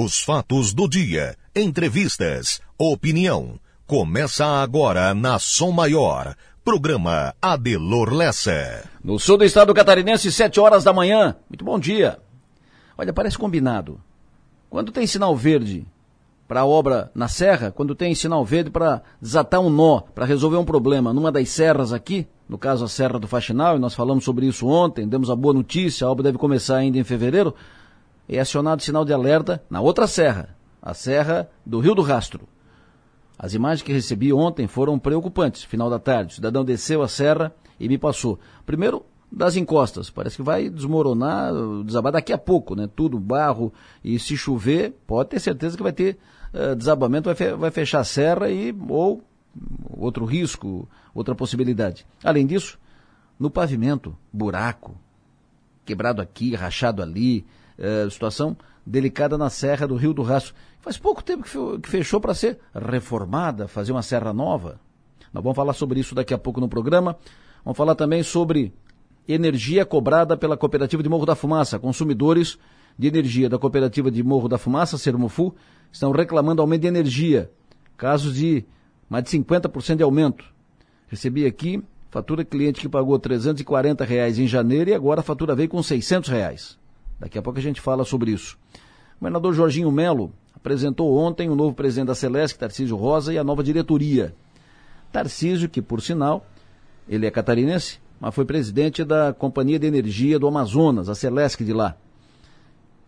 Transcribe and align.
Os 0.00 0.20
fatos 0.22 0.72
do 0.72 0.88
dia, 0.88 1.36
entrevistas, 1.56 2.60
opinião. 2.78 3.58
Começa 3.84 4.46
agora 4.46 5.12
na 5.12 5.40
Som 5.40 5.72
Maior. 5.72 6.36
Programa 6.64 7.34
Adelor 7.42 8.14
Lessa. 8.14 8.88
No 9.02 9.18
sul 9.18 9.38
do 9.38 9.44
estado 9.44 9.74
catarinense, 9.74 10.30
7 10.30 10.60
horas 10.60 10.84
da 10.84 10.92
manhã. 10.92 11.34
Muito 11.50 11.64
bom 11.64 11.80
dia. 11.80 12.20
Olha, 12.96 13.12
parece 13.12 13.36
combinado. 13.36 14.00
Quando 14.70 14.92
tem 14.92 15.04
sinal 15.04 15.34
verde 15.34 15.84
para 16.46 16.64
obra 16.64 17.10
na 17.12 17.26
serra, 17.26 17.72
quando 17.72 17.92
tem 17.92 18.14
sinal 18.14 18.44
verde 18.44 18.70
para 18.70 19.02
desatar 19.20 19.58
um 19.58 19.68
nó, 19.68 20.02
para 20.14 20.24
resolver 20.24 20.58
um 20.58 20.64
problema 20.64 21.12
numa 21.12 21.32
das 21.32 21.48
serras 21.48 21.92
aqui, 21.92 22.24
no 22.48 22.56
caso 22.56 22.84
a 22.84 22.88
Serra 22.88 23.18
do 23.18 23.26
Faxinal, 23.26 23.74
e 23.74 23.80
nós 23.80 23.94
falamos 23.94 24.22
sobre 24.24 24.46
isso 24.46 24.68
ontem, 24.68 25.08
demos 25.08 25.28
a 25.28 25.34
boa 25.34 25.52
notícia, 25.52 26.06
a 26.06 26.10
obra 26.10 26.22
deve 26.22 26.38
começar 26.38 26.76
ainda 26.76 26.98
em 26.98 27.04
fevereiro, 27.04 27.52
é 28.36 28.40
acionado 28.40 28.82
sinal 28.82 29.04
de 29.04 29.12
alerta 29.12 29.62
na 29.70 29.80
outra 29.80 30.06
serra, 30.06 30.56
a 30.82 30.94
Serra 30.94 31.50
do 31.64 31.80
Rio 31.80 31.94
do 31.94 32.02
Rastro. 32.02 32.48
As 33.38 33.54
imagens 33.54 33.82
que 33.82 33.92
recebi 33.92 34.32
ontem 34.32 34.66
foram 34.66 34.98
preocupantes. 34.98 35.62
Final 35.62 35.88
da 35.88 35.98
tarde, 35.98 36.32
o 36.32 36.34
cidadão 36.34 36.64
desceu 36.64 37.02
a 37.02 37.08
serra 37.08 37.54
e 37.78 37.88
me 37.88 37.96
passou. 37.96 38.38
Primeiro, 38.66 39.04
das 39.30 39.56
encostas. 39.56 40.10
Parece 40.10 40.36
que 40.36 40.42
vai 40.42 40.68
desmoronar, 40.68 41.52
desabar 41.84 42.12
daqui 42.12 42.32
a 42.32 42.38
pouco, 42.38 42.74
né? 42.74 42.88
Tudo 42.94 43.18
barro 43.18 43.72
e 44.02 44.18
se 44.18 44.36
chover, 44.36 44.94
pode 45.06 45.30
ter 45.30 45.40
certeza 45.40 45.76
que 45.76 45.82
vai 45.82 45.92
ter 45.92 46.18
uh, 46.52 46.74
desabamento, 46.74 47.26
vai, 47.26 47.34
fe 47.34 47.52
vai 47.54 47.70
fechar 47.70 48.00
a 48.00 48.04
serra 48.04 48.50
e 48.50 48.74
ou 48.88 49.22
outro 49.90 50.24
risco, 50.24 50.88
outra 51.14 51.34
possibilidade. 51.34 52.06
Além 52.24 52.46
disso, 52.46 52.78
no 53.38 53.50
pavimento, 53.50 54.16
buraco, 54.32 54.96
quebrado 55.84 56.20
aqui, 56.20 56.54
rachado 56.54 57.02
ali, 57.02 57.46
uh, 57.78 58.10
situação 58.10 58.56
delicada 58.84 59.36
na 59.36 59.50
Serra 59.50 59.86
do 59.86 59.96
Rio 59.96 60.14
do 60.14 60.22
Rastro. 60.22 60.54
Faz 60.80 60.96
pouco 60.96 61.22
tempo 61.22 61.44
que 61.80 61.88
fechou 61.88 62.20
para 62.20 62.34
ser 62.34 62.58
reformada, 62.74 63.68
fazer 63.68 63.92
uma 63.92 64.02
serra 64.02 64.32
nova. 64.32 64.80
Nós 65.32 65.42
vamos 65.42 65.56
falar 65.56 65.74
sobre 65.74 66.00
isso 66.00 66.14
daqui 66.14 66.32
a 66.32 66.38
pouco 66.38 66.60
no 66.60 66.68
programa. 66.68 67.16
Vamos 67.64 67.76
falar 67.76 67.94
também 67.94 68.22
sobre 68.22 68.72
energia 69.26 69.84
cobrada 69.84 70.36
pela 70.36 70.56
Cooperativa 70.56 71.02
de 71.02 71.08
Morro 71.08 71.26
da 71.26 71.34
Fumaça. 71.34 71.78
Consumidores 71.78 72.58
de 72.98 73.06
energia 73.08 73.48
da 73.48 73.58
Cooperativa 73.58 74.10
de 74.10 74.22
Morro 74.22 74.48
da 74.48 74.56
Fumaça, 74.56 74.96
Sermofu, 74.96 75.54
estão 75.92 76.10
reclamando 76.10 76.62
aumento 76.62 76.82
de 76.82 76.88
energia. 76.88 77.50
Casos 77.96 78.34
de 78.34 78.64
mais 79.08 79.24
de 79.24 79.30
50% 79.30 79.96
de 79.96 80.02
aumento. 80.02 80.44
Recebi 81.08 81.44
aqui 81.44 81.82
fatura 82.10 82.44
cliente 82.44 82.80
que 82.80 82.88
pagou 82.88 83.18
340 83.18 84.04
reais 84.04 84.38
em 84.38 84.46
janeiro 84.46 84.90
e 84.90 84.94
agora 84.94 85.20
a 85.20 85.22
fatura 85.22 85.54
veio 85.54 85.68
com 85.68 85.82
600 85.82 86.30
reais. 86.30 86.78
Daqui 87.18 87.38
a 87.38 87.42
pouco 87.42 87.58
a 87.58 87.62
gente 87.62 87.80
fala 87.80 88.04
sobre 88.04 88.30
isso. 88.30 88.56
O 89.16 89.20
governador 89.20 89.52
Jorginho 89.52 89.90
Melo 89.90 90.32
apresentou 90.54 91.16
ontem 91.16 91.48
o 91.48 91.56
novo 91.56 91.74
presidente 91.74 92.08
da 92.08 92.14
Celeste, 92.14 92.58
Tarcísio 92.58 92.96
Rosa, 92.96 93.32
e 93.32 93.38
a 93.38 93.44
nova 93.44 93.62
diretoria. 93.62 94.34
Tarcísio, 95.10 95.68
que 95.68 95.82
por 95.82 96.00
sinal, 96.00 96.46
ele 97.08 97.26
é 97.26 97.30
catarinense, 97.30 98.00
mas 98.20 98.34
foi 98.34 98.44
presidente 98.44 99.04
da 99.04 99.32
Companhia 99.32 99.78
de 99.78 99.86
Energia 99.86 100.38
do 100.38 100.46
Amazonas, 100.46 101.08
a 101.08 101.14
Celesc 101.14 101.64
de 101.64 101.72
lá. 101.72 101.96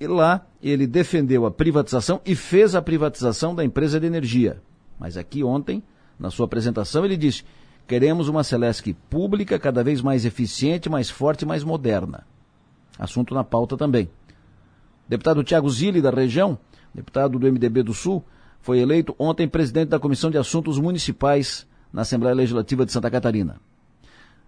E 0.00 0.06
lá 0.06 0.46
ele 0.62 0.86
defendeu 0.86 1.44
a 1.44 1.50
privatização 1.50 2.20
e 2.24 2.34
fez 2.34 2.74
a 2.74 2.80
privatização 2.80 3.54
da 3.54 3.64
empresa 3.64 4.00
de 4.00 4.06
energia. 4.06 4.62
Mas 4.98 5.16
aqui 5.16 5.44
ontem, 5.44 5.82
na 6.18 6.30
sua 6.30 6.46
apresentação, 6.46 7.04
ele 7.04 7.16
disse: 7.16 7.44
queremos 7.86 8.28
uma 8.28 8.42
Celesc 8.42 8.94
pública 9.10 9.58
cada 9.58 9.84
vez 9.84 10.00
mais 10.00 10.24
eficiente, 10.24 10.88
mais 10.88 11.10
forte 11.10 11.44
mais 11.44 11.62
moderna. 11.62 12.24
Assunto 13.00 13.34
na 13.34 13.42
pauta 13.42 13.78
também. 13.78 14.10
Deputado 15.08 15.42
Tiago 15.42 15.70
Zilli, 15.70 16.02
da 16.02 16.10
região, 16.10 16.58
deputado 16.94 17.38
do 17.38 17.50
MDB 17.50 17.82
do 17.82 17.94
Sul, 17.94 18.22
foi 18.60 18.78
eleito 18.78 19.16
ontem 19.18 19.48
presidente 19.48 19.88
da 19.88 19.98
Comissão 19.98 20.30
de 20.30 20.36
Assuntos 20.36 20.78
Municipais 20.78 21.66
na 21.90 22.02
Assembleia 22.02 22.34
Legislativa 22.34 22.84
de 22.84 22.92
Santa 22.92 23.10
Catarina. 23.10 23.58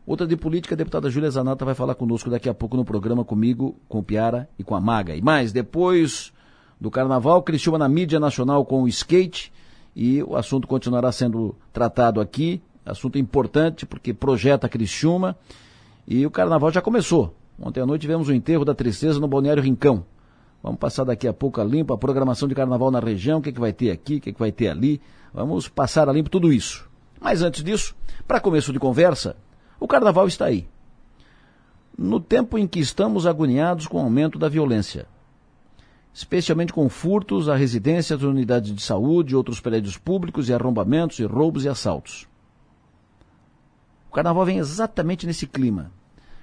Outra 0.06 0.26
de 0.26 0.36
política, 0.36 0.74
a 0.74 0.76
deputada 0.76 1.08
Júlia 1.08 1.30
Zanata 1.30 1.64
vai 1.64 1.74
falar 1.74 1.94
conosco 1.94 2.28
daqui 2.28 2.48
a 2.48 2.54
pouco 2.54 2.76
no 2.76 2.84
programa 2.84 3.24
comigo, 3.24 3.74
com 3.88 4.00
o 4.00 4.02
Piara 4.02 4.48
e 4.58 4.62
com 4.62 4.74
a 4.74 4.80
Maga. 4.80 5.16
E 5.16 5.22
mais, 5.22 5.50
depois 5.50 6.32
do 6.78 6.90
Carnaval, 6.90 7.42
Cristiúma 7.42 7.78
na 7.78 7.88
mídia 7.88 8.20
nacional 8.20 8.66
com 8.66 8.82
o 8.82 8.88
skate 8.88 9.50
e 9.96 10.22
o 10.22 10.36
assunto 10.36 10.68
continuará 10.68 11.10
sendo 11.10 11.56
tratado 11.72 12.20
aqui, 12.20 12.60
assunto 12.84 13.16
importante 13.16 13.86
porque 13.86 14.12
projeta 14.12 14.68
Cristiúma 14.68 15.36
e 16.06 16.26
o 16.26 16.30
Carnaval 16.30 16.70
já 16.70 16.82
começou. 16.82 17.34
Ontem 17.58 17.80
à 17.80 17.86
noite 17.86 18.02
tivemos 18.02 18.28
o 18.28 18.34
enterro 18.34 18.64
da 18.64 18.74
tristeza 18.74 19.20
no 19.20 19.28
Balneário 19.28 19.62
Rincão. 19.62 20.04
Vamos 20.62 20.78
passar 20.78 21.04
daqui 21.04 21.26
a 21.26 21.32
pouco 21.32 21.60
a 21.60 21.64
limpo 21.64 21.92
a 21.92 21.98
programação 21.98 22.48
de 22.48 22.54
Carnaval 22.54 22.90
na 22.90 23.00
região, 23.00 23.38
o 23.38 23.42
que, 23.42 23.48
é 23.48 23.52
que 23.52 23.60
vai 23.60 23.72
ter 23.72 23.90
aqui, 23.90 24.16
o 24.16 24.20
que, 24.20 24.30
é 24.30 24.32
que 24.32 24.38
vai 24.38 24.52
ter 24.52 24.68
ali. 24.68 25.00
Vamos 25.34 25.68
passar 25.68 26.08
a 26.08 26.12
limpo 26.12 26.30
tudo 26.30 26.52
isso. 26.52 26.88
Mas 27.20 27.42
antes 27.42 27.62
disso, 27.62 27.96
para 28.26 28.40
começo 28.40 28.72
de 28.72 28.78
conversa, 28.78 29.36
o 29.78 29.88
carnaval 29.88 30.26
está 30.26 30.46
aí. 30.46 30.68
No 31.98 32.20
tempo 32.20 32.56
em 32.56 32.66
que 32.66 32.80
estamos 32.80 33.26
agoniados 33.26 33.86
com 33.86 33.98
o 33.98 34.00
aumento 34.00 34.38
da 34.38 34.48
violência, 34.48 35.06
especialmente 36.14 36.72
com 36.72 36.88
furtos 36.88 37.48
a 37.48 37.56
residências, 37.56 38.22
unidades 38.22 38.74
de 38.74 38.82
saúde, 38.82 39.36
outros 39.36 39.60
prédios 39.60 39.96
públicos 39.96 40.48
e 40.48 40.54
arrombamentos 40.54 41.18
e 41.18 41.24
roubos 41.24 41.64
e 41.64 41.68
assaltos. 41.68 42.28
O 44.10 44.14
carnaval 44.14 44.44
vem 44.44 44.58
exatamente 44.58 45.26
nesse 45.26 45.46
clima, 45.46 45.90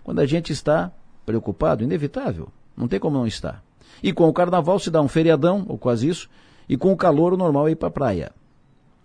quando 0.10 0.22
a 0.22 0.26
gente 0.26 0.52
está 0.52 0.92
preocupado, 1.24 1.84
inevitável, 1.84 2.50
não 2.76 2.88
tem 2.88 3.00
como 3.00 3.16
não 3.16 3.28
estar. 3.28 3.64
E 4.02 4.12
com 4.12 4.28
o 4.28 4.34
carnaval 4.34 4.80
se 4.80 4.90
dá 4.90 5.00
um 5.04 5.08
feriadão, 5.08 5.64
ou 5.68 5.78
quase 5.78 6.10
isso, 6.10 6.28
e 6.68 6.76
com 6.76 6.92
o 6.92 6.98
calor 6.98 7.32
o 7.32 7.38
normal 7.38 7.68
é 7.68 7.74
ir 7.74 7.76
para 7.76 7.90
a 7.90 7.92
praia. 7.92 8.32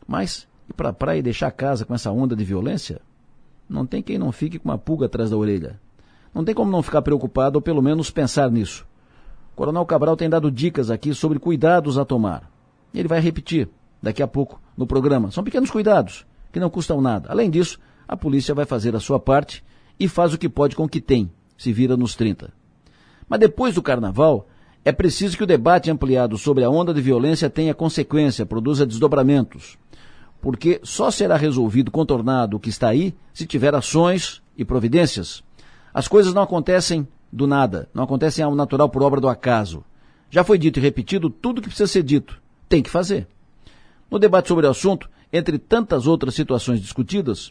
Mas 0.08 0.48
ir 0.66 0.72
para 0.72 0.88
a 0.88 0.92
praia 0.94 1.18
e 1.18 1.22
deixar 1.22 1.48
a 1.48 1.50
casa 1.50 1.84
com 1.84 1.94
essa 1.94 2.10
onda 2.10 2.34
de 2.34 2.42
violência? 2.42 3.02
Não 3.68 3.84
tem 3.84 4.02
quem 4.02 4.16
não 4.16 4.32
fique 4.32 4.58
com 4.58 4.70
uma 4.70 4.78
pulga 4.78 5.04
atrás 5.04 5.28
da 5.28 5.36
orelha. 5.36 5.78
Não 6.32 6.42
tem 6.42 6.54
como 6.54 6.70
não 6.70 6.82
ficar 6.82 7.02
preocupado 7.02 7.58
ou 7.58 7.60
pelo 7.60 7.82
menos 7.82 8.10
pensar 8.10 8.50
nisso. 8.50 8.86
O 9.52 9.56
Coronel 9.56 9.84
Cabral 9.84 10.16
tem 10.16 10.30
dado 10.30 10.50
dicas 10.50 10.90
aqui 10.90 11.12
sobre 11.12 11.38
cuidados 11.38 11.98
a 11.98 12.04
tomar. 12.06 12.50
Ele 12.94 13.08
vai 13.08 13.20
repetir 13.20 13.68
daqui 14.02 14.22
a 14.22 14.26
pouco 14.26 14.58
no 14.74 14.86
programa. 14.86 15.30
São 15.30 15.44
pequenos 15.44 15.70
cuidados 15.70 16.24
que 16.50 16.58
não 16.58 16.70
custam 16.70 17.02
nada. 17.02 17.30
Além 17.30 17.50
disso, 17.50 17.78
a 18.08 18.16
polícia 18.16 18.54
vai 18.54 18.64
fazer 18.64 18.96
a 18.96 19.00
sua 19.00 19.20
parte 19.20 19.62
e 19.98 20.08
faz 20.08 20.32
o 20.34 20.38
que 20.38 20.48
pode 20.48 20.76
com 20.76 20.84
o 20.84 20.88
que 20.88 21.00
tem. 21.00 21.30
Se 21.56 21.72
vira 21.72 21.96
nos 21.96 22.14
30. 22.14 22.52
Mas 23.28 23.40
depois 23.40 23.74
do 23.74 23.82
carnaval, 23.82 24.48
é 24.84 24.92
preciso 24.92 25.36
que 25.36 25.44
o 25.44 25.46
debate 25.46 25.90
ampliado 25.90 26.36
sobre 26.36 26.64
a 26.64 26.70
onda 26.70 26.92
de 26.92 27.00
violência 27.00 27.48
tenha 27.48 27.74
consequência, 27.74 28.44
produza 28.44 28.86
desdobramentos 28.86 29.78
porque 30.44 30.78
só 30.82 31.10
será 31.10 31.38
resolvido, 31.38 31.90
contornado 31.90 32.58
o 32.58 32.60
que 32.60 32.68
está 32.68 32.90
aí, 32.90 33.14
se 33.32 33.46
tiver 33.46 33.74
ações 33.74 34.42
e 34.58 34.62
providências. 34.62 35.42
As 35.94 36.06
coisas 36.06 36.34
não 36.34 36.42
acontecem 36.42 37.08
do 37.32 37.46
nada, 37.46 37.88
não 37.94 38.04
acontecem 38.04 38.44
ao 38.44 38.54
natural 38.54 38.90
por 38.90 39.02
obra 39.02 39.22
do 39.22 39.28
acaso. 39.30 39.82
Já 40.28 40.44
foi 40.44 40.58
dito 40.58 40.78
e 40.78 40.82
repetido 40.82 41.30
tudo 41.30 41.62
que 41.62 41.68
precisa 41.68 41.90
ser 41.90 42.02
dito. 42.02 42.42
Tem 42.68 42.82
que 42.82 42.90
fazer. 42.90 43.26
No 44.10 44.18
debate 44.18 44.48
sobre 44.48 44.66
o 44.66 44.70
assunto, 44.70 45.08
entre 45.32 45.56
tantas 45.58 46.06
outras 46.06 46.34
situações 46.34 46.78
discutidas, 46.78 47.50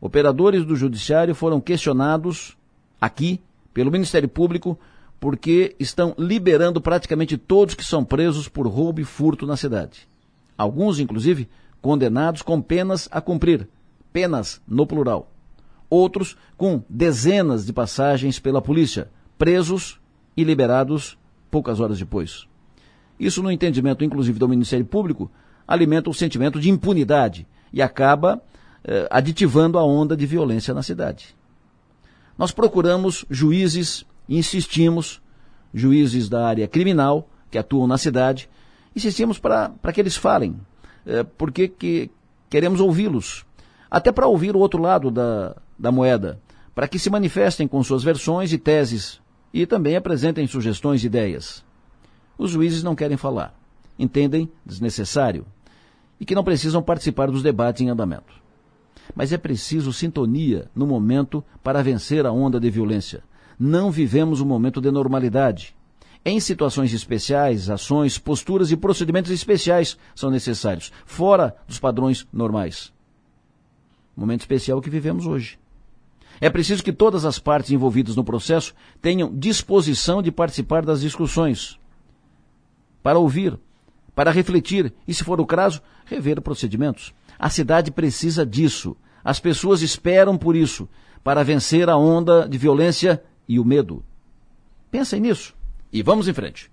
operadores 0.00 0.64
do 0.64 0.76
Judiciário 0.76 1.34
foram 1.34 1.60
questionados 1.60 2.56
aqui 3.00 3.40
pelo 3.72 3.90
Ministério 3.90 4.28
Público 4.28 4.78
porque 5.20 5.74
estão 5.78 6.14
liberando 6.16 6.80
praticamente 6.80 7.36
todos 7.36 7.74
que 7.74 7.84
são 7.84 8.04
presos 8.04 8.48
por 8.48 8.66
roubo 8.66 9.00
e 9.00 9.04
furto 9.04 9.46
na 9.46 9.56
cidade. 9.56 10.08
Alguns, 10.56 11.00
inclusive, 11.00 11.48
condenados 11.80 12.42
com 12.42 12.60
penas 12.60 13.08
a 13.10 13.20
cumprir, 13.20 13.68
penas 14.12 14.60
no 14.66 14.86
plural. 14.86 15.30
Outros 15.90 16.36
com 16.56 16.82
dezenas 16.88 17.66
de 17.66 17.72
passagens 17.72 18.38
pela 18.38 18.62
polícia, 18.62 19.08
presos 19.36 19.98
e 20.36 20.44
liberados 20.44 21.18
poucas 21.50 21.80
horas 21.80 21.98
depois. 21.98 22.46
Isso, 23.18 23.42
no 23.42 23.50
entendimento 23.50 24.04
inclusive 24.04 24.38
do 24.38 24.48
Ministério 24.48 24.84
Público, 24.84 25.30
alimenta 25.66 26.10
o 26.10 26.14
sentimento 26.14 26.60
de 26.60 26.70
impunidade 26.70 27.46
e 27.72 27.82
acaba 27.82 28.40
aditivando 29.10 29.78
a 29.78 29.84
onda 29.84 30.16
de 30.16 30.26
violência 30.26 30.72
na 30.72 30.82
cidade. 30.82 31.36
Nós 32.38 32.52
procuramos 32.52 33.24
juízes, 33.28 34.06
insistimos, 34.28 35.20
juízes 35.74 36.28
da 36.28 36.46
área 36.46 36.68
criminal 36.68 37.28
que 37.50 37.58
atuam 37.58 37.86
na 37.86 37.98
cidade, 37.98 38.48
insistimos 38.94 39.38
para 39.38 39.92
que 39.92 40.00
eles 40.00 40.16
falem, 40.16 40.58
é, 41.04 41.22
porque 41.22 41.68
que 41.68 42.10
queremos 42.48 42.80
ouvi-los. 42.80 43.44
Até 43.90 44.12
para 44.12 44.26
ouvir 44.26 44.54
o 44.54 44.58
outro 44.58 44.80
lado 44.80 45.10
da, 45.10 45.56
da 45.78 45.90
moeda, 45.90 46.40
para 46.74 46.86
que 46.86 46.98
se 46.98 47.10
manifestem 47.10 47.66
com 47.66 47.82
suas 47.82 48.04
versões 48.04 48.52
e 48.52 48.58
teses 48.58 49.20
e 49.52 49.66
também 49.66 49.96
apresentem 49.96 50.46
sugestões 50.46 51.02
e 51.02 51.06
ideias. 51.06 51.64
Os 52.36 52.50
juízes 52.50 52.82
não 52.82 52.94
querem 52.94 53.16
falar, 53.16 53.58
entendem 53.98 54.50
desnecessário 54.64 55.44
e 56.20 56.24
que 56.24 56.34
não 56.34 56.44
precisam 56.44 56.82
participar 56.82 57.30
dos 57.30 57.42
debates 57.42 57.82
em 57.82 57.88
andamento. 57.88 58.38
Mas 59.14 59.32
é 59.32 59.38
preciso 59.38 59.92
sintonia 59.92 60.70
no 60.74 60.86
momento 60.86 61.44
para 61.62 61.82
vencer 61.82 62.26
a 62.26 62.32
onda 62.32 62.60
de 62.60 62.70
violência. 62.70 63.22
Não 63.58 63.90
vivemos 63.90 64.40
um 64.40 64.46
momento 64.46 64.80
de 64.80 64.90
normalidade. 64.90 65.74
Em 66.24 66.38
situações 66.40 66.92
especiais, 66.92 67.70
ações, 67.70 68.18
posturas 68.18 68.70
e 68.70 68.76
procedimentos 68.76 69.30
especiais 69.30 69.96
são 70.14 70.30
necessários, 70.30 70.92
fora 71.06 71.56
dos 71.66 71.78
padrões 71.78 72.26
normais. 72.32 72.92
Momento 74.16 74.40
especial 74.40 74.80
que 74.80 74.90
vivemos 74.90 75.26
hoje. 75.26 75.58
É 76.40 76.50
preciso 76.50 76.84
que 76.84 76.92
todas 76.92 77.24
as 77.24 77.38
partes 77.38 77.70
envolvidas 77.70 78.14
no 78.14 78.24
processo 78.24 78.74
tenham 79.00 79.34
disposição 79.34 80.22
de 80.22 80.30
participar 80.30 80.84
das 80.84 81.00
discussões, 81.00 81.78
para 83.02 83.18
ouvir, 83.18 83.58
para 84.14 84.30
refletir 84.30 84.92
e, 85.06 85.14
se 85.14 85.24
for 85.24 85.40
o 85.40 85.46
caso, 85.46 85.80
rever 86.04 86.40
procedimentos. 86.40 87.14
A 87.38 87.48
cidade 87.48 87.90
precisa 87.90 88.44
disso. 88.44 88.96
As 89.22 89.38
pessoas 89.38 89.82
esperam 89.82 90.36
por 90.36 90.56
isso, 90.56 90.88
para 91.22 91.44
vencer 91.44 91.88
a 91.88 91.96
onda 91.96 92.48
de 92.48 92.56
violência 92.58 93.22
e 93.48 93.58
o 93.58 93.64
medo. 93.64 94.04
Pensem 94.90 95.20
nisso 95.20 95.54
e 95.92 96.02
vamos 96.02 96.28
em 96.28 96.32
frente. 96.32 96.70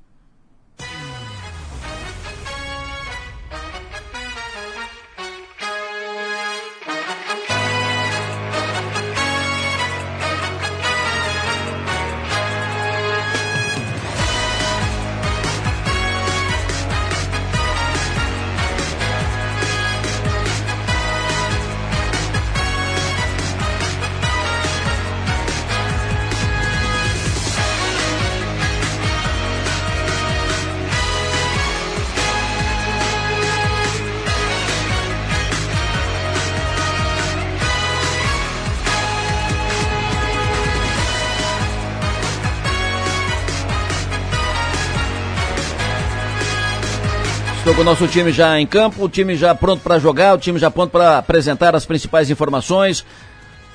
Nosso 47.85 48.07
time 48.07 48.31
já 48.31 48.59
em 48.59 48.65
campo, 48.65 49.03
o 49.03 49.07
time 49.07 49.35
já 49.35 49.53
pronto 49.53 49.83
para 49.83 49.99
jogar, 49.99 50.33
o 50.33 50.39
time 50.39 50.57
já 50.57 50.71
pronto 50.71 50.89
para 50.89 51.19
apresentar 51.19 51.75
as 51.75 51.85
principais 51.85 52.31
informações, 52.31 53.05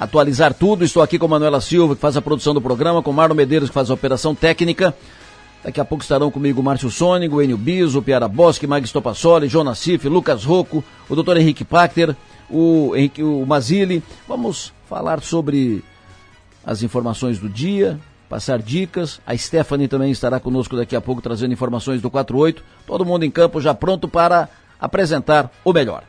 atualizar 0.01 0.53
tudo. 0.53 0.85
Estou 0.85 1.01
aqui 1.01 1.17
com 1.17 1.29
Manuela 1.29 1.61
Silva, 1.61 1.95
que 1.95 2.01
faz 2.01 2.17
a 2.17 2.21
produção 2.21 2.53
do 2.53 2.61
programa, 2.61 3.05
com 3.05 3.12
Marlon 3.12 3.37
Medeiros, 3.37 3.69
que 3.69 3.75
faz 3.75 3.89
a 3.89 3.95
operação 3.95 4.35
técnica. 4.35 4.93
Daqui 5.62 5.81
a 5.81 5.85
pouco 5.85 6.03
estarão 6.03 6.29
comigo 6.29 6.61
Márcio 6.61 6.91
Sônigo, 6.91 7.41
Enio 7.41 7.57
Biso, 7.57 8.03
Piara 8.03 8.27
Bosque, 8.27 8.67
Mag 8.67 8.85
Stopassoli, 8.85 9.47
Jonas 9.47 9.79
Cif, 9.79 10.09
Lucas 10.09 10.45
Rocco, 10.45 10.83
o 11.09 11.15
doutor 11.15 11.37
Henrique 11.37 11.65
Pachter, 11.65 12.17
o, 12.51 12.97
Henrique, 12.97 13.23
o 13.23 13.47
Mazili. 13.47 14.03
Vamos 14.27 14.73
falar 14.89 15.23
sobre 15.23 15.85
as 16.67 16.83
informações 16.83 17.39
do 17.39 17.49
dia, 17.49 17.97
passar 18.31 18.62
dicas. 18.62 19.21
A 19.27 19.37
Stephanie 19.37 19.88
também 19.88 20.12
estará 20.12 20.38
conosco 20.38 20.77
daqui 20.77 20.94
a 20.94 21.00
pouco 21.00 21.21
trazendo 21.21 21.53
informações 21.53 22.00
do 22.00 22.09
48. 22.09 22.62
Todo 22.87 23.05
mundo 23.05 23.25
em 23.25 23.31
campo 23.31 23.61
já 23.61 23.75
pronto 23.75 24.06
para 24.06 24.49
apresentar 24.81 25.50
o 25.65 25.73
melhor. 25.73 26.05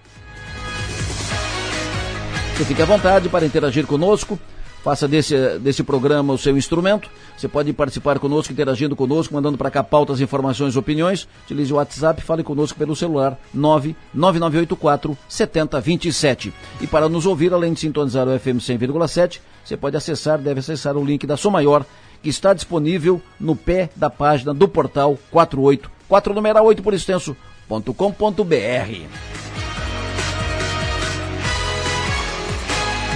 Você 2.56 2.64
fique 2.64 2.82
à 2.82 2.86
vontade 2.86 3.28
para 3.28 3.44
interagir 3.44 3.88
conosco. 3.88 4.40
Faça 4.84 5.08
desse, 5.08 5.60
desse 5.60 5.84
programa 5.84 6.34
o 6.34 6.38
seu 6.38 6.58
instrumento. 6.58 7.10
Você 7.38 7.48
pode 7.48 7.72
participar 7.72 8.18
conosco, 8.18 8.52
interagindo 8.52 8.96
conosco, 8.96 9.34
mandando 9.34 9.58
para 9.58 9.70
cá 9.70 9.84
pautas, 9.84 10.22
informações, 10.22 10.76
opiniões. 10.76 11.28
Utilize 11.46 11.72
o 11.72 11.76
WhatsApp, 11.76 12.22
fale 12.22 12.44
conosco 12.44 12.78
pelo 12.78 12.96
celular 12.96 13.38
99984 13.54 15.18
7027. 15.28 16.54
E 16.82 16.88
para 16.88 17.08
nos 17.08 17.28
ouvir, 17.28 17.54
além 17.54 17.74
de 17.74 17.80
sintonizar 17.80 18.28
o 18.28 18.40
FM 18.40 18.58
100,7, 18.58 19.40
você 19.64 19.78
pode 19.78 19.96
acessar, 19.96 20.40
deve 20.40 20.60
acessar 20.60 20.98
o 20.98 21.06
link 21.06 21.28
da 21.28 21.38
Som 21.38 21.52
Maior 21.52 21.86
que 22.22 22.30
está 22.30 22.54
disponível 22.54 23.22
no 23.40 23.56
pé 23.56 23.90
da 23.96 24.10
página 24.10 24.54
do 24.54 24.68
portal 24.68 25.18
48, 25.32 25.90
4 26.08 26.34
numeral 26.34 26.66
8 26.66 26.84
por 26.84 26.94
extenso.com.br. 26.94 27.82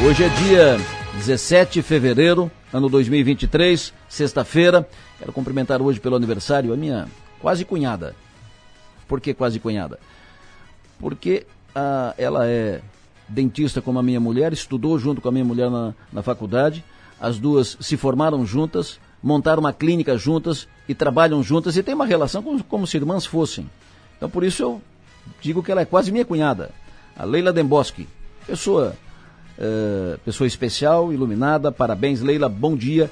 Hoje 0.05 0.23
é 0.23 0.29
dia 0.29 0.77
17 1.13 1.75
de 1.75 1.81
fevereiro, 1.81 2.51
ano 2.73 2.89
2023, 2.89 3.93
sexta-feira. 4.09 4.87
Quero 5.19 5.31
cumprimentar 5.31 5.81
hoje 5.81 5.99
pelo 5.99 6.15
aniversário 6.15 6.73
a 6.73 6.77
minha 6.77 7.07
quase 7.39 7.63
cunhada. 7.63 8.15
Por 9.07 9.21
que 9.21 9.33
quase 9.33 9.59
cunhada? 9.59 9.99
Porque 10.99 11.45
ah, 11.73 12.13
ela 12.17 12.47
é 12.47 12.81
dentista 13.27 13.81
como 13.81 13.99
a 13.99 14.03
minha 14.03 14.19
mulher, 14.19 14.51
estudou 14.51 14.97
junto 14.99 15.21
com 15.21 15.29
a 15.29 15.31
minha 15.31 15.45
mulher 15.45 15.69
na, 15.69 15.93
na 16.11 16.21
faculdade 16.21 16.83
as 17.19 17.39
duas 17.39 17.77
se 17.79 17.97
formaram 17.97 18.45
juntas, 18.45 18.99
montaram 19.21 19.59
uma 19.59 19.73
clínica 19.73 20.17
juntas 20.17 20.67
e 20.87 20.93
trabalham 20.93 21.41
juntas 21.41 21.75
e 21.77 21.83
têm 21.83 21.95
uma 21.95 22.05
relação 22.05 22.43
como, 22.43 22.63
como 22.63 22.87
se 22.87 22.97
irmãs 22.97 23.25
fossem. 23.25 23.69
Então 24.17 24.29
por 24.29 24.43
isso 24.43 24.61
eu 24.61 24.81
digo 25.41 25.63
que 25.63 25.71
ela 25.71 25.81
é 25.81 25.85
quase 25.85 26.11
minha 26.11 26.25
cunhada, 26.25 26.71
a 27.17 27.23
Leila 27.23 27.51
Demboski. 27.51 28.07
Pessoa, 28.45 28.95
uh, 29.57 30.19
pessoa 30.19 30.47
especial, 30.47 31.11
iluminada, 31.11 31.71
parabéns 31.71 32.21
Leila, 32.21 32.47
bom 32.47 32.75
dia. 32.75 33.09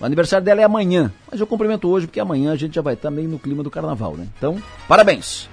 O 0.00 0.04
aniversário 0.04 0.44
dela 0.44 0.60
é 0.60 0.64
amanhã, 0.64 1.12
mas 1.30 1.40
eu 1.40 1.46
cumprimento 1.46 1.88
hoje 1.88 2.06
porque 2.06 2.20
amanhã 2.20 2.52
a 2.52 2.56
gente 2.56 2.74
já 2.74 2.82
vai 2.82 2.94
estar 2.94 3.10
meio 3.10 3.28
no 3.28 3.38
clima 3.38 3.62
do 3.62 3.70
carnaval, 3.70 4.16
né? 4.16 4.26
Então, 4.36 4.60
parabéns! 4.88 5.48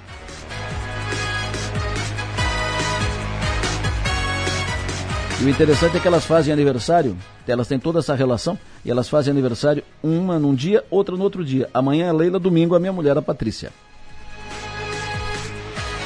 E 5.41 5.43
o 5.43 5.49
interessante 5.49 5.97
é 5.97 5.99
que 5.99 6.07
elas 6.07 6.23
fazem 6.23 6.53
aniversário, 6.53 7.17
elas 7.47 7.67
têm 7.67 7.79
toda 7.79 7.97
essa 7.97 8.13
relação, 8.13 8.59
e 8.85 8.91
elas 8.91 9.09
fazem 9.09 9.31
aniversário 9.31 9.83
uma 10.03 10.37
num 10.37 10.53
dia, 10.53 10.83
outra 10.87 11.17
no 11.17 11.23
outro 11.23 11.43
dia. 11.43 11.67
Amanhã 11.73 12.05
é 12.05 12.13
Leila, 12.13 12.37
domingo 12.37 12.75
a 12.75 12.79
minha 12.79 12.93
mulher, 12.93 13.17
a 13.17 13.23
Patrícia. 13.23 13.71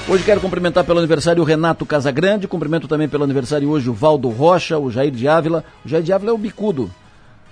Hoje 0.08 0.24
quero 0.24 0.40
cumprimentar 0.40 0.86
pelo 0.86 1.00
aniversário 1.00 1.44
o 1.44 1.46
Renato 1.46 1.86
Casagrande, 1.86 2.48
cumprimento 2.48 2.88
também 2.88 3.10
pelo 3.10 3.26
aniversário 3.26 3.68
hoje 3.68 3.90
o 3.90 3.94
Valdo 3.94 4.30
Rocha, 4.30 4.80
o 4.80 4.90
Jair 4.90 5.12
de 5.12 5.28
Ávila. 5.28 5.66
O 5.84 5.90
Jair 5.90 6.02
de 6.02 6.14
Ávila 6.14 6.32
é 6.32 6.34
o 6.34 6.38
bicudo, 6.38 6.90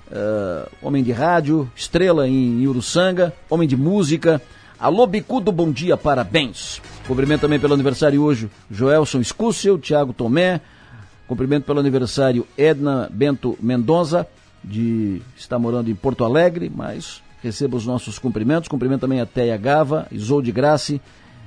uh, 0.09 0.69
homem 0.81 1.03
de 1.03 1.11
rádio, 1.11 1.69
estrela 1.75 2.25
em 2.25 2.65
Uruçanga, 2.65 3.33
homem 3.49 3.67
de 3.67 3.75
música. 3.75 4.41
Alô 4.79 5.05
Bicudo, 5.05 5.51
bom 5.51 5.69
dia, 5.69 5.97
parabéns. 5.97 6.81
Cumprimento 7.05 7.41
também 7.41 7.59
pelo 7.59 7.73
aniversário 7.73 8.21
hoje 8.21 8.49
Joelson 8.71 9.19
Escúcio, 9.19 9.77
Thiago 9.77 10.13
Tomé, 10.13 10.61
Cumprimento 11.33 11.63
pelo 11.63 11.79
aniversário 11.79 12.45
Edna 12.55 13.09
Bento 13.11 13.57
Mendonça, 13.59 14.27
de 14.63 15.19
está 15.35 15.57
morando 15.57 15.89
em 15.89 15.95
Porto 15.95 16.23
Alegre, 16.23 16.71
mas 16.71 17.23
receba 17.41 17.75
os 17.75 17.87
nossos 17.87 18.19
cumprimentos. 18.19 18.67
Cumprimento 18.67 19.01
também 19.01 19.19
a 19.19 19.25
Teia 19.25 19.57
Gava, 19.57 20.05
Isolde 20.11 20.51
Grassi, 20.51 21.01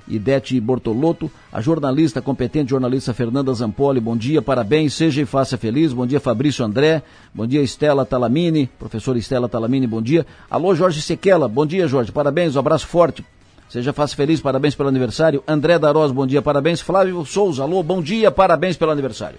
Idete 0.09 0.61
Bortolotto, 0.61 1.31
a 1.52 1.61
jornalista, 1.61 2.21
competente 2.21 2.71
jornalista 2.71 3.14
Fernanda 3.14 3.55
Zampoli, 3.55 4.00
bom 4.00 4.16
dia, 4.16 4.43
parabéns, 4.43 4.93
seja 4.93 5.23
e 5.23 5.25
faça 5.25 5.57
feliz, 5.57 5.93
bom 5.93 6.05
dia 6.05 6.19
Fabrício 6.19 6.64
André, 6.64 7.00
bom 7.33 7.47
dia 7.47 7.62
Estela 7.62 8.05
Talamini, 8.05 8.69
professora 8.81 9.21
Estela 9.21 9.49
Talamini, 9.49 9.87
bom 9.87 10.02
dia. 10.02 10.26
Alô 10.50 10.75
Jorge 10.75 11.00
Sequela, 11.00 11.47
bom 11.47 11.64
dia 11.64 11.87
Jorge, 11.87 12.11
parabéns, 12.11 12.57
um 12.57 12.59
abraço 12.59 12.88
forte, 12.88 13.25
seja 13.69 13.93
faça 13.93 14.16
feliz, 14.16 14.40
parabéns 14.40 14.75
pelo 14.75 14.88
aniversário. 14.88 15.45
André 15.47 15.78
Daroz, 15.78 16.11
bom 16.11 16.26
dia, 16.26 16.43
parabéns. 16.43 16.81
Flávio 16.81 17.25
Souza, 17.25 17.62
alô, 17.62 17.85
bom 17.85 18.02
dia, 18.02 18.33
parabéns 18.33 18.76
pelo 18.76 18.90
aniversário. 18.90 19.38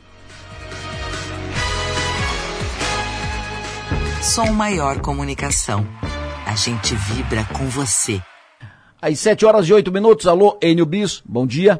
Som 4.21 4.51
Maior 4.51 4.99
Comunicação. 4.99 5.85
A 6.45 6.55
gente 6.55 6.95
vibra 6.95 7.45
com 7.55 7.69
você. 7.69 8.19
Às 8.99 9.19
7 9.19 9.45
horas 9.45 9.69
e 9.69 9.73
8 9.73 9.91
minutos, 9.91 10.27
alô, 10.27 10.57
Enio 10.61 10.85
Bis, 10.85 11.21
bom 11.21 11.45
dia. 11.45 11.79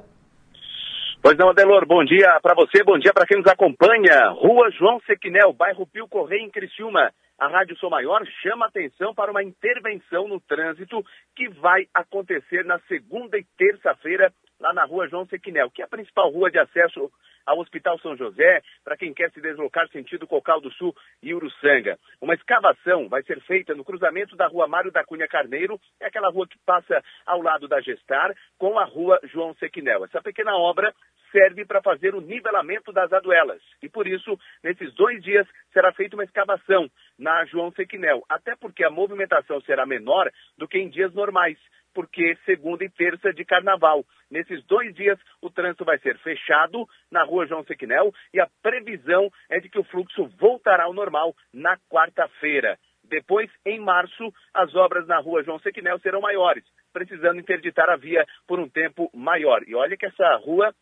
Pois 1.21 1.35
não, 1.37 1.49
Adelor, 1.49 1.85
bom 1.87 2.03
dia 2.05 2.39
para 2.41 2.53
você, 2.53 2.83
bom 2.83 2.97
dia 2.99 3.11
para 3.11 3.25
quem 3.25 3.37
nos 3.37 3.47
acompanha. 3.47 4.29
Rua 4.29 4.69
João 4.71 4.99
Sequinel, 5.07 5.51
bairro 5.51 5.87
Pio 5.87 6.07
Correia, 6.07 6.43
em 6.43 6.49
Criciúma. 6.49 7.11
A 7.39 7.47
Rádio 7.47 7.75
Som 7.77 7.89
Maior 7.89 8.25
chama 8.41 8.67
atenção 8.67 9.13
para 9.13 9.31
uma 9.31 9.43
intervenção 9.43 10.27
no 10.27 10.39
trânsito 10.39 11.03
que 11.35 11.49
vai 11.49 11.87
acontecer 11.93 12.63
na 12.65 12.79
segunda 12.87 13.37
e 13.37 13.45
terça-feira 13.57 14.31
lá 14.59 14.73
na 14.73 14.85
Rua 14.85 15.07
João 15.07 15.25
Sequinel, 15.25 15.69
que 15.71 15.81
é 15.81 15.85
a 15.85 15.89
principal 15.89 16.31
rua 16.31 16.49
de 16.49 16.59
acesso 16.59 17.11
ao 17.47 17.59
Hospital 17.59 17.97
São 17.99 18.15
José, 18.15 18.61
para 18.83 18.97
quem 18.97 19.13
quer 19.13 19.31
se 19.31 19.41
deslocar 19.41 19.87
sentido 19.87 20.27
Cocal 20.27 20.59
do 20.59 20.71
Sul 20.73 20.93
e 21.23 21.33
Uruçanga. 21.33 21.97
Uma 22.21 22.35
escavação 22.35 23.07
vai 23.07 23.23
ser 23.23 23.41
feita 23.41 23.73
no 23.73 23.85
cruzamento 23.85 24.35
da 24.35 24.47
Rua 24.47 24.67
Mário 24.67 24.91
da 24.91 25.05
Cunha 25.05 25.27
Carneiro, 25.27 25.79
é 25.99 26.07
aquela 26.07 26.29
rua 26.29 26.45
que 26.45 26.59
passa 26.65 27.01
ao 27.25 27.41
lado 27.41 27.67
da 27.67 27.79
Gestar, 27.79 28.35
com 28.57 28.77
a 28.77 28.83
Rua 28.83 29.19
João 29.23 29.53
Sequinel. 29.55 30.03
Essa 30.03 30.21
pequena 30.21 30.55
obra 30.57 30.93
serve 31.31 31.65
para 31.65 31.81
fazer 31.81 32.15
o 32.15 32.21
nivelamento 32.21 32.91
das 32.91 33.11
aduelas. 33.11 33.61
E 33.81 33.89
por 33.89 34.07
isso, 34.07 34.37
nesses 34.63 34.93
dois 34.93 35.21
dias, 35.23 35.47
será 35.71 35.91
feita 35.93 36.15
uma 36.15 36.23
escavação 36.23 36.89
na 37.17 37.45
João 37.45 37.71
Sequinel, 37.71 38.23
até 38.29 38.55
porque 38.55 38.83
a 38.83 38.89
movimentação 38.89 39.61
será 39.61 39.85
menor 39.85 40.31
do 40.57 40.67
que 40.67 40.77
em 40.77 40.89
dias 40.89 41.13
normais, 41.13 41.57
porque 41.93 42.37
segunda 42.45 42.83
e 42.83 42.89
terça 42.89 43.33
de 43.33 43.43
carnaval. 43.43 44.05
Nesses 44.29 44.63
dois 44.65 44.93
dias, 44.93 45.19
o 45.41 45.49
trânsito 45.49 45.85
vai 45.85 45.97
ser 45.99 46.17
fechado 46.19 46.87
na 47.11 47.23
rua 47.23 47.36
João 47.45 47.63
Sequinel 47.65 48.13
e 48.33 48.39
a 48.39 48.47
previsão 48.63 49.29
é 49.49 49.59
de 49.59 49.69
que 49.69 49.77
o 49.77 49.83
fluxo 49.83 50.27
voltará 50.39 50.85
ao 50.85 50.93
normal 50.93 51.35
na 51.53 51.77
quarta-feira. 51.89 52.79
Depois, 53.03 53.49
em 53.65 53.79
março, 53.79 54.33
as 54.53 54.73
obras 54.75 55.07
na 55.07 55.19
rua 55.19 55.43
João 55.43 55.59
Sequinel 55.59 55.99
serão 55.99 56.21
maiores, 56.21 56.63
precisando 56.91 57.39
interditar 57.39 57.89
a 57.89 57.95
via 57.95 58.25
por 58.47 58.59
um 58.59 58.67
tempo 58.67 59.09
maior. 59.13 59.63
E 59.67 59.75
olha 59.75 59.95
que 59.95 60.05
essa 60.05 60.35
rua 60.37 60.73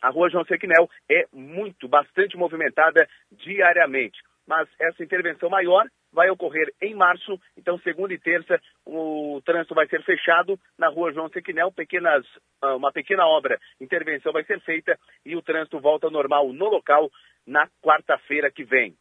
a 0.00 0.10
rua 0.10 0.28
João 0.28 0.44
Sequinel 0.44 0.88
é 1.10 1.26
muito, 1.32 1.88
bastante 1.88 2.36
movimentada 2.36 3.08
diariamente. 3.32 4.20
Mas 4.46 4.68
essa 4.78 5.02
intervenção 5.02 5.48
maior 5.48 5.86
vai 6.14 6.30
ocorrer 6.30 6.72
em 6.80 6.94
março, 6.94 7.38
então 7.58 7.78
segunda 7.80 8.14
e 8.14 8.18
terça 8.18 8.58
o 8.86 9.42
trânsito 9.44 9.74
vai 9.74 9.86
ser 9.88 10.02
fechado 10.04 10.58
na 10.78 10.88
rua 10.88 11.12
João 11.12 11.28
Sequinel, 11.28 11.72
pequenas, 11.72 12.24
ah, 12.62 12.76
uma 12.76 12.92
pequena 12.92 13.26
obra, 13.26 13.58
intervenção 13.80 14.32
vai 14.32 14.44
ser 14.44 14.60
feita 14.60 14.98
e 15.26 15.36
o 15.36 15.42
trânsito 15.42 15.80
volta 15.80 16.06
ao 16.06 16.12
normal 16.12 16.52
no 16.52 16.66
local 16.66 17.10
na 17.46 17.68
quarta-feira 17.82 18.50
que 18.50 18.64
vem. 18.64 18.96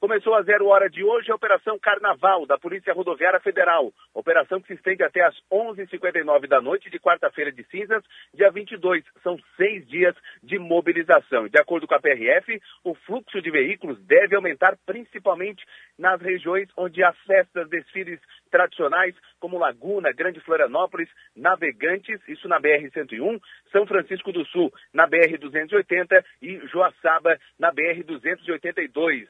Começou 0.00 0.34
a 0.34 0.42
zero 0.42 0.66
hora 0.66 0.90
de 0.90 1.02
hoje 1.02 1.30
a 1.30 1.34
Operação 1.34 1.78
Carnaval 1.78 2.44
da 2.44 2.58
Polícia 2.58 2.92
Rodoviária 2.92 3.40
Federal. 3.40 3.90
Operação 4.12 4.60
que 4.60 4.66
se 4.66 4.74
estende 4.74 5.02
até 5.02 5.24
às 5.24 5.34
11h59 5.50 6.46
da 6.46 6.60
noite 6.60 6.90
de 6.90 6.98
quarta-feira 6.98 7.50
de 7.50 7.64
cinzas, 7.64 8.02
dia 8.34 8.50
22. 8.50 9.02
São 9.22 9.38
seis 9.56 9.86
dias 9.88 10.14
de 10.42 10.58
mobilização. 10.58 11.48
De 11.48 11.58
acordo 11.58 11.86
com 11.86 11.94
a 11.94 12.00
PRF, 12.00 12.60
o 12.84 12.94
fluxo 12.94 13.40
de 13.40 13.50
veículos 13.50 13.98
deve 14.04 14.36
aumentar 14.36 14.76
principalmente 14.84 15.64
nas 15.98 16.20
regiões 16.20 16.68
onde 16.76 17.02
há 17.02 17.12
festas, 17.26 17.68
desfiles 17.70 18.20
tradicionais, 18.50 19.14
como 19.40 19.58
Laguna, 19.58 20.12
Grande 20.12 20.40
Florianópolis, 20.40 21.08
Navegantes, 21.34 22.20
isso 22.28 22.46
na 22.46 22.60
BR-101, 22.60 23.40
São 23.72 23.86
Francisco 23.86 24.32
do 24.32 24.44
Sul, 24.46 24.70
na 24.92 25.08
BR-280 25.08 26.22
e 26.42 26.58
Joaçaba, 26.66 27.38
na 27.58 27.72
BR-282 27.72 29.26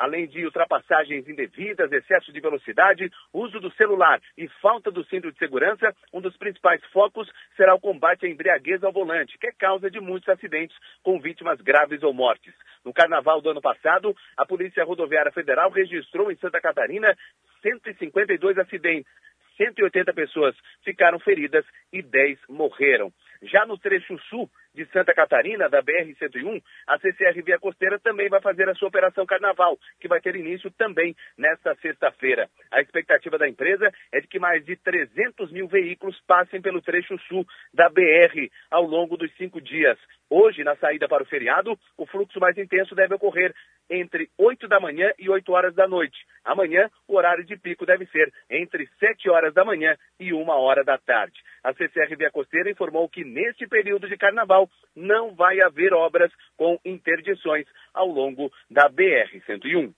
além 0.00 0.26
de 0.26 0.46
ultrapassagens 0.46 1.28
indevidas, 1.28 1.92
excesso 1.92 2.32
de 2.32 2.40
velocidade, 2.40 3.10
uso 3.34 3.60
do 3.60 3.70
celular 3.72 4.18
e 4.36 4.48
falta 4.62 4.90
do 4.90 5.04
cinto 5.04 5.30
de 5.30 5.38
segurança, 5.38 5.94
um 6.10 6.22
dos 6.22 6.34
principais 6.38 6.82
focos 6.86 7.30
será 7.54 7.74
o 7.74 7.80
combate 7.80 8.24
à 8.24 8.28
embriaguez 8.28 8.82
ao 8.82 8.92
volante, 8.92 9.36
que 9.36 9.48
é 9.48 9.52
causa 9.52 9.90
de 9.90 10.00
muitos 10.00 10.26
acidentes 10.30 10.74
com 11.02 11.20
vítimas 11.20 11.60
graves 11.60 12.02
ou 12.02 12.14
mortes. 12.14 12.54
No 12.82 12.94
carnaval 12.94 13.42
do 13.42 13.50
ano 13.50 13.60
passado, 13.60 14.16
a 14.38 14.46
Polícia 14.46 14.84
Rodoviária 14.84 15.30
Federal 15.32 15.70
registrou 15.70 16.32
em 16.32 16.36
Santa 16.36 16.62
Catarina 16.62 17.14
152 17.60 18.56
acidentes. 18.56 19.12
180 19.58 20.14
pessoas 20.14 20.56
ficaram 20.82 21.18
feridas 21.18 21.66
e 21.92 22.00
10 22.00 22.38
morreram. 22.48 23.12
Já 23.42 23.66
no 23.66 23.76
trecho 23.76 24.18
sul 24.30 24.50
de 24.74 24.84
Santa 24.86 25.12
Catarina, 25.14 25.68
da 25.68 25.82
BR-101, 25.82 26.62
a 26.86 26.98
CCR 26.98 27.42
Via 27.44 27.58
Costeira 27.58 27.98
também 27.98 28.28
vai 28.28 28.40
fazer 28.40 28.68
a 28.68 28.74
sua 28.74 28.88
operação 28.88 29.26
Carnaval, 29.26 29.78
que 30.00 30.08
vai 30.08 30.20
ter 30.20 30.36
início 30.36 30.70
também 30.70 31.14
nesta 31.36 31.74
sexta-feira. 31.76 32.48
A 32.70 32.80
expectativa 32.80 33.36
da 33.38 33.48
empresa 33.48 33.90
é 34.12 34.20
de 34.20 34.28
que 34.28 34.38
mais 34.38 34.64
de 34.64 34.76
300 34.76 35.50
mil 35.52 35.66
veículos 35.68 36.20
passem 36.26 36.60
pelo 36.60 36.80
trecho 36.80 37.18
sul 37.28 37.46
da 37.74 37.88
BR 37.88 38.48
ao 38.70 38.84
longo 38.84 39.16
dos 39.16 39.32
cinco 39.36 39.60
dias. 39.60 39.98
Hoje, 40.28 40.62
na 40.62 40.76
saída 40.76 41.08
para 41.08 41.24
o 41.24 41.26
feriado, 41.26 41.76
o 41.96 42.06
fluxo 42.06 42.38
mais 42.38 42.56
intenso 42.56 42.94
deve 42.94 43.14
ocorrer 43.14 43.52
entre 43.90 44.30
8 44.38 44.68
da 44.68 44.78
manhã 44.78 45.10
e 45.18 45.28
8 45.28 45.52
horas 45.52 45.74
da 45.74 45.88
noite. 45.88 46.16
Amanhã, 46.44 46.88
o 47.08 47.16
horário 47.16 47.44
de 47.44 47.56
pico 47.56 47.84
deve 47.84 48.06
ser 48.06 48.32
entre 48.48 48.88
7 49.00 49.28
horas 49.28 49.52
da 49.52 49.64
manhã 49.64 49.96
e 50.20 50.32
1 50.32 50.48
hora 50.48 50.84
da 50.84 50.96
tarde. 50.96 51.34
A 51.64 51.74
CCR 51.74 52.16
Via 52.16 52.30
Costeira 52.30 52.70
informou 52.70 53.08
que 53.08 53.24
neste 53.24 53.66
período 53.66 54.08
de 54.08 54.16
carnaval 54.16 54.59
não 54.94 55.34
vai 55.34 55.60
haver 55.60 55.92
obras 55.92 56.30
com 56.56 56.78
interdições 56.84 57.66
ao 57.94 58.08
longo 58.08 58.50
da 58.70 58.88
BR-101. 58.90 59.92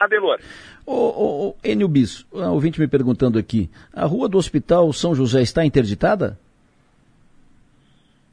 Adelor. 0.00 0.40
Ô, 0.84 0.94
ô, 0.94 1.48
ô, 1.48 1.56
Enio 1.62 1.88
Bis, 1.88 2.26
o 2.32 2.40
ouvinte 2.50 2.80
me 2.80 2.88
perguntando 2.88 3.38
aqui, 3.38 3.70
a 3.92 4.04
rua 4.04 4.28
do 4.28 4.36
Hospital 4.36 4.92
São 4.92 5.14
José 5.14 5.42
está 5.42 5.64
interditada? 5.64 6.36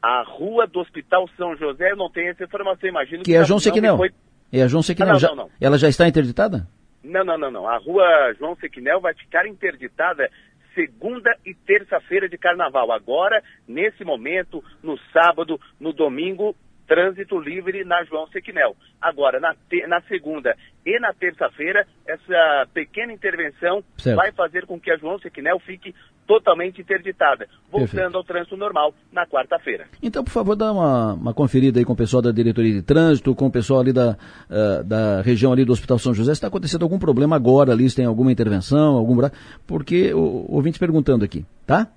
A 0.01 0.23
rua 0.23 0.65
do 0.65 0.79
Hospital 0.79 1.29
São 1.37 1.55
José, 1.55 1.91
eu 1.91 1.97
não 1.97 2.09
tenho 2.09 2.31
essa 2.31 2.43
informação, 2.43 2.89
imagino 2.89 3.19
que, 3.19 3.31
que 3.31 3.35
é 3.35 3.39
a 3.39 3.43
João 3.43 3.59
Sequinel. 3.59 3.97
Foi... 3.97 4.11
É 4.51 4.63
a 4.63 4.67
João 4.67 4.81
Sequinel. 4.81 5.09
Ah, 5.09 5.13
não, 5.13 5.19
já, 5.19 5.27
não, 5.27 5.35
não. 5.35 5.49
Ela 5.61 5.77
já 5.77 5.89
está 5.89 6.07
interditada? 6.07 6.67
Não, 7.03 7.23
não, 7.23 7.37
não, 7.37 7.51
não. 7.51 7.67
A 7.67 7.77
rua 7.77 8.33
João 8.37 8.55
Sequinel 8.55 8.99
vai 8.99 9.13
ficar 9.13 9.47
interditada 9.47 10.29
segunda 10.73 11.31
e 11.45 11.53
terça-feira 11.53 12.27
de 12.27 12.37
carnaval. 12.37 12.91
Agora, 12.91 13.41
nesse 13.67 14.03
momento, 14.03 14.63
no 14.81 14.97
sábado, 15.11 15.59
no 15.79 15.93
domingo, 15.93 16.55
trânsito 16.89 17.39
livre 17.39 17.85
na 17.85 18.03
João 18.03 18.27
Sequinel. 18.29 18.75
Agora, 18.99 19.39
na, 19.39 19.53
te, 19.69 19.85
na 19.85 20.01
segunda 20.01 20.55
e 20.83 20.99
na 20.99 21.13
terça-feira, 21.13 21.85
essa 22.07 22.67
pequena 22.73 23.13
intervenção 23.13 23.83
certo. 23.95 24.17
vai 24.17 24.31
fazer 24.31 24.65
com 24.65 24.79
que 24.79 24.91
a 24.91 24.97
João 24.97 25.19
Sequinel 25.19 25.59
fique 25.59 25.93
totalmente 26.25 26.81
interditada, 26.81 27.47
voltando 27.71 27.91
Perfeito. 27.93 28.17
ao 28.17 28.23
trânsito 28.23 28.57
normal 28.57 28.93
na 29.11 29.25
quarta-feira. 29.25 29.85
Então, 30.01 30.23
por 30.23 30.31
favor, 30.31 30.55
dá 30.55 30.71
uma, 30.71 31.13
uma 31.13 31.33
conferida 31.33 31.79
aí 31.79 31.85
com 31.85 31.93
o 31.93 31.97
pessoal 31.97 32.21
da 32.21 32.31
Diretoria 32.31 32.73
de 32.73 32.81
Trânsito, 32.81 33.33
com 33.35 33.47
o 33.47 33.51
pessoal 33.51 33.81
ali 33.81 33.93
da, 33.93 34.11
uh, 34.49 34.83
da 34.83 35.21
região 35.21 35.51
ali 35.53 35.65
do 35.65 35.71
Hospital 35.71 35.97
São 35.97 36.13
José, 36.13 36.31
se 36.31 36.37
está 36.37 36.47
acontecendo 36.47 36.83
algum 36.83 36.99
problema 36.99 37.35
agora 37.35 37.71
ali, 37.71 37.89
se 37.89 37.95
tem 37.95 38.05
alguma 38.05 38.31
intervenção, 38.31 38.95
algum 38.95 39.19
porque 39.65 40.13
o, 40.13 40.45
o 40.49 40.55
ouvinte 40.55 40.79
perguntando 40.79 41.25
aqui, 41.25 41.45
tá? 41.65 41.87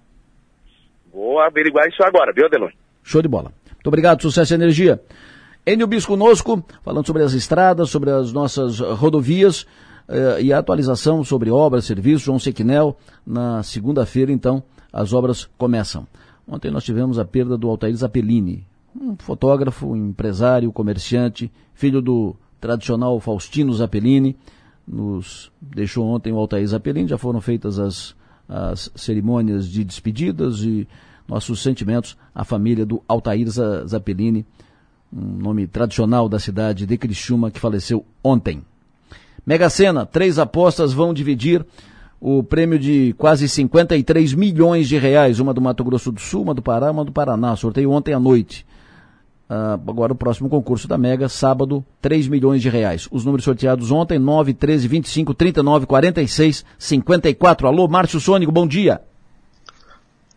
Vou 1.12 1.38
averiguar 1.40 1.86
isso 1.88 2.02
agora, 2.02 2.32
viu, 2.34 2.46
Adelon? 2.46 2.70
Show 3.02 3.20
de 3.20 3.28
bola. 3.28 3.52
Muito 3.82 3.88
obrigado, 3.88 4.22
sucesso 4.22 4.52
e 4.52 4.54
energia. 4.54 5.02
Enio 5.66 5.88
Bis 5.88 6.06
conosco, 6.06 6.64
falando 6.84 7.04
sobre 7.04 7.24
as 7.24 7.32
estradas, 7.32 7.90
sobre 7.90 8.12
as 8.12 8.32
nossas 8.32 8.78
rodovias 8.78 9.66
eh, 10.06 10.42
e 10.42 10.52
a 10.52 10.58
atualização 10.58 11.24
sobre 11.24 11.50
obras, 11.50 11.84
serviços, 11.84 12.22
João 12.22 12.38
Sequinel. 12.38 12.96
Na 13.26 13.60
segunda-feira, 13.64 14.30
então, 14.30 14.62
as 14.92 15.12
obras 15.12 15.48
começam. 15.58 16.06
Ontem 16.46 16.70
nós 16.70 16.84
tivemos 16.84 17.18
a 17.18 17.24
perda 17.24 17.58
do 17.58 17.68
Altair 17.68 17.96
Zappellini, 17.96 18.64
um 18.94 19.16
fotógrafo, 19.16 19.96
empresário, 19.96 20.70
comerciante, 20.70 21.50
filho 21.74 22.00
do 22.00 22.36
tradicional 22.60 23.18
Faustino 23.18 23.74
Zappellini. 23.74 24.36
Nos 24.86 25.50
deixou 25.60 26.06
ontem 26.06 26.32
o 26.32 26.38
Altair 26.38 26.68
Zappellini, 26.68 27.08
já 27.08 27.18
foram 27.18 27.40
feitas 27.40 27.80
as, 27.80 28.14
as 28.48 28.92
cerimônias 28.94 29.68
de 29.68 29.82
despedidas 29.82 30.60
e 30.60 30.86
nossos 31.28 31.62
sentimentos 31.62 32.16
à 32.34 32.44
família 32.44 32.84
do 32.84 33.02
Altair 33.08 33.48
Zappellini, 33.48 34.44
um 35.12 35.42
nome 35.42 35.66
tradicional 35.66 36.28
da 36.28 36.38
cidade 36.38 36.86
de 36.86 36.96
Criciúma, 36.96 37.50
que 37.50 37.60
faleceu 37.60 38.04
ontem. 38.24 38.62
Mega 39.44 39.68
Sena, 39.68 40.06
três 40.06 40.38
apostas 40.38 40.92
vão 40.92 41.12
dividir 41.12 41.64
o 42.20 42.42
prêmio 42.42 42.78
de 42.78 43.12
quase 43.18 43.48
53 43.48 44.32
milhões 44.34 44.88
de 44.88 44.96
reais, 44.96 45.40
uma 45.40 45.52
do 45.52 45.60
Mato 45.60 45.82
Grosso 45.82 46.12
do 46.12 46.20
Sul, 46.20 46.42
uma 46.42 46.54
do 46.54 46.62
Pará, 46.62 46.90
uma 46.90 47.04
do 47.04 47.10
Paraná. 47.10 47.56
Sorteio 47.56 47.90
ontem 47.90 48.14
à 48.14 48.20
noite. 48.20 48.64
Uh, 49.50 49.74
agora 49.90 50.12
o 50.12 50.16
próximo 50.16 50.48
concurso 50.48 50.86
da 50.86 50.96
Mega, 50.96 51.28
sábado, 51.28 51.84
3 52.00 52.28
milhões 52.28 52.62
de 52.62 52.68
reais. 52.68 53.08
Os 53.10 53.24
números 53.24 53.44
sorteados 53.44 53.90
ontem, 53.90 54.18
9, 54.18 54.54
13, 54.54 54.86
25, 54.86 55.34
39, 55.34 55.84
46, 55.84 56.64
54. 56.78 57.66
Alô, 57.66 57.88
Márcio 57.88 58.20
Sônico, 58.20 58.52
bom 58.52 58.66
dia. 58.66 59.02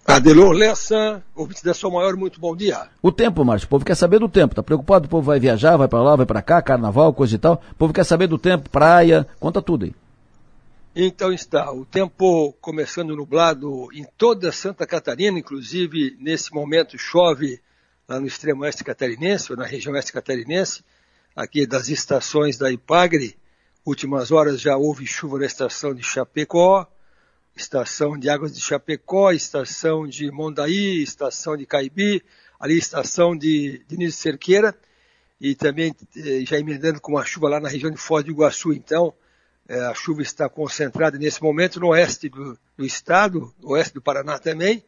Adelô 0.07 0.51
Lessa, 0.51 1.23
ouvinte 1.35 1.63
da 1.63 1.73
Sua 1.73 1.89
Maior, 1.89 2.15
muito 2.15 2.39
bom 2.39 2.55
dia. 2.55 2.89
O 3.01 3.11
tempo, 3.11 3.43
Márcio, 3.43 3.65
o 3.65 3.69
povo 3.69 3.83
quer 3.83 3.95
saber 3.95 4.19
do 4.19 4.29
tempo, 4.29 4.53
tá 4.53 4.61
preocupado? 4.61 5.07
O 5.07 5.09
povo 5.09 5.25
vai 5.25 5.39
viajar, 5.39 5.75
vai 5.77 5.87
para 5.87 6.01
lá, 6.03 6.15
vai 6.15 6.27
para 6.27 6.43
cá, 6.43 6.61
carnaval, 6.61 7.11
coisa 7.11 7.33
e 7.33 7.39
tal. 7.39 7.61
O 7.71 7.75
povo 7.75 7.91
quer 7.91 8.03
saber 8.03 8.27
do 8.27 8.37
tempo, 8.37 8.69
praia, 8.69 9.27
conta 9.39 9.63
tudo 9.63 9.85
aí. 9.85 9.95
Então 10.95 11.33
está, 11.33 11.71
o 11.71 11.83
tempo 11.85 12.53
começando 12.61 13.15
nublado 13.15 13.89
em 13.93 14.05
toda 14.15 14.51
Santa 14.51 14.85
Catarina, 14.85 15.39
inclusive 15.39 16.15
nesse 16.19 16.53
momento 16.53 16.99
chove 16.99 17.59
lá 18.07 18.19
no 18.19 18.27
extremo 18.27 18.61
oeste 18.61 18.83
catarinense, 18.83 19.51
ou 19.51 19.57
na 19.57 19.65
região 19.65 19.93
oeste 19.95 20.13
catarinense, 20.13 20.83
aqui 21.35 21.65
das 21.65 21.89
estações 21.89 22.57
da 22.59 22.71
Ipagre. 22.71 23.35
Últimas 23.83 24.31
horas 24.31 24.61
já 24.61 24.77
houve 24.77 25.07
chuva 25.07 25.39
na 25.39 25.45
estação 25.47 25.95
de 25.95 26.03
Chapecó, 26.03 26.87
estação 27.55 28.17
de 28.17 28.29
Águas 28.29 28.53
de 28.53 28.61
Chapecó, 28.61 29.31
estação 29.31 30.05
de 30.05 30.29
Mondaí, 30.29 31.01
estação 31.01 31.55
de 31.55 31.65
Caibi, 31.65 32.21
ali 32.59 32.77
estação 32.77 33.35
de 33.35 33.83
Diniz 33.87 34.15
Cerqueira, 34.15 34.75
e 35.39 35.55
também 35.55 35.95
eh, 36.15 36.43
já 36.45 36.57
emendando 36.57 36.99
com 36.99 37.17
a 37.17 37.25
chuva 37.25 37.49
lá 37.49 37.59
na 37.59 37.69
região 37.69 37.91
de 37.91 37.97
Foz 37.97 38.23
do 38.23 38.31
Iguaçu, 38.31 38.73
então, 38.73 39.13
eh, 39.67 39.79
a 39.85 39.93
chuva 39.93 40.21
está 40.21 40.49
concentrada 40.49 41.17
nesse 41.17 41.41
momento 41.41 41.79
no 41.79 41.87
oeste 41.87 42.29
do, 42.29 42.57
do 42.77 42.85
estado, 42.85 43.53
oeste 43.63 43.93
do 43.93 44.01
Paraná 44.01 44.37
também, 44.37 44.83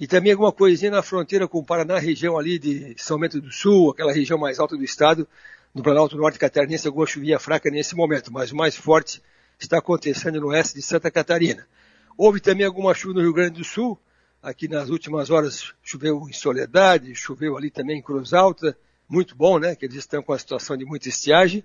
e 0.00 0.06
também 0.06 0.32
alguma 0.32 0.52
coisinha 0.52 0.90
na 0.90 1.02
fronteira 1.02 1.48
com 1.48 1.58
o 1.58 1.64
Paraná, 1.64 1.98
região 1.98 2.38
ali 2.38 2.58
de 2.58 2.94
São 2.98 3.18
Bento 3.18 3.40
do 3.40 3.50
Sul, 3.50 3.90
aquela 3.90 4.12
região 4.12 4.38
mais 4.38 4.58
alta 4.58 4.76
do 4.76 4.84
estado, 4.84 5.26
no 5.74 5.82
Planalto 5.82 6.16
Norte 6.16 6.38
Catarinense, 6.38 6.86
alguma 6.86 7.06
chuvinha 7.06 7.38
fraca 7.38 7.70
nesse 7.70 7.94
momento, 7.94 8.32
mas 8.32 8.50
o 8.52 8.56
mais 8.56 8.76
forte 8.76 9.22
está 9.58 9.78
acontecendo 9.78 10.40
no 10.40 10.48
oeste 10.48 10.74
de 10.74 10.82
Santa 10.82 11.10
Catarina. 11.10 11.66
Houve 12.20 12.40
também 12.40 12.66
alguma 12.66 12.92
chuva 12.94 13.14
no 13.14 13.20
Rio 13.20 13.32
Grande 13.32 13.60
do 13.60 13.64
Sul, 13.64 13.96
aqui 14.42 14.66
nas 14.66 14.88
últimas 14.88 15.30
horas 15.30 15.72
choveu 15.80 16.28
em 16.28 16.32
Soledade, 16.32 17.14
choveu 17.14 17.56
ali 17.56 17.70
também 17.70 18.00
em 18.00 18.02
Cruz 18.02 18.34
Alta, 18.34 18.76
muito 19.08 19.36
bom, 19.36 19.56
né, 19.60 19.76
que 19.76 19.86
eles 19.86 19.98
estão 19.98 20.20
com 20.20 20.32
a 20.32 20.38
situação 20.38 20.76
de 20.76 20.84
muita 20.84 21.08
estiagem, 21.08 21.62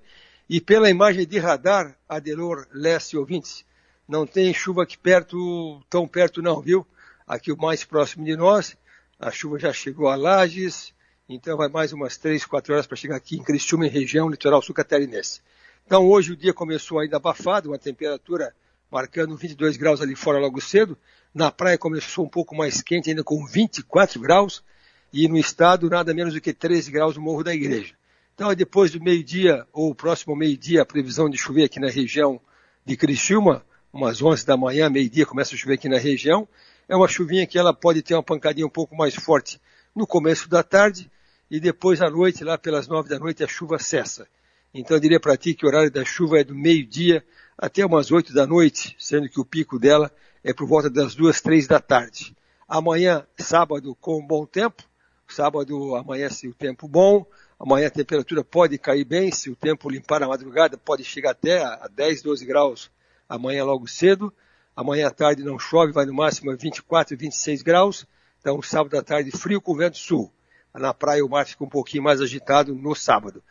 e 0.48 0.62
pela 0.62 0.92
imagem 0.92 1.26
de 1.26 1.40
radar, 1.40 1.98
Adelor, 2.08 2.68
Leste 2.72 3.18
ouvintes, 3.18 3.66
não 4.08 4.28
tem 4.28 4.54
chuva 4.54 4.84
aqui 4.84 4.96
perto, 4.96 5.82
tão 5.90 6.08
perto 6.08 6.40
não, 6.40 6.62
viu? 6.62 6.86
Aqui 7.26 7.52
o 7.52 7.58
mais 7.58 7.84
próximo 7.84 8.24
de 8.24 8.36
nós, 8.36 8.78
a 9.20 9.32
chuva 9.32 9.58
já 9.58 9.74
chegou 9.74 10.08
a 10.08 10.16
Lages, 10.16 10.94
então 11.28 11.58
vai 11.58 11.68
mais 11.68 11.94
umas 11.94 12.16
três, 12.16 12.46
quatro 12.46 12.76
horas 12.76 12.86
para 12.86 12.96
chegar 12.96 13.16
aqui 13.16 13.38
em 13.38 13.44
Criciúma, 13.44 13.88
em 13.88 13.90
região 13.90 14.30
litoral 14.30 14.62
sul 14.62 14.76
catarinense. 14.76 15.42
Então 15.84 16.08
hoje 16.08 16.34
o 16.34 16.38
dia 16.38 16.54
começou 16.54 17.00
ainda 17.00 17.18
abafado, 17.18 17.72
uma 17.72 17.80
temperatura 17.80 18.54
marcando 18.94 19.36
22 19.36 19.76
graus 19.76 20.02
ali 20.02 20.16
fora 20.16 20.38
logo 20.38 20.62
cedo. 20.62 20.96
Na 21.34 21.50
praia 21.50 21.80
começou 21.80 22.26
um 22.26 22.30
pouco 22.30 22.56
mais 22.56 22.80
quente, 22.80 23.10
ainda 23.10 23.24
com 23.24 23.44
24 23.44 24.22
graus. 24.22 24.64
E 25.12 25.28
no 25.28 25.36
estado 25.36 25.90
nada 25.90 26.14
menos 26.14 26.36
do 26.36 26.40
que 26.40 26.54
13 26.54 26.92
graus 26.92 27.16
no 27.16 27.22
Morro 27.24 27.44
da 27.44 27.56
Igreja. 27.56 27.96
Então 28.36 28.54
depois 28.54 28.92
do 28.92 29.02
meio-dia, 29.02 29.66
ou 29.74 29.96
próximo 29.96 30.36
meio-dia, 30.36 30.84
a 30.84 30.86
previsão 30.86 31.28
de 31.28 31.40
chover 31.40 31.64
aqui 31.64 31.80
na 31.80 31.90
região 31.90 32.40
de 32.86 32.96
Criciúma, 32.96 33.66
umas 33.92 34.22
11 34.22 34.46
da 34.46 34.56
manhã, 34.56 34.92
meio-dia, 34.92 35.26
começa 35.26 35.56
a 35.56 35.58
chover 35.58 35.74
aqui 35.74 35.90
na 35.90 35.98
região. 35.98 36.48
É 36.88 36.96
uma 36.96 37.08
chuvinha 37.08 37.48
que 37.48 37.58
ela 37.58 37.74
pode 37.74 38.04
ter 38.04 38.14
uma 38.14 38.22
pancadinha 38.22 38.68
um 38.68 38.70
pouco 38.70 38.96
mais 38.96 39.16
forte 39.16 39.60
no 39.96 40.06
começo 40.06 40.48
da 40.48 40.62
tarde 40.62 41.10
e 41.50 41.60
depois 41.60 42.00
à 42.00 42.12
noite, 42.12 42.44
lá 42.44 42.60
pelas 42.60 42.88
9 42.88 43.10
da 43.10 43.18
noite, 43.18 43.44
a 43.44 43.48
chuva 43.48 43.80
cessa. 43.80 44.28
Então 44.72 44.98
eu 44.98 45.02
diria 45.02 45.20
para 45.20 45.36
ti 45.36 45.56
que 45.56 45.66
o 45.66 45.68
horário 45.68 45.90
da 45.90 46.06
chuva 46.06 46.40
é 46.40 46.44
do 46.44 46.56
meio-dia 46.56 47.24
até 47.58 47.86
umas 47.86 48.12
8 48.12 48.34
da 48.34 48.46
noite, 48.46 48.96
sendo 49.00 49.30
que 49.30 49.40
o 49.40 49.46
pico 49.46 49.80
dela 49.80 50.12
é 50.44 50.54
por 50.54 50.68
volta 50.68 50.90
das 50.90 51.16
2, 51.16 51.42
3 51.42 51.68
da 51.68 51.80
tarde. 51.80 52.36
Amanhã, 52.68 53.26
sábado, 53.38 53.96
com 53.96 54.26
bom 54.26 54.46
tempo. 54.46 54.84
Sábado 55.28 55.96
amanhece 55.96 56.48
o 56.48 56.54
tempo 56.54 56.88
bom. 56.88 57.26
Amanhã 57.60 57.88
a 57.88 57.92
temperatura 57.92 58.44
pode 58.44 58.78
cair 58.78 59.06
bem, 59.06 59.32
se 59.32 59.50
o 59.50 59.56
tempo 59.56 59.90
limpar 59.90 60.22
a 60.22 60.28
madrugada, 60.28 60.78
pode 60.78 61.04
chegar 61.04 61.32
até 61.32 61.64
a 61.64 61.88
10, 61.88 62.22
12 62.22 62.46
graus 62.46 62.92
amanhã 63.30 63.64
logo 63.64 63.88
cedo. 63.88 64.34
Amanhã 64.76 65.08
à 65.08 65.12
tarde 65.12 65.44
não 65.44 65.58
chove, 65.58 65.92
vai 65.92 66.06
no 66.06 66.14
máximo 66.14 66.52
a 66.52 66.56
24, 66.56 67.16
26 67.16 67.62
graus. 67.62 68.06
Então, 68.40 68.62
sábado 68.62 68.98
à 68.98 69.04
tarde, 69.04 69.32
frio 69.32 69.62
com 69.62 69.76
vento 69.76 69.98
sul. 69.98 70.32
Na 70.74 70.94
praia 70.94 71.24
o 71.24 71.30
mar 71.30 71.46
fica 71.46 71.64
um 71.64 71.70
pouquinho 71.70 72.04
mais 72.04 72.20
agitado 72.20 72.74
no 72.74 72.96
sábado. 72.96 73.44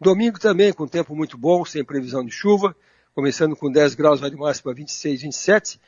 Domingo 0.00 0.38
também 0.38 0.72
com 0.72 0.86
tempo 0.86 1.16
muito 1.16 1.38
bom, 1.38 1.64
sem 1.64 1.82
previsão 1.82 2.24
de 2.24 2.30
chuva, 2.30 2.76
começando 3.16 3.56
com 3.56 3.72
10 3.72 3.94
graus, 3.94 4.20
vai 4.20 4.28
de 4.28 4.36
máxima 4.36 4.74
26, 4.74 5.22
27. 5.22 5.80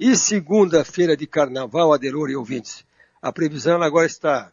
E 0.00 0.16
segunda-feira 0.16 1.16
de 1.16 1.24
carnaval, 1.24 1.92
Adelor 1.92 2.28
e 2.30 2.34
ouvintes. 2.34 2.84
A 3.22 3.30
previsão 3.30 3.80
agora 3.80 4.06
está 4.06 4.52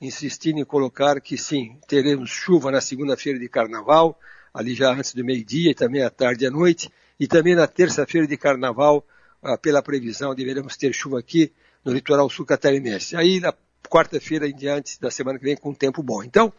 insistindo 0.00 0.58
em 0.60 0.64
colocar 0.64 1.20
que 1.20 1.36
sim, 1.36 1.78
teremos 1.86 2.30
chuva 2.30 2.70
na 2.70 2.80
segunda-feira 2.80 3.38
de 3.38 3.50
carnaval, 3.50 4.18
ali 4.54 4.74
já 4.74 4.94
antes 4.94 5.12
do 5.12 5.22
meio-dia 5.22 5.72
e 5.72 5.74
também 5.74 6.02
à 6.02 6.08
tarde 6.08 6.44
e 6.44 6.46
à 6.46 6.50
noite. 6.50 6.90
E 7.20 7.26
também 7.26 7.54
na 7.54 7.66
terça-feira 7.66 8.26
de 8.26 8.38
carnaval, 8.38 9.06
ah, 9.42 9.58
pela 9.58 9.82
previsão, 9.82 10.34
deveremos 10.34 10.74
ter 10.74 10.94
chuva 10.94 11.18
aqui 11.18 11.52
no 11.84 11.92
litoral 11.92 12.30
sul 12.30 12.46
catarinense. 12.46 13.14
Aí 13.14 13.40
na 13.40 13.52
quarta-feira 13.90 14.48
em 14.48 14.54
diante 14.54 14.98
da 14.98 15.10
semana 15.10 15.38
que 15.38 15.44
vem 15.44 15.54
com 15.54 15.74
tempo 15.74 16.02
bom. 16.02 16.24
Então, 16.24 16.50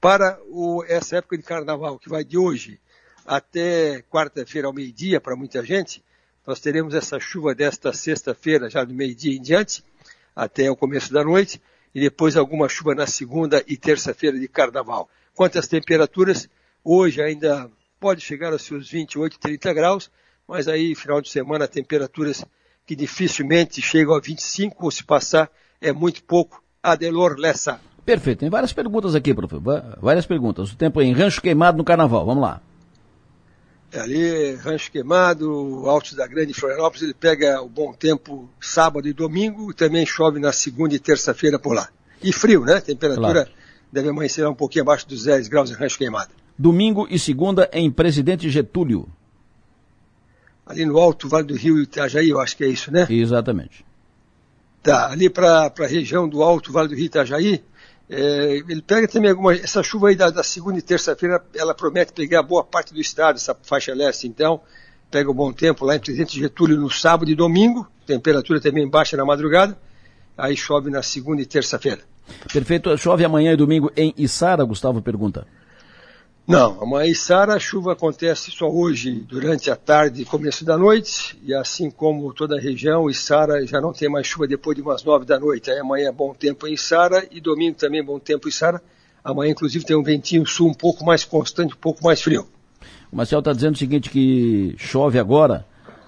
para 0.00 0.40
o, 0.48 0.82
essa 0.88 1.18
época 1.18 1.36
de 1.36 1.42
carnaval, 1.42 1.98
que 1.98 2.08
vai 2.08 2.24
de 2.24 2.38
hoje 2.38 2.80
até 3.24 4.02
quarta-feira 4.10 4.66
ao 4.66 4.72
meio-dia 4.72 5.20
para 5.20 5.36
muita 5.36 5.64
gente, 5.64 6.02
nós 6.46 6.60
teremos 6.60 6.94
essa 6.94 7.18
chuva 7.18 7.54
desta 7.54 7.92
sexta-feira, 7.92 8.68
já 8.68 8.84
do 8.84 8.92
meio-dia 8.92 9.36
em 9.36 9.40
diante, 9.40 9.82
até 10.36 10.70
o 10.70 10.76
começo 10.76 11.12
da 11.12 11.24
noite, 11.24 11.60
e 11.94 12.00
depois 12.00 12.36
alguma 12.36 12.68
chuva 12.68 12.94
na 12.94 13.06
segunda 13.06 13.62
e 13.66 13.76
terça-feira 13.76 14.38
de 14.38 14.48
carnaval. 14.48 15.08
Quanto 15.34 15.58
às 15.58 15.66
temperaturas, 15.66 16.48
hoje 16.82 17.22
ainda 17.22 17.70
pode 17.98 18.20
chegar 18.20 18.52
aos 18.52 18.62
seus 18.62 18.90
28, 18.90 19.38
30 19.38 19.72
graus, 19.72 20.10
mas 20.46 20.68
aí, 20.68 20.94
final 20.94 21.22
de 21.22 21.30
semana, 21.30 21.66
temperaturas 21.66 22.44
que 22.86 22.94
dificilmente 22.94 23.80
chegam 23.80 24.14
a 24.14 24.20
25, 24.20 24.84
ou 24.84 24.90
se 24.90 25.02
passar, 25.02 25.50
é 25.80 25.92
muito 25.92 26.22
pouco. 26.22 26.62
Adelor 26.82 27.36
Lessa. 27.38 27.80
Perfeito. 28.04 28.40
Tem 28.40 28.50
várias 28.50 28.74
perguntas 28.74 29.14
aqui, 29.14 29.32
professor. 29.32 29.62
Várias 30.02 30.26
perguntas. 30.26 30.70
O 30.70 30.76
tempo 30.76 31.00
em 31.00 31.14
Rancho 31.14 31.40
Queimado 31.40 31.78
no 31.78 31.84
Carnaval. 31.84 32.26
Vamos 32.26 32.42
lá. 32.42 32.60
É 33.94 34.00
ali, 34.00 34.56
Rancho 34.56 34.90
Queimado, 34.90 35.48
Altos 35.88 36.14
da 36.14 36.26
Grande 36.26 36.52
Florianópolis, 36.52 37.04
ele 37.04 37.14
pega 37.14 37.62
o 37.62 37.68
bom 37.68 37.92
tempo 37.92 38.50
sábado 38.60 39.06
e 39.06 39.12
domingo 39.12 39.70
e 39.70 39.74
também 39.74 40.04
chove 40.04 40.40
na 40.40 40.50
segunda 40.50 40.96
e 40.96 40.98
terça-feira 40.98 41.60
por 41.60 41.76
lá. 41.76 41.88
E 42.20 42.32
frio, 42.32 42.64
né? 42.64 42.80
Temperatura 42.80 43.44
claro. 43.44 43.50
deve 43.92 44.08
amanhecer 44.08 44.44
um 44.48 44.54
pouquinho 44.54 44.82
abaixo 44.82 45.06
dos 45.06 45.22
10 45.22 45.46
graus 45.46 45.70
em 45.70 45.74
Rancho 45.74 45.96
Queimado. 45.96 46.32
Domingo 46.58 47.06
e 47.08 47.20
segunda 47.20 47.70
em 47.72 47.88
Presidente 47.88 48.50
Getúlio. 48.50 49.08
Ali 50.66 50.84
no 50.84 50.98
Alto 50.98 51.28
Vale 51.28 51.46
do 51.46 51.54
Rio 51.54 51.80
Itajaí, 51.80 52.30
eu 52.30 52.40
acho 52.40 52.56
que 52.56 52.64
é 52.64 52.68
isso, 52.68 52.90
né? 52.90 53.06
Exatamente. 53.08 53.86
Tá, 54.82 55.08
ali 55.08 55.30
para 55.30 55.72
a 55.78 55.86
região 55.86 56.28
do 56.28 56.42
Alto 56.42 56.72
Vale 56.72 56.88
do 56.88 56.96
Rio 56.96 57.06
Itajaí, 57.06 57.62
é, 58.08 58.62
ele 58.68 58.82
pega 58.82 59.08
também 59.08 59.30
alguma. 59.30 59.54
Essa 59.54 59.82
chuva 59.82 60.08
aí 60.08 60.16
da, 60.16 60.30
da 60.30 60.42
segunda 60.42 60.78
e 60.78 60.82
terça-feira, 60.82 61.42
ela 61.54 61.74
promete 61.74 62.12
pegar 62.12 62.42
boa 62.42 62.62
parte 62.62 62.92
do 62.92 63.00
estado, 63.00 63.36
essa 63.36 63.56
faixa 63.62 63.94
leste, 63.94 64.26
então. 64.26 64.60
Pega 65.10 65.30
o 65.30 65.34
bom 65.34 65.52
tempo 65.52 65.84
lá 65.84 65.94
em 65.94 66.00
Presidente 66.00 66.38
Getúlio 66.38 66.76
no 66.76 66.90
sábado 66.90 67.30
e 67.30 67.36
domingo, 67.36 67.86
temperatura 68.04 68.60
também 68.60 68.88
baixa 68.88 69.16
na 69.16 69.24
madrugada. 69.24 69.78
Aí 70.36 70.56
chove 70.56 70.90
na 70.90 71.02
segunda 71.02 71.40
e 71.40 71.46
terça-feira. 71.46 72.00
Perfeito. 72.52 72.96
Chove 72.98 73.24
amanhã 73.24 73.52
e 73.52 73.56
domingo 73.56 73.92
em 73.96 74.12
Içara, 74.16 74.64
Gustavo 74.64 75.00
pergunta. 75.00 75.46
Não, 76.46 76.96
a 76.96 77.06
Içara 77.06 77.54
a 77.54 77.58
chuva 77.58 77.92
acontece 77.94 78.50
só 78.50 78.68
hoje, 78.70 79.12
durante 79.12 79.70
a 79.70 79.76
tarde 79.76 80.20
e 80.20 80.24
começo 80.26 80.62
da 80.62 80.76
noite, 80.76 81.38
e 81.42 81.54
assim 81.54 81.90
como 81.90 82.34
toda 82.34 82.56
a 82.56 82.60
região, 82.60 83.08
Içara 83.08 83.66
já 83.66 83.80
não 83.80 83.94
tem 83.94 84.10
mais 84.10 84.26
chuva 84.26 84.46
depois 84.46 84.76
de 84.76 84.82
umas 84.82 85.02
nove 85.02 85.24
da 85.24 85.40
noite. 85.40 85.70
Aí 85.70 85.78
amanhã 85.78 86.08
é 86.08 86.12
bom 86.12 86.34
tempo 86.34 86.66
em 86.66 86.74
Içara 86.74 87.26
e 87.30 87.40
domingo 87.40 87.78
também 87.78 88.00
é 88.00 88.02
bom 88.02 88.18
tempo 88.18 88.46
em 88.46 88.50
Içara. 88.50 88.82
Amanhã, 89.24 89.52
inclusive, 89.52 89.86
tem 89.86 89.96
um 89.96 90.02
ventinho 90.02 90.46
sul 90.46 90.68
um 90.68 90.74
pouco 90.74 91.02
mais 91.02 91.24
constante, 91.24 91.72
um 91.72 91.78
pouco 91.78 92.04
mais 92.04 92.20
frio. 92.20 92.46
O 93.10 93.16
Marcel 93.16 93.38
está 93.38 93.54
dizendo 93.54 93.74
o 93.74 93.78
seguinte, 93.78 94.10
que 94.10 94.74
chove 94.76 95.18
agora 95.18 95.64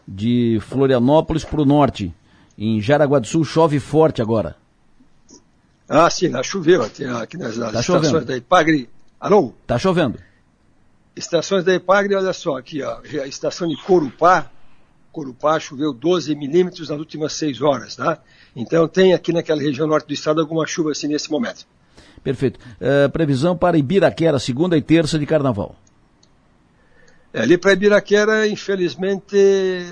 de 0.07 0.59
Florianópolis 0.61 1.45
para 1.45 1.63
o 1.63 1.65
norte. 1.65 2.15
Em 2.59 2.79
Jaraguá 2.81 3.19
do 3.19 3.27
Sul 3.27 3.43
chove 3.43 3.81
forte 3.81 4.21
agora. 4.21 4.55
Ah, 5.89 6.11
sim, 6.11 6.29
lá 6.29 6.43
choveu, 6.43 6.83
aqui, 6.83 7.05
aqui 7.05 7.39
nas, 7.39 7.57
nas 7.57 7.73
tá 7.73 7.81
estações 7.81 8.09
chovendo. 8.09 8.27
da 8.27 8.37
Ipagre. 8.37 8.89
Alô? 9.21 9.53
Tá 9.67 9.79
chovendo. 9.79 10.19
Estações 11.15 11.65
da 11.65 11.75
Ipagre, 11.75 12.15
olha 12.15 12.33
só, 12.33 12.59
aqui, 12.59 12.83
ó, 12.83 13.01
a 13.23 13.27
estação 13.27 13.67
de 13.67 13.77
Corupá, 13.83 14.51
Corupá 15.11 15.59
choveu 15.59 15.95
12 15.95 16.35
milímetros 16.35 16.91
nas 16.91 16.99
últimas 16.99 17.33
6 17.33 17.63
horas, 17.63 17.97
tá? 17.97 18.19
Então 18.55 18.87
tem 18.87 19.15
aqui 19.15 19.33
naquela 19.33 19.63
região 19.63 19.87
norte 19.87 20.07
do 20.07 20.13
estado 20.13 20.43
alguma 20.43 20.67
chuva 20.67 20.91
assim 20.91 21.09
nesse 21.09 21.31
momento. 21.31 21.67
Perfeito. 22.23 22.61
Uh, 22.79 23.11
previsão 23.11 23.57
para 23.57 23.79
Ibiraquera, 23.79 24.39
segunda 24.39 24.77
e 24.77 24.83
terça 24.83 25.19
de 25.19 25.25
carnaval. 25.25 25.75
É, 27.33 27.41
ali 27.41 27.57
para 27.57 27.73
Ibiraquera, 27.73 28.47
infelizmente, 28.47 29.37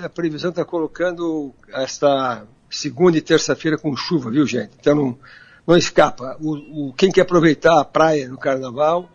a 0.03 0.09
previsão 0.09 0.51
está 0.51 0.63
colocando 0.63 1.51
esta 1.73 2.45
segunda 2.69 3.17
e 3.17 3.21
terça-feira 3.21 3.77
com 3.77 3.95
chuva, 3.95 4.29
viu, 4.29 4.45
gente? 4.45 4.71
Então 4.79 4.93
não, 4.93 5.17
não 5.65 5.77
escapa. 5.77 6.37
O, 6.39 6.89
o, 6.89 6.93
quem 6.93 7.11
quer 7.11 7.21
aproveitar 7.21 7.79
a 7.79 7.85
praia 7.85 8.27
no 8.27 8.37
carnaval, 8.37 9.09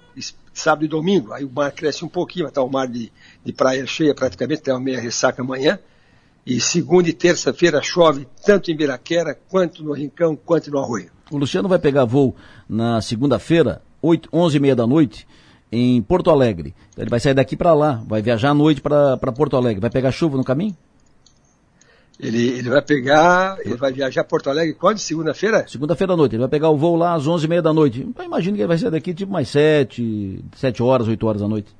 sábado 0.52 0.84
e 0.84 0.88
domingo. 0.88 1.32
Aí 1.32 1.44
o 1.44 1.50
mar 1.50 1.72
cresce 1.72 2.04
um 2.04 2.08
pouquinho, 2.08 2.46
estar 2.46 2.62
o 2.62 2.70
mar 2.70 2.86
de, 2.86 3.10
de 3.44 3.52
praia 3.52 3.86
cheia 3.86 4.14
praticamente, 4.14 4.62
tem 4.62 4.74
uma 4.74 4.80
meia 4.80 5.00
ressaca 5.00 5.42
amanhã. 5.42 5.78
E 6.46 6.60
segunda 6.60 7.08
e 7.08 7.12
terça-feira 7.12 7.82
chove 7.82 8.26
tanto 8.44 8.70
em 8.70 8.76
Biraquera, 8.76 9.38
quanto 9.48 9.84
no 9.84 9.92
Rincão, 9.92 10.34
quanto 10.36 10.70
no 10.70 10.78
Arroio. 10.78 11.10
O 11.30 11.36
Luciano 11.36 11.68
vai 11.68 11.78
pegar 11.78 12.04
voo 12.04 12.34
na 12.68 13.00
segunda-feira, 13.00 13.82
11 14.02 14.56
e 14.56 14.60
meia 14.60 14.74
da 14.74 14.86
noite, 14.86 15.28
em 15.70 16.00
Porto 16.02 16.30
Alegre. 16.30 16.74
Então 16.90 17.04
ele 17.04 17.10
vai 17.10 17.20
sair 17.20 17.34
daqui 17.34 17.56
para 17.56 17.74
lá, 17.74 18.02
vai 18.06 18.22
viajar 18.22 18.50
à 18.50 18.54
noite 18.54 18.80
para 18.80 19.16
Porto 19.36 19.56
Alegre. 19.56 19.80
Vai 19.80 19.90
pegar 19.90 20.10
chuva 20.10 20.36
no 20.36 20.44
caminho? 20.44 20.76
Ele, 22.18 22.48
ele 22.48 22.68
vai 22.68 22.82
pegar, 22.82 23.56
ele 23.64 23.76
vai 23.76 23.92
viajar 23.92 24.20
a 24.20 24.24
Porto 24.24 24.50
Alegre 24.50 24.74
quando? 24.74 24.98
Segunda-feira? 24.98 25.66
Segunda-feira 25.66 26.12
à 26.12 26.16
noite. 26.16 26.34
Ele 26.34 26.40
vai 26.40 26.48
pegar 26.48 26.68
o 26.68 26.76
voo 26.76 26.96
lá 26.96 27.14
às 27.14 27.26
11h30 27.26 27.62
da 27.62 27.72
noite. 27.72 28.00
Então, 28.02 28.24
imagino 28.24 28.56
que 28.56 28.62
ele 28.62 28.68
vai 28.68 28.76
sair 28.76 28.90
daqui 28.90 29.14
tipo 29.14 29.32
mais 29.32 29.48
7, 29.48 30.44
7 30.54 30.82
horas, 30.82 31.08
8 31.08 31.26
horas 31.26 31.40
da 31.40 31.48
noite. 31.48 31.74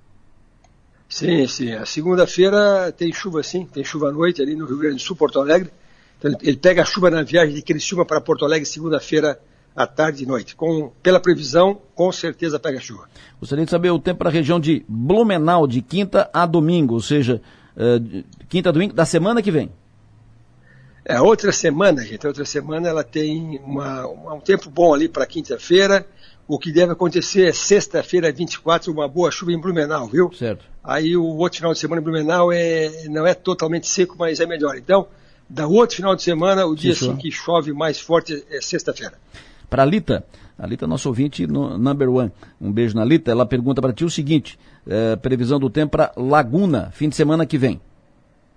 Sim, 1.08 1.46
sim. 1.46 1.72
A 1.72 1.84
segunda-feira 1.84 2.92
tem 2.92 3.12
chuva 3.12 3.42
sim, 3.42 3.66
tem 3.66 3.84
chuva 3.84 4.08
à 4.08 4.12
noite 4.12 4.40
ali 4.40 4.54
no 4.54 4.64
Rio 4.64 4.78
Grande 4.78 4.96
do 4.96 5.02
Sul, 5.02 5.16
Porto 5.16 5.40
Alegre. 5.40 5.70
Então, 6.18 6.32
ele 6.40 6.56
pega 6.56 6.82
a 6.82 6.84
chuva 6.84 7.10
na 7.10 7.22
viagem 7.22 7.54
de 7.54 7.62
Criciúma 7.62 8.06
para 8.06 8.20
Porto 8.20 8.44
Alegre 8.44 8.64
segunda-feira 8.64 9.38
à 9.74 9.86
tarde 9.86 10.24
e 10.24 10.26
noite. 10.26 10.54
Com, 10.54 10.92
pela 11.02 11.20
previsão, 11.20 11.80
com 11.94 12.10
certeza 12.12 12.58
pega 12.58 12.80
chuva. 12.80 13.08
Gostaria 13.38 13.64
de 13.64 13.70
saber 13.70 13.90
o 13.90 13.98
tempo 13.98 14.18
para 14.18 14.28
a 14.28 14.32
região 14.32 14.60
de 14.60 14.84
Blumenau, 14.88 15.66
de 15.66 15.82
quinta 15.82 16.30
a 16.32 16.46
domingo, 16.46 16.94
ou 16.94 17.00
seja, 17.00 17.40
uh, 17.76 18.24
quinta, 18.48 18.72
domingo, 18.72 18.94
da 18.94 19.04
semana 19.04 19.42
que 19.42 19.50
vem. 19.50 19.70
É, 21.10 21.20
outra 21.20 21.50
semana, 21.50 22.04
gente, 22.04 22.24
outra 22.26 22.44
semana 22.44 22.88
ela 22.88 23.02
tem 23.02 23.60
uma, 23.64 24.06
uma, 24.06 24.34
um 24.34 24.40
tempo 24.40 24.70
bom 24.70 24.94
ali 24.94 25.08
para 25.08 25.26
quinta-feira. 25.26 26.06
O 26.46 26.58
que 26.58 26.72
deve 26.72 26.92
acontecer 26.92 27.48
é 27.48 27.52
sexta-feira, 27.52 28.32
24, 28.32 28.92
uma 28.92 29.08
boa 29.08 29.30
chuva 29.30 29.52
em 29.52 29.60
Blumenau, 29.60 30.06
viu? 30.06 30.32
Certo. 30.32 30.64
Aí 30.82 31.16
o 31.16 31.24
outro 31.24 31.58
final 31.58 31.72
de 31.72 31.78
semana 31.78 32.00
em 32.00 32.04
Blumenau 32.04 32.52
é, 32.52 33.08
não 33.08 33.26
é 33.26 33.34
totalmente 33.34 33.88
seco, 33.88 34.14
mas 34.18 34.38
é 34.38 34.46
melhor. 34.46 34.76
Então, 34.76 35.08
da 35.48 35.66
outro 35.66 35.96
final 35.96 36.14
de 36.14 36.22
semana, 36.22 36.64
o 36.64 36.76
dia 36.76 36.92
assim, 36.92 37.16
que 37.16 37.30
chove 37.30 37.72
mais 37.72 38.00
forte 38.00 38.44
é 38.48 38.60
sexta-feira. 38.60 39.14
Para 39.68 39.82
a 39.82 39.86
Lita, 39.86 40.24
a 40.56 40.66
Lita 40.66 40.84
é 40.84 40.88
nosso 40.88 41.08
ouvinte 41.08 41.44
no 41.46 41.76
number 41.76 42.08
one. 42.08 42.30
Um 42.60 42.70
beijo 42.72 42.94
na 42.94 43.04
Lita. 43.04 43.32
Ela 43.32 43.46
pergunta 43.46 43.80
para 43.82 43.92
ti 43.92 44.04
o 44.04 44.10
seguinte: 44.10 44.58
é, 44.86 45.16
previsão 45.16 45.58
do 45.58 45.68
tempo 45.68 45.92
para 45.92 46.12
Laguna, 46.16 46.90
fim 46.92 47.08
de 47.08 47.16
semana 47.16 47.46
que 47.46 47.58
vem. 47.58 47.80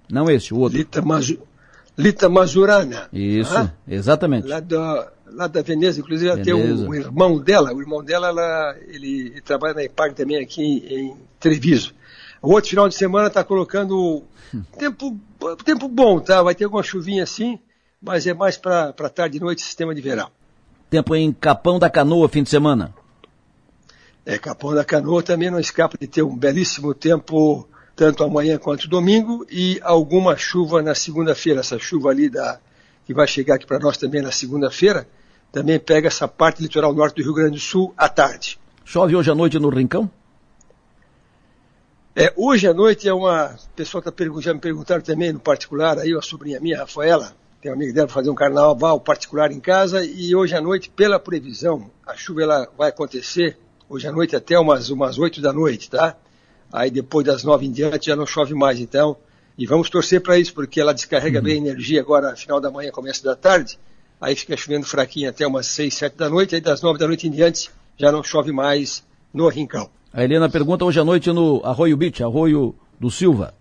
Não 0.08 0.30
esse, 0.30 0.54
o 0.54 0.58
outro. 0.58 0.78
Lita, 0.78 1.02
Mazu, 1.02 1.40
Lita 1.98 2.28
Mazurana. 2.28 3.08
Isso, 3.14 3.56
ah? 3.56 3.72
exatamente. 3.88 4.48
Lá 4.48 4.60
da, 4.60 5.12
lá 5.28 5.48
da 5.48 5.62
Veneza, 5.62 6.00
inclusive 6.00 6.30
ela 6.30 6.42
tem 6.42 6.54
o, 6.54 6.90
o, 6.90 6.96
irmão 6.96 7.40
dela, 7.40 7.74
o 7.74 7.82
irmão 7.82 8.04
dela, 8.04 8.28
ela, 8.28 8.76
ele, 8.88 9.28
ele, 9.28 9.42
trabalha 9.42 9.76
na 9.76 9.84
IPAG 9.84 10.16
também 10.16 10.38
aqui 10.38 10.62
em, 10.62 11.10
em 11.10 11.18
Treviso. 11.40 11.94
O 12.42 12.52
outro 12.52 12.70
final 12.70 12.90
de 12.90 12.96
semana 12.96 13.28
está 13.28 13.44
colocando 13.44 14.24
tempo, 14.78 15.20
tempo 15.64 15.88
bom, 15.88 16.20
tá? 16.20 16.42
Vai 16.42 16.56
ter 16.56 16.66
alguma 16.66 16.84
chuvinha 16.84 17.24
assim, 17.24 17.60
mas 18.02 18.26
é 18.26 18.34
mais 18.34 18.58
para 18.58 18.92
tarde 19.14 19.38
e 19.38 19.40
noite, 19.40 19.62
sistema 19.62 19.94
de 19.94 20.02
verão. 20.02 20.30
Tempo 20.90 21.16
em 21.16 21.32
Capão 21.32 21.80
da 21.80 21.90
Canoa, 21.90 22.30
fim 22.30 22.44
de 22.44 22.50
semana. 22.50 22.94
É, 24.26 24.38
Capão 24.38 24.74
da 24.74 24.86
Canoa 24.86 25.22
também 25.22 25.52
não 25.52 25.60
escapa 25.60 25.98
de 26.00 26.08
ter 26.08 26.24
um 26.24 26.36
belíssimo 26.36 26.94
tempo, 26.94 27.68
tanto 27.96 28.24
amanhã 28.24 28.58
quanto 28.58 28.88
domingo, 28.88 29.46
e 29.50 29.80
alguma 29.84 30.36
chuva 30.36 30.82
na 30.82 30.96
segunda-feira. 30.96 31.60
Essa 31.60 31.78
chuva 31.78 32.10
ali 32.10 32.30
da, 32.30 32.60
que 33.06 33.14
vai 33.14 33.28
chegar 33.28 33.56
aqui 33.56 33.66
para 33.66 33.80
nós 33.80 33.98
também 33.98 34.22
na 34.22 34.32
segunda-feira, 34.32 35.08
também 35.52 35.80
pega 35.80 36.08
essa 36.08 36.28
parte 36.28 36.62
litoral 36.62 36.94
norte 36.94 37.16
do 37.16 37.24
Rio 37.24 37.34
Grande 37.34 37.52
do 37.52 37.60
Sul 37.60 37.94
à 37.98 38.10
tarde. 38.10 38.60
Chove 38.84 39.16
hoje 39.16 39.30
à 39.30 39.36
noite 39.36 39.60
no 39.60 39.70
Rincão? 39.70 40.10
É, 42.16 42.32
hoje 42.36 42.68
à 42.68 42.74
noite 42.74 43.08
é 43.08 43.14
uma. 43.14 43.56
O 43.56 43.76
pessoal 43.76 44.02
tá, 44.02 44.12
já 44.40 44.54
me 44.54 44.60
perguntaram 44.60 45.02
também, 45.02 45.34
no 45.34 45.40
particular, 45.40 45.98
aí 45.98 46.14
a 46.16 46.22
sobrinha 46.22 46.60
minha, 46.60 46.78
Rafaela, 46.80 47.36
tem 47.60 47.72
um 47.72 47.76
amigo 47.76 47.94
dela 47.94 48.06
para 48.06 48.14
fazer 48.14 48.30
um 48.30 48.36
carnaval 48.36 49.00
particular 49.00 49.52
em 49.52 49.60
casa, 49.60 50.06
e 50.06 50.36
hoje 50.36 50.56
à 50.56 50.62
noite, 50.62 50.92
pela 50.92 51.20
previsão, 51.20 51.90
a 52.06 52.16
chuva 52.16 52.44
ela 52.44 52.70
vai 52.78 52.90
acontecer 52.90 53.58
hoje 53.90 54.08
à 54.08 54.12
noite 54.12 54.36
até 54.36 54.60
umas, 54.60 54.90
umas 54.90 55.18
8 55.18 55.42
da 55.42 55.52
noite, 55.52 55.90
tá? 55.90 56.16
Aí 56.74 56.92
depois 56.92 57.26
das 57.26 57.46
9 57.46 57.66
em 57.66 57.72
diante 57.72 58.08
já 58.08 58.16
não 58.16 58.26
chove 58.26 58.54
mais, 58.54 58.80
então. 58.80 59.16
E 59.58 59.66
vamos 59.66 59.90
torcer 59.90 60.20
para 60.20 60.38
isso, 60.38 60.54
porque 60.54 60.82
ela 60.82 60.94
descarrega 60.94 61.38
uhum. 61.38 61.46
bem 61.46 61.54
a 61.54 61.58
energia 61.58 62.02
agora, 62.02 62.36
final 62.36 62.60
da 62.60 62.70
manhã, 62.70 62.92
começo 62.92 63.24
da 63.24 63.36
tarde 63.36 63.78
aí 64.24 64.36
fica 64.38 64.56
chovendo 64.56 64.86
fraquinho 64.86 65.30
até 65.30 65.46
umas 65.46 65.68
6, 65.68 65.94
7 65.94 66.16
da 66.16 66.30
noite, 66.30 66.56
aí 66.56 66.62
das 66.62 66.82
9 66.82 66.98
da 66.98 67.08
noite 67.08 67.28
em 67.28 67.32
diante 67.32 67.70
já 67.98 68.10
não 68.10 68.24
chove 68.24 68.54
mais 68.54 69.04
no 69.34 69.50
Rincão. 69.50 69.90
A 70.14 70.24
Helena 70.24 70.50
pergunta 70.50 70.86
hoje 70.86 71.00
à 71.00 71.04
noite 71.04 71.30
no 71.32 71.62
Arroio 71.66 71.98
Beach, 71.98 72.24
Arroio 72.24 72.74
do 72.98 73.12
Silva. 73.12 73.54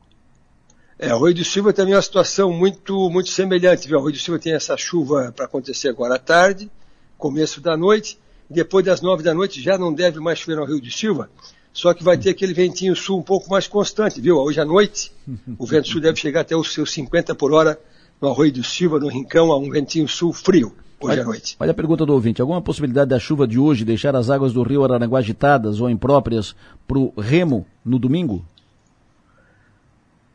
É, 0.96 1.10
Arroio 1.10 1.34
do 1.34 1.44
Silva 1.44 1.72
também 1.72 1.94
é 1.94 1.96
uma 1.96 2.02
situação 2.02 2.52
muito, 2.52 3.10
muito 3.10 3.28
semelhante, 3.30 3.88
viu? 3.88 3.98
Arroio 3.98 4.12
do 4.12 4.20
Silva 4.20 4.38
tem 4.38 4.54
essa 4.54 4.76
chuva 4.76 5.32
para 5.34 5.46
acontecer 5.46 5.88
agora 5.88 6.14
à 6.14 6.18
tarde, 6.18 6.70
começo 7.18 7.60
da 7.60 7.76
noite, 7.76 8.16
depois 8.48 8.84
das 8.84 9.00
9 9.00 9.22
da 9.22 9.34
noite 9.34 9.60
já 9.60 9.76
não 9.76 9.92
deve 9.92 10.20
mais 10.20 10.38
chover 10.38 10.56
no 10.56 10.62
Arroio 10.62 10.80
do 10.80 10.90
Silva, 10.92 11.28
só 11.72 11.94
que 11.94 12.04
vai 12.04 12.18
ter 12.18 12.30
aquele 12.30 12.52
ventinho 12.52 12.94
sul 12.94 13.18
um 13.18 13.22
pouco 13.22 13.50
mais 13.50 13.66
constante, 13.66 14.20
viu? 14.20 14.36
Hoje 14.36 14.60
à 14.60 14.64
noite, 14.64 15.12
o 15.58 15.66
vento 15.66 15.88
sul 15.88 16.00
deve 16.00 16.18
chegar 16.18 16.42
até 16.42 16.54
os 16.54 16.72
seus 16.72 16.92
50 16.92 17.34
por 17.34 17.52
hora 17.52 17.78
no 18.20 18.28
Arroio 18.28 18.52
do 18.52 18.62
Silva, 18.62 19.00
no 19.00 19.08
Rincão, 19.08 19.50
a 19.50 19.58
um 19.58 19.70
ventinho 19.70 20.06
sul 20.06 20.32
frio 20.32 20.74
hoje 21.00 21.20
à 21.20 21.24
noite. 21.24 21.56
Olha 21.58 21.72
a 21.72 21.74
pergunta 21.74 22.06
do 22.06 22.12
ouvinte. 22.12 22.40
Alguma 22.40 22.60
possibilidade 22.60 23.10
da 23.10 23.18
chuva 23.18 23.46
de 23.46 23.58
hoje 23.58 23.84
deixar 23.84 24.14
as 24.14 24.30
águas 24.30 24.52
do 24.52 24.62
rio 24.62 24.84
Araranguá 24.84 25.18
agitadas 25.18 25.80
ou 25.80 25.90
impróprias 25.90 26.54
para 26.86 26.98
o 26.98 27.12
remo 27.18 27.66
no 27.84 27.98
domingo? 27.98 28.44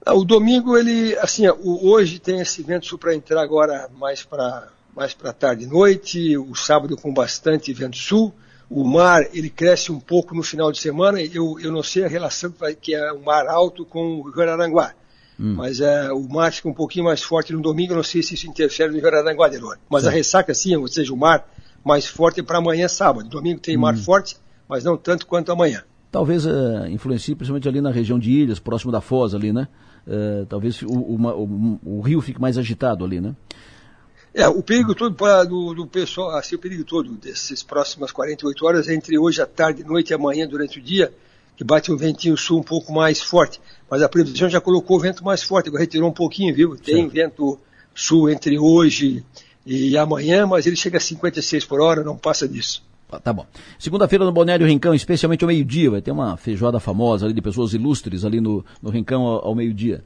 Ah, 0.06 0.14
o 0.14 0.24
domingo, 0.24 0.78
ele, 0.78 1.18
assim, 1.20 1.48
o, 1.48 1.90
hoje 1.90 2.20
tem 2.20 2.40
esse 2.40 2.64
vento 2.64 2.86
sul 2.86 2.98
para 2.98 3.16
entrar 3.16 3.42
agora 3.42 3.90
mais 3.98 4.24
para 4.24 4.70
mais 4.96 5.14
para 5.14 5.32
tarde 5.32 5.66
e 5.66 5.68
noite, 5.68 6.36
o 6.36 6.56
sábado 6.56 6.98
com 6.98 7.14
bastante 7.14 7.72
vento 7.72 7.98
sul. 7.98 8.34
O 8.70 8.84
mar, 8.84 9.24
ele 9.34 9.50
cresce 9.50 9.92
um 9.92 10.00
pouco 10.00 10.36
no 10.36 10.44
final 10.44 10.72
de 10.72 10.80
semana. 10.80 11.22
Eu, 11.22 11.58
eu 11.60 11.72
não 11.72 11.82
sei 11.82 12.04
a 12.04 12.08
relação 12.08 12.54
que 12.82 12.94
é 12.94 13.12
o 13.14 13.24
mar 13.24 13.48
alto 13.48 13.86
com 13.86 14.20
o 14.20 14.30
Rio 14.30 14.42
Araranguá. 14.42 14.94
Hum. 15.40 15.54
Mas 15.56 15.80
é, 15.80 16.12
o 16.12 16.28
mar 16.28 16.52
fica 16.52 16.68
um 16.68 16.74
pouquinho 16.74 17.06
mais 17.06 17.22
forte 17.22 17.54
no 17.54 17.62
domingo, 17.62 17.94
não 17.94 18.04
sei 18.04 18.24
se 18.24 18.34
isso 18.34 18.48
interfere 18.48 18.92
no 18.92 19.08
Araranguá, 19.08 19.50
Mas 19.90 20.04
certo. 20.04 20.14
a 20.14 20.18
ressaca 20.18 20.54
sim, 20.54 20.76
ou 20.76 20.88
seja, 20.88 21.14
o 21.14 21.18
mar 21.18 21.48
mais 21.86 22.08
forte 22.08 22.40
é 22.40 22.44
para 22.44 22.58
amanhã 22.58 22.88
sábado. 22.88 23.30
Domingo 23.30 23.60
tem 23.60 23.78
hum. 23.78 23.82
mar 23.82 23.96
forte, 23.96 24.36
mas 24.68 24.84
não 24.84 24.98
tanto 24.98 25.26
quanto 25.28 25.52
amanhã. 25.52 25.84
Talvez 26.12 26.46
uh, 26.46 26.88
influencie 26.90 27.36
principalmente 27.36 27.68
ali 27.68 27.82
na 27.82 27.92
região 27.92 28.18
de 28.18 28.32
Ilhas, 28.32 28.60
próximo 28.60 28.92
da 28.92 29.02
Foz 29.02 29.36
ali, 29.36 29.54
né? 29.54 29.68
Uh, 30.08 30.46
talvez 30.46 30.82
o, 30.82 30.88
o, 30.88 31.16
o, 31.16 31.80
o, 31.98 32.02
rio 32.02 32.22
fique 32.22 32.40
mais 32.40 32.58
agitado 32.58 33.04
ali, 33.04 33.20
né? 33.20 33.36
É, 34.38 34.48
o 34.48 34.62
perigo 34.62 34.94
todo 34.94 35.16
para 35.16 35.44
do, 35.46 35.74
do, 35.74 35.88
pessoal, 35.88 36.38
assim, 36.38 36.54
o 36.54 36.60
perigo 36.60 36.84
todo 36.84 37.14
dessas 37.14 37.64
próximas 37.64 38.12
48 38.12 38.66
horas, 38.68 38.88
entre 38.88 39.18
hoje 39.18 39.42
à 39.42 39.48
tarde, 39.48 39.84
noite 39.84 40.12
e 40.12 40.14
amanhã, 40.14 40.48
durante 40.48 40.78
o 40.78 40.82
dia, 40.82 41.12
que 41.56 41.64
bate 41.64 41.92
um 41.92 41.98
ventinho 41.98 42.38
sul 42.38 42.60
um 42.60 42.64
pouco 42.64 42.94
mais 42.94 43.20
forte. 43.20 43.60
Mas 43.90 44.04
a 44.04 44.08
previsão 44.08 44.48
já 44.48 44.62
colocou 44.62 44.98
o 44.98 45.00
vento 45.00 45.26
mais 45.26 45.42
forte, 45.42 45.70
agora 45.70 45.82
retirou 45.82 46.08
um 46.08 46.14
pouquinho, 46.14 46.54
viu? 46.54 46.78
Tem 46.78 46.98
Sim. 46.98 47.08
vento 47.08 47.58
sul 47.96 48.30
entre 48.30 48.60
hoje 48.60 49.26
e 49.66 49.98
amanhã, 49.98 50.46
mas 50.46 50.68
ele 50.68 50.76
chega 50.76 50.98
a 50.98 51.02
56 51.02 51.66
por 51.66 51.82
hora, 51.82 52.04
não 52.04 52.16
passa 52.16 52.48
disso. 52.48 52.84
Ah, 53.12 53.20
tá 53.20 53.34
bom. 53.34 53.48
Segunda-feira 53.80 54.24
no 54.24 54.32
Balneário 54.32 54.68
Rincão, 54.68 54.94
especialmente 54.94 55.44
ao 55.44 55.48
meio-dia, 55.48 55.90
vai 55.90 56.02
ter 56.04 56.12
uma 56.12 56.38
feijoada 56.38 56.80
famosa 56.80 57.26
ali 57.26 57.34
de 57.34 57.42
pessoas 57.42 57.74
ilustres 57.74 58.24
ali 58.24 58.40
no, 58.40 58.64
no 58.84 58.92
Rincão 58.92 59.24
ao, 59.24 59.48
ao 59.48 59.56
meio-dia. 59.56 60.04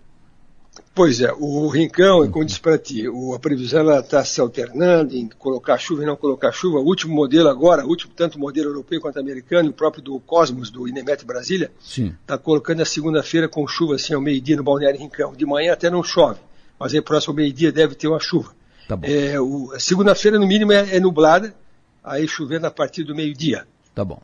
Pois 0.93 1.19
é, 1.21 1.31
o 1.33 1.67
Rincão, 1.67 2.29
como 2.29 2.45
disse 2.45 2.59
para 2.59 2.77
ti, 2.77 3.05
a 3.07 3.39
previsão 3.39 3.99
está 3.99 4.23
se 4.23 4.39
alternando 4.39 5.15
em 5.15 5.27
colocar 5.27 5.77
chuva 5.77 6.03
e 6.03 6.05
não 6.05 6.15
colocar 6.15 6.51
chuva. 6.51 6.79
O 6.79 6.85
último 6.85 7.13
modelo 7.13 7.49
agora, 7.49 7.85
o 7.85 7.89
último 7.89 8.13
tanto 8.15 8.39
modelo 8.39 8.69
europeu 8.69 8.99
quanto 9.01 9.19
americano, 9.19 9.69
o 9.69 9.73
próprio 9.73 10.03
do 10.03 10.19
Cosmos, 10.19 10.69
do 10.69 10.87
Inemet 10.87 11.25
Brasília, 11.25 11.71
está 11.81 12.37
colocando 12.37 12.81
a 12.81 12.85
segunda-feira 12.85 13.49
com 13.49 13.65
chuva 13.67 13.95
assim 13.95 14.13
ao 14.13 14.21
meio-dia 14.21 14.55
no 14.55 14.63
Balneário 14.63 14.99
Rincão. 14.99 15.33
De 15.33 15.45
manhã 15.45 15.73
até 15.73 15.89
não 15.89 16.03
chove, 16.03 16.39
mas 16.79 16.93
aí 16.93 17.01
próximo 17.01 17.31
ao 17.31 17.37
meio-dia 17.37 17.71
deve 17.71 17.95
ter 17.95 18.07
uma 18.07 18.19
chuva. 18.19 18.53
Tá 18.87 18.97
é, 19.03 19.35
segunda-feira, 19.79 20.37
no 20.37 20.47
mínimo, 20.47 20.71
é, 20.73 20.97
é 20.97 20.99
nublada, 20.99 21.53
aí 22.03 22.27
chovendo 22.27 22.67
a 22.67 22.71
partir 22.71 23.03
do 23.03 23.15
meio-dia. 23.15 23.65
Tá 23.95 24.03
bom. 24.03 24.21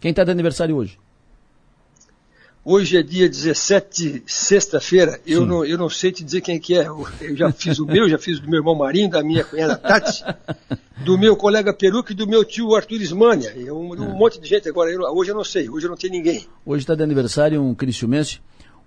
Quem 0.00 0.10
está 0.10 0.24
de 0.24 0.30
aniversário 0.30 0.76
hoje? 0.76 0.98
Hoje 2.64 2.96
é 2.96 3.02
dia 3.02 3.28
17, 3.28 4.22
sexta-feira. 4.24 5.20
Eu 5.26 5.44
não, 5.44 5.64
eu 5.64 5.76
não 5.76 5.90
sei 5.90 6.12
te 6.12 6.22
dizer 6.22 6.40
quem 6.42 6.60
que 6.60 6.76
é. 6.76 6.86
Eu 6.86 7.36
já 7.36 7.50
fiz 7.50 7.80
o 7.80 7.86
meu, 7.86 8.08
já 8.08 8.18
fiz 8.18 8.38
do 8.38 8.48
meu 8.48 8.60
irmão 8.60 8.76
Marinho, 8.76 9.10
da 9.10 9.20
minha 9.20 9.42
cunhada 9.42 9.76
Tati, 9.76 10.22
do 11.04 11.18
meu 11.18 11.36
colega 11.36 11.74
Peruca 11.74 12.12
e 12.12 12.14
do 12.14 12.24
meu 12.24 12.44
tio 12.44 12.76
Arthur 12.76 13.00
Ismânia. 13.00 13.52
Um, 13.72 13.88
um 13.88 14.10
é. 14.10 14.14
monte 14.14 14.40
de 14.40 14.48
gente 14.48 14.68
agora. 14.68 14.92
Eu, 14.92 15.00
hoje 15.00 15.32
eu 15.32 15.34
não 15.34 15.42
sei, 15.42 15.68
hoje 15.68 15.86
eu 15.86 15.90
não 15.90 15.96
tenho 15.96 16.12
ninguém. 16.12 16.46
Hoje 16.64 16.84
está 16.84 16.94
de 16.94 17.02
aniversário 17.02 17.60
um 17.60 17.74
Criciumense, 17.74 18.40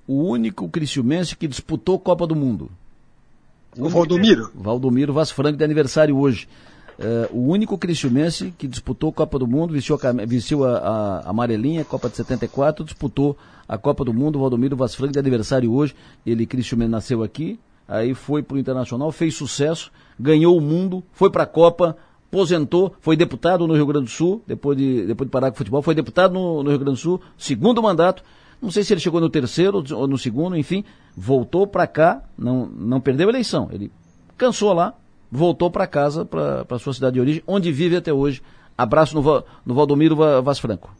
o 0.07 0.23
único 0.23 0.69
Criciumense 0.69 1.35
que 1.35 1.45
disputou 1.45 1.99
Copa 1.99 2.25
do 2.25 2.35
Mundo. 2.35 2.71
O 3.77 3.89
Valdomiro. 3.89 4.51
Valdomiro 4.55 5.11
Vaz 5.11 5.31
Franco 5.31 5.57
de 5.57 5.65
aniversário 5.65 6.17
hoje. 6.17 6.47
Uh, 6.97 7.37
o 7.37 7.51
único 7.51 7.77
cristiumense 7.77 8.53
que 8.57 8.67
disputou 8.67 9.11
Copa 9.11 9.37
do 9.37 9.45
Mundo, 9.45 9.73
vestiu 9.73 9.99
a, 10.01 10.25
vestiu 10.25 10.63
a, 10.63 10.77
a, 10.77 11.29
amarelinha, 11.29 11.83
Copa 11.83 12.09
de 12.09 12.15
74, 12.15 12.85
disputou 12.85 13.37
a 13.67 13.77
Copa 13.77 14.05
do 14.05 14.13
Mundo, 14.13 14.39
Valdomiro 14.39 14.77
Vaz 14.77 14.95
Franco 14.95 15.11
de 15.11 15.19
aniversário 15.19 15.73
hoje, 15.73 15.93
ele 16.25 16.45
cristiumense 16.45 16.89
nasceu 16.89 17.21
aqui, 17.21 17.59
aí 17.85 18.13
foi 18.13 18.41
para 18.41 18.55
o 18.55 18.57
Internacional, 18.57 19.11
fez 19.11 19.35
sucesso, 19.35 19.91
ganhou 20.17 20.57
o 20.57 20.61
mundo, 20.61 21.03
foi 21.11 21.29
para 21.29 21.43
a 21.43 21.47
Copa, 21.47 21.97
aposentou, 22.29 22.95
foi 23.01 23.17
deputado 23.17 23.67
no 23.67 23.73
Rio 23.73 23.85
Grande 23.85 24.05
do 24.05 24.11
Sul, 24.11 24.41
depois 24.47 24.77
de, 24.77 25.05
depois 25.05 25.27
de 25.27 25.31
parar 25.31 25.51
com 25.51 25.55
o 25.55 25.57
futebol, 25.57 25.81
foi 25.81 25.95
deputado 25.95 26.33
no, 26.33 26.63
no 26.63 26.69
Rio 26.69 26.79
Grande 26.79 26.97
do 26.97 27.01
Sul, 27.01 27.21
segundo 27.37 27.83
mandato, 27.83 28.23
não 28.61 28.71
sei 28.71 28.83
se 28.83 28.93
ele 28.93 29.01
chegou 29.01 29.19
no 29.19 29.29
terceiro 29.29 29.83
ou 29.93 30.07
no 30.07 30.17
segundo, 30.17 30.55
enfim, 30.55 30.85
voltou 31.15 31.67
para 31.67 31.85
cá, 31.87 32.23
não, 32.37 32.65
não 32.65 33.01
perdeu 33.01 33.27
a 33.27 33.31
eleição, 33.31 33.69
ele 33.71 33.91
cansou 34.37 34.73
lá, 34.73 34.93
voltou 35.35 35.69
para 35.69 35.85
casa, 35.85 36.25
para 36.25 36.79
sua 36.79 36.93
cidade 36.93 37.15
de 37.15 37.19
origem, 37.19 37.43
onde 37.45 37.71
vive 37.71 37.95
até 37.95 38.11
hoje. 38.11 38.41
Abraço 38.77 39.19
no, 39.19 39.43
no 39.65 39.75
Valdomiro 39.75 40.15
Vaz 40.15 40.59
Franco. 40.59 40.95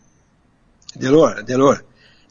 Delor, 0.95 1.43
Delor. 1.43 1.84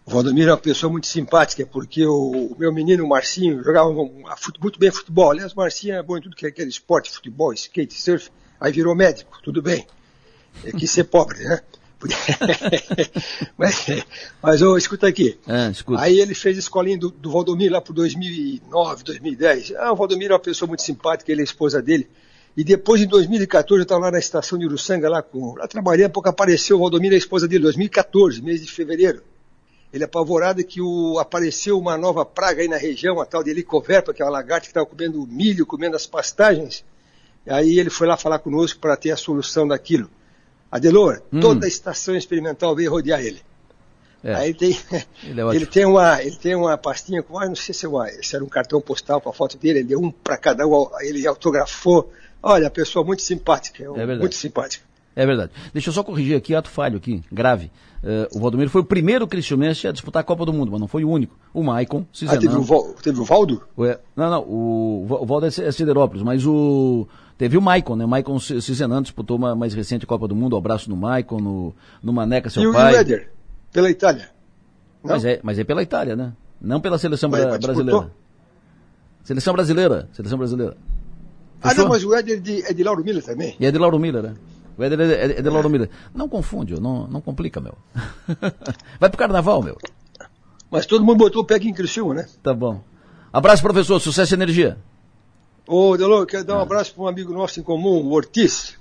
O 0.07 0.11
Valdomiro 0.11 0.51
é 0.51 0.53
uma 0.53 0.61
pessoa 0.61 0.93
muito 0.93 1.07
simpática, 1.07 1.67
porque 1.67 2.05
o, 2.07 2.53
o 2.53 2.57
meu 2.59 2.73
menino, 2.73 3.07
Marcinho, 3.07 3.63
jogava 3.63 3.89
um, 3.89 4.23
muito 4.61 4.79
bem 4.79 4.91
futebol. 4.91 5.31
Aliás, 5.31 5.53
o 5.53 5.57
Marcinho 5.57 5.95
é 5.95 6.03
bom 6.03 6.19
em 6.19 6.21
tudo 6.21 6.37
que 6.37 6.45
é 6.45 6.51
aquele 6.51 6.69
esporte, 6.69 7.11
futebol, 7.11 7.53
skate, 7.55 7.95
surf. 7.95 8.31
Aí 8.61 8.71
virou 8.71 8.95
médico, 8.95 9.39
tudo 9.43 9.63
bem. 9.63 9.87
É, 10.63 10.73
quis 10.73 10.91
ser 10.91 11.05
pobre, 11.05 11.43
né? 11.43 11.61
mas, 13.57 13.87
mas 14.43 14.63
oh, 14.63 14.77
escuta 14.77 15.07
aqui. 15.07 15.39
É, 15.47 15.71
escuta. 15.71 16.01
Aí 16.01 16.21
ele 16.21 16.35
fez 16.35 16.57
a 16.57 16.61
escolinha 16.61 16.99
do, 16.99 17.11
do 17.11 17.31
Valdomiro 17.31 17.73
lá 17.73 17.81
por 17.81 17.93
2009, 17.93 19.05
2010. 19.05 19.73
Ah, 19.77 19.93
o 19.93 19.97
Valdomiro 19.97 20.33
é 20.33 20.37
uma 20.37 20.43
pessoa 20.43 20.67
muito 20.69 20.83
simpática, 20.83 21.31
ele 21.31 21.41
é 21.41 21.43
a 21.43 21.45
esposa 21.45 21.81
dele. 21.81 22.09
E 22.57 22.63
depois, 22.63 23.01
em 23.01 23.07
2014, 23.07 23.81
eu 23.81 23.83
estava 23.83 24.03
lá 24.03 24.11
na 24.13 24.19
estação 24.19 24.57
de 24.57 24.65
Uruçanga, 24.65 25.09
lá, 25.09 25.23
com, 25.23 25.57
lá 25.57 25.67
trabalhando, 25.67 26.13
pouco 26.13 26.29
apareceu 26.29 26.77
o 26.77 26.81
Valdomiro 26.81 27.15
e 27.15 27.17
a 27.17 27.19
esposa 27.19 27.49
dele, 27.49 27.65
2014, 27.65 28.41
mês 28.41 28.63
de 28.63 28.71
fevereiro. 28.71 29.23
Ele 29.93 30.05
é 30.05 30.07
apavorado 30.07 30.63
que 30.65 30.81
o, 30.81 31.19
apareceu 31.19 31.79
uma 31.79 31.97
nova 31.97 32.25
praga 32.25 32.63
aí 32.63 32.69
na 32.69 32.77
região, 32.77 33.21
a 33.21 33.27
tal 33.27 33.43
de 33.43 33.51
helicoverpa, 33.51 34.13
que 34.13 34.23
é 34.23 34.25
uma 34.25 34.31
lagarta 34.31 34.63
que 34.63 34.69
estava 34.69 34.87
comendo 34.87 35.27
milho, 35.27 35.67
comendo 35.67 35.97
as 35.97 36.07
pastagens. 36.07 36.85
E 37.47 37.51
aí 37.51 37.79
ele 37.79 37.91
foi 37.91 38.07
lá 38.07 38.17
falar 38.17 38.39
conosco 38.39 38.81
para 38.81 38.97
ter 38.97 39.11
a 39.11 39.17
solução 39.17 39.67
daquilo. 39.67 40.09
Adelor, 40.75 41.23
hum. 41.33 41.39
toda 41.39 41.67
a 41.67 41.69
estação 41.69 42.17
experimental 42.17 42.75
veio 42.75 42.91
rodear 42.91 43.21
ele. 43.21 43.41
É. 44.25 44.35
Aí 44.35 44.53
tem, 44.53 44.77
ele, 45.23 45.41
é 45.41 45.45
ele, 45.55 45.67
tem 45.67 45.85
uma, 45.85 46.21
ele 46.21 46.35
tem 46.35 46.57
uma 46.57 46.77
pastinha 46.77 47.23
com, 47.23 47.39
ah, 47.39 47.47
não 47.47 47.55
sei 47.55 47.73
se, 47.73 47.87
é 47.87 48.23
se 48.23 48.35
era 48.35 48.45
um 48.45 48.49
cartão 48.49 48.81
postal 48.81 49.21
com 49.21 49.31
a 49.31 49.33
foto 49.33 49.57
dele, 49.57 49.79
ele 49.79 49.89
deu 49.89 50.01
um 50.01 50.11
para 50.11 50.37
cada 50.37 50.67
um, 50.67 50.89
ele 51.03 51.25
autografou. 51.29 52.11
Olha, 52.43 52.69
pessoa 52.71 53.05
muito 53.05 53.23
simpática, 53.23 53.85
é 53.85 54.07
muito 54.17 54.35
simpática. 54.35 54.85
É 55.15 55.25
verdade. 55.25 55.53
Deixa 55.73 55.91
eu 55.91 55.93
só 55.93 56.03
corrigir 56.03 56.37
aqui, 56.37 56.57
ato 56.57 56.69
falho 56.69 56.97
aqui, 56.97 57.23
grave. 57.31 57.71
Uh, 58.03 58.37
o 58.37 58.41
Valdomiro 58.41 58.69
foi 58.69 58.81
o 58.81 58.85
primeiro 58.85 59.29
cristianense 59.29 59.87
a 59.87 59.93
disputar 59.93 60.23
a 60.23 60.25
Copa 60.25 60.45
do 60.45 60.53
Mundo, 60.53 60.73
mas 60.73 60.81
não 60.81 60.89
foi 60.89 61.05
o 61.05 61.09
único. 61.09 61.39
O 61.55 61.63
Maicon, 61.63 62.05
Ah, 62.27 62.37
teve 62.37 62.57
o, 62.57 62.63
Val, 62.63 62.95
teve 63.01 63.21
o 63.21 63.25
Valdo? 63.25 63.63
Ué, 63.79 64.01
não, 64.17 64.29
não, 64.29 64.43
o, 64.43 65.07
o 65.09 65.25
Valdo 65.25 65.47
é, 65.47 65.49
é 65.49 65.71
Siderópolis, 65.71 66.25
mas 66.25 66.45
o 66.45 67.07
Teve 67.37 67.57
o 67.57 67.63
Maicon, 67.63 67.97
né? 67.97 68.05
O 68.05 68.09
Maicon 68.09 68.39
Cizenando 68.39 69.03
disputou 69.03 69.37
uma 69.37 69.57
mais 69.57 69.75
recente 69.75 70.07
Copa 70.07 70.29
do 70.29 70.37
Mundo, 70.37 70.57
abraço 70.57 70.89
no 70.89 70.97
Maicon, 70.97 71.41
no, 71.41 71.75
no 72.03 72.13
Maneca, 72.13 72.49
seu 72.49 72.71
e 72.71 72.73
pai. 72.73 72.93
E 72.93 72.97
o 72.97 73.01
Éder, 73.01 73.33
pela 73.73 73.91
Itália. 73.91 74.31
Mas 75.03 75.25
é, 75.25 75.41
mas 75.43 75.59
é 75.59 75.65
pela 75.65 75.83
Itália, 75.83 76.15
né? 76.15 76.33
Não 76.61 76.81
pela 76.81 76.97
seleção 76.97 77.29
mas, 77.29 77.45
bra 77.45 77.59
brasileira. 77.59 78.11
Seleção 79.25 79.53
brasileira, 79.53 80.09
seleção 80.13 80.39
brasileira. 80.39 80.77
Fechou? 81.61 81.71
Ah, 81.71 81.75
não, 81.75 81.89
mas 81.89 82.05
o 82.05 82.15
Éder 82.15 82.39
é 82.39 82.41
de, 82.41 82.63
é 82.63 82.73
de 82.73 82.85
Lauro 82.85 83.05
Miller 83.05 83.23
também. 83.23 83.57
E 83.59 83.67
é 83.67 83.71
de 83.71 83.79
Lauro 83.79 83.99
Miller, 83.99 84.23
né? 84.23 84.35
O 84.79 84.85
Éder 84.85 85.01
é 85.01 85.07
de, 85.29 85.33
é 85.39 85.43
de 85.43 85.49
Lauro 85.49 85.69
Miller. 85.69 85.91
Não 86.15 86.29
confunde, 86.29 86.81
não, 86.81 87.07
não 87.09 87.21
complica, 87.21 87.61
meu. 87.61 87.75
Vai 89.01 89.11
pro 89.11 89.19
carnaval, 89.19 89.63
meu. 89.63 89.77
Mas 90.71 90.87
todo 90.87 91.05
mundo 91.05 91.19
botou 91.19 91.43
o 91.43 91.45
pé 91.45 91.57
aqui 91.57 91.69
em 91.69 91.75
Criciúma, 91.75 92.15
né? 92.15 92.27
Tá 92.43 92.55
bom. 92.55 92.83
Abraço, 93.33 93.63
professor. 93.63 94.01
Sucesso 94.01 94.35
e 94.35 94.37
energia. 94.37 94.79
Ô, 95.67 95.97
Delô, 95.97 96.27
quero 96.27 96.45
dar 96.45 96.57
um 96.57 96.59
ah. 96.59 96.63
abraço 96.63 96.95
para 96.95 97.05
um 97.05 97.07
amigo 97.07 97.33
nosso 97.33 97.59
em 97.59 97.63
comum, 97.63 98.03
o 98.03 98.13
Ortiz. 98.13 98.75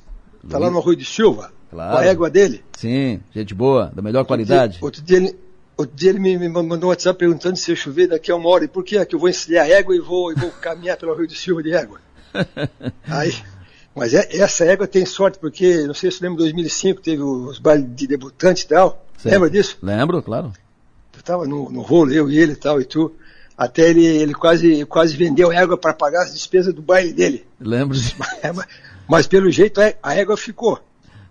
Está 0.44 0.58
lá 0.58 0.70
no 0.70 0.80
Arroio 0.80 0.98
de 0.98 1.06
Silva. 1.06 1.52
Claro. 1.72 1.96
Com 1.96 1.98
a 1.98 2.06
égua 2.06 2.30
dele. 2.30 2.64
Sim, 2.78 3.22
gente 3.34 3.54
boa, 3.54 3.92
da 3.96 4.02
melhor 4.02 4.26
qualidade. 4.26 4.80
Outro 4.82 5.02
dia, 5.02 5.18
outro 5.18 5.30
dia, 5.30 5.36
ele, 5.36 5.40
outro 5.78 5.96
dia 5.96 6.10
ele 6.10 6.20
me, 6.20 6.38
me, 6.38 6.50
mandou 6.50 6.86
um 6.86 6.90
WhatsApp 6.90 7.18
perguntando 7.18 7.58
se 7.58 7.72
eu 7.72 7.76
chover 7.76 8.08
daqui 8.08 8.32
a 8.32 8.36
uma 8.36 8.50
hora. 8.50 8.66
E 8.66 8.68
por 8.68 8.84
que 8.84 8.98
é 8.98 9.06
que 9.06 9.16
eu 9.16 9.20
vou 9.20 9.30
encilhar 9.30 9.66
a 9.66 9.70
égua 9.70 9.96
e 9.96 10.00
vou, 10.00 10.32
e 10.32 10.36
vou 10.36 10.52
caminhar 10.62 10.98
pelo 10.98 11.14
Arroio 11.14 11.28
de 11.28 11.36
Silva 11.36 11.64
de 11.64 11.74
égua? 11.74 12.00
Aí, 13.08 13.34
mas 13.96 14.14
é, 14.14 14.28
essa 14.38 14.66
égua 14.66 14.88
tem 14.88 15.06
sorte, 15.06 15.40
porque, 15.40 15.88
não 15.88 15.94
sei 15.94 16.12
se 16.12 16.18
você 16.18 16.26
lembra, 16.26 16.42
em 16.42 16.46
2005 16.46 17.02
teve 17.02 17.22
os 17.22 17.60
bailes 17.60 17.86
de 17.96 18.08
debutante 18.08 18.64
e 18.64 18.68
tal. 18.68 19.06
Certo. 19.18 19.34
Lembra 19.34 19.50
disso? 19.50 19.78
Lembro, 19.82 20.22
claro. 20.22 20.52
Tu 21.12 21.24
tava 21.24 21.48
no, 21.48 21.70
no 21.72 21.82
rolo, 21.82 22.12
eu 22.12 22.30
e 22.30 22.38
ele 22.38 22.54
e 22.54 22.58
tal, 22.58 22.82
e 22.82 22.86
tu. 22.86 23.14
Até 23.58 23.90
ele, 23.90 24.06
ele 24.06 24.34
quase, 24.34 24.86
quase 24.86 25.16
vendeu 25.16 25.52
égua 25.52 25.78
para 25.78 25.94
pagar 25.94 26.24
as 26.24 26.34
despesas 26.34 26.74
do 26.74 26.82
baile 26.82 27.14
dele. 27.14 27.46
Lembro. 27.60 27.98
Mas, 28.42 28.68
mas 29.06 29.28
pelo 29.28 29.52
jeito 29.52 29.82
a 30.02 30.16
égua 30.16 30.38
ficou. 30.38 30.80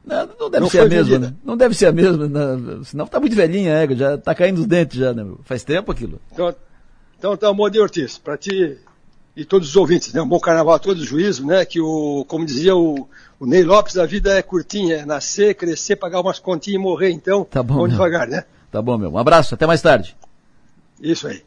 Não, 0.04 0.28
não 0.38 0.50
deve 0.50 0.60
não 0.60 0.70
ser 0.70 0.80
a 0.80 0.88
mesma, 0.88 1.18
né? 1.18 1.34
Não 1.44 1.56
deve 1.56 1.74
ser 1.74 1.86
a 1.86 1.92
mesma, 1.92 2.28
né? 2.28 2.80
senão 2.84 3.06
tá 3.06 3.20
muito 3.20 3.36
velhinha 3.36 3.72
a 3.72 3.78
égua, 3.78 3.96
já 3.96 4.18
tá 4.18 4.34
caindo 4.34 4.58
os 4.58 4.66
dentes 4.66 4.98
já, 4.98 5.14
né? 5.14 5.24
Faz 5.44 5.62
tempo 5.62 5.90
aquilo. 5.92 6.20
Então, 6.32 6.54
então 7.18 7.36
tá, 7.36 7.48
amor 7.48 7.70
de 7.70 7.80
Ortiz, 7.80 8.18
para 8.18 8.36
ti 8.36 8.78
e 9.36 9.44
todos 9.44 9.70
os 9.70 9.76
ouvintes, 9.76 10.12
né? 10.12 10.20
Um 10.20 10.28
bom 10.28 10.40
carnaval 10.40 10.74
a 10.74 10.78
todos, 10.78 11.04
juízo, 11.04 11.46
né? 11.46 11.64
Que 11.64 11.80
o, 11.80 12.24
como 12.26 12.44
dizia 12.44 12.74
o, 12.74 13.08
o 13.38 13.46
Ney 13.46 13.62
Lopes, 13.62 13.96
a 13.96 14.04
vida 14.04 14.36
é 14.36 14.42
curtinha, 14.42 14.96
é 14.96 15.06
nascer, 15.06 15.54
crescer, 15.54 15.96
pagar 15.96 16.20
umas 16.20 16.38
continhas 16.38 16.80
e 16.80 16.82
morrer, 16.82 17.10
então, 17.10 17.44
tá 17.44 17.62
bom, 17.62 17.74
vamos 17.74 17.92
devagar, 17.92 18.26
né? 18.26 18.44
Tá 18.70 18.82
bom, 18.82 18.98
meu. 18.98 19.10
Um 19.10 19.18
abraço, 19.18 19.54
até 19.54 19.66
mais 19.66 19.80
tarde. 19.80 20.16
Isso 21.00 21.28
aí. 21.28 21.42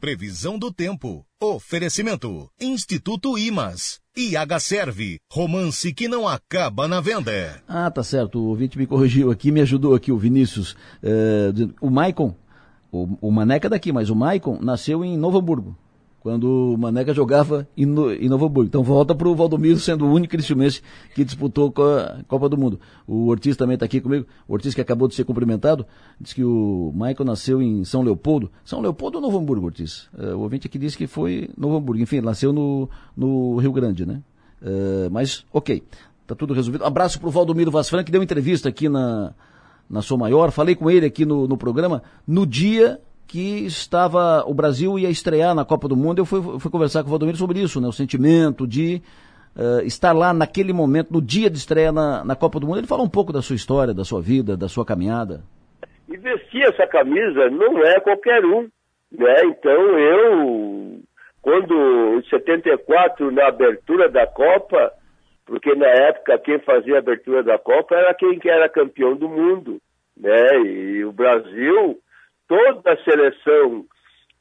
Previsão 0.00 0.58
do 0.58 0.72
tempo. 0.72 1.26
Oferecimento. 1.38 2.50
Instituto 2.58 3.36
Imas. 3.36 4.00
IH 4.16 4.58
Serve. 4.58 5.20
Romance 5.30 5.92
que 5.92 6.08
não 6.08 6.26
acaba 6.26 6.88
na 6.88 7.02
venda. 7.02 7.62
Ah, 7.68 7.90
tá 7.90 8.02
certo. 8.02 8.38
O 8.38 8.46
ouvinte 8.46 8.78
me 8.78 8.86
corrigiu 8.86 9.30
aqui, 9.30 9.52
me 9.52 9.60
ajudou 9.60 9.94
aqui, 9.94 10.10
o 10.10 10.16
Vinícius. 10.16 10.74
É, 11.02 11.50
o 11.82 11.90
Maicon, 11.90 12.34
o, 12.90 13.28
o 13.28 13.30
Maneca 13.30 13.68
daqui, 13.68 13.92
mas 13.92 14.08
o 14.08 14.16
Maicon 14.16 14.58
nasceu 14.62 15.04
em 15.04 15.18
Novo 15.18 15.36
Hamburgo 15.36 15.76
quando 16.20 16.74
o 16.74 16.78
Maneca 16.78 17.14
jogava 17.14 17.66
em, 17.76 17.86
no, 17.86 18.12
em 18.12 18.28
Novo 18.28 18.46
Hamburgo. 18.46 18.68
Então 18.68 18.82
volta 18.82 19.14
para 19.14 19.26
o 19.26 19.34
Valdomiro 19.34 19.78
sendo 19.78 20.06
o 20.06 20.12
único 20.12 20.30
cristiumense 20.30 20.82
que 21.14 21.24
disputou 21.24 21.72
a 21.78 22.22
Copa 22.28 22.48
do 22.48 22.58
Mundo. 22.58 22.78
O 23.06 23.26
Ortiz 23.28 23.56
também 23.56 23.74
está 23.74 23.86
aqui 23.86 24.00
comigo. 24.00 24.26
O 24.46 24.52
Ortiz 24.52 24.74
que 24.74 24.80
acabou 24.80 25.08
de 25.08 25.14
ser 25.14 25.24
cumprimentado, 25.24 25.86
diz 26.20 26.32
que 26.32 26.44
o 26.44 26.92
Michael 26.94 27.24
nasceu 27.24 27.62
em 27.62 27.84
São 27.84 28.02
Leopoldo. 28.02 28.50
São 28.64 28.80
Leopoldo 28.80 29.16
ou 29.16 29.22
Novo 29.22 29.38
Hamburgo, 29.38 29.66
Ortiz? 29.66 30.08
Uh, 30.12 30.36
o 30.36 30.40
ouvinte 30.40 30.66
aqui 30.66 30.78
disse 30.78 30.96
que 30.96 31.06
foi 31.06 31.48
Novo 31.56 31.76
Hamburgo. 31.76 32.02
Enfim, 32.02 32.20
nasceu 32.20 32.52
no, 32.52 32.88
no 33.16 33.56
Rio 33.56 33.72
Grande, 33.72 34.04
né? 34.04 34.22
Uh, 34.60 35.10
mas, 35.10 35.44
ok. 35.52 35.82
Tá 36.26 36.34
tudo 36.34 36.54
resolvido. 36.54 36.84
Abraço 36.84 37.18
para 37.18 37.28
o 37.28 37.32
Valdomiro 37.32 37.70
Vasfran, 37.72 38.04
que 38.04 38.12
deu 38.12 38.22
entrevista 38.22 38.68
aqui 38.68 38.88
na, 38.88 39.34
na 39.88 40.02
Sou 40.02 40.16
Maior. 40.16 40.52
Falei 40.52 40.76
com 40.76 40.88
ele 40.88 41.04
aqui 41.04 41.24
no, 41.24 41.48
no 41.48 41.56
programa 41.56 42.02
no 42.24 42.46
dia 42.46 43.00
que 43.30 43.64
estava 43.64 44.42
o 44.44 44.52
Brasil 44.52 44.98
ia 44.98 45.08
estrear 45.08 45.54
na 45.54 45.64
Copa 45.64 45.86
do 45.86 45.96
Mundo. 45.96 46.18
Eu 46.18 46.26
fui, 46.26 46.42
fui 46.58 46.68
conversar 46.68 47.02
com 47.02 47.06
o 47.06 47.10
Valdomiro 47.10 47.38
sobre 47.38 47.60
isso, 47.60 47.80
né? 47.80 47.86
O 47.86 47.92
sentimento 47.92 48.66
de 48.66 49.00
uh, 49.54 49.86
estar 49.86 50.12
lá 50.12 50.34
naquele 50.34 50.72
momento, 50.72 51.12
no 51.12 51.22
dia 51.22 51.48
de 51.48 51.56
estreia 51.56 51.92
na, 51.92 52.24
na 52.24 52.34
Copa 52.34 52.58
do 52.58 52.66
Mundo. 52.66 52.78
Ele 52.78 52.88
fala 52.88 53.04
um 53.04 53.08
pouco 53.08 53.32
da 53.32 53.40
sua 53.40 53.54
história, 53.54 53.94
da 53.94 54.02
sua 54.02 54.20
vida, 54.20 54.56
da 54.56 54.68
sua 54.68 54.84
caminhada. 54.84 55.42
E 56.08 56.16
vestir 56.16 56.62
essa 56.62 56.88
camisa 56.88 57.48
não 57.50 57.78
é 57.84 58.00
qualquer 58.00 58.44
um, 58.44 58.62
né? 59.12 59.44
Então 59.44 59.96
eu, 59.96 60.98
quando 61.40 62.18
em 62.18 62.28
74 62.28 63.30
na 63.30 63.46
abertura 63.46 64.10
da 64.10 64.26
Copa, 64.26 64.90
porque 65.46 65.72
na 65.76 65.86
época 65.86 66.36
quem 66.40 66.58
fazia 66.58 66.96
a 66.96 66.98
abertura 66.98 67.44
da 67.44 67.60
Copa 67.60 67.94
era 67.94 68.12
quem 68.12 68.40
que 68.40 68.50
era 68.50 68.68
campeão 68.68 69.14
do 69.14 69.28
mundo, 69.28 69.78
né? 70.16 70.58
E 70.66 71.04
o 71.04 71.12
Brasil 71.12 71.96
toda 72.50 72.92
a 72.92 73.04
seleção 73.04 73.84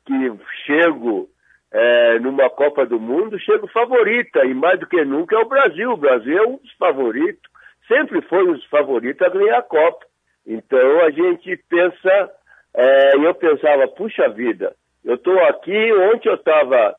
que 0.03 0.31
chego 0.65 1.29
é, 1.71 2.17
numa 2.17 2.49
Copa 2.49 2.83
do 2.83 2.99
Mundo, 2.99 3.37
chego 3.37 3.67
favorita, 3.67 4.43
e 4.45 4.53
mais 4.55 4.79
do 4.79 4.87
que 4.87 5.05
nunca 5.05 5.35
é 5.35 5.39
o 5.39 5.47
Brasil. 5.47 5.91
O 5.91 5.97
Brasil 5.97 6.35
é 6.35 6.47
um 6.47 6.57
dos 6.57 6.73
favoritos, 6.73 7.43
sempre 7.87 8.19
foi 8.23 8.49
um 8.49 8.53
dos 8.53 8.65
favoritos 8.65 9.21
a 9.21 9.29
ganhar 9.29 9.59
a 9.59 9.61
Copa. 9.61 10.07
Então 10.47 11.01
a 11.01 11.11
gente 11.11 11.55
pensa, 11.69 12.31
é, 12.73 13.15
eu 13.15 13.35
pensava, 13.35 13.87
puxa 13.89 14.27
vida, 14.29 14.73
eu 15.05 15.13
estou 15.13 15.37
aqui, 15.43 15.93
ontem 15.93 16.29
eu 16.29 16.35
estava 16.35 16.95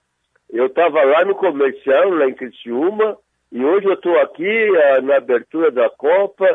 eu 0.48 0.66
estava 0.66 1.02
lá 1.02 1.24
no 1.24 1.34
comercial, 1.34 2.10
lá 2.10 2.26
em 2.26 2.34
Criciúma, 2.34 3.16
e 3.50 3.64
hoje 3.64 3.86
eu 3.86 3.94
estou 3.94 4.16
aqui 4.20 4.46
é, 4.46 5.00
na 5.00 5.16
abertura 5.16 5.72
da 5.72 5.90
Copa, 5.90 6.46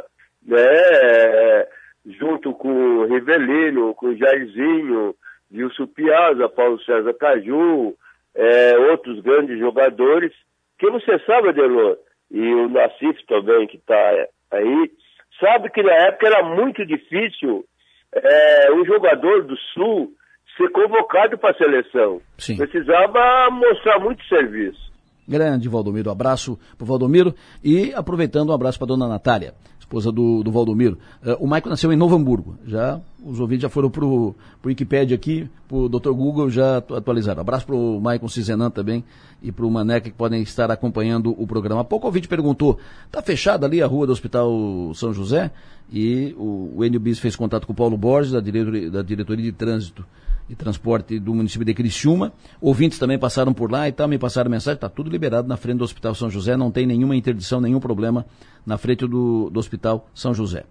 né? 0.45 1.65
Junto 2.05 2.53
com 2.53 2.69
o 2.69 3.05
Rivelino, 3.05 3.93
com 3.95 4.07
o 4.07 4.15
Jairzinho, 4.15 5.15
Wilson 5.51 5.87
Piazza, 5.87 6.49
Paulo 6.49 6.79
César 6.83 7.13
Caju, 7.13 7.95
é, 8.35 8.77
outros 8.91 9.21
grandes 9.21 9.57
jogadores, 9.59 10.31
que 10.77 10.89
você 10.89 11.19
sabe, 11.25 11.49
Adelor, 11.49 11.97
e 12.29 12.41
o 12.41 12.69
Nassif 12.69 13.25
também, 13.27 13.67
que 13.67 13.77
está 13.77 14.27
aí, 14.51 14.91
sabe 15.39 15.69
que 15.69 15.81
na 15.81 15.93
época 15.93 16.27
era 16.27 16.43
muito 16.43 16.85
difícil 16.85 17.65
é, 18.13 18.71
um 18.73 18.85
jogador 18.85 19.43
do 19.43 19.55
Sul 19.73 20.13
ser 20.57 20.69
convocado 20.69 21.37
para 21.37 21.51
a 21.51 21.57
seleção. 21.57 22.21
Sim. 22.37 22.57
Precisava 22.57 23.49
mostrar 23.51 23.99
muito 23.99 24.23
serviço. 24.25 24.85
Grande 25.27 25.67
Valdomiro, 25.67 26.11
abraço 26.11 26.57
para 26.77 26.83
o 26.83 26.87
Valdomiro 26.87 27.33
e 27.63 27.91
aproveitando 27.95 28.49
um 28.49 28.53
abraço 28.53 28.77
para 28.77 28.87
dona 28.87 29.07
Natália 29.07 29.53
esposa 29.85 30.11
do, 30.11 30.43
do 30.43 30.51
Valdomiro. 30.51 30.97
Uh, 31.23 31.35
o 31.39 31.45
Michael 31.45 31.69
nasceu 31.69 31.93
em 31.93 31.95
Novo 31.95 32.15
Hamburgo. 32.15 32.57
Já, 32.65 32.99
os 33.23 33.39
ouvintes 33.39 33.61
já 33.61 33.69
foram 33.69 33.89
para 33.89 34.03
o 34.03 34.35
Wikipedia 34.65 35.15
aqui, 35.15 35.47
para 35.67 35.77
o 35.77 35.87
Dr. 35.87 36.11
Google 36.11 36.49
já 36.49 36.77
atualizaram. 36.77 37.41
Abraço 37.41 37.65
para 37.65 37.75
o 37.75 37.99
Michael 37.99 38.27
Cizenan 38.27 38.69
também 38.69 39.03
e 39.41 39.51
para 39.51 39.65
o 39.65 39.71
Maneca 39.71 40.09
que 40.09 40.15
podem 40.15 40.41
estar 40.41 40.69
acompanhando 40.71 41.33
o 41.39 41.45
programa. 41.47 41.81
Há 41.81 41.83
pouco 41.83 42.05
o 42.05 42.09
ouvinte 42.09 42.27
perguntou, 42.27 42.79
está 43.05 43.21
fechada 43.21 43.65
ali 43.65 43.81
a 43.81 43.87
rua 43.87 44.07
do 44.07 44.11
Hospital 44.11 44.51
São 44.95 45.13
José? 45.13 45.51
E 45.91 46.33
o, 46.37 46.73
o 46.77 46.83
Enio 46.83 46.99
Bis 46.99 47.19
fez 47.19 47.35
contato 47.35 47.67
com 47.67 47.73
o 47.73 47.75
Paulo 47.75 47.95
Borges, 47.95 48.31
da 48.31 48.41
diretoria, 48.41 48.89
da 48.89 49.01
diretoria 49.03 49.45
de 49.45 49.51
Trânsito 49.51 50.03
e 50.49 50.55
Transporte 50.55 51.19
do 51.19 51.33
município 51.33 51.65
de 51.65 51.73
Criciúma. 51.73 52.33
Ouvintes 52.61 52.99
também 52.99 53.17
passaram 53.17 53.53
por 53.53 53.71
lá 53.71 53.87
e 53.87 53.91
tal, 53.91 54.07
me 54.07 54.17
passaram 54.17 54.49
mensagem, 54.49 54.75
está 54.75 54.89
tudo 54.89 55.09
liberado 55.09 55.47
na 55.47 55.57
frente 55.57 55.77
do 55.77 55.83
Hospital 55.83 56.13
São 56.13 56.29
José, 56.29 56.55
não 56.55 56.71
tem 56.71 56.85
nenhuma 56.85 57.15
interdição, 57.15 57.59
nenhum 57.59 57.79
problema 57.79 58.25
na 58.65 58.77
frente 58.77 59.07
do, 59.07 59.49
do 59.49 59.59
Hospital 59.59 60.07
São 60.13 60.33
José. 60.33 60.65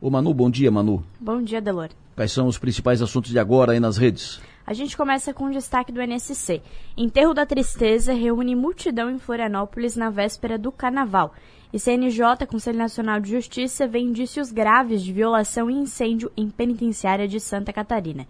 Ô 0.00 0.08
Manu, 0.08 0.32
bom 0.32 0.50
dia, 0.50 0.70
Manu. 0.70 1.04
Bom 1.20 1.42
dia, 1.42 1.60
Delor. 1.60 1.90
Quais 2.16 2.32
são 2.32 2.46
os 2.46 2.58
principais 2.58 3.02
assuntos 3.02 3.30
de 3.30 3.38
agora 3.38 3.72
aí 3.72 3.80
nas 3.80 3.96
redes? 3.96 4.40
A 4.66 4.72
gente 4.72 4.96
começa 4.96 5.34
com 5.34 5.46
o 5.46 5.50
destaque 5.50 5.90
do 5.90 6.00
NSC. 6.00 6.62
Enterro 6.96 7.34
da 7.34 7.44
Tristeza 7.44 8.12
reúne 8.12 8.54
multidão 8.54 9.10
em 9.10 9.18
Florianópolis 9.18 9.96
na 9.96 10.10
véspera 10.10 10.56
do 10.56 10.70
Carnaval. 10.70 11.34
E 11.72 11.78
CNJ, 11.78 12.46
Conselho 12.48 12.78
Nacional 12.78 13.20
de 13.20 13.30
Justiça, 13.30 13.86
vê 13.86 13.98
indícios 13.98 14.50
graves 14.50 15.02
de 15.02 15.12
violação 15.12 15.70
e 15.70 15.74
incêndio 15.74 16.30
em 16.36 16.48
penitenciária 16.48 17.28
de 17.28 17.38
Santa 17.40 17.72
Catarina. 17.72 18.26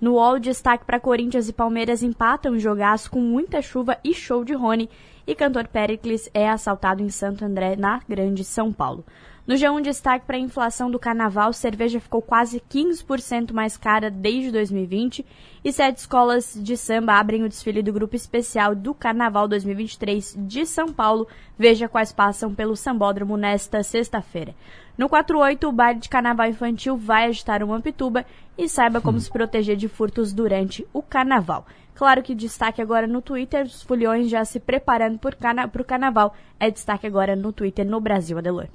No 0.00 0.12
UOL, 0.12 0.38
destaque 0.38 0.84
para 0.84 1.00
Corinthians 1.00 1.48
e 1.48 1.52
Palmeiras 1.52 2.04
empatam 2.04 2.54
em 2.54 2.60
jogaço 2.60 3.10
com 3.10 3.20
muita 3.20 3.60
chuva 3.60 3.98
e 4.04 4.14
show 4.14 4.44
de 4.44 4.54
Rony. 4.54 4.88
E 5.26 5.34
cantor 5.34 5.66
Pericles 5.66 6.30
é 6.32 6.48
assaltado 6.48 7.02
em 7.02 7.10
Santo 7.10 7.44
André, 7.44 7.74
na 7.74 8.00
Grande 8.08 8.44
São 8.44 8.72
Paulo. 8.72 9.04
No 9.44 9.54
G1, 9.54 9.80
destaque 9.80 10.26
para 10.26 10.36
a 10.36 10.40
inflação 10.40 10.90
do 10.90 10.98
carnaval, 10.98 11.52
cerveja 11.52 11.98
ficou 11.98 12.20
quase 12.20 12.60
15% 12.60 13.52
mais 13.52 13.78
cara 13.78 14.10
desde 14.10 14.52
2020 14.52 15.24
e 15.64 15.72
sete 15.72 15.96
escolas 15.96 16.52
de 16.54 16.76
samba 16.76 17.14
abrem 17.14 17.42
o 17.42 17.48
desfile 17.48 17.82
do 17.82 17.92
grupo 17.92 18.14
especial 18.14 18.74
do 18.74 18.92
Carnaval 18.92 19.48
2023 19.48 20.36
de 20.38 20.66
São 20.66 20.92
Paulo. 20.92 21.26
Veja 21.58 21.88
quais 21.88 22.12
passam 22.12 22.54
pelo 22.54 22.76
sambódromo 22.76 23.38
nesta 23.38 23.82
sexta-feira. 23.82 24.54
No 24.98 25.08
48, 25.08 25.68
o 25.68 25.72
baile 25.72 26.00
de 26.00 26.08
carnaval 26.08 26.48
infantil 26.48 26.96
vai 26.96 27.26
agitar 27.26 27.62
uma 27.62 27.80
pituba 27.80 28.26
e 28.58 28.68
saiba 28.68 29.00
como 29.00 29.20
se 29.20 29.30
proteger 29.30 29.76
de 29.76 29.86
furtos 29.86 30.32
durante 30.32 30.84
o 30.92 31.00
carnaval. 31.00 31.64
Claro 31.94 32.20
que 32.20 32.34
destaque 32.34 32.82
agora 32.82 33.06
no 33.06 33.22
Twitter, 33.22 33.64
os 33.64 33.82
foliões 33.82 34.28
já 34.28 34.44
se 34.44 34.58
preparando 34.58 35.18
para 35.18 35.82
o 35.82 35.84
carnaval. 35.84 36.34
É 36.58 36.68
destaque 36.68 37.06
agora 37.06 37.36
no 37.36 37.52
Twitter 37.52 37.86
no 37.86 38.00
Brasil, 38.00 38.38
Adelor. 38.38 38.66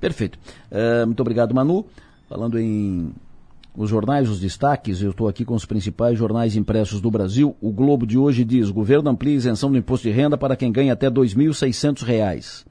Perfeito. 0.00 0.38
Uh, 0.70 1.04
muito 1.06 1.20
obrigado, 1.20 1.52
Manu. 1.52 1.84
Falando 2.28 2.58
em 2.60 3.12
os 3.76 3.90
jornais, 3.90 4.28
os 4.28 4.38
destaques, 4.38 5.02
eu 5.02 5.10
estou 5.10 5.26
aqui 5.28 5.44
com 5.44 5.54
os 5.54 5.64
principais 5.64 6.18
jornais 6.18 6.56
impressos 6.56 7.00
do 7.00 7.10
Brasil. 7.10 7.56
O 7.60 7.72
Globo 7.72 8.06
de 8.06 8.18
hoje 8.18 8.44
diz: 8.44 8.70
governo 8.70 9.10
amplia 9.10 9.34
isenção 9.34 9.70
do 9.70 9.78
imposto 9.78 10.06
de 10.06 10.14
renda 10.14 10.38
para 10.38 10.56
quem 10.56 10.70
ganha 10.70 10.92
até 10.92 11.06
R$ 11.06 11.14
2.600. 11.14 12.64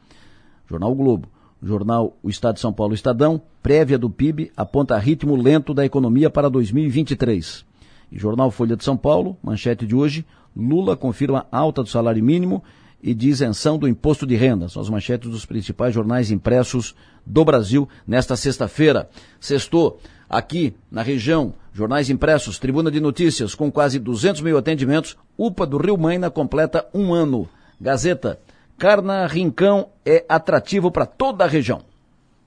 Jornal 0.69 0.91
o 0.91 0.95
Globo. 0.95 1.27
Jornal 1.61 2.17
O 2.23 2.29
Estado 2.29 2.55
de 2.55 2.61
São 2.61 2.73
Paulo 2.73 2.93
Estadão, 2.93 3.41
prévia 3.61 3.97
do 3.97 4.09
PIB, 4.09 4.51
aponta 4.57 4.97
ritmo 4.97 5.35
lento 5.35 5.73
da 5.73 5.85
economia 5.85 6.29
para 6.29 6.49
2023. 6.49 7.65
E 8.11 8.17
Jornal 8.17 8.49
Folha 8.51 8.75
de 8.75 8.83
São 8.83 8.97
Paulo, 8.97 9.37
manchete 9.43 9.85
de 9.85 9.95
hoje, 9.95 10.25
Lula 10.55 10.97
confirma 10.97 11.45
alta 11.51 11.83
do 11.83 11.89
salário 11.89 12.23
mínimo 12.23 12.63
e 13.01 13.13
de 13.13 13.29
isenção 13.29 13.77
do 13.77 13.87
imposto 13.87 14.25
de 14.25 14.35
renda. 14.35 14.67
São 14.67 14.81
as 14.81 14.89
manchetes 14.89 15.29
dos 15.29 15.45
principais 15.45 15.93
jornais 15.93 16.31
impressos 16.31 16.95
do 17.25 17.45
Brasil 17.45 17.87
nesta 18.05 18.35
sexta-feira. 18.35 19.09
Sextou, 19.39 19.99
aqui 20.29 20.73
na 20.91 21.01
região, 21.01 21.53
jornais 21.73 22.09
impressos, 22.09 22.59
Tribuna 22.59 22.91
de 22.91 22.99
Notícias, 22.99 23.55
com 23.55 23.71
quase 23.71 23.97
200 23.97 24.41
mil 24.41 24.57
atendimentos, 24.57 25.17
UPA 25.37 25.65
do 25.65 25.77
Rio 25.77 25.97
Maina 25.97 26.29
completa 26.29 26.85
um 26.93 27.13
ano. 27.13 27.47
Gazeta, 27.79 28.39
Carna 28.81 29.27
Rincão 29.27 29.91
é 30.03 30.25
atrativo 30.27 30.89
para 30.89 31.05
toda 31.05 31.43
a 31.45 31.47
região. 31.47 31.85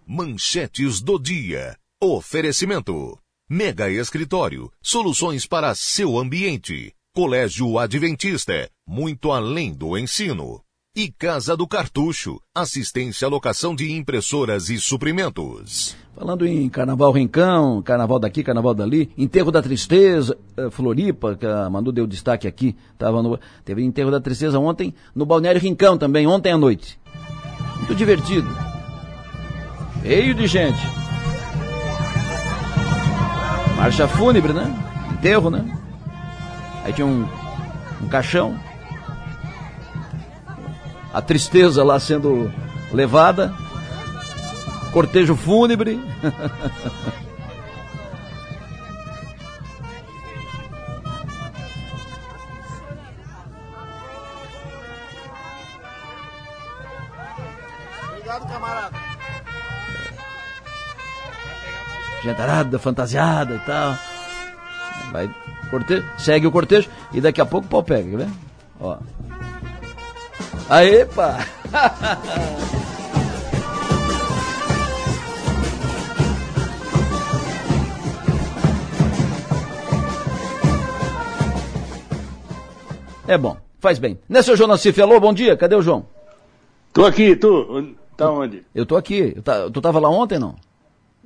Manchetes 0.05 1.01
do 1.01 1.17
dia. 1.17 1.77
Oferecimento. 2.03 3.17
Mega 3.49 3.89
Escritório, 3.89 4.69
soluções 4.83 5.47
para 5.47 5.73
seu 5.77 6.19
ambiente. 6.19 6.93
Colégio 7.15 7.79
Adventista, 7.79 8.69
muito 8.85 9.31
além 9.31 9.73
do 9.73 9.97
ensino. 9.97 10.61
E 10.97 11.11
Casa 11.11 11.57
do 11.57 11.67
Cartucho, 11.67 12.41
assistência 12.55 13.27
à 13.27 13.29
locação 13.29 13.75
de 13.75 13.91
impressoras 13.91 14.71
e 14.71 14.79
suprimentos. 14.79 15.97
Falando 16.15 16.47
em 16.47 16.69
Carnaval 16.69 17.11
Rincão, 17.11 17.83
Carnaval 17.83 18.21
daqui, 18.21 18.45
Carnaval 18.45 18.75
dali, 18.75 19.11
Enterro 19.19 19.51
da 19.51 19.61
Tristeza, 19.61 20.39
eh, 20.57 20.71
Floripa, 20.71 21.35
que 21.35 21.45
a 21.45 21.69
Manu 21.69 21.91
deu 21.91 22.07
destaque 22.07 22.47
aqui, 22.47 22.77
tava 22.97 23.25
no, 23.25 23.37
teve 23.65 23.83
Enterro 23.83 24.13
da 24.13 24.21
Tristeza 24.21 24.57
ontem, 24.61 24.95
no 25.13 25.27
Balneário 25.27 25.61
Rincão 25.61 25.99
também, 25.99 26.29
ontem 26.29 26.53
à 26.53 26.57
noite. 26.57 26.97
Muito 27.79 27.97
divertido. 27.97 28.47
Cheio 30.01 30.33
de 30.33 30.47
gente. 30.47 30.79
Marcha 33.77 34.07
fúnebre, 34.07 34.53
né? 34.53 34.73
Enterro, 35.15 35.51
né? 35.51 35.77
Aí 36.85 36.93
tinha 36.93 37.05
um, 37.05 37.27
um 38.01 38.09
caixão. 38.09 38.57
A 41.15 41.23
tristeza 41.23 41.85
lá 41.85 41.99
sendo 42.01 42.53
levada. 42.93 43.55
Cortejo 44.93 45.37
fúnebre. 45.37 45.99
Obrigado, 58.11 58.47
camarada. 58.49 59.05
gentarada, 62.25 62.79
fantasiada 62.79 63.55
e 63.55 63.59
tal. 63.61 63.97
Vai, 65.13 65.31
cortejo, 65.71 66.05
segue 66.19 66.47
o 66.47 66.51
cortejo 66.51 66.89
e 67.13 67.21
daqui 67.21 67.41
a 67.41 67.47
pouco 67.47 67.67
o 67.67 67.71
pau 67.71 67.83
pega, 67.83 68.11
quer 68.11 68.17
ver? 68.17 68.31
Ó. 68.81 68.97
Aê, 70.69 71.05
pá! 71.05 71.47
É 83.27 83.39
bom, 83.39 83.57
faz 83.79 83.99
bem. 83.99 84.19
Né, 84.29 84.43
seu 84.43 84.57
João 84.57 84.69
Nassif? 84.69 85.01
Alô, 85.01 85.19
bom 85.19 85.33
dia, 85.33 85.57
cadê 85.57 85.75
o 85.75 85.83
João? 85.83 86.07
Tô 86.93 87.05
aqui, 87.07 87.35
tu? 87.35 87.95
Tá 88.17 88.31
onde? 88.31 88.65
Eu 88.75 88.85
tô 88.87 88.97
aqui. 88.97 89.35
Tu 89.73 89.81
tava 89.81 89.99
lá 89.99 90.09
ontem, 90.11 90.39
não? 90.39 90.55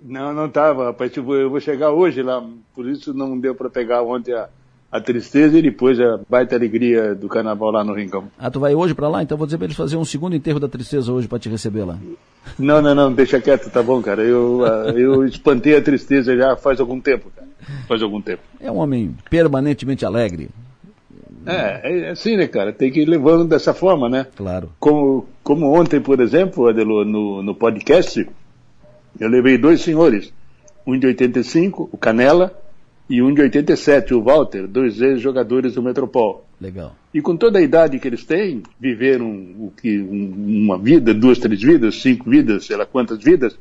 Não, 0.02 0.32
não 0.32 0.46
estava, 0.46 0.86
rapaz. 0.86 1.12
Tipo, 1.12 1.34
eu 1.34 1.50
vou 1.50 1.60
chegar 1.60 1.90
hoje 1.90 2.22
lá, 2.22 2.42
por 2.74 2.86
isso 2.88 3.12
não 3.12 3.38
deu 3.38 3.54
para 3.54 3.68
pegar 3.68 4.02
ontem 4.02 4.32
a, 4.32 4.48
a 4.90 5.00
tristeza 5.00 5.58
e 5.58 5.62
depois 5.62 6.00
a 6.00 6.18
baita 6.28 6.56
alegria 6.56 7.14
do 7.14 7.28
carnaval 7.28 7.70
lá 7.70 7.84
no 7.84 7.94
Rincão. 7.94 8.24
Ah, 8.38 8.50
tu 8.50 8.58
vai 8.58 8.74
hoje 8.74 8.94
para 8.94 9.08
lá? 9.08 9.22
Então 9.22 9.36
vou 9.36 9.46
dizer 9.46 9.58
para 9.58 9.66
eles 9.66 9.76
fazer 9.76 9.96
um 9.96 10.04
segundo 10.04 10.34
enterro 10.34 10.58
da 10.58 10.68
tristeza 10.68 11.12
hoje 11.12 11.28
para 11.28 11.38
te 11.38 11.48
receber 11.48 11.84
lá. 11.84 11.98
Não, 12.58 12.80
não, 12.80 12.94
não, 12.94 13.12
deixa 13.12 13.40
quieto, 13.40 13.70
tá 13.70 13.82
bom, 13.82 14.00
cara. 14.00 14.22
Eu, 14.22 14.64
ah, 14.64 14.90
eu 14.90 15.24
espantei 15.24 15.76
a 15.76 15.82
tristeza 15.82 16.36
já 16.36 16.56
faz 16.56 16.80
algum 16.80 17.00
tempo, 17.00 17.30
cara. 17.34 17.48
Faz 17.86 18.02
algum 18.02 18.20
tempo. 18.20 18.42
É 18.60 18.70
um 18.70 18.78
homem 18.78 19.14
permanentemente 19.28 20.06
alegre. 20.06 20.48
É, 21.44 22.06
é 22.06 22.10
assim, 22.10 22.36
né, 22.36 22.46
cara? 22.46 22.72
Tem 22.72 22.90
que 22.90 23.00
ir 23.00 23.06
levando 23.06 23.46
dessa 23.46 23.74
forma, 23.74 24.08
né? 24.08 24.26
Claro. 24.36 24.70
Como, 24.78 25.26
como 25.42 25.72
ontem, 25.72 26.00
por 26.00 26.20
exemplo, 26.20 26.68
Adelo, 26.68 27.04
no, 27.04 27.42
no 27.42 27.54
podcast, 27.54 28.26
eu 29.20 29.28
levei 29.28 29.56
dois 29.58 29.82
senhores, 29.82 30.32
um 30.86 30.98
de 30.98 31.06
85, 31.06 31.88
o 31.92 31.96
Canela, 31.96 32.52
e 33.08 33.22
um 33.22 33.32
de 33.32 33.40
87, 33.40 34.12
o 34.12 34.22
Walter, 34.22 34.66
dois 34.66 35.00
ex-jogadores 35.00 35.74
do 35.74 35.82
Metropol. 35.82 36.44
Legal. 36.60 36.94
E 37.14 37.22
com 37.22 37.36
toda 37.36 37.58
a 37.58 37.62
idade 37.62 37.98
que 37.98 38.06
eles 38.06 38.24
têm, 38.24 38.62
viveram 38.78 39.30
o 39.30 39.72
que, 39.80 39.98
um, 39.98 40.64
uma 40.64 40.76
vida, 40.76 41.14
duas, 41.14 41.38
três 41.38 41.62
vidas, 41.62 42.02
cinco 42.02 42.28
vidas, 42.28 42.66
sei 42.66 42.76
lá 42.76 42.84
quantas 42.84 43.22
vidas, 43.22 43.58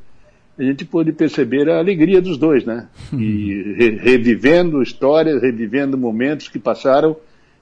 a 0.58 0.62
gente 0.62 0.84
pôde 0.84 1.12
perceber 1.12 1.70
a 1.70 1.78
alegria 1.78 2.20
dos 2.20 2.36
dois, 2.36 2.64
né? 2.64 2.88
E 3.12 3.74
re 3.76 3.90
revivendo 3.96 4.82
histórias, 4.82 5.40
revivendo 5.40 5.96
momentos 5.96 6.48
que 6.48 6.58
passaram 6.58 7.16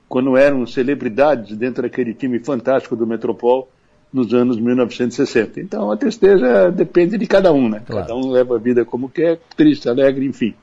quando 0.08 0.36
eram 0.36 0.66
celebridades 0.66 1.56
dentro 1.56 1.82
daquele 1.82 2.14
time 2.14 2.38
fantástico 2.38 2.96
do 2.96 3.06
Metropol 3.06 3.68
nos 4.12 4.32
anos 4.32 4.58
1960. 4.58 5.60
Então 5.60 5.90
a 5.90 5.96
tristeza 5.96 6.70
depende 6.70 7.18
de 7.18 7.26
cada 7.26 7.52
um, 7.52 7.68
né? 7.68 7.82
Claro. 7.84 8.06
Cada 8.06 8.18
um 8.18 8.30
leva 8.30 8.56
a 8.56 8.58
vida 8.58 8.84
como 8.84 9.10
quer, 9.10 9.38
triste, 9.56 9.88
alegre, 9.88 10.24
enfim. 10.24 10.54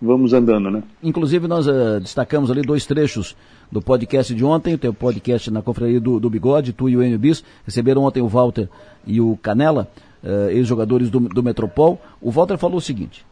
Vamos 0.00 0.32
andando, 0.32 0.70
né? 0.70 0.82
Inclusive 1.02 1.46
nós 1.46 1.66
uh, 1.66 2.00
destacamos 2.00 2.50
ali 2.50 2.62
dois 2.62 2.86
trechos 2.86 3.36
do 3.70 3.82
podcast 3.82 4.34
de 4.34 4.44
ontem, 4.44 4.74
o 4.74 4.78
teu 4.78 4.94
podcast 4.94 5.50
na 5.50 5.62
confraria 5.62 6.00
do, 6.00 6.18
do 6.18 6.30
Bigode, 6.30 6.72
tu 6.72 6.88
e 6.88 6.96
o 6.96 7.02
Enio 7.02 7.18
Bis, 7.18 7.44
receberam 7.64 8.04
ontem 8.04 8.22
o 8.22 8.28
Walter 8.28 8.68
e 9.06 9.20
o 9.20 9.36
Canela, 9.36 9.88
uh, 10.24 10.50
ex-jogadores 10.50 11.10
do, 11.10 11.20
do 11.20 11.42
Metropol. 11.42 12.00
O 12.20 12.30
Walter 12.30 12.56
falou 12.56 12.78
o 12.78 12.80
seguinte. 12.80 13.26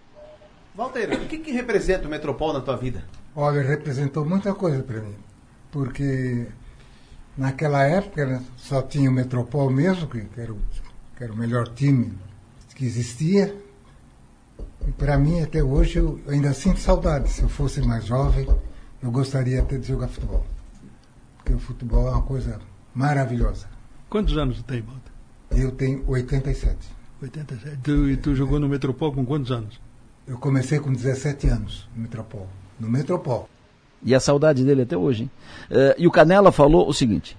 Walter, 0.77 1.13
o 1.15 1.27
que, 1.27 1.39
que 1.39 1.51
representa 1.51 2.07
o 2.07 2.11
Metropol 2.11 2.53
na 2.53 2.61
tua 2.61 2.77
vida? 2.77 3.03
Olha, 3.35 3.63
representou 3.63 4.25
muita 4.25 4.55
coisa 4.55 4.83
para 4.83 5.01
mim, 5.01 5.15
porque 5.73 6.47
Naquela 7.39 7.85
época 7.85 8.27
né, 8.27 8.43
só 8.57 8.83
tinha 8.83 9.09
o 9.09 9.13
Metropol 9.13 9.71
mesmo, 9.71 10.09
que, 10.09 10.23
que, 10.23 10.41
era 10.41 10.53
o, 10.53 10.59
que 11.17 11.23
era 11.23 11.33
o 11.33 11.37
melhor 11.37 11.69
time 11.69 12.13
que 12.75 12.85
existia. 12.85 13.55
Para 14.97 15.19
mim, 15.19 15.41
até 15.41 15.63
hoje, 15.63 15.99
eu 15.99 16.21
ainda 16.29 16.53
sinto 16.53 16.81
saudade. 16.81 17.29
Se 17.29 17.43
eu 17.43 17.49
fosse 17.49 17.81
mais 17.81 18.07
jovem, 18.07 18.49
eu 19.03 19.11
gostaria 19.11 19.61
até 19.61 19.77
de 19.77 19.87
jogar 19.87 20.09
futebol. 20.09 20.45
Porque 21.37 21.53
o 21.53 21.59
futebol 21.59 22.09
é 22.09 22.11
uma 22.13 22.23
coisa 22.23 22.61
maravilhosa. 22.95 23.69
Quantos 24.09 24.37
anos 24.37 24.59
você 24.59 24.63
tem, 24.63 24.81
Walter? 24.81 25.13
Eu 25.51 25.73
tenho 25.73 26.05
87. 26.07 26.77
87. 27.23 27.79
Tu, 27.83 28.11
e 28.11 28.17
tu 28.17 28.35
jogou 28.35 28.59
no 28.59 28.69
Metropol 28.69 29.13
com 29.13 29.25
quantos 29.25 29.51
anos? 29.51 29.81
Eu 30.27 30.39
comecei 30.39 30.79
com 30.79 30.93
17 30.93 31.49
anos 31.49 31.89
no 31.95 32.03
Metropol. 32.03 32.49
No 32.79 32.89
Metropol. 32.89 33.49
E 34.03 34.15
a 34.15 34.21
saudade 34.21 34.65
dele 34.65 34.83
até 34.83 34.97
hoje, 34.97 35.25
hein? 35.25 35.31
Uh, 35.71 35.95
e 35.99 36.07
o 36.07 36.11
Canela 36.11 36.53
falou 36.53 36.89
o 36.89 36.93
seguinte. 36.93 37.37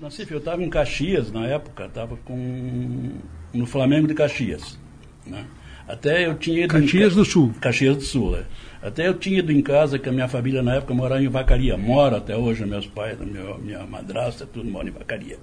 Nassif, 0.00 0.30
eu 0.30 0.38
estava 0.38 0.62
em 0.62 0.70
Caxias 0.70 1.30
na 1.30 1.46
época, 1.46 1.86
estava 1.86 2.16
com 2.24 3.10
no 3.52 3.66
Flamengo 3.66 4.06
de 4.06 4.14
Caxias. 4.14 4.78
Né? 5.26 5.46
Até 5.86 6.26
eu 6.26 6.34
tinha 6.34 6.64
ido 6.64 6.72
Caxias 6.72 7.12
em... 7.12 7.16
do 7.16 7.24
Sul. 7.24 7.52
Caxias 7.60 7.96
do 7.96 8.02
Sul, 8.02 8.36
é. 8.36 8.44
Até 8.82 9.08
eu 9.08 9.14
tinha 9.14 9.38
ido 9.38 9.50
em 9.50 9.62
casa, 9.62 9.98
que 9.98 10.08
a 10.08 10.12
minha 10.12 10.28
família 10.28 10.62
na 10.62 10.76
época 10.76 10.92
morava 10.94 11.22
em 11.22 11.28
Vacaria. 11.28 11.76
Mora 11.76 12.18
até 12.18 12.36
hoje, 12.36 12.64
meus 12.66 12.86
pais, 12.86 13.18
minha, 13.18 13.54
minha 13.58 13.86
madrasta, 13.86 14.46
tudo 14.46 14.70
mora 14.70 14.88
em 14.88 14.92
Vacaria. 14.92 15.38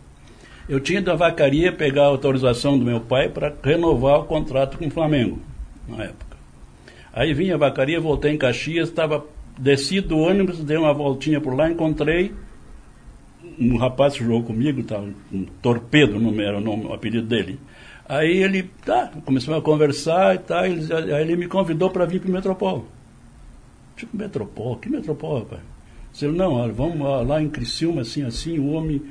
Eu 0.70 0.80
tinha 0.80 1.00
ido 1.00 1.12
a 1.12 1.16
Vacaria 1.16 1.72
pegar 1.72 2.04
a 2.04 2.08
autorização 2.08 2.78
do 2.78 2.86
meu 2.86 3.00
pai 3.00 3.30
para 3.30 3.54
renovar 3.64 4.20
o 4.20 4.26
contrato 4.26 4.78
com 4.78 4.88
o 4.88 4.92
Flamengo, 4.92 5.40
na 5.88 6.04
época. 6.04 6.38
Aí 7.14 7.34
vim 7.34 7.50
a 7.52 7.58
Vacaria, 7.58 8.00
voltei 8.00 8.32
em 8.32 8.38
Caxias, 8.38 8.90
estava 8.90 9.26
desci 9.58 10.00
do 10.02 10.18
ônibus, 10.18 10.64
dei 10.64 10.78
uma 10.78 10.94
voltinha 10.94 11.42
por 11.42 11.56
lá, 11.56 11.70
encontrei 11.70 12.34
um 13.60 13.78
rapaz 13.78 14.14
que 14.14 14.24
jogou 14.24 14.44
comigo, 14.44 14.84
tá, 14.84 15.00
um 15.00 15.46
torpedo, 15.62 16.20
não 16.20 16.40
era 16.42 16.58
o, 16.58 16.62
nome, 16.62 16.86
o 16.86 16.94
apelido 16.94 17.28
dele. 17.28 17.60
Aí 18.12 18.44
ele, 18.44 18.70
tá, 18.86 19.10
começou 19.24 19.56
a 19.56 19.62
conversar 19.62 20.36
e 20.36 20.40
tá, 20.40 20.68
ele, 20.68 20.94
aí 20.94 21.22
ele 21.22 21.38
me 21.38 21.48
convidou 21.48 21.90
para 21.90 22.04
vir 22.04 22.20
para 22.20 22.30
o 22.30 22.34
Metropol. 22.34 22.86
Tipo, 23.96 24.18
Metropol? 24.18 24.76
Que 24.76 24.90
Metropol, 24.90 25.40
rapaz? 25.40 25.62
Ele, 26.22 26.34
não, 26.34 26.56
olha, 26.56 26.74
vamos 26.74 27.26
lá 27.26 27.42
em 27.42 27.48
Criciúma, 27.48 28.02
assim, 28.02 28.26
assim, 28.26 28.60
o 28.60 28.74
homem, 28.74 29.02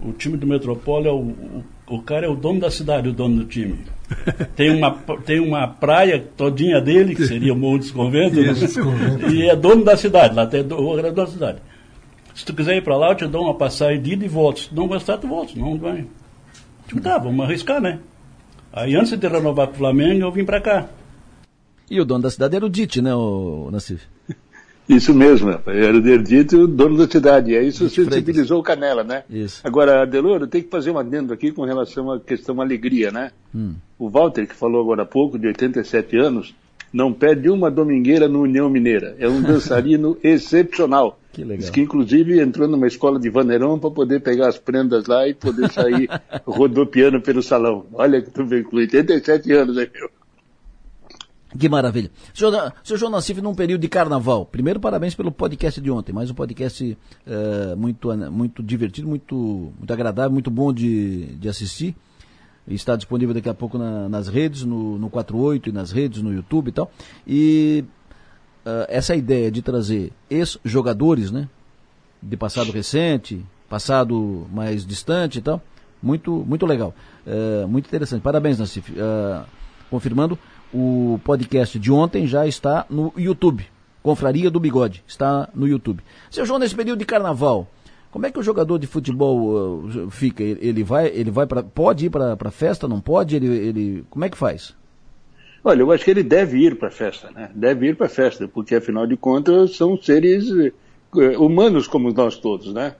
o 0.00 0.12
time 0.12 0.38
do 0.38 0.46
Metropol 0.46 1.04
é 1.04 1.10
o, 1.10 1.18
o, 1.18 1.64
o 1.88 2.00
cara 2.00 2.24
é 2.24 2.28
o 2.30 2.34
dono 2.34 2.58
da 2.58 2.70
cidade, 2.70 3.10
o 3.10 3.12
dono 3.12 3.36
do 3.36 3.44
time. 3.44 3.80
Tem 4.56 4.74
uma, 4.74 4.92
tem 5.26 5.40
uma 5.40 5.68
praia 5.68 6.18
todinha 6.34 6.80
dele, 6.80 7.14
que 7.14 7.26
seria 7.26 7.52
o 7.52 7.56
Morro 7.56 7.80
dos 7.80 7.90
Conventos, 7.90 8.38
né? 8.38 8.54
e 9.30 9.42
é 9.42 9.54
dono 9.54 9.84
da 9.84 9.94
cidade, 9.94 10.34
lá 10.34 10.46
tem 10.46 10.62
o 10.62 10.64
dono 10.64 11.12
da 11.12 11.26
cidade. 11.26 11.58
Se 12.34 12.46
tu 12.46 12.54
quiser 12.54 12.78
ir 12.78 12.82
para 12.82 12.96
lá, 12.96 13.10
eu 13.10 13.14
te 13.14 13.26
dou 13.26 13.44
uma 13.44 13.54
passagem 13.54 14.00
de 14.00 14.14
ida 14.14 14.24
e 14.24 14.28
volta. 14.28 14.60
Se 14.60 14.70
tu 14.70 14.74
não 14.74 14.88
gostar, 14.88 15.18
tu 15.18 15.28
volta. 15.28 15.52
Não 15.54 15.76
vai. 15.76 16.06
Tipo, 16.86 17.02
tá, 17.02 17.18
vamos 17.18 17.44
arriscar, 17.44 17.78
né? 17.78 17.98
Aí 18.72 18.94
antes 18.94 19.16
de 19.16 19.28
renovar 19.28 19.68
com 19.68 19.74
o 19.74 19.76
Flamengo, 19.76 20.22
eu 20.22 20.32
vim 20.32 20.44
para 20.44 20.60
cá. 20.60 20.88
E 21.90 22.00
o 22.00 22.04
dono 22.04 22.22
da 22.22 22.30
cidade 22.30 22.56
era 22.56 22.66
o 22.66 22.68
Dite, 22.68 23.00
né, 23.00 23.14
o 23.14 23.70
Nassif? 23.72 24.04
Isso 24.88 25.12
mesmo, 25.12 25.50
era 25.66 25.96
o 25.96 26.22
Dite 26.22 26.56
o 26.56 26.66
dono 26.66 26.96
da 26.96 27.10
cidade. 27.10 27.54
Aí 27.54 27.68
isso 27.68 27.90
sensibilizou 27.90 28.58
o 28.58 28.62
Canela, 28.62 29.04
né? 29.04 29.22
Isso. 29.28 29.60
Agora, 29.62 30.06
Deloro, 30.06 30.46
tem 30.46 30.62
que 30.62 30.70
fazer 30.70 30.90
um 30.90 30.98
adendo 30.98 31.34
aqui 31.34 31.52
com 31.52 31.62
relação 31.64 32.10
à 32.10 32.18
questão 32.18 32.58
alegria, 32.58 33.10
né? 33.10 33.30
Hum. 33.54 33.74
O 33.98 34.08
Walter, 34.08 34.46
que 34.46 34.54
falou 34.54 34.80
agora 34.80 35.02
há 35.02 35.06
pouco, 35.06 35.38
de 35.38 35.46
87 35.46 36.16
anos, 36.16 36.54
não 36.90 37.12
perde 37.12 37.50
uma 37.50 37.70
domingueira 37.70 38.28
no 38.28 38.40
União 38.40 38.70
Mineira. 38.70 39.14
É 39.18 39.28
um 39.28 39.40
dançarino 39.42 40.16
excepcional. 40.22 41.20
Que 41.38 41.44
legal. 41.44 41.58
Diz 41.58 41.70
que 41.70 41.80
inclusive 41.80 42.40
entrou 42.40 42.66
numa 42.66 42.88
escola 42.88 43.16
de 43.16 43.30
Vaneirão 43.30 43.78
para 43.78 43.92
poder 43.92 44.20
pegar 44.20 44.48
as 44.48 44.58
prendas 44.58 45.06
lá 45.06 45.28
e 45.28 45.34
poder 45.34 45.70
sair 45.70 46.08
rodopiando 46.44 47.20
pelo 47.20 47.40
salão. 47.44 47.86
Olha 47.92 48.20
que 48.20 48.28
tu 48.28 48.44
vem 48.44 48.64
com 48.64 48.76
87 48.76 49.52
anos 49.52 49.78
aí, 49.78 49.88
meu. 49.94 50.10
Que 51.56 51.68
maravilha. 51.68 52.10
Senhor, 52.34 52.72
senhor 52.82 52.98
João 52.98 53.12
Nassif, 53.12 53.40
num 53.40 53.54
período 53.54 53.82
de 53.82 53.88
carnaval, 53.88 54.44
primeiro 54.46 54.80
parabéns 54.80 55.14
pelo 55.14 55.30
podcast 55.30 55.80
de 55.80 55.88
ontem, 55.92 56.12
mais 56.12 56.28
um 56.28 56.34
podcast 56.34 56.98
uh, 57.24 57.76
muito, 57.76 58.12
muito 58.32 58.60
divertido, 58.60 59.06
muito, 59.06 59.72
muito 59.78 59.92
agradável, 59.92 60.32
muito 60.32 60.50
bom 60.50 60.72
de, 60.72 61.36
de 61.36 61.48
assistir. 61.48 61.94
Está 62.66 62.96
disponível 62.96 63.32
daqui 63.32 63.48
a 63.48 63.54
pouco 63.54 63.78
na, 63.78 64.08
nas 64.08 64.26
redes, 64.26 64.64
no, 64.64 64.98
no 64.98 65.08
48 65.08 65.68
e 65.68 65.72
nas 65.72 65.92
redes, 65.92 66.20
no 66.20 66.34
YouTube 66.34 66.68
e 66.68 66.72
tal. 66.72 66.90
E 67.24 67.84
uh, 68.68 68.86
essa 68.88 69.16
ideia 69.16 69.50
de 69.50 69.62
trazer 69.62 70.12
ex-jogadores, 70.28 71.30
né? 71.30 71.48
De 72.22 72.36
passado 72.36 72.70
recente, 72.70 73.44
passado 73.68 74.46
mais 74.52 74.84
distante 74.84 75.38
e 75.38 75.42
tal, 75.42 75.62
muito, 76.02 76.44
muito 76.46 76.66
legal. 76.66 76.94
Uh, 77.26 77.66
muito 77.66 77.86
interessante. 77.86 78.20
Parabéns, 78.20 78.58
Nassif. 78.58 78.92
Uh, 78.92 79.44
confirmando, 79.90 80.38
o 80.72 81.18
podcast 81.24 81.78
de 81.78 81.90
ontem 81.90 82.26
já 82.26 82.46
está 82.46 82.84
no 82.90 83.12
YouTube. 83.16 83.66
Confraria 84.02 84.50
do 84.50 84.60
Bigode, 84.60 85.02
está 85.06 85.48
no 85.54 85.66
YouTube. 85.66 86.02
Seu 86.30 86.44
João, 86.44 86.58
nesse 86.58 86.74
período 86.74 86.98
de 86.98 87.04
carnaval, 87.04 87.68
como 88.10 88.26
é 88.26 88.30
que 88.30 88.38
o 88.38 88.42
jogador 88.42 88.78
de 88.78 88.86
futebol 88.86 89.86
uh, 89.86 90.10
fica? 90.10 90.42
Ele 90.42 90.82
vai, 90.82 91.08
ele 91.08 91.30
vai 91.30 91.46
para, 91.46 91.62
pode 91.62 92.06
ir 92.06 92.10
para 92.10 92.36
a 92.38 92.50
festa? 92.50 92.88
Não 92.88 93.00
pode? 93.00 93.36
Ele, 93.36 93.46
ele, 93.46 94.04
como 94.10 94.24
é 94.24 94.28
que 94.28 94.36
faz? 94.36 94.74
Olha, 95.64 95.82
eu 95.82 95.90
acho 95.90 96.04
que 96.04 96.10
ele 96.10 96.22
deve 96.22 96.58
ir 96.58 96.76
para 96.76 96.88
a 96.88 96.90
festa, 96.90 97.30
né? 97.30 97.50
Deve 97.54 97.88
ir 97.88 97.96
para 97.96 98.06
a 98.06 98.10
festa, 98.10 98.46
porque 98.46 98.76
afinal 98.76 99.06
de 99.06 99.16
contas 99.16 99.76
são 99.76 100.00
seres 100.00 100.48
uh, 100.50 100.72
humanos 101.42 101.88
como 101.88 102.12
nós 102.12 102.36
todos, 102.36 102.72
né? 102.72 102.94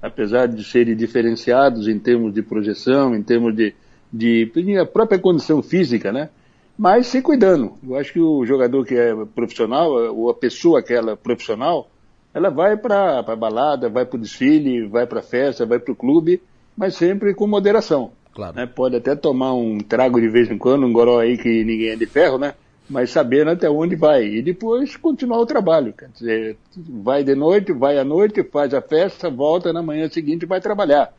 Apesar 0.00 0.46
de 0.46 0.62
serem 0.62 0.94
diferenciados 0.94 1.88
em 1.88 1.98
termos 1.98 2.32
de 2.32 2.42
projeção, 2.42 3.14
em 3.14 3.22
termos 3.22 3.54
de, 3.54 3.74
de, 4.12 4.46
de 4.46 4.78
a 4.78 4.86
própria 4.86 5.18
condição 5.18 5.62
física, 5.62 6.12
né? 6.12 6.30
Mas 6.76 7.06
se 7.06 7.22
cuidando. 7.22 7.74
Eu 7.86 7.96
acho 7.96 8.12
que 8.12 8.20
o 8.20 8.44
jogador 8.44 8.84
que 8.84 8.94
é 8.94 9.14
profissional, 9.34 9.90
ou 10.14 10.30
a 10.30 10.34
pessoa 10.34 10.82
que 10.82 10.92
é 10.92 11.16
profissional, 11.16 11.88
ela 12.32 12.50
vai 12.50 12.76
para 12.76 13.20
a 13.20 13.36
balada, 13.36 13.88
vai 13.88 14.04
para 14.04 14.16
o 14.16 14.20
desfile, 14.20 14.86
vai 14.86 15.06
para 15.06 15.20
a 15.20 15.22
festa, 15.22 15.64
vai 15.64 15.78
para 15.78 15.92
o 15.92 15.96
clube, 15.96 16.42
mas 16.76 16.96
sempre 16.96 17.32
com 17.32 17.46
moderação. 17.46 18.12
Claro. 18.34 18.56
Né? 18.56 18.66
Pode 18.66 18.96
até 18.96 19.14
tomar 19.14 19.54
um 19.54 19.78
trago 19.78 20.20
de 20.20 20.28
vez 20.28 20.50
em 20.50 20.58
quando, 20.58 20.84
um 20.84 20.92
goró 20.92 21.20
aí 21.20 21.38
que 21.38 21.64
ninguém 21.64 21.90
é 21.90 21.96
de 21.96 22.06
ferro, 22.06 22.36
né? 22.36 22.54
Mas 22.90 23.10
sabendo 23.10 23.50
até 23.50 23.70
onde 23.70 23.96
vai. 23.96 24.24
E 24.26 24.42
depois 24.42 24.96
continuar 24.96 25.38
o 25.38 25.46
trabalho. 25.46 25.92
Quer 25.92 26.08
dizer, 26.08 26.56
vai 26.76 27.22
de 27.22 27.34
noite, 27.34 27.72
vai 27.72 27.98
à 27.98 28.04
noite, 28.04 28.42
faz 28.42 28.74
a 28.74 28.82
festa, 28.82 29.30
volta 29.30 29.72
na 29.72 29.82
manhã 29.82 30.08
seguinte 30.08 30.42
e 30.42 30.46
vai 30.46 30.60
trabalhar. 30.60 31.14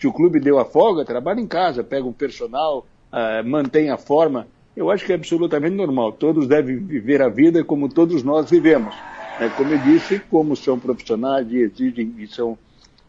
Se 0.00 0.06
o 0.06 0.12
clube 0.12 0.40
deu 0.40 0.58
a 0.58 0.64
folga, 0.64 1.04
trabalha 1.04 1.40
em 1.40 1.46
casa, 1.46 1.84
pega 1.84 2.06
um 2.06 2.12
personal, 2.12 2.86
uh, 3.12 3.46
mantém 3.46 3.90
a 3.90 3.98
forma. 3.98 4.46
Eu 4.74 4.90
acho 4.90 5.04
que 5.04 5.12
é 5.12 5.16
absolutamente 5.16 5.76
normal. 5.76 6.12
Todos 6.12 6.46
devem 6.46 6.78
viver 6.78 7.20
a 7.20 7.28
vida 7.28 7.62
como 7.62 7.88
todos 7.88 8.22
nós 8.22 8.48
vivemos. 8.48 8.94
É, 9.38 9.48
como 9.50 9.72
eu 9.72 9.78
disse, 9.78 10.18
como 10.30 10.56
são 10.56 10.78
profissionais 10.78 11.50
e 11.50 11.58
exigem 11.58 12.14
e 12.18 12.26
são 12.26 12.56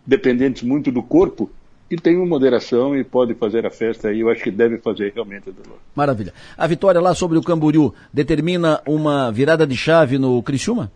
dependentes 0.06 0.64
muito 0.64 0.91
do 0.91 1.01
corpo, 1.01 1.49
que 1.96 2.02
tenham 2.02 2.26
moderação 2.26 2.96
e 2.98 3.04
podem 3.04 3.36
fazer 3.36 3.66
a 3.68 3.70
festa 3.70 4.08
aí, 4.08 4.22
eu 4.22 4.30
acho 4.30 4.44
que 4.44 4.50
deve 4.50 4.80
fazer 4.80 5.12
realmente, 5.14 5.52
Delor. 5.52 5.78
Maravilha. 5.96 6.34
A 6.58 6.66
vitória 6.66 7.00
lá 7.00 7.14
sobre 7.14 7.38
o 7.38 7.41
Camboriú 7.44 7.94
determina 8.12 8.82
uma 8.88 9.32
virada 9.32 9.68
de 9.68 9.78
chave 9.78 10.18
no 10.18 10.41
Criciúma? 10.41 10.91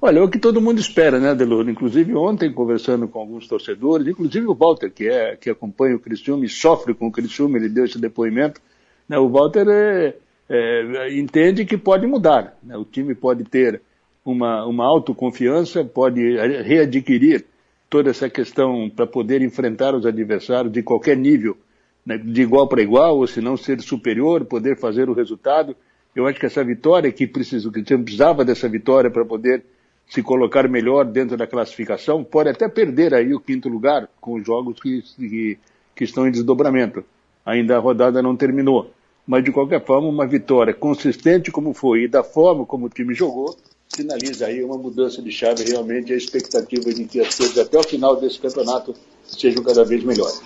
Olha, 0.00 0.20
é 0.20 0.22
o 0.22 0.28
que 0.28 0.38
todo 0.38 0.60
mundo 0.60 0.78
espera, 0.78 1.18
né, 1.18 1.34
Delor? 1.34 1.68
Inclusive 1.68 2.14
ontem, 2.14 2.52
conversando 2.52 3.08
com 3.08 3.18
alguns 3.18 3.48
torcedores, 3.48 4.06
inclusive 4.06 4.46
o 4.46 4.54
Walter, 4.54 4.88
que, 4.88 5.08
é, 5.08 5.34
que 5.34 5.50
acompanha 5.50 5.96
o 5.96 6.00
Criciúma 6.00 6.44
e 6.44 6.48
sofre 6.48 6.94
com 6.94 7.08
o 7.08 7.12
Criciúma, 7.12 7.58
ele 7.58 7.68
deu 7.68 7.84
esse 7.84 7.98
depoimento. 7.98 8.60
Né, 9.08 9.18
o 9.18 9.28
Walter 9.28 9.66
é, 9.68 10.14
é, 10.48 11.18
entende 11.18 11.64
que 11.64 11.76
pode 11.76 12.06
mudar. 12.06 12.56
Né, 12.62 12.76
o 12.76 12.84
time 12.84 13.16
pode 13.16 13.42
ter 13.42 13.82
uma, 14.24 14.64
uma 14.64 14.84
autoconfiança, 14.84 15.84
pode 15.84 16.20
readquirir 16.62 17.44
toda 17.88 18.10
essa 18.10 18.28
questão 18.28 18.90
para 18.90 19.06
poder 19.06 19.42
enfrentar 19.42 19.94
os 19.94 20.04
adversários 20.04 20.72
de 20.72 20.82
qualquer 20.82 21.16
nível, 21.16 21.56
né, 22.04 22.18
de 22.18 22.42
igual 22.42 22.68
para 22.68 22.82
igual, 22.82 23.18
ou 23.18 23.26
se 23.26 23.40
não 23.40 23.56
ser 23.56 23.80
superior, 23.80 24.44
poder 24.44 24.78
fazer 24.78 25.08
o 25.08 25.14
resultado. 25.14 25.76
Eu 26.14 26.26
acho 26.26 26.38
que 26.38 26.46
essa 26.46 26.64
vitória 26.64 27.10
que 27.12 27.26
precisa, 27.26 27.70
que 27.70 27.82
precisava 27.82 28.44
dessa 28.44 28.68
vitória 28.68 29.10
para 29.10 29.24
poder 29.24 29.64
se 30.08 30.22
colocar 30.22 30.66
melhor 30.68 31.04
dentro 31.04 31.36
da 31.36 31.46
classificação, 31.46 32.24
pode 32.24 32.48
até 32.48 32.68
perder 32.68 33.14
aí 33.14 33.34
o 33.34 33.40
quinto 33.40 33.68
lugar 33.68 34.08
com 34.20 34.34
os 34.34 34.46
jogos 34.46 34.80
que, 34.80 35.02
que, 35.02 35.58
que 35.94 36.04
estão 36.04 36.26
em 36.26 36.30
desdobramento. 36.30 37.04
Ainda 37.44 37.76
a 37.76 37.80
rodada 37.80 38.22
não 38.22 38.36
terminou. 38.36 38.90
Mas, 39.26 39.44
de 39.44 39.52
qualquer 39.52 39.84
forma, 39.84 40.08
uma 40.08 40.26
vitória 40.26 40.72
consistente 40.72 41.50
como 41.50 41.74
foi 41.74 42.04
e 42.04 42.08
da 42.08 42.24
forma 42.24 42.64
como 42.64 42.86
o 42.86 42.88
time 42.88 43.12
jogou, 43.12 43.54
sinaliza 43.88 44.46
aí 44.46 44.62
uma 44.62 44.76
mudança 44.76 45.22
de 45.22 45.30
chave 45.30 45.64
realmente 45.64 46.12
a 46.12 46.16
expectativa 46.16 46.92
de 46.92 47.04
que 47.04 47.20
as 47.20 47.34
coisas 47.34 47.58
até 47.58 47.78
o 47.78 47.82
final 47.82 48.16
desse 48.16 48.38
campeonato 48.38 48.94
sejam 49.24 49.62
cada 49.62 49.84
vez 49.84 50.04
melhores. 50.04 50.42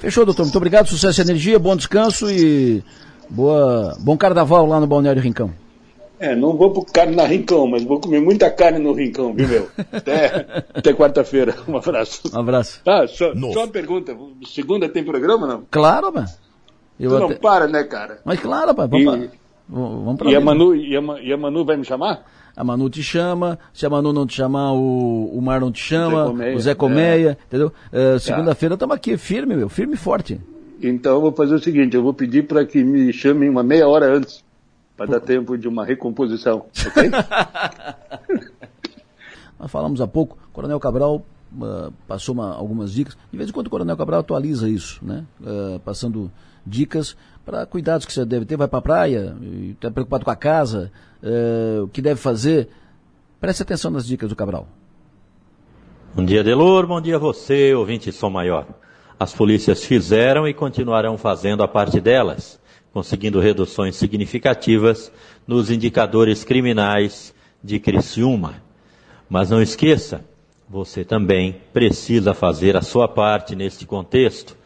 Fechou, 0.00 0.24
doutor. 0.24 0.44
Muito 0.44 0.56
obrigado, 0.56 0.88
sucesso 0.88 1.20
e 1.20 1.22
energia, 1.22 1.58
bom 1.58 1.76
descanso 1.76 2.30
e 2.30 2.82
boa, 3.28 3.96
bom 4.00 4.16
carnaval 4.16 4.66
lá 4.66 4.80
no 4.80 4.86
Balneário 4.86 5.22
Rincão. 5.22 5.52
É, 6.18 6.34
não 6.34 6.56
vou 6.56 6.72
pro 6.72 6.82
carne 6.82 7.14
na 7.14 7.24
Rincão, 7.24 7.66
mas 7.66 7.84
vou 7.84 8.00
comer 8.00 8.20
muita 8.20 8.50
carne 8.50 8.78
no 8.78 8.92
Rincão, 8.94 9.34
viu, 9.34 9.46
meu? 9.46 9.68
Até, 9.92 10.64
até 10.74 10.94
quarta-feira. 10.94 11.54
Um 11.68 11.76
abraço. 11.76 12.22
Um 12.32 12.40
abraço. 12.40 12.80
Ah, 12.86 13.06
só, 13.06 13.34
só 13.34 13.64
uma 13.64 13.68
pergunta. 13.68 14.16
Segunda 14.46 14.88
tem 14.88 15.04
programa, 15.04 15.46
não? 15.46 15.66
Claro, 15.70 16.10
mano. 16.12 16.26
Eu 16.98 17.10
tu 17.10 17.16
até... 17.16 17.28
não 17.28 17.40
para, 17.40 17.66
né, 17.66 17.84
cara? 17.84 18.20
Mas 18.24 18.40
claro, 18.40 18.74
pai. 18.74 18.88
Vamos, 18.88 19.24
e, 19.24 19.30
vamos 19.68 20.16
pra 20.16 20.30
e, 20.30 20.36
a 20.36 20.40
Manu, 20.40 20.74
e, 20.74 20.96
a, 20.96 21.00
e 21.20 21.32
a 21.32 21.36
Manu 21.36 21.66
vai 21.66 21.76
me 21.76 21.84
chamar? 21.84 22.24
A 22.56 22.64
Manu 22.64 22.88
te 22.88 23.02
chama, 23.02 23.58
se 23.72 23.84
a 23.84 23.90
Manu 23.90 24.14
não 24.14 24.26
te 24.26 24.34
chamar, 24.34 24.72
o, 24.72 25.30
o 25.36 25.42
Mar 25.42 25.60
não 25.60 25.70
te 25.70 25.80
chama, 25.80 26.30
o 26.30 26.58
Zé 26.58 26.74
Colmeia, 26.74 27.30
é. 27.38 27.46
entendeu? 27.46 27.70
Uh, 27.92 28.18
Segunda-feira 28.18 28.74
estamos 28.74 28.96
aqui, 28.96 29.18
firme, 29.18 29.54
meu, 29.54 29.68
firme 29.68 29.92
e 29.92 29.96
forte. 29.96 30.40
Então 30.82 31.16
eu 31.16 31.20
vou 31.20 31.32
fazer 31.32 31.54
o 31.54 31.58
seguinte, 31.58 31.94
eu 31.94 32.02
vou 32.02 32.14
pedir 32.14 32.46
para 32.46 32.64
que 32.64 32.82
me 32.82 33.12
chamem 33.12 33.50
uma 33.50 33.62
meia 33.62 33.86
hora 33.86 34.16
antes, 34.16 34.42
para 34.96 35.06
dar 35.06 35.20
tempo 35.20 35.58
de 35.58 35.68
uma 35.68 35.84
recomposição, 35.84 36.64
ok? 36.86 37.10
Nós 39.58 39.70
falamos 39.70 40.00
há 40.00 40.06
pouco, 40.06 40.38
Coronel 40.52 40.80
Cabral 40.80 41.16
uh, 41.52 41.92
passou 42.08 42.34
uma, 42.34 42.54
algumas 42.54 42.92
dicas. 42.92 43.16
De 43.30 43.36
vez 43.36 43.50
em 43.50 43.52
quando 43.52 43.66
o 43.66 43.70
Coronel 43.70 43.96
Cabral 43.96 44.20
atualiza 44.20 44.68
isso, 44.68 45.04
né? 45.04 45.24
Uh, 45.40 45.78
passando 45.80 46.30
dicas 46.66 47.16
para 47.46 47.64
cuidados 47.64 48.04
que 48.04 48.12
você 48.12 48.24
deve 48.24 48.44
ter. 48.44 48.56
Vai 48.56 48.66
para 48.66 48.80
a 48.80 48.82
praia, 48.82 49.36
está 49.70 49.88
preocupado 49.88 50.24
com 50.24 50.30
a 50.32 50.36
casa, 50.36 50.90
uh, 51.22 51.84
o 51.84 51.88
que 51.88 52.02
deve 52.02 52.20
fazer. 52.20 52.68
Preste 53.40 53.62
atenção 53.62 53.90
nas 53.92 54.04
dicas 54.04 54.28
do 54.28 54.34
Cabral. 54.34 54.66
Bom 56.12 56.24
dia, 56.24 56.42
Delor. 56.42 56.86
Bom 56.88 57.00
dia 57.00 57.16
a 57.16 57.20
você, 57.20 57.72
ouvinte 57.72 58.10
Som 58.10 58.30
Maior. 58.30 58.66
As 59.18 59.32
polícias 59.32 59.84
fizeram 59.84 60.48
e 60.48 60.52
continuarão 60.52 61.16
fazendo 61.16 61.62
a 61.62 61.68
parte 61.68 62.00
delas, 62.00 62.60
conseguindo 62.92 63.38
reduções 63.38 63.94
significativas 63.94 65.12
nos 65.46 65.70
indicadores 65.70 66.42
criminais 66.42 67.32
de 67.62 67.78
Criciúma. 67.78 68.54
Mas 69.28 69.50
não 69.50 69.62
esqueça, 69.62 70.24
você 70.68 71.04
também 71.04 71.60
precisa 71.72 72.34
fazer 72.34 72.76
a 72.76 72.82
sua 72.82 73.06
parte 73.06 73.54
neste 73.54 73.86
contexto. 73.86 74.56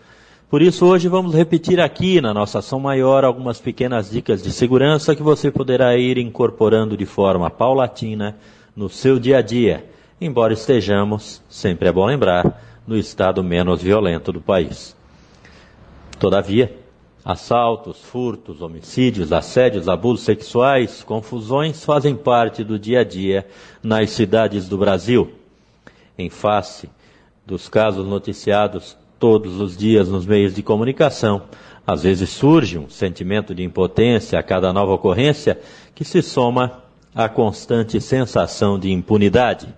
Por 0.51 0.63
isso, 0.63 0.85
hoje 0.85 1.07
vamos 1.07 1.33
repetir 1.33 1.79
aqui 1.79 2.21
na 2.21 2.35
nossa 2.35 2.59
ação 2.59 2.81
maior 2.81 3.25
algumas 3.25 3.61
pequenas 3.61 4.11
dicas 4.11 4.43
de 4.43 4.51
segurança 4.51 5.15
que 5.15 5.23
você 5.23 5.49
poderá 5.49 5.97
ir 5.97 6.19
incorporando 6.19 6.97
de 6.97 7.07
forma 7.07 7.49
paulatina 7.49 8.37
no 8.75 8.89
seu 8.89 9.21
dia 9.21 9.39
a 9.39 9.43
dia, 9.43 9.89
embora 10.21 10.53
estejamos, 10.53 11.41
sempre 11.49 11.89
é 11.89 11.93
bom 11.93 12.05
lembrar, 12.05 12.61
no 12.85 12.97
estado 12.97 13.45
menos 13.45 13.81
violento 13.81 14.33
do 14.33 14.41
país. 14.41 14.97
Todavia, 16.19 16.77
Assaltos, 17.25 18.01
furtos, 18.01 18.61
homicídios, 18.61 19.33
assédios, 19.33 19.89
abusos 19.89 20.25
sexuais, 20.25 21.05
confusões 21.05 21.85
fazem 21.85 22.17
parte 22.17 22.65
do 22.65 22.77
dia 22.77 23.03
a 23.03 23.05
dia 23.05 23.47
nas 23.81 24.11
cidades 24.11 24.69
do 24.69 24.77
Brasil. 24.77 25.31
Em 26.19 26.29
face 26.29 26.91
dos 27.47 27.69
casos 27.69 28.05
noticiados 28.05 28.97
todos 29.21 29.61
os 29.61 29.77
dias 29.77 30.09
nos 30.09 30.25
meios 30.25 30.55
de 30.55 30.63
comunicação, 30.63 31.43
às 31.87 32.03
vezes 32.03 32.31
surge 32.31 32.79
um 32.79 32.89
sentimento 32.89 33.55
de 33.55 33.63
impotência 33.63 34.39
a 34.39 34.43
cada 34.43 34.73
nova 34.73 34.95
ocorrência 34.95 35.61
que 35.95 36.05
se 36.05 36.23
soma 36.23 36.83
à 37.15 37.29
constante 37.29 38.01
sensação 38.01 38.79
de 38.79 38.91
impunidade, 38.91 39.69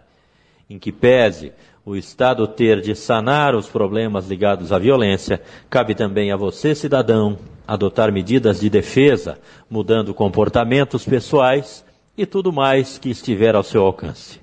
em 0.70 0.78
que 0.78 0.92
pese 0.92 1.52
o 1.84 1.96
Estado 1.96 2.46
ter 2.46 2.80
de 2.80 2.94
sanar 2.94 3.56
os 3.56 3.66
problemas 3.66 4.28
ligados 4.28 4.70
à 4.70 4.78
violência, 4.78 5.42
cabe 5.68 5.94
também 5.96 6.30
a 6.30 6.36
você, 6.36 6.72
cidadão, 6.74 7.36
adotar 7.66 8.12
medidas 8.12 8.60
de 8.60 8.70
defesa, 8.70 9.38
mudando 9.68 10.14
comportamentos 10.14 11.04
pessoais 11.04 11.84
e 12.16 12.24
tudo 12.24 12.52
mais 12.52 12.96
que 12.96 13.10
estiver 13.10 13.56
ao 13.56 13.64
seu 13.64 13.84
alcance. 13.84 14.40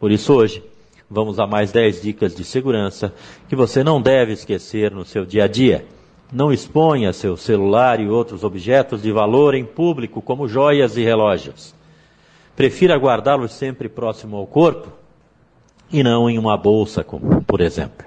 Por 0.00 0.10
isso, 0.10 0.32
hoje, 0.32 0.62
vamos 1.10 1.40
a 1.40 1.46
mais 1.46 1.72
10 1.72 2.02
dicas 2.02 2.34
de 2.34 2.44
segurança 2.44 3.12
que 3.48 3.56
você 3.56 3.82
não 3.82 4.00
deve 4.00 4.32
esquecer 4.32 4.92
no 4.92 5.04
seu 5.04 5.26
dia 5.26 5.44
a 5.44 5.48
dia. 5.48 5.84
Não 6.32 6.52
exponha 6.52 7.12
seu 7.12 7.36
celular 7.36 7.98
e 7.98 8.08
outros 8.08 8.44
objetos 8.44 9.02
de 9.02 9.10
valor 9.10 9.54
em 9.54 9.64
público, 9.64 10.22
como 10.22 10.46
joias 10.46 10.96
e 10.96 11.02
relógios. 11.02 11.74
Prefira 12.54 12.96
guardá-los 12.96 13.52
sempre 13.52 13.88
próximo 13.88 14.36
ao 14.36 14.46
corpo 14.46 14.92
e 15.90 16.04
não 16.04 16.30
em 16.30 16.38
uma 16.38 16.56
bolsa, 16.56 17.02
como, 17.02 17.42
por 17.42 17.60
exemplo. 17.60 18.06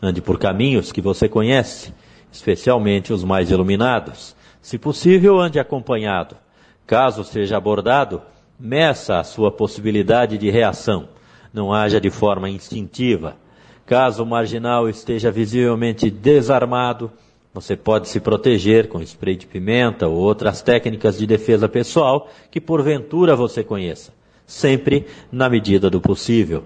Ande 0.00 0.22
por 0.22 0.38
caminhos 0.38 0.90
que 0.90 1.02
você 1.02 1.28
conhece, 1.28 1.92
especialmente 2.32 3.12
os 3.12 3.22
mais 3.22 3.50
iluminados. 3.50 4.34
Se 4.62 4.78
possível, 4.78 5.38
ande 5.38 5.58
acompanhado. 5.58 6.36
Caso 6.86 7.22
seja 7.22 7.58
abordado, 7.58 8.22
meça 8.58 9.18
a 9.18 9.24
sua 9.24 9.52
possibilidade 9.52 10.38
de 10.38 10.50
reação. 10.50 11.19
Não 11.52 11.72
haja 11.72 12.00
de 12.00 12.10
forma 12.10 12.48
instintiva. 12.48 13.36
Caso 13.86 14.22
o 14.22 14.26
marginal 14.26 14.88
esteja 14.88 15.30
visivelmente 15.30 16.10
desarmado, 16.10 17.10
você 17.52 17.74
pode 17.76 18.08
se 18.08 18.20
proteger 18.20 18.88
com 18.88 19.02
spray 19.02 19.34
de 19.36 19.46
pimenta 19.46 20.06
ou 20.06 20.16
outras 20.16 20.62
técnicas 20.62 21.18
de 21.18 21.26
defesa 21.26 21.68
pessoal 21.68 22.28
que 22.50 22.60
porventura 22.60 23.34
você 23.34 23.64
conheça, 23.64 24.12
sempre 24.46 25.06
na 25.32 25.48
medida 25.48 25.90
do 25.90 26.00
possível. 26.00 26.62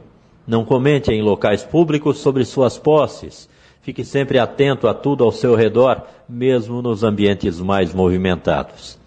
Não 0.47 0.62
comente 0.62 1.11
em 1.11 1.22
locais 1.22 1.62
públicos 1.62 2.18
sobre 2.18 2.45
suas 2.45 2.76
posses. 2.76 3.49
Fique 3.80 4.05
sempre 4.05 4.39
atento 4.39 4.87
a 4.87 4.93
tudo 4.93 5.24
ao 5.24 5.32
seu 5.32 5.55
redor, 5.55 6.03
mesmo 6.28 6.82
nos 6.82 7.03
ambientes 7.03 7.59
mais 7.61 7.95
movimentados. 7.95 8.99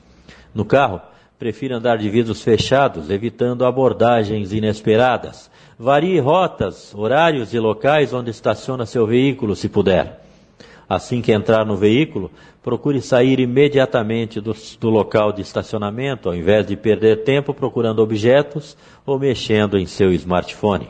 No 0.54 0.66
carro, 0.66 1.00
prefira 1.38 1.78
andar 1.78 2.00
de 2.00 2.10
vidros 2.10 2.42
fechados, 2.42 3.12
evitando 3.12 3.66
abordagens 3.66 4.52
inesperadas. 4.52 5.52
Varie 5.80 6.20
rotas, 6.20 6.92
horários 6.96 7.54
e 7.54 7.60
locais 7.60 8.12
onde 8.12 8.32
estaciona 8.32 8.84
seu 8.84 9.06
veículo, 9.06 9.56
se 9.56 9.70
puder. 9.70 10.24
Assim 10.90 11.22
que 11.22 11.32
entrar 11.32 11.68
no 11.68 11.76
veículo, 11.76 12.32
procure 12.64 13.00
sair 13.00 13.40
imediatamente 13.40 14.42
do, 14.42 14.56
do, 14.80 14.90
local 14.90 15.32
de 15.32 15.44
estacionamento, 15.44 16.30
ao 16.30 16.36
invés 16.36 16.66
de 16.66 16.76
perder 16.76 17.24
tempo 17.24 17.54
procurando 17.54 18.00
objetos 18.00 18.76
ou 19.06 19.20
mexendo 19.20 19.78
em 19.78 19.86
seu 19.86 20.12
smartphone. 20.14 20.88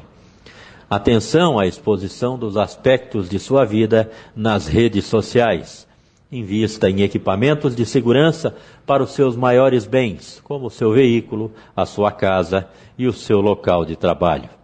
Atenção 0.90 1.60
à 1.60 1.68
exposição 1.68 2.40
dos 2.40 2.56
aspectos 2.56 3.28
de 3.28 3.40
sua 3.40 3.66
vida 3.66 4.10
nas 4.34 4.68
redes 4.68 5.04
sociais. 5.04 5.86
Invista 6.32 6.90
em 6.90 7.02
equipamentos 7.02 7.76
de 7.76 7.86
segurança 7.86 8.56
para 8.86 9.04
os 9.04 9.12
seus 9.12 9.36
maiores 9.36 9.86
bens, 9.86 10.40
como 10.46 10.68
o 10.68 10.72
seu 10.72 10.94
veículo, 10.94 11.52
a 11.76 11.86
sua 11.86 12.10
casa 12.10 12.70
e 12.98 13.06
o 13.06 13.12
seu 13.12 13.42
local 13.42 13.84
de 13.84 13.98
trabalho. 13.98 14.57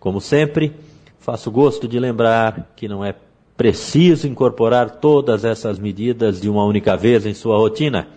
Como 0.00 0.20
sempre, 0.20 0.72
faço 1.18 1.50
gosto 1.50 1.86
de 1.86 2.00
lembrar 2.00 2.72
que 2.74 2.88
não 2.88 3.04
é 3.04 3.14
preciso 3.54 4.26
incorporar 4.26 4.90
todas 4.92 5.44
essas 5.44 5.78
medidas 5.78 6.40
de 6.40 6.48
uma 6.48 6.64
única 6.64 6.96
vez 6.96 7.26
em 7.26 7.34
sua 7.34 7.58
rotina, 7.58 8.08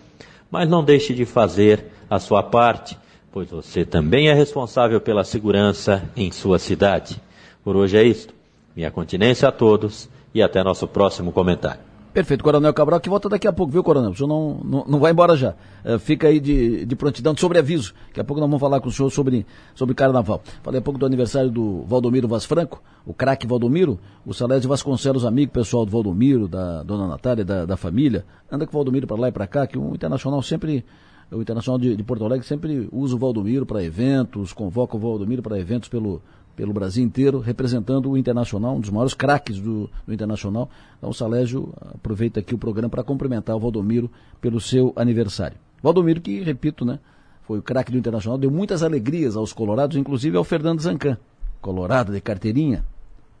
mas 0.50 0.66
não 0.66 0.82
deixe 0.82 1.12
de 1.12 1.26
fazer 1.26 1.84
a 2.08 2.18
sua 2.18 2.42
parte, 2.42 2.96
pois 3.30 3.50
você 3.50 3.84
também 3.84 4.28
é 4.28 4.32
responsável 4.32 4.98
pela 5.00 5.22
segurança 5.22 6.02
em 6.16 6.32
sua 6.32 6.58
cidade. 6.58 7.20
Por 7.62 7.76
hoje 7.76 7.98
é 7.98 8.02
isto. 8.02 8.32
Minha 8.74 8.90
continência 8.90 9.46
a 9.46 9.52
todos 9.52 10.08
e 10.34 10.42
até 10.42 10.64
nosso 10.64 10.88
próximo 10.88 11.30
comentário. 11.30 11.93
Perfeito, 12.14 12.44
Coronel 12.44 12.72
Cabral, 12.72 13.00
que 13.00 13.08
volta 13.08 13.28
daqui 13.28 13.48
a 13.48 13.52
pouco, 13.52 13.72
viu, 13.72 13.82
Coronel? 13.82 14.12
O 14.12 14.14
senhor 14.14 14.28
não, 14.28 14.60
não, 14.62 14.84
não 14.86 14.98
vai 15.00 15.10
embora 15.10 15.36
já. 15.36 15.56
Uh, 15.84 15.98
fica 15.98 16.28
aí 16.28 16.38
de, 16.38 16.86
de 16.86 16.94
prontidão, 16.94 17.34
de 17.34 17.40
sobreaviso. 17.40 17.92
Daqui 18.06 18.20
a 18.20 18.24
pouco 18.24 18.40
nós 18.40 18.48
vamos 18.48 18.60
falar 18.60 18.80
com 18.80 18.88
o 18.88 18.92
senhor 18.92 19.10
sobre, 19.10 19.44
sobre 19.74 19.96
carnaval. 19.96 20.40
Falei 20.62 20.78
há 20.78 20.82
pouco 20.82 20.96
do 20.96 21.04
aniversário 21.04 21.50
do 21.50 21.82
Valdomiro 21.88 22.28
Vaz 22.28 22.44
Franco, 22.44 22.80
o 23.04 23.12
craque 23.12 23.48
Valdomiro, 23.48 23.98
o 24.24 24.32
Salésio 24.32 24.68
Vasconcelos, 24.68 25.24
amigo 25.24 25.50
pessoal 25.50 25.84
do 25.84 25.90
Valdomiro, 25.90 26.46
da 26.46 26.84
dona 26.84 27.08
Natália, 27.08 27.44
da, 27.44 27.66
da 27.66 27.76
família. 27.76 28.24
Anda 28.48 28.64
com 28.64 28.76
o 28.76 28.78
Valdomiro 28.78 29.08
para 29.08 29.16
lá 29.16 29.28
e 29.28 29.32
para 29.32 29.48
cá, 29.48 29.66
que 29.66 29.76
o 29.76 29.92
Internacional 29.92 30.40
sempre 30.40 30.84
o 31.32 31.42
Internacional 31.42 31.80
de, 31.80 31.96
de, 31.96 32.02
Porto 32.04 32.24
Alegre 32.24 32.46
sempre 32.46 32.88
usa 32.92 33.16
o 33.16 33.18
Valdomiro 33.18 33.66
para 33.66 33.82
eventos, 33.82 34.52
convoca 34.52 34.96
o 34.96 35.00
Valdomiro 35.00 35.42
para 35.42 35.58
eventos 35.58 35.88
pelo, 35.88 36.22
pelo 36.56 36.72
Brasil 36.72 37.04
inteiro, 37.04 37.38
representando 37.38 38.10
o 38.10 38.16
Internacional, 38.16 38.76
um 38.76 38.80
dos 38.80 38.90
maiores 38.90 39.14
craques 39.14 39.58
do, 39.58 39.90
do 40.06 40.12
Internacional. 40.12 40.68
Então, 40.98 41.10
o 41.10 41.14
Salésio 41.14 41.72
aproveita 41.94 42.40
aqui 42.40 42.54
o 42.54 42.58
programa 42.58 42.88
para 42.88 43.02
cumprimentar 43.02 43.56
o 43.56 43.60
Valdomiro 43.60 44.10
pelo 44.40 44.60
seu 44.60 44.92
aniversário. 44.96 45.56
Valdomiro, 45.82 46.20
que, 46.20 46.40
repito, 46.40 46.84
né, 46.84 46.98
foi 47.42 47.58
o 47.58 47.62
craque 47.62 47.92
do 47.92 47.98
Internacional, 47.98 48.38
deu 48.38 48.50
muitas 48.50 48.82
alegrias 48.82 49.36
aos 49.36 49.52
colorados, 49.52 49.96
inclusive 49.96 50.36
ao 50.36 50.44
Fernando 50.44 50.80
Zancan, 50.80 51.18
colorado 51.60 52.12
de 52.12 52.20
carteirinha. 52.20 52.84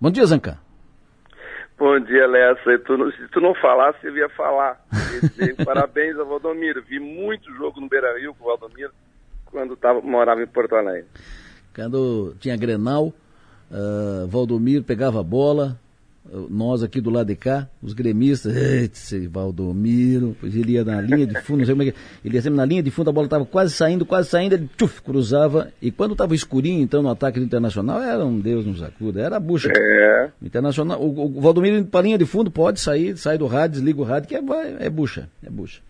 Bom 0.00 0.10
dia, 0.10 0.26
Zancan. 0.26 0.58
Bom 1.78 1.98
dia, 2.00 2.26
Lessa. 2.26 2.78
Tu, 2.78 3.12
se 3.12 3.28
tu 3.32 3.40
não 3.40 3.54
falasse, 3.54 4.06
eu 4.06 4.16
ia 4.16 4.28
falar. 4.30 4.78
Parabéns 5.64 6.16
ao 6.18 6.26
Valdomiro. 6.26 6.82
Vi 6.82 7.00
muito 7.00 7.52
jogo 7.54 7.80
no 7.80 7.88
Beira-Rio 7.88 8.34
com 8.34 8.44
o 8.44 8.48
Valdomiro 8.48 8.92
quando 9.54 9.76
tava, 9.76 10.00
morava 10.00 10.42
em 10.42 10.46
Porto 10.46 10.74
Alegre. 10.74 11.06
Quando 11.74 12.34
tinha 12.38 12.56
Grenal, 12.56 13.12
uh, 13.70 14.26
Valdomiro 14.28 14.84
pegava 14.84 15.20
a 15.20 15.24
bola, 15.24 15.78
nós 16.48 16.82
aqui 16.82 17.00
do 17.00 17.10
lado 17.10 17.26
de 17.26 17.36
cá, 17.36 17.68
os 17.82 17.92
gremistas, 17.92 18.56
esse 18.56 19.26
Valdomiro, 19.26 20.34
ele 20.42 20.72
ia 20.72 20.84
na 20.84 21.00
linha 21.00 21.26
de 21.26 21.38
fundo, 21.42 21.58
não 21.58 21.66
sei 21.66 21.74
como 21.74 21.82
é 21.82 21.90
que 21.90 21.98
ele 22.24 22.34
ia 22.34 22.42
sempre 22.42 22.56
na 22.56 22.64
linha 22.64 22.82
de 22.82 22.90
fundo, 22.90 23.10
a 23.10 23.12
bola 23.12 23.26
estava 23.26 23.44
quase 23.44 23.74
saindo, 23.74 24.06
quase 24.06 24.30
saindo, 24.30 24.54
ele 24.54 24.68
tchuf, 24.76 25.02
cruzava, 25.02 25.72
e 25.82 25.90
quando 25.90 26.12
estava 26.12 26.34
escurinho, 26.34 26.82
então, 26.82 27.02
no 27.02 27.10
ataque 27.10 27.38
do 27.38 27.44
Internacional, 27.44 28.00
era 28.00 28.24
um 28.24 28.40
Deus 28.40 28.64
nos 28.64 28.82
acuda, 28.82 29.20
era 29.20 29.36
a 29.36 29.40
bucha. 29.40 29.70
É. 29.76 30.30
O 30.40 30.46
Internacional, 30.46 31.00
o, 31.00 31.38
o 31.38 31.40
Valdomiro 31.40 31.84
para 31.84 32.00
a 32.00 32.02
linha 32.02 32.18
de 32.18 32.24
fundo 32.24 32.50
pode 32.50 32.80
sair, 32.80 33.16
sai 33.18 33.36
do 33.36 33.46
rádio, 33.46 33.76
desliga 33.76 34.00
o 34.00 34.04
rádio, 34.04 34.28
que 34.28 34.34
é, 34.34 34.42
é 34.80 34.90
bucha, 34.90 35.28
é 35.42 35.50
bucha. 35.50 35.80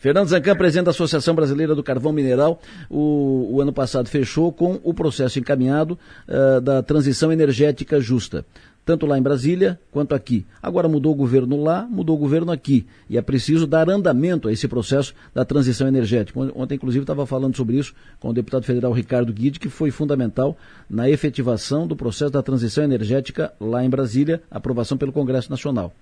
Fernando 0.00 0.28
Zancan, 0.28 0.56
presidente 0.56 0.86
da 0.86 0.92
Associação 0.92 1.34
Brasileira 1.34 1.74
do 1.74 1.82
Carvão 1.82 2.10
Mineral, 2.10 2.58
o, 2.88 3.50
o 3.52 3.60
ano 3.60 3.70
passado 3.70 4.08
fechou 4.08 4.50
com 4.50 4.80
o 4.82 4.94
processo 4.94 5.38
encaminhado 5.38 5.98
uh, 6.26 6.58
da 6.58 6.82
transição 6.82 7.30
energética 7.30 8.00
justa. 8.00 8.46
tanto 8.82 9.04
lá 9.04 9.18
em 9.18 9.22
Brasília 9.22 9.78
quanto 9.90 10.14
aqui. 10.14 10.46
Agora 10.62 10.88
mudou 10.88 11.12
o 11.12 11.14
governo 11.14 11.62
lá, 11.62 11.86
mudou 11.88 12.16
o 12.16 12.18
governo 12.18 12.50
aqui. 12.50 12.86
E 13.10 13.18
é 13.18 13.22
preciso 13.22 13.66
dar 13.66 13.90
andamento 13.90 14.48
a 14.48 14.52
esse 14.52 14.66
processo 14.66 15.14
da 15.34 15.44
transição 15.44 15.86
energética. 15.86 16.40
Ontem, 16.56 16.76
inclusive, 16.76 17.02
estava 17.02 17.26
falando 17.26 17.54
sobre 17.54 17.76
isso 17.76 17.92
com 18.18 18.30
o 18.30 18.32
deputado 18.32 18.64
federal 18.64 18.92
Ricardo 18.92 19.32
Guide, 19.34 19.60
que 19.60 19.68
foi 19.68 19.90
fundamental 19.90 20.56
na 20.88 21.10
efetivação 21.10 21.86
do 21.86 21.94
processo 21.94 22.32
da 22.32 22.42
transição 22.42 22.82
energética 22.82 23.52
lá 23.60 23.84
em 23.84 23.90
Brasília, 23.90 24.42
aprovação 24.50 24.96
pelo 24.96 25.12
Congresso 25.12 25.50
Nacional. 25.50 25.92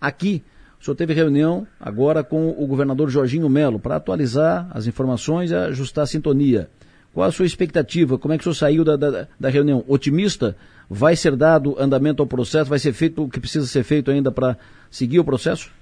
Aqui, 0.00 0.42
o 0.82 0.84
senhor 0.84 0.96
teve 0.96 1.14
reunião 1.14 1.64
agora 1.80 2.24
com 2.24 2.50
o 2.50 2.66
governador 2.66 3.08
Jorginho 3.08 3.48
Melo 3.48 3.78
para 3.78 3.94
atualizar 3.94 4.66
as 4.72 4.84
informações 4.88 5.52
e 5.52 5.54
ajustar 5.54 6.02
a 6.02 6.06
sintonia. 6.08 6.68
Qual 7.14 7.24
a 7.24 7.30
sua 7.30 7.46
expectativa? 7.46 8.18
Como 8.18 8.34
é 8.34 8.36
que 8.36 8.40
o 8.40 8.52
senhor 8.52 8.54
saiu 8.54 8.84
da, 8.84 8.96
da, 8.96 9.28
da 9.38 9.48
reunião? 9.48 9.84
Otimista? 9.86 10.56
Vai 10.90 11.14
ser 11.14 11.36
dado 11.36 11.80
andamento 11.80 12.20
ao 12.20 12.26
processo? 12.26 12.68
Vai 12.68 12.80
ser 12.80 12.92
feito 12.92 13.22
o 13.22 13.28
que 13.28 13.38
precisa 13.38 13.64
ser 13.64 13.84
feito 13.84 14.10
ainda 14.10 14.32
para 14.32 14.56
seguir 14.90 15.20
o 15.20 15.24
processo? 15.24 15.72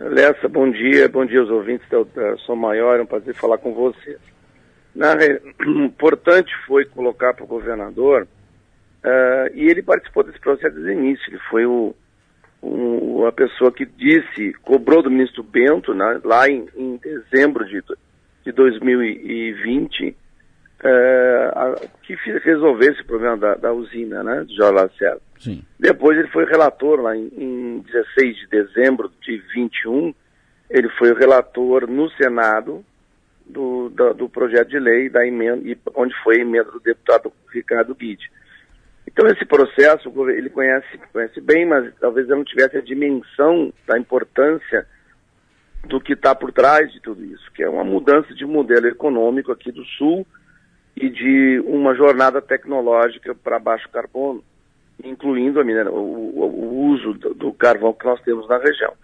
Lessa, 0.00 0.48
bom 0.48 0.68
dia. 0.68 1.08
Bom 1.08 1.24
dia 1.24 1.38
aos 1.38 1.48
ouvintes 1.48 1.88
da, 1.88 2.02
da 2.02 2.36
Som 2.38 2.56
Maior. 2.56 2.98
É 2.98 3.02
um 3.02 3.06
prazer 3.06 3.32
falar 3.36 3.58
com 3.58 3.72
você. 3.72 4.18
Na, 4.92 5.14
importante 5.86 6.50
foi 6.66 6.84
colocar 6.84 7.32
para 7.32 7.44
o 7.44 7.46
governador, 7.46 8.26
uh, 9.04 9.54
e 9.54 9.70
ele 9.70 9.84
participou 9.84 10.24
desse 10.24 10.40
processo 10.40 10.74
desde 10.74 10.90
o 10.90 10.92
início. 10.92 11.30
Ele 11.30 11.40
foi 11.48 11.64
o, 11.64 11.94
o, 12.62 13.26
a 13.26 13.32
pessoa 13.32 13.72
que 13.72 13.84
disse, 13.84 14.52
cobrou 14.62 15.02
do 15.02 15.10
ministro 15.10 15.42
Bento, 15.42 15.94
né, 15.94 16.20
lá 16.24 16.48
em, 16.48 16.66
em 16.76 16.96
dezembro 16.96 17.64
de 17.64 17.82
de 18.46 18.52
2020 18.52 20.16
é, 20.84 21.50
a, 21.52 21.74
que 22.02 22.14
resolvesse 22.44 23.00
o 23.00 23.06
problema 23.06 23.36
da, 23.36 23.54
da 23.54 23.72
usina, 23.72 24.22
né, 24.22 24.44
de 24.44 24.54
Jorge 24.54 24.74
Lacerda. 24.74 25.20
Sim. 25.38 25.62
Depois 25.78 26.16
ele 26.18 26.28
foi 26.28 26.44
relator 26.44 27.00
lá 27.00 27.16
em, 27.16 27.28
em 27.36 27.78
16 27.80 28.36
de 28.36 28.46
dezembro 28.46 29.10
de 29.20 29.42
21, 29.52 30.14
ele 30.70 30.88
foi 30.90 31.10
o 31.10 31.16
relator 31.16 31.88
no 31.88 32.08
Senado 32.10 32.84
do, 33.44 33.88
do, 33.90 34.14
do 34.14 34.28
projeto 34.28 34.68
de 34.68 34.78
lei 34.78 35.08
da 35.08 35.26
emenda, 35.26 35.62
onde 35.94 36.14
foi 36.22 36.38
a 36.38 36.40
emenda 36.40 36.70
do 36.70 36.80
deputado 36.80 37.32
Ricardo 37.52 37.94
Guide. 37.94 38.30
Então 39.06 39.26
esse 39.28 39.44
processo 39.44 40.12
ele 40.30 40.50
conhece, 40.50 40.98
conhece 41.12 41.40
bem, 41.40 41.64
mas 41.64 41.92
talvez 42.00 42.26
ele 42.26 42.36
não 42.36 42.44
tivesse 42.44 42.76
a 42.76 42.82
dimensão 42.82 43.72
da 43.86 43.98
importância 43.98 44.86
do 45.86 46.00
que 46.00 46.14
está 46.14 46.34
por 46.34 46.52
trás 46.52 46.92
de 46.92 47.00
tudo 47.00 47.24
isso, 47.24 47.50
que 47.52 47.62
é 47.62 47.68
uma 47.68 47.84
mudança 47.84 48.34
de 48.34 48.44
modelo 48.44 48.88
econômico 48.88 49.52
aqui 49.52 49.70
do 49.70 49.84
Sul 49.84 50.26
e 50.96 51.08
de 51.08 51.62
uma 51.66 51.94
jornada 51.94 52.42
tecnológica 52.42 53.34
para 53.34 53.58
baixo 53.58 53.88
carbono, 53.90 54.42
incluindo 55.04 55.64
minera, 55.64 55.90
o, 55.90 55.96
o, 55.96 56.44
o, 56.44 56.86
uso 56.88 57.12
do, 57.14 57.34
do, 57.34 57.52
carvão 57.52 57.92
que 57.92 58.04
nós 58.06 58.20
temos 58.22 58.48
na 58.48 58.58
região. 58.58 58.94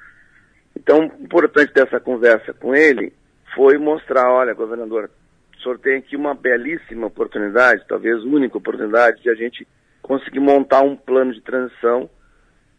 Então, 0.75 1.05
importante 1.21 1.73
dessa 1.73 2.01
conversa 2.01 2.53
com 2.55 2.75
ele 2.75 3.13
foi 3.55 3.77
mostrar, 3.77 4.33
olha, 4.33 4.55
governador, 4.55 5.11
o 5.55 5.63
senhor 5.63 5.79
tem 5.79 5.99
aqui 5.99 6.17
uma 6.17 6.35
belíssima 6.35 7.07
oportunidade, 7.07 7.85
talvez 7.87 8.25
única 8.25 8.57
oportunidade, 8.57 9.23
de 9.23 9.29
a 9.29 9.35
gente 9.35 9.69
conseguir 10.13 10.41
montar 10.41 10.83
um 10.83 10.95
plano 10.95 11.33
de 11.33 11.41
transição 11.41 12.11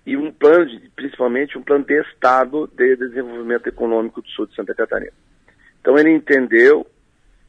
e 0.05 0.15
um 0.15 0.31
plano, 0.31 0.67
de, 0.67 0.87
principalmente 0.95 1.57
um 1.57 1.63
plano 1.63 1.83
de 1.83 1.99
Estado 2.01 2.69
de 2.75 2.95
desenvolvimento 2.95 3.65
econômico 3.65 4.21
do 4.21 4.27
sul 4.29 4.45
de 4.45 4.55
Santa 4.55 4.75
Catarina. 4.75 5.13
Então 5.81 5.97
ele 5.97 6.11
entendeu, 6.11 6.85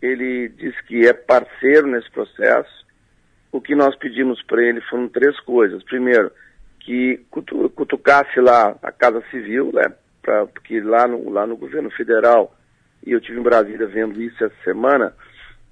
ele 0.00 0.48
disse 0.48 0.82
que 0.84 1.06
é 1.06 1.12
parceiro 1.12 1.86
nesse 1.86 2.10
processo. 2.10 2.86
O 3.52 3.60
que 3.60 3.74
nós 3.74 3.94
pedimos 3.96 4.42
para 4.44 4.62
ele 4.62 4.80
foram 4.82 5.06
três 5.06 5.38
coisas. 5.40 5.84
Primeiro, 5.84 6.32
que 6.80 7.20
cutucasse 7.76 8.40
lá 8.40 8.74
a 8.82 8.90
Casa 8.90 9.22
Civil, 9.30 9.70
né, 9.70 9.92
pra, 10.22 10.46
porque 10.46 10.80
lá 10.80 11.06
no, 11.06 11.28
lá 11.28 11.46
no 11.46 11.58
governo 11.58 11.90
federal, 11.90 12.56
e 13.06 13.12
eu 13.12 13.20
tive 13.20 13.38
em 13.38 13.42
Brasília 13.42 13.86
vendo 13.86 14.20
isso 14.22 14.42
essa 14.42 14.54
semana, 14.64 15.14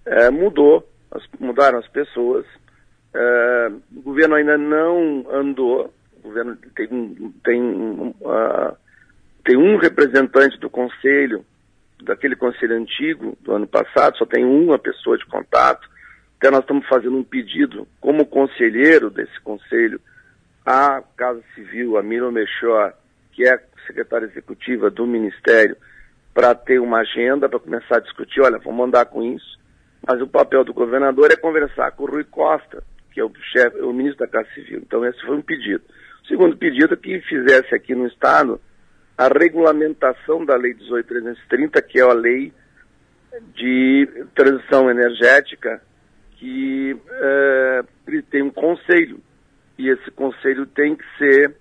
é, 0.04 0.30
mudou, 0.30 0.86
as, 1.10 1.22
mudaram 1.40 1.78
as 1.78 1.88
pessoas, 1.88 2.44
é, 3.14 3.72
o 3.94 4.02
governo 4.02 4.34
ainda 4.34 4.56
não 4.56 5.26
andou, 5.30 5.92
o 6.16 6.28
governo 6.28 6.56
tem, 6.74 6.88
tem, 7.44 7.62
uh, 8.20 8.76
tem 9.44 9.56
um 9.56 9.76
representante 9.76 10.58
do 10.58 10.70
conselho, 10.70 11.44
daquele 12.02 12.34
conselho 12.34 12.76
antigo 12.76 13.36
do 13.40 13.52
ano 13.52 13.66
passado, 13.66 14.16
só 14.16 14.24
tem 14.24 14.44
uma 14.44 14.78
pessoa 14.78 15.18
de 15.18 15.26
contato. 15.26 15.88
Então 16.36 16.50
nós 16.50 16.60
estamos 16.60 16.86
fazendo 16.88 17.16
um 17.16 17.24
pedido 17.24 17.86
como 18.00 18.26
conselheiro 18.26 19.10
desse 19.10 19.38
conselho 19.40 20.00
à 20.64 21.02
Casa 21.16 21.42
Civil, 21.54 21.96
a 21.96 22.02
Miro 22.02 22.32
Mechor, 22.32 22.92
que 23.32 23.46
é 23.46 23.62
secretária 23.86 24.26
executiva 24.26 24.90
do 24.90 25.06
Ministério, 25.06 25.76
para 26.32 26.54
ter 26.54 26.80
uma 26.80 27.00
agenda, 27.00 27.48
para 27.48 27.58
começar 27.58 27.96
a 27.96 28.00
discutir, 28.00 28.40
olha, 28.40 28.58
vamos 28.58 28.86
andar 28.86 29.04
com 29.06 29.22
isso. 29.22 29.60
Mas 30.06 30.20
o 30.20 30.26
papel 30.26 30.64
do 30.64 30.72
governador 30.72 31.30
é 31.30 31.36
conversar 31.36 31.92
com 31.92 32.04
o 32.04 32.10
Rui 32.10 32.24
Costa, 32.24 32.82
que 33.12 33.20
é 33.20 33.24
o 33.24 33.32
chefe, 33.52 33.78
o 33.78 33.92
ministro 33.92 34.26
da 34.26 34.32
Casa 34.32 34.48
Civil. 34.54 34.80
Então 34.80 35.04
esse 35.04 35.20
foi 35.22 35.36
um 35.36 35.42
pedido. 35.42 35.84
O 36.24 36.26
segundo 36.26 36.56
pedido 36.56 36.94
é 36.94 36.96
que 36.96 37.20
fizesse 37.22 37.74
aqui 37.74 37.94
no 37.94 38.06
Estado 38.06 38.60
a 39.16 39.28
regulamentação 39.28 40.44
da 40.44 40.56
Lei 40.56 40.74
18.330, 40.74 41.82
que 41.82 42.00
é 42.00 42.02
a 42.02 42.12
lei 42.12 42.52
de 43.54 44.26
transição 44.34 44.90
energética, 44.90 45.82
que 46.36 46.96
é, 47.10 47.82
tem 48.30 48.42
um 48.42 48.50
conselho, 48.50 49.20
e 49.78 49.88
esse 49.88 50.10
conselho 50.10 50.66
tem 50.66 50.96
que 50.96 51.04
ser 51.18 51.54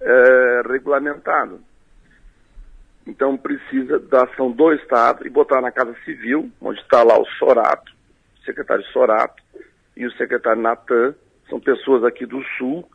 é, 0.00 0.62
regulamentado. 0.68 1.60
Então 3.06 3.36
precisa 3.36 3.98
da 3.98 4.24
ação 4.24 4.50
do 4.50 4.72
Estado 4.72 5.26
e 5.26 5.30
botar 5.30 5.60
na 5.60 5.70
Casa 5.70 5.94
Civil, 6.04 6.50
onde 6.60 6.80
está 6.80 7.02
lá 7.02 7.18
o 7.18 7.26
Sorato, 7.38 7.92
o 8.40 8.44
secretário 8.44 8.84
Sorato 8.86 9.42
e 9.96 10.06
o 10.06 10.12
secretário 10.12 10.60
Natan, 10.60 11.14
são 11.48 11.60
pessoas 11.60 12.04
aqui 12.04 12.26
do 12.26 12.42
Sul 12.58 12.88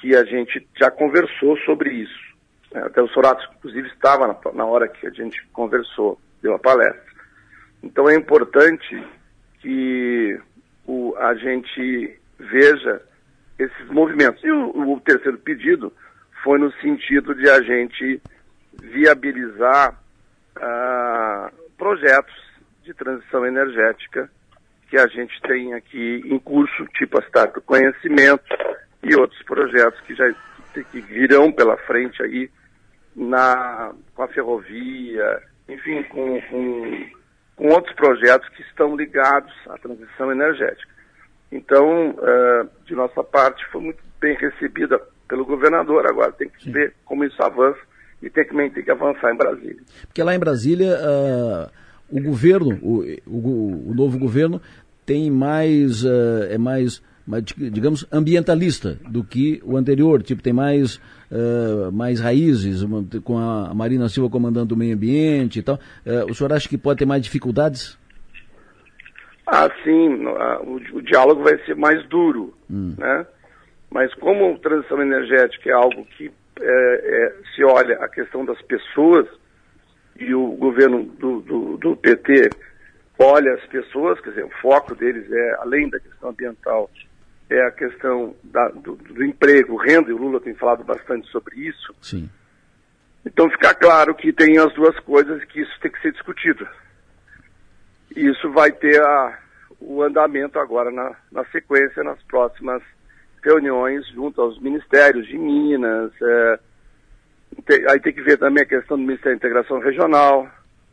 que 0.00 0.14
a 0.14 0.24
gente 0.24 0.66
já 0.78 0.90
conversou 0.90 1.56
sobre 1.58 1.90
isso. 1.92 2.28
É, 2.72 2.80
até 2.80 3.02
o 3.02 3.08
Sorato, 3.08 3.48
inclusive, 3.56 3.88
estava 3.88 4.38
na, 4.54 4.64
hora 4.64 4.88
que 4.88 5.06
a 5.06 5.10
gente 5.10 5.44
conversou, 5.52 6.20
deu 6.42 6.54
a 6.54 6.58
palestra. 6.58 7.02
Então 7.82 8.08
é 8.08 8.14
importante 8.14 9.02
que 9.60 10.40
o, 10.86 11.14
a 11.16 11.34
gente 11.34 12.18
veja 12.38 13.02
esses 13.58 13.88
movimentos. 13.90 14.42
E 14.44 14.50
o, 14.50 14.92
o, 14.92 15.00
terceiro 15.00 15.38
pedido 15.38 15.92
foi 16.44 16.58
no 16.58 16.72
sentido 16.74 17.34
de 17.34 17.48
a 17.48 17.60
gente 17.60 18.22
viabilizar 18.80 20.00
ah, 20.56 21.50
projetos 21.76 22.34
de 22.84 22.94
transição 22.94 23.44
energética 23.44 24.30
que 24.88 24.96
a 24.96 25.06
gente 25.06 25.40
tem 25.42 25.74
aqui 25.74 26.22
em 26.24 26.38
curso, 26.38 26.86
tipo 26.96 27.18
a 27.18 27.22
cidade 27.22 27.52
do 27.52 27.60
conhecimento, 27.60 28.44
e 29.02 29.14
outros 29.14 29.42
projetos 29.44 30.00
que 30.00 30.14
já 30.14 30.24
que 30.92 31.00
virão 31.00 31.50
pela 31.50 31.76
frente 31.78 32.22
aí 32.22 32.48
na, 33.16 33.92
com 34.14 34.22
a 34.22 34.28
ferrovia, 34.28 35.42
enfim, 35.68 36.02
com, 36.04 36.40
com, 36.42 37.06
com 37.56 37.68
outros 37.68 37.94
projetos 37.96 38.48
que 38.50 38.62
estão 38.62 38.96
ligados 38.96 39.52
à 39.68 39.76
transição 39.78 40.30
energética. 40.30 40.88
Então, 41.50 42.10
uh, 42.10 42.68
de 42.84 42.94
nossa 42.94 43.24
parte, 43.24 43.64
foi 43.72 43.80
muito 43.80 44.02
bem 44.20 44.36
recebida 44.36 45.00
pelo 45.26 45.44
governador. 45.44 46.06
Agora 46.06 46.30
tem 46.32 46.48
que 46.48 46.64
Sim. 46.64 46.72
ver 46.72 46.94
como 47.04 47.24
isso 47.24 47.42
avança 47.42 47.80
e 48.22 48.30
tem 48.30 48.44
que, 48.44 48.54
tem 48.70 48.84
que 48.84 48.90
avançar 48.90 49.32
em 49.32 49.36
Brasília. 49.36 49.82
Porque 50.06 50.22
lá 50.22 50.34
em 50.34 50.38
Brasília, 50.38 50.96
uh, 50.96 51.70
o 52.10 52.22
governo, 52.22 52.78
o, 52.82 53.04
o, 53.26 53.90
o, 53.90 53.94
novo 53.94 54.18
governo, 54.18 54.60
tem 55.04 55.30
mais, 55.30 56.04
uh, 56.04 56.44
é 56.50 56.58
mais 56.58 57.02
digamos, 57.56 58.06
ambientalista 58.10 58.98
do 59.06 59.22
que 59.22 59.60
o 59.62 59.76
anterior, 59.76 60.22
tipo, 60.22 60.42
tem 60.42 60.52
mais, 60.52 60.96
uh, 61.30 61.92
mais 61.92 62.20
raízes, 62.20 62.80
uma, 62.82 63.04
com 63.22 63.36
a 63.36 63.74
Marina 63.74 64.08
Silva 64.08 64.30
comandando 64.30 64.74
o 64.74 64.78
meio 64.78 64.94
ambiente 64.94 65.58
e 65.58 65.62
tal. 65.62 65.76
Uh, 66.06 66.30
o 66.30 66.34
senhor 66.34 66.52
acha 66.52 66.68
que 66.68 66.78
pode 66.78 67.00
ter 67.00 67.06
mais 67.06 67.22
dificuldades? 67.22 67.98
Ah, 69.46 69.68
sim, 69.84 70.24
o, 70.24 70.96
o 70.96 71.02
diálogo 71.02 71.42
vai 71.42 71.58
ser 71.64 71.74
mais 71.76 72.06
duro, 72.08 72.54
hum. 72.70 72.94
né? 72.98 73.26
Mas 73.90 74.12
como 74.14 74.58
transição 74.58 75.00
energética 75.00 75.70
é 75.70 75.72
algo 75.72 76.06
que 76.16 76.30
é, 76.60 76.64
é, 76.64 77.34
se 77.54 77.64
olha 77.64 77.96
a 77.96 78.08
questão 78.08 78.44
das 78.44 78.60
pessoas 78.62 79.26
e 80.18 80.34
o 80.34 80.48
governo 80.52 81.04
do, 81.04 81.40
do, 81.40 81.76
do 81.76 81.96
PT 81.96 82.50
olha 83.18 83.54
as 83.54 83.66
pessoas, 83.66 84.20
quer 84.20 84.30
dizer, 84.30 84.44
o 84.44 84.60
foco 84.60 84.94
deles 84.94 85.30
é, 85.30 85.56
além 85.60 85.88
da 85.88 85.98
questão 85.98 86.30
ambiental, 86.30 86.90
é 87.50 87.60
a 87.66 87.70
questão 87.70 88.34
da, 88.44 88.68
do, 88.68 88.94
do, 88.96 89.24
emprego, 89.24 89.76
renda, 89.76 90.10
e 90.10 90.12
o 90.12 90.18
Lula 90.18 90.40
tem 90.40 90.54
falado 90.54 90.84
bastante 90.84 91.26
sobre 91.28 91.56
isso. 91.56 91.94
Sim. 92.00 92.28
Então 93.24 93.50
fica 93.50 93.74
claro 93.74 94.14
que 94.14 94.32
tem 94.32 94.58
as 94.58 94.72
duas 94.74 94.98
coisas 95.00 95.42
que 95.44 95.60
isso 95.60 95.80
tem 95.80 95.90
que 95.90 96.00
ser 96.00 96.12
discutido. 96.12 96.66
Isso 98.14 98.50
vai 98.52 98.70
ter 98.70 99.00
a, 99.00 99.38
o 99.80 100.02
andamento 100.02 100.58
agora 100.58 100.90
na, 100.90 101.16
na 101.32 101.44
sequência, 101.46 102.02
nas 102.04 102.22
próximas 102.24 102.82
reuniões 103.42 104.06
junto 104.08 104.40
aos 104.40 104.60
ministérios 104.60 105.26
de 105.26 105.38
Minas, 105.38 106.12
é, 106.20 106.58
aí 107.90 108.00
tem 108.00 108.12
que 108.12 108.22
ver 108.22 108.38
também 108.38 108.62
a 108.62 108.66
questão 108.66 108.96
do 108.96 109.02
Ministério 109.04 109.38
da 109.38 109.46
Integração 109.46 109.80
Regional. 109.80 110.48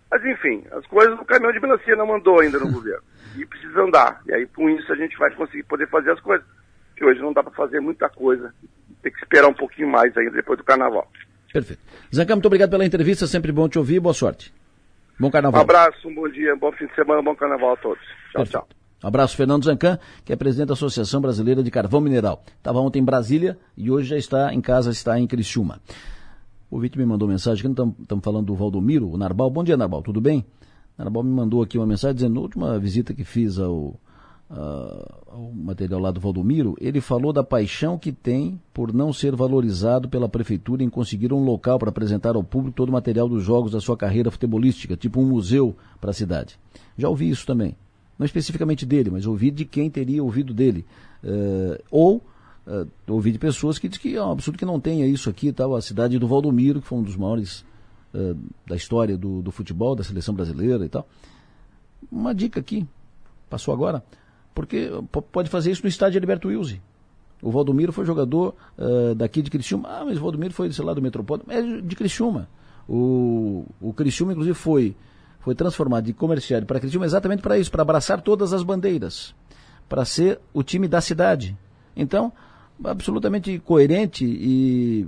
Mas 0.10 0.24
enfim, 0.26 0.64
as 0.72 0.86
coisas 0.88 1.20
o 1.20 1.26
caminhão 1.26 1.51
de 1.51 1.60
melancia 1.60 1.95
não 1.95 2.08
mandou 2.08 2.39
ainda 2.39 2.60
no 2.60 2.72
governo. 2.74 3.03
E 3.38 3.45
precisa 3.45 3.82
andar. 3.82 4.22
E 4.28 4.34
aí 4.34 4.45
com 4.47 4.70
isso 4.70 4.91
a 4.91 4.95
gente 4.95 5.18
vai 5.18 5.32
conseguir 5.32 5.64
poder 5.64 5.88
fazer 5.89 6.12
as 6.12 6.20
coisas. 6.20 6.45
Que 6.95 7.03
hoje 7.03 7.20
não 7.22 7.34
dá 7.34 7.43
para 7.43 7.51
fazer 7.51 7.80
muita 7.82 8.08
coisa. 8.10 8.53
Tem 9.01 9.12
que 9.12 9.20
esperar 9.20 9.47
um 9.49 9.53
pouquinho 9.53 9.89
mais 9.89 10.16
ainda 10.18 10.32
depois 10.32 10.58
do 10.58 10.64
carnaval. 10.64 11.10
Perfeito. 11.51 11.82
Zanca, 12.14 12.36
muito 12.36 12.45
obrigado 12.45 12.70
pela 12.70 12.86
entrevista, 12.86 13.28
sempre 13.28 13.51
bom 13.51 13.68
te 13.68 13.78
ouvir, 13.78 13.99
boa 13.99 14.14
sorte. 14.14 14.53
Bom 15.20 15.32
carnaval. 15.32 15.60
Um 15.62 15.64
abraço, 15.64 16.08
um 16.08 16.14
bom 16.14 16.28
dia, 16.28 16.53
um 16.53 16.58
bom 16.58 16.72
fim 16.72 16.86
de 16.88 16.95
semana, 16.95 17.22
um 17.22 17.24
bom 17.24 17.36
carnaval 17.36 17.74
a 17.74 17.78
todos. 17.78 18.03
Tchau, 18.03 18.43
Perfeito. 18.43 18.51
tchau. 18.51 18.68
Um 19.03 19.08
abraço, 19.08 19.38
Fernando 19.38 19.64
Zancan, 19.64 19.99
que 20.26 20.34
é 20.34 20.36
presidente 20.36 20.70
da 20.70 20.74
Associação 20.74 21.22
Brasileira 21.22 21.62
de 21.62 21.70
Carvão 21.70 22.01
Mineral. 22.01 22.43
Estava 22.58 22.80
ontem 22.80 22.99
em 22.99 23.06
Brasília 23.06 23.58
e 23.78 23.91
hoje 23.91 24.10
já 24.10 24.18
está 24.18 24.53
em 24.53 24.60
casa, 24.62 24.89
está 24.89 25.20
em 25.20 25.28
Criciúma. 25.28 25.80
O 26.70 26.80
Vitor 26.80 26.99
me 26.99 27.05
mandou 27.05 27.28
mensagem, 27.28 27.63
que 27.63 27.82
estamos 28.01 28.24
falando 28.24 28.47
do 28.47 28.55
Valdomiro, 28.55 29.09
o 29.09 29.18
Narbal. 29.18 29.49
Bom 29.49 29.63
dia, 29.63 29.78
Narbal, 29.78 30.01
tudo 30.01 30.20
bem? 30.20 30.43
Narbal 30.97 31.24
me 31.24 31.32
mandou 31.32 31.61
aqui 31.61 31.78
uma 31.78 31.86
mensagem 31.86 32.16
dizendo, 32.16 32.36
na 32.36 32.41
última 32.41 32.80
visita 32.80 33.13
que 33.13 33.24
fiz 33.24 33.59
ao, 33.59 33.99
ao 34.49 35.51
material 35.53 35.99
lá 35.99 36.11
do 36.11 36.20
Valdomiro, 36.20 36.76
ele 36.80 37.01
falou 37.01 37.34
da 37.34 37.43
paixão 37.43 37.97
que 37.97 38.11
tem 38.11 38.59
por 38.74 38.93
não 38.93 39.11
ser 39.11 39.36
valorizado 39.36 40.09
pela 40.09 40.30
prefeitura 40.30 40.84
em 40.84 40.89
conseguir 40.89 41.34
um 41.34 41.43
local 41.43 41.78
para 41.78 41.89
apresentar 41.89 42.36
ao 42.36 42.43
público 42.43 42.76
todo 42.76 42.89
o 42.89 42.93
material 42.93 43.28
dos 43.28 43.43
jogos 43.43 43.72
da 43.72 43.82
sua 43.82 43.97
carreira 43.97 44.32
futebolística, 44.32 44.97
tipo 44.97 45.20
um 45.20 45.26
museu 45.26 45.76
para 45.99 46.11
a 46.11 46.13
cidade. 46.13 46.57
Já 46.97 47.09
ouvi 47.09 47.30
isso 47.30 47.45
também. 47.45 47.76
Não 48.18 48.26
especificamente 48.26 48.86
dele, 48.86 49.09
mas 49.09 49.26
ouvi 49.26 49.51
de 49.51 49.66
quem 49.66 49.89
teria 49.89 50.24
ouvido 50.24 50.53
dele. 50.53 50.86
Uh, 51.22 51.84
ou 51.91 52.24
uh, 52.68 52.88
ouvi 53.07 53.32
de 53.32 53.39
pessoas 53.39 53.78
que 53.78 53.88
dizem 53.88 54.01
que 54.01 54.16
é 54.16 54.24
um 54.24 54.32
absurdo 54.32 54.57
que 54.57 54.66
não 54.66 54.80
tenha 54.80 55.05
isso 55.05 55.30
aqui, 55.30 55.51
tal, 55.51 55.76
a 55.76 55.82
cidade 55.82 56.18
do 56.20 56.28
Valdomiro, 56.28 56.82
que 56.82 56.88
foi 56.88 56.97
um 56.97 57.03
dos 57.03 57.16
maiores 57.16 57.66
uh, 58.13 58.38
da 58.68 58.76
história 58.76 59.18
do, 59.18 59.41
do 59.41 59.51
futebol, 59.51 59.95
da 59.95 60.03
seleção 60.03 60.34
brasileira 60.34 60.86
e 60.86 60.89
tal. 60.89 61.07
Uma 62.11 62.34
dica 62.34 62.59
aqui, 62.59 62.86
passou 63.49 63.74
agora, 63.74 64.03
porque 64.53 64.89
pode 65.32 65.49
fazer 65.49 65.72
isso 65.72 65.84
no 65.84 65.89
estádio 65.89 66.20
Alberto 66.20 66.47
Wilson. 66.47 66.78
O 67.41 67.51
Valdomiro 67.51 67.91
foi 67.91 68.05
jogador 68.05 68.55
uh, 68.78 69.13
daqui 69.13 69.41
de 69.41 69.51
Criciúma. 69.51 69.89
Ah, 69.89 70.05
mas 70.05 70.18
o 70.18 70.22
Valdomiro 70.22 70.53
foi, 70.53 70.72
sei 70.72 70.84
lá, 70.84 70.93
do 70.93 71.01
Metropolitano. 71.01 71.51
É 71.51 71.82
de 71.82 71.95
Criciúma. 71.95 72.47
O, 72.88 73.66
o 73.82 73.93
Criciúma, 73.93 74.32
inclusive, 74.32 74.55
foi, 74.55 74.95
foi 75.41 75.53
transformado 75.53 76.05
de 76.05 76.13
comerciário 76.13 76.66
para 76.66 76.80
Criciúma 76.80 77.05
exatamente 77.05 77.41
para 77.41 77.57
isso, 77.57 77.70
para 77.70 77.82
abraçar 77.82 78.22
todas 78.22 78.53
as 78.53 78.63
bandeiras. 78.63 79.36
Para 79.89 80.05
ser 80.05 80.39
o 80.53 80.63
time 80.63 80.88
da 80.88 81.01
cidade. 81.01 81.55
Então, 81.95 82.32
absolutamente 82.84 83.58
coerente 83.60 84.26
e 84.26 85.08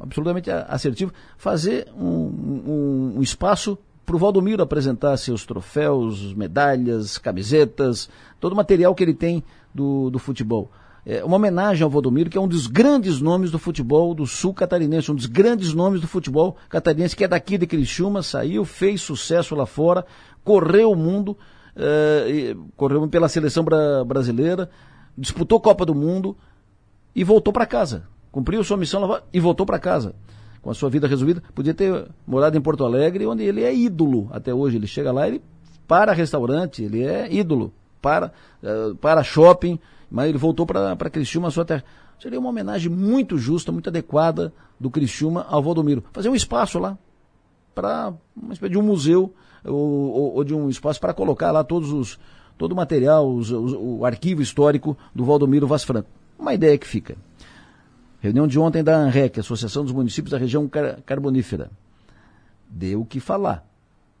absolutamente 0.00 0.50
assertivo 0.50 1.12
fazer 1.36 1.86
um, 1.94 2.06
um, 2.06 3.14
um 3.16 3.22
espaço 3.22 3.78
para 4.06 4.16
o 4.16 4.18
Valdomiro 4.18 4.62
apresentar 4.62 5.16
seus 5.18 5.44
troféus, 5.44 6.32
medalhas, 6.32 7.18
camisetas, 7.18 8.08
todo 8.40 8.54
o 8.54 8.56
material 8.56 8.94
que 8.94 9.04
ele 9.04 9.12
tem 9.12 9.44
do, 9.74 10.08
do 10.08 10.18
futebol. 10.18 10.70
É 11.04 11.22
uma 11.22 11.36
homenagem 11.36 11.84
ao 11.84 11.90
Valdomiro, 11.90 12.30
que 12.30 12.36
é 12.38 12.40
um 12.40 12.48
dos 12.48 12.66
grandes 12.66 13.20
nomes 13.20 13.50
do 13.50 13.58
futebol 13.58 14.14
do 14.14 14.26
sul 14.26 14.54
catarinense, 14.54 15.12
um 15.12 15.14
dos 15.14 15.26
grandes 15.26 15.74
nomes 15.74 16.00
do 16.00 16.08
futebol 16.08 16.56
catarinense, 16.68 17.14
que 17.14 17.24
é 17.24 17.28
daqui 17.28 17.58
de 17.58 17.66
Criciúma, 17.66 18.22
saiu, 18.22 18.64
fez 18.64 19.02
sucesso 19.02 19.54
lá 19.54 19.66
fora, 19.66 20.04
correu 20.42 20.92
o 20.92 20.96
mundo, 20.96 21.36
é, 21.76 22.54
correu 22.76 23.06
pela 23.08 23.28
seleção 23.28 23.62
bra 23.62 24.04
brasileira, 24.04 24.70
disputou 25.16 25.60
Copa 25.60 25.84
do 25.84 25.94
Mundo 25.94 26.36
e 27.14 27.24
voltou 27.24 27.52
para 27.52 27.66
casa. 27.66 28.06
Cumpriu 28.30 28.62
sua 28.62 28.76
missão 28.76 29.20
e 29.32 29.40
voltou 29.40 29.64
para 29.64 29.78
casa 29.78 30.14
com 30.60 30.70
a 30.70 30.74
sua 30.74 30.90
vida 30.90 31.06
resolvida, 31.06 31.42
podia 31.54 31.72
ter 31.72 32.06
morado 32.26 32.56
em 32.56 32.60
Porto 32.60 32.84
Alegre, 32.84 33.26
onde 33.26 33.42
ele 33.42 33.62
é 33.62 33.74
ídolo 33.74 34.28
até 34.32 34.52
hoje. 34.52 34.76
Ele 34.76 34.86
chega 34.86 35.12
lá, 35.12 35.26
ele 35.26 35.40
para 35.86 36.12
restaurante, 36.12 36.82
ele 36.82 37.02
é 37.02 37.32
ídolo, 37.32 37.72
para, 38.02 38.32
uh, 38.62 38.94
para 38.96 39.22
shopping, 39.22 39.78
mas 40.10 40.28
ele 40.28 40.38
voltou 40.38 40.66
para 40.66 41.10
Criciúma, 41.10 41.50
sua 41.50 41.64
terra. 41.64 41.84
Seria 42.20 42.38
uma 42.38 42.50
homenagem 42.50 42.90
muito 42.90 43.38
justa, 43.38 43.72
muito 43.72 43.88
adequada 43.88 44.52
do 44.78 44.90
Criciúma 44.90 45.46
ao 45.48 45.62
Valdomiro. 45.62 46.04
Fazer 46.12 46.28
um 46.28 46.34
espaço 46.34 46.78
lá, 46.78 46.98
para 47.74 48.12
uma 48.36 48.52
espécie 48.52 48.72
de 48.72 48.78
um 48.78 48.82
museu, 48.82 49.32
ou, 49.64 49.74
ou, 49.74 50.34
ou 50.34 50.44
de 50.44 50.54
um 50.54 50.68
espaço 50.68 51.00
para 51.00 51.14
colocar 51.14 51.52
lá 51.52 51.62
todos 51.62 51.92
os, 51.92 52.18
todo 52.56 52.72
o 52.72 52.76
material, 52.76 53.32
os, 53.32 53.50
os, 53.50 53.72
o 53.72 54.04
arquivo 54.04 54.42
histórico 54.42 54.96
do 55.14 55.24
Valdomiro 55.24 55.66
Vaz 55.66 55.84
Franco. 55.84 56.10
Uma 56.38 56.54
ideia 56.54 56.78
que 56.78 56.86
fica. 56.86 57.16
Reunião 58.20 58.46
de 58.46 58.58
ontem 58.58 58.82
da 58.82 58.96
ANREC, 58.96 59.40
Associação 59.40 59.84
dos 59.84 59.92
Municípios 59.92 60.30
da 60.32 60.38
Região 60.38 60.68
Car 60.68 61.00
Carbonífera. 61.02 61.70
Deu 62.68 63.02
o 63.02 63.06
que 63.06 63.20
falar. 63.20 63.66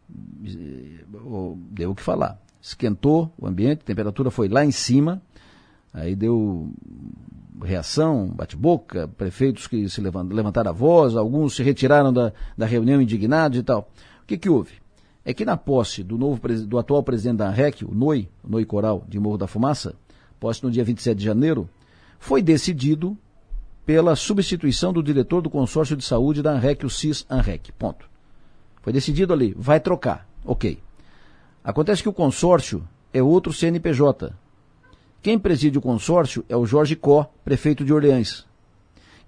Deu 0.08 1.90
o 1.90 1.94
que 1.94 2.02
falar. 2.02 2.40
Esquentou 2.60 3.32
o 3.38 3.46
ambiente, 3.46 3.80
a 3.82 3.84
temperatura 3.84 4.30
foi 4.30 4.48
lá 4.48 4.64
em 4.64 4.70
cima, 4.70 5.22
aí 5.92 6.14
deu 6.14 6.70
reação, 7.62 8.28
bate-boca, 8.28 9.08
prefeitos 9.08 9.66
que 9.66 9.88
se 9.88 10.00
levantaram 10.00 10.70
a 10.70 10.72
voz, 10.72 11.16
alguns 11.16 11.56
se 11.56 11.62
retiraram 11.62 12.12
da, 12.12 12.32
da 12.56 12.66
reunião 12.66 13.00
indignados 13.00 13.58
e 13.58 13.62
tal. 13.62 13.90
O 14.22 14.26
que, 14.26 14.38
que 14.38 14.48
houve? 14.48 14.74
É 15.24 15.34
que 15.34 15.44
na 15.44 15.56
posse 15.56 16.02
do, 16.02 16.16
novo, 16.16 16.40
do 16.66 16.78
atual 16.78 17.02
presidente 17.02 17.38
da 17.38 17.48
ANREC, 17.48 17.84
o 17.84 17.94
NOI, 17.94 18.28
o 18.42 18.48
NOI 18.50 18.64
Coral 18.64 19.04
de 19.08 19.18
Morro 19.18 19.38
da 19.38 19.46
Fumaça, 19.46 19.94
posse 20.38 20.62
no 20.62 20.70
dia 20.70 20.84
27 20.84 21.18
de 21.18 21.24
janeiro, 21.24 21.68
foi 22.18 22.42
decidido 22.42 23.16
pela 23.86 24.14
substituição 24.14 24.92
do 24.92 25.02
diretor 25.02 25.40
do 25.40 25.48
consórcio 25.48 25.96
de 25.96 26.04
saúde 26.04 26.42
da 26.42 26.52
ANREC, 26.52 26.84
o 26.84 26.90
CIS 26.90 27.24
ANREC. 27.28 27.72
Ponto. 27.72 28.04
Foi 28.82 28.92
decidido 28.92 29.32
ali, 29.32 29.54
vai 29.56 29.80
trocar. 29.80 30.28
Ok. 30.44 30.78
Acontece 31.64 32.02
que 32.02 32.08
o 32.08 32.12
consórcio 32.12 32.86
é 33.12 33.22
outro 33.22 33.52
CNPJ. 33.52 34.32
Quem 35.22 35.38
preside 35.38 35.78
o 35.78 35.82
consórcio 35.82 36.44
é 36.48 36.56
o 36.56 36.66
Jorge 36.66 36.96
Có, 36.96 37.30
prefeito 37.44 37.84
de 37.84 37.92
Orleans. 37.92 38.46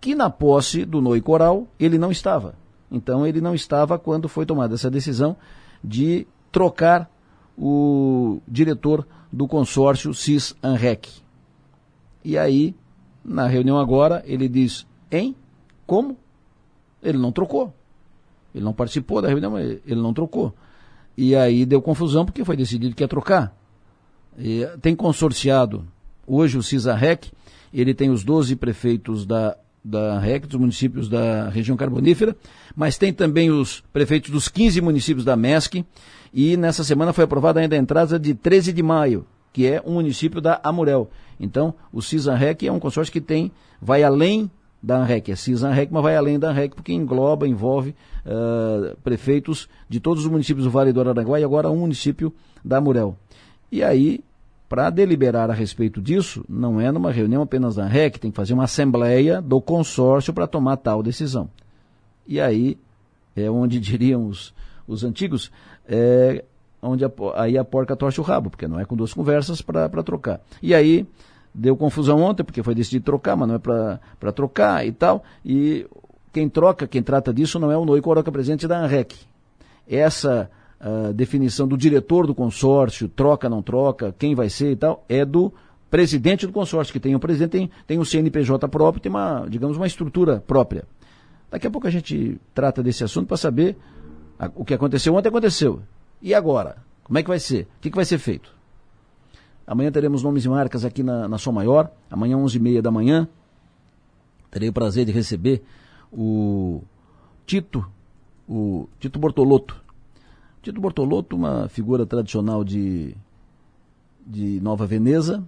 Que 0.01 0.14
na 0.14 0.30
posse 0.30 0.84
do 0.84 1.01
Noi 1.01 1.20
Coral, 1.20 1.66
ele 1.78 1.99
não 1.99 2.11
estava. 2.11 2.55
Então 2.91 3.26
ele 3.26 3.41
não 3.41 3.55
estava 3.55 3.99
quando 3.99 4.28
foi 4.28 4.45
tomada 4.45 4.74
essa 4.74 4.91
decisão 4.91 5.36
de 5.82 6.26
trocar 6.51 7.11
o 7.57 8.41
diretor 8.47 9.07
do 9.32 9.47
consórcio 9.47 10.12
CIS 10.12 10.55
ANREC. 10.62 11.11
E 12.24 12.36
aí 12.36 12.74
na 13.24 13.46
reunião 13.46 13.78
agora, 13.78 14.22
ele 14.26 14.48
diz: 14.48 14.86
Hein? 15.10 15.34
Como? 15.86 16.16
Ele 17.02 17.18
não 17.18 17.32
trocou. 17.32 17.72
Ele 18.54 18.64
não 18.64 18.72
participou 18.72 19.22
da 19.22 19.28
reunião, 19.28 19.58
ele 19.58 20.00
não 20.00 20.12
trocou. 20.12 20.54
E 21.16 21.36
aí 21.36 21.64
deu 21.64 21.80
confusão 21.80 22.24
porque 22.24 22.44
foi 22.44 22.56
decidido 22.56 22.94
que 22.94 23.02
ia 23.02 23.08
trocar. 23.08 23.54
E 24.38 24.66
tem 24.80 24.94
consorciado 24.96 25.86
hoje 26.26 26.56
o 26.56 26.62
CISAREC, 26.62 27.30
ele 27.72 27.94
tem 27.94 28.10
os 28.10 28.24
12 28.24 28.56
prefeitos 28.56 29.26
da, 29.26 29.56
da 29.84 30.18
REC, 30.18 30.46
dos 30.46 30.58
municípios 30.58 31.08
da 31.08 31.48
região 31.48 31.76
carbonífera, 31.76 32.36
mas 32.74 32.96
tem 32.96 33.12
também 33.12 33.50
os 33.50 33.82
prefeitos 33.92 34.30
dos 34.30 34.48
15 34.48 34.80
municípios 34.80 35.24
da 35.24 35.36
MESC, 35.36 35.84
e 36.32 36.56
nessa 36.56 36.84
semana 36.84 37.12
foi 37.12 37.24
aprovada 37.24 37.60
ainda 37.60 37.76
a 37.76 37.78
entrada 37.78 38.18
de 38.18 38.34
13 38.34 38.72
de 38.72 38.82
maio, 38.82 39.26
que 39.53 39.66
é 39.66 39.82
um 39.84 39.94
município 39.94 40.40
da 40.40 40.61
Amurel. 40.62 41.11
Então, 41.38 41.74
o 41.92 42.03
CISANREC 42.03 42.66
é 42.66 42.72
um 42.72 42.78
consórcio 42.78 43.12
que 43.12 43.20
tem, 43.20 43.51
vai 43.80 44.03
além 44.03 44.51
da 44.82 44.98
ANREC, 44.98 45.32
é 45.32 45.36
CISANREC, 45.36 45.92
mas 45.92 46.03
vai 46.03 46.16
além 46.16 46.38
da 46.38 46.51
ANREC, 46.51 46.74
porque 46.74 46.92
engloba, 46.92 47.46
envolve 47.46 47.94
uh, 48.24 48.96
prefeitos 49.03 49.68
de 49.88 50.01
todos 50.01 50.24
os 50.24 50.30
municípios 50.30 50.64
do 50.64 50.70
Vale 50.70 50.92
do 50.92 51.01
Araranguá 51.01 51.38
e 51.38 51.44
agora 51.44 51.70
um 51.70 51.76
município 51.76 52.32
da 52.64 52.78
Amurel. 52.78 53.16
E 53.70 53.82
aí, 53.82 54.20
para 54.68 54.88
deliberar 54.88 55.51
a 55.51 55.55
respeito 55.55 56.01
disso, 56.01 56.44
não 56.48 56.80
é 56.80 56.90
numa 56.90 57.11
reunião 57.11 57.42
apenas 57.42 57.74
da 57.74 57.84
ANREC, 57.84 58.18
tem 58.18 58.30
que 58.30 58.36
fazer 58.36 58.55
uma 58.55 58.64
assembleia 58.64 59.42
do 59.42 59.61
consórcio 59.61 60.32
para 60.32 60.46
tomar 60.46 60.76
tal 60.76 61.03
decisão. 61.03 61.51
E 62.26 62.40
aí 62.40 62.78
é 63.36 63.51
onde 63.51 63.78
diriam 63.80 64.26
os, 64.26 64.55
os 64.86 65.05
antigos, 65.05 65.51
é, 65.86 66.44
onde 66.82 67.04
a, 67.04 67.10
aí 67.34 67.58
a 67.58 67.64
porca 67.64 67.94
torce 67.96 68.20
o 68.20 68.22
rabo, 68.22 68.50
porque 68.50 68.66
não 68.66 68.78
é 68.78 68.84
com 68.84 68.96
duas 68.96 69.12
conversas 69.12 69.60
para 69.62 70.02
trocar. 70.02 70.40
E 70.62 70.74
aí 70.74 71.06
deu 71.54 71.76
confusão 71.76 72.22
ontem, 72.22 72.44
porque 72.44 72.62
foi 72.62 72.74
decidido 72.74 73.04
trocar, 73.04 73.36
mas 73.36 73.48
não 73.48 73.56
é 73.56 73.58
para 73.58 74.32
trocar 74.32 74.86
e 74.86 74.92
tal. 74.92 75.22
E 75.44 75.86
quem 76.32 76.48
troca, 76.48 76.86
quem 76.86 77.02
trata 77.02 77.32
disso 77.32 77.58
não 77.58 77.70
é 77.70 77.76
o 77.76 77.84
Noi 77.84 78.00
Coroca, 78.00 78.30
presidente 78.30 78.66
da 78.66 78.78
ANREC. 78.78 79.16
Essa 79.88 80.50
uh, 80.80 81.12
definição 81.12 81.66
do 81.66 81.76
diretor 81.76 82.26
do 82.26 82.34
consórcio, 82.34 83.08
troca, 83.08 83.48
não 83.48 83.62
troca, 83.62 84.14
quem 84.18 84.34
vai 84.34 84.48
ser 84.48 84.72
e 84.72 84.76
tal, 84.76 85.04
é 85.08 85.24
do 85.24 85.52
presidente 85.90 86.46
do 86.46 86.52
consórcio, 86.52 86.92
que 86.92 87.00
tem 87.00 87.14
o 87.16 87.20
presidente, 87.20 87.50
tem, 87.50 87.70
tem 87.86 87.98
um 87.98 88.04
CNPJ 88.04 88.68
próprio, 88.68 89.02
tem 89.02 89.10
uma, 89.10 89.44
digamos, 89.48 89.76
uma 89.76 89.86
estrutura 89.86 90.42
própria. 90.46 90.84
Daqui 91.50 91.66
a 91.66 91.70
pouco 91.70 91.88
a 91.88 91.90
gente 91.90 92.40
trata 92.54 92.80
desse 92.80 93.02
assunto 93.02 93.26
para 93.26 93.36
saber 93.36 93.76
a, 94.38 94.48
o 94.54 94.64
que 94.64 94.72
aconteceu 94.72 95.14
ontem 95.14 95.28
aconteceu. 95.28 95.82
E 96.22 96.34
agora? 96.34 96.76
Como 97.02 97.18
é 97.18 97.22
que 97.22 97.28
vai 97.28 97.38
ser? 97.38 97.64
O 97.64 97.80
que, 97.80 97.90
que 97.90 97.96
vai 97.96 98.04
ser 98.04 98.18
feito? 98.18 98.54
Amanhã 99.66 99.90
teremos 99.90 100.22
nomes 100.22 100.44
e 100.44 100.48
marcas 100.48 100.84
aqui 100.84 101.02
na, 101.02 101.28
na 101.28 101.38
Som 101.38 101.52
Maior. 101.52 101.90
Amanhã, 102.10 102.36
11h30 102.36 102.82
da 102.82 102.90
manhã. 102.90 103.28
Terei 104.50 104.68
o 104.68 104.72
prazer 104.72 105.04
de 105.04 105.12
receber 105.12 105.62
o 106.12 106.82
Tito, 107.46 107.86
o 108.48 108.88
Tito 108.98 109.18
Bortolotto. 109.18 109.80
Tito 110.62 110.80
Bortolotto, 110.80 111.36
uma 111.36 111.68
figura 111.68 112.04
tradicional 112.04 112.64
de, 112.64 113.14
de 114.26 114.60
Nova 114.60 114.86
Veneza, 114.86 115.42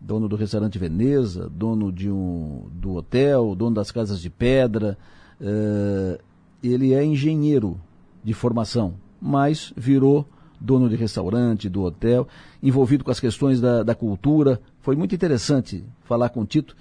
dono 0.00 0.28
do 0.28 0.36
restaurante 0.36 0.78
Veneza, 0.78 1.48
dono 1.48 1.92
de 1.92 2.10
um, 2.10 2.68
do 2.72 2.94
hotel, 2.96 3.54
dono 3.54 3.76
das 3.76 3.90
casas 3.90 4.20
de 4.20 4.28
pedra. 4.28 4.98
Uh, 5.40 6.20
ele 6.62 6.92
é 6.92 7.04
engenheiro 7.04 7.80
de 8.22 8.34
formação, 8.34 8.94
mas 9.22 9.72
virou 9.76 10.28
dono 10.60 10.88
de 10.88 10.96
restaurante, 10.96 11.68
do 11.68 11.82
hotel, 11.82 12.26
envolvido 12.62 13.04
com 13.04 13.10
as 13.10 13.20
questões 13.20 13.60
da, 13.60 13.82
da 13.82 13.94
cultura. 13.94 14.60
Foi 14.80 14.96
muito 14.96 15.14
interessante 15.14 15.84
falar 16.04 16.28
com 16.28 16.40
o 16.40 16.46
Tito. 16.46 16.76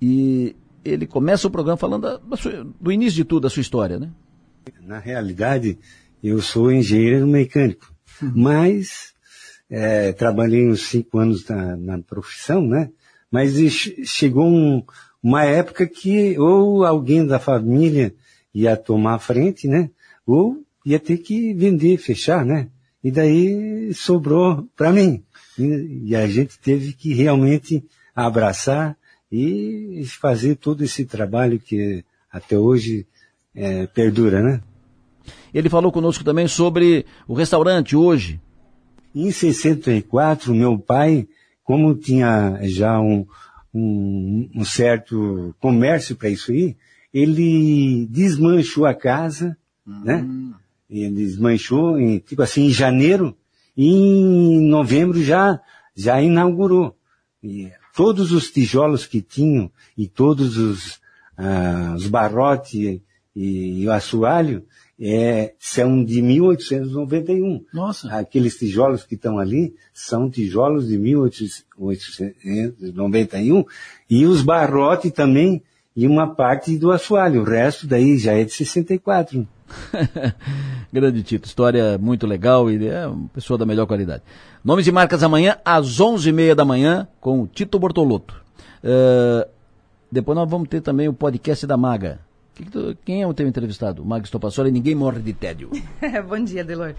E 0.00 0.54
ele 0.84 1.06
começa 1.06 1.46
o 1.46 1.50
programa 1.50 1.76
falando 1.76 2.02
da, 2.02 2.20
do 2.80 2.92
início 2.92 3.16
de 3.16 3.24
tudo, 3.24 3.42
da 3.42 3.50
sua 3.50 3.60
história, 3.60 3.98
né? 3.98 4.10
Na 4.82 4.98
realidade, 4.98 5.78
eu 6.22 6.40
sou 6.40 6.72
engenheiro 6.72 7.26
mecânico, 7.26 7.92
uhum. 8.22 8.32
mas 8.34 9.12
é, 9.68 10.12
trabalhei 10.12 10.68
uns 10.68 10.86
cinco 10.88 11.18
anos 11.18 11.46
na, 11.48 11.76
na 11.76 11.98
profissão, 11.98 12.66
né? 12.66 12.90
Mas 13.30 13.54
chegou 14.04 14.46
um, 14.46 14.82
uma 15.22 15.44
época 15.44 15.86
que 15.86 16.38
ou 16.38 16.84
alguém 16.84 17.26
da 17.26 17.38
família 17.38 18.14
ia 18.54 18.76
tomar 18.76 19.14
a 19.14 19.18
frente, 19.18 19.66
né? 19.66 19.90
Ou 20.26 20.62
ia 20.84 20.98
ter 20.98 21.18
que 21.18 21.54
vender, 21.54 21.96
fechar, 21.98 22.44
né? 22.44 22.68
E 23.02 23.10
daí 23.10 23.92
sobrou 23.94 24.68
para 24.76 24.92
mim. 24.92 25.22
E, 25.58 26.02
e 26.06 26.16
a 26.16 26.26
gente 26.26 26.58
teve 26.58 26.92
que 26.92 27.14
realmente 27.14 27.84
abraçar 28.14 28.96
e 29.30 30.04
fazer 30.20 30.56
todo 30.56 30.84
esse 30.84 31.04
trabalho 31.04 31.58
que 31.58 32.04
até 32.30 32.58
hoje 32.58 33.06
é, 33.54 33.86
perdura, 33.86 34.42
né? 34.42 34.60
Ele 35.52 35.68
falou 35.68 35.92
conosco 35.92 36.24
também 36.24 36.48
sobre 36.48 37.06
o 37.26 37.34
restaurante 37.34 37.96
hoje. 37.96 38.40
Em 39.14 39.30
64, 39.30 40.54
meu 40.54 40.78
pai, 40.78 41.28
como 41.62 41.94
tinha 41.94 42.58
já 42.62 43.00
um, 43.00 43.24
um, 43.72 44.50
um 44.54 44.64
certo 44.64 45.54
comércio 45.60 46.16
para 46.16 46.28
isso 46.28 46.50
aí, 46.50 46.76
ele 47.12 48.06
desmanchou 48.10 48.86
a 48.86 48.94
casa, 48.94 49.56
né? 49.86 50.16
hum. 50.16 50.50
né? 50.50 50.56
Ele 50.88 51.10
desmanchou 51.10 51.98
em, 51.98 52.18
tipo 52.18 52.42
assim, 52.42 52.66
em 52.66 52.70
janeiro, 52.70 53.36
e 53.76 53.88
em 53.88 54.68
novembro 54.68 55.20
já, 55.22 55.60
já 55.94 56.20
inaugurou. 56.20 56.96
E 57.42 57.70
todos 57.94 58.32
os 58.32 58.50
tijolos 58.50 59.06
que 59.06 59.20
tinham 59.20 59.70
e 59.96 60.08
todos 60.08 60.56
os, 60.56 60.98
ah, 61.36 61.92
os 61.96 62.06
barrotes 62.06 62.74
e, 62.74 63.02
e, 63.34 63.84
o 63.86 63.92
assoalho 63.92 64.64
é, 65.00 65.54
são 65.58 66.04
de 66.04 66.22
1891. 66.22 67.64
Nossa. 67.72 68.16
Aqueles 68.16 68.56
tijolos 68.56 69.02
que 69.04 69.16
estão 69.16 69.38
ali 69.38 69.74
são 69.92 70.30
tijolos 70.30 70.86
de 70.88 70.96
1891 70.98 73.64
e 74.08 74.24
os 74.26 74.42
barrotes 74.42 75.10
também 75.12 75.62
e 75.96 76.06
uma 76.06 76.34
parte 76.34 76.78
do 76.78 76.90
assoalho. 76.90 77.42
O 77.42 77.44
resto 77.44 77.86
daí 77.86 78.18
já 78.18 78.32
é 78.32 78.44
de 78.44 78.52
64. 78.52 79.46
Grande 80.92 81.22
Tito, 81.22 81.46
história 81.46 81.98
muito 81.98 82.26
legal 82.26 82.70
e 82.70 82.86
é 82.86 83.06
uma 83.06 83.28
pessoa 83.28 83.58
da 83.58 83.66
melhor 83.66 83.86
qualidade. 83.86 84.22
Nomes 84.64 84.86
e 84.86 84.92
marcas 84.92 85.22
amanhã 85.22 85.56
às 85.64 85.98
11h30 85.98 86.54
da 86.54 86.64
manhã 86.64 87.08
com 87.20 87.42
o 87.42 87.46
Tito 87.46 87.78
Bortolotto. 87.78 88.34
Uh, 88.82 89.48
depois 90.10 90.36
nós 90.36 90.48
vamos 90.48 90.68
ter 90.68 90.80
também 90.80 91.08
o 91.08 91.12
podcast 91.12 91.66
da 91.66 91.76
Maga. 91.76 92.20
Que 92.54 92.64
que 92.64 92.70
tu, 92.70 92.96
quem 93.04 93.22
é 93.22 93.26
o 93.26 93.34
teu 93.34 93.48
entrevistado? 93.48 94.04
Maga 94.04 94.24
Estopassoli, 94.24 94.70
ninguém 94.70 94.94
morre 94.94 95.20
de 95.20 95.32
tédio. 95.32 95.70
Bom 96.28 96.44
dia, 96.44 96.62
Delor. 96.62 96.94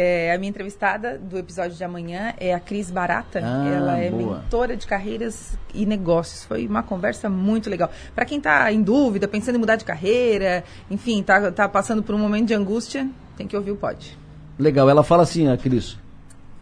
É, 0.00 0.32
a 0.32 0.38
minha 0.38 0.48
entrevistada 0.48 1.18
do 1.18 1.36
episódio 1.36 1.76
de 1.76 1.82
amanhã 1.82 2.32
é 2.38 2.54
a 2.54 2.60
Cris 2.60 2.88
Barata. 2.88 3.40
Ah, 3.42 3.66
ela 3.66 3.98
é 3.98 4.08
boa. 4.08 4.38
mentora 4.38 4.76
de 4.76 4.86
carreiras 4.86 5.58
e 5.74 5.84
negócios. 5.84 6.44
Foi 6.44 6.68
uma 6.68 6.84
conversa 6.84 7.28
muito 7.28 7.68
legal. 7.68 7.90
Para 8.14 8.24
quem 8.24 8.38
está 8.38 8.72
em 8.72 8.80
dúvida, 8.80 9.26
pensando 9.26 9.56
em 9.56 9.58
mudar 9.58 9.74
de 9.74 9.84
carreira, 9.84 10.62
enfim, 10.88 11.18
está 11.18 11.50
tá 11.50 11.68
passando 11.68 12.00
por 12.00 12.14
um 12.14 12.18
momento 12.18 12.46
de 12.46 12.54
angústia, 12.54 13.10
tem 13.36 13.48
que 13.48 13.56
ouvir 13.56 13.72
o 13.72 13.76
pod. 13.76 14.16
Legal. 14.56 14.88
Ela 14.88 15.02
fala 15.02 15.24
assim, 15.24 15.48
a 15.48 15.56
Cris. 15.56 15.98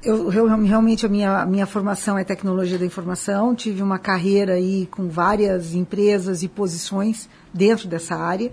Eu, 0.03 0.32
eu, 0.32 0.47
realmente 0.47 1.05
a 1.05 1.09
minha, 1.11 1.41
a 1.41 1.45
minha 1.45 1.66
formação 1.66 2.16
é 2.16 2.24
tecnologia 2.24 2.78
da 2.78 2.87
informação. 2.87 3.55
Tive 3.55 3.82
uma 3.82 3.99
carreira 3.99 4.55
aí 4.55 4.89
com 4.91 5.11
várias 5.11 5.74
empresas 5.74 6.43
e 6.43 6.49
posições 6.49 7.28
dentro 7.53 7.87
dessa 7.87 8.16
área. 8.16 8.51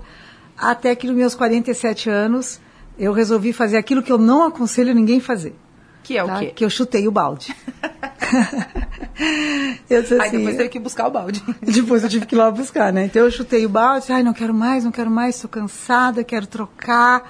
Até 0.57 0.93
que 0.93 1.07
nos 1.07 1.15
meus 1.15 1.35
47 1.35 2.09
anos 2.09 2.59
eu 2.97 3.13
resolvi 3.13 3.53
fazer 3.53 3.77
aquilo 3.77 4.03
que 4.03 4.11
eu 4.11 4.17
não 4.17 4.45
aconselho 4.45 4.93
ninguém 4.93 5.19
fazer. 5.19 5.55
Que 6.03 6.17
é 6.17 6.23
tá? 6.23 6.35
o 6.35 6.39
quê? 6.39 6.45
Que 6.47 6.65
eu 6.65 6.69
chutei 6.69 7.07
o 7.07 7.11
balde. 7.11 7.55
eu 9.89 10.01
disse 10.01 10.15
assim, 10.15 10.23
Aí 10.23 10.31
depois 10.31 10.57
teve 10.57 10.69
que 10.69 10.79
buscar 10.79 11.07
o 11.07 11.11
balde. 11.11 11.41
depois 11.61 12.03
eu 12.03 12.09
tive 12.09 12.25
que 12.25 12.35
ir 12.35 12.37
lá 12.37 12.51
buscar, 12.51 12.91
né? 12.91 13.05
Então 13.05 13.23
eu 13.23 13.31
chutei 13.31 13.65
o 13.65 13.69
balde, 13.69 14.11
ai, 14.11 14.21
não 14.21 14.33
quero 14.33 14.53
mais, 14.53 14.83
não 14.83 14.91
quero 14.91 15.09
mais, 15.09 15.35
estou 15.35 15.49
cansada, 15.49 16.23
quero 16.23 16.45
trocar. 16.45 17.23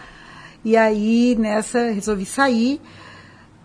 E 0.66 0.76
aí, 0.76 1.36
nessa, 1.38 1.92
resolvi 1.92 2.26
sair. 2.26 2.82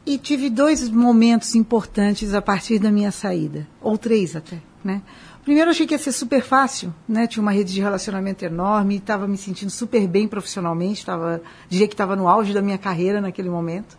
E 0.04 0.18
tive 0.18 0.50
dois 0.50 0.88
momentos 0.88 1.54
importantes 1.54 2.34
a 2.34 2.40
partir 2.40 2.78
da 2.78 2.90
minha 2.90 3.10
saída. 3.10 3.66
Ou 3.80 3.98
três 3.98 4.34
até, 4.34 4.58
né? 4.82 5.02
Primeiro, 5.48 5.70
achei 5.70 5.86
que 5.86 5.94
ia 5.94 5.98
ser 5.98 6.12
super 6.12 6.42
fácil, 6.42 6.92
né? 7.08 7.26
Tinha 7.26 7.40
uma 7.40 7.52
rede 7.52 7.72
de 7.72 7.80
relacionamento 7.80 8.44
enorme, 8.44 8.96
estava 8.96 9.26
me 9.26 9.38
sentindo 9.38 9.70
super 9.70 10.06
bem 10.06 10.28
profissionalmente, 10.28 11.06
tava, 11.06 11.40
diria 11.70 11.88
que 11.88 11.94
estava 11.94 12.14
no 12.14 12.28
auge 12.28 12.52
da 12.52 12.60
minha 12.60 12.76
carreira 12.76 13.18
naquele 13.18 13.48
momento. 13.48 13.96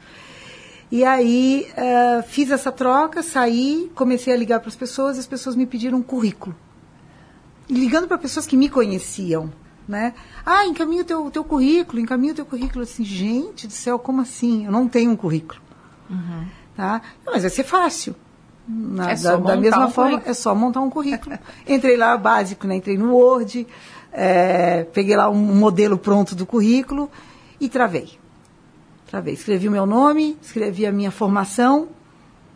E 0.92 1.04
aí 1.04 1.68
uh, 1.72 2.22
fiz 2.22 2.52
essa 2.52 2.72
troca, 2.72 3.24
saí, 3.24 3.92
comecei 3.96 4.32
a 4.32 4.38
ligar 4.38 4.60
para 4.60 4.70
as 4.70 4.76
pessoas, 4.76 5.18
as 5.18 5.26
pessoas 5.26 5.56
me 5.56 5.66
pediram 5.66 5.98
um 5.98 6.04
currículo. 6.04 6.56
E 7.68 7.74
ligando 7.74 8.08
para 8.08 8.20
pessoas 8.20 8.46
que 8.46 8.56
me 8.56 8.70
conheciam, 8.70 9.52
né? 9.88 10.14
Ah, 10.46 10.68
encaminha 10.68 11.02
o 11.02 11.06
teu, 11.06 11.32
teu 11.32 11.44
currículo, 11.44 12.00
encaminha 12.00 12.34
o 12.34 12.36
teu 12.36 12.46
currículo. 12.46 12.84
Assim, 12.84 13.04
gente 13.04 13.66
do 13.66 13.74
céu, 13.74 13.98
como 13.98 14.22
assim? 14.22 14.68
Eu 14.68 14.72
não 14.72 14.88
tenho 14.88 15.10
um 15.10 15.16
currículo. 15.16 15.60
Uhum. 16.12 16.46
Tá? 16.76 17.02
Mas 17.26 17.42
vai 17.42 17.50
ser 17.50 17.64
fácil. 17.64 18.16
Na, 18.72 19.12
é 19.12 19.16
da, 19.16 19.36
da, 19.36 19.56
mesma 19.56 19.88
um 19.88 19.92
forma, 19.92 20.12
currículo. 20.12 20.32
é 20.32 20.34
só 20.36 20.54
montar 20.54 20.82
um 20.82 20.92
currículo. 20.92 21.40
Entrei 21.68 21.98
lá, 21.98 22.16
básico, 22.16 22.68
né? 22.68 22.76
Entrei 22.76 23.00
no 23.00 23.16
Word, 23.16 23.66
é, 24.12 24.84
peguei 24.84 25.18
lá 25.18 25.28
um 25.28 25.56
modelo 25.56 25.98
pronto 25.98 26.36
do 26.36 26.46
currículo 26.46 27.10
e 27.60 27.68
travei. 27.68 28.12
Travei. 29.08 29.34
Escrevi 29.34 29.68
o 29.68 29.72
meu 29.72 29.88
nome, 29.88 30.38
escrevi 30.40 30.86
a 30.86 30.92
minha 30.92 31.10
formação, 31.10 31.88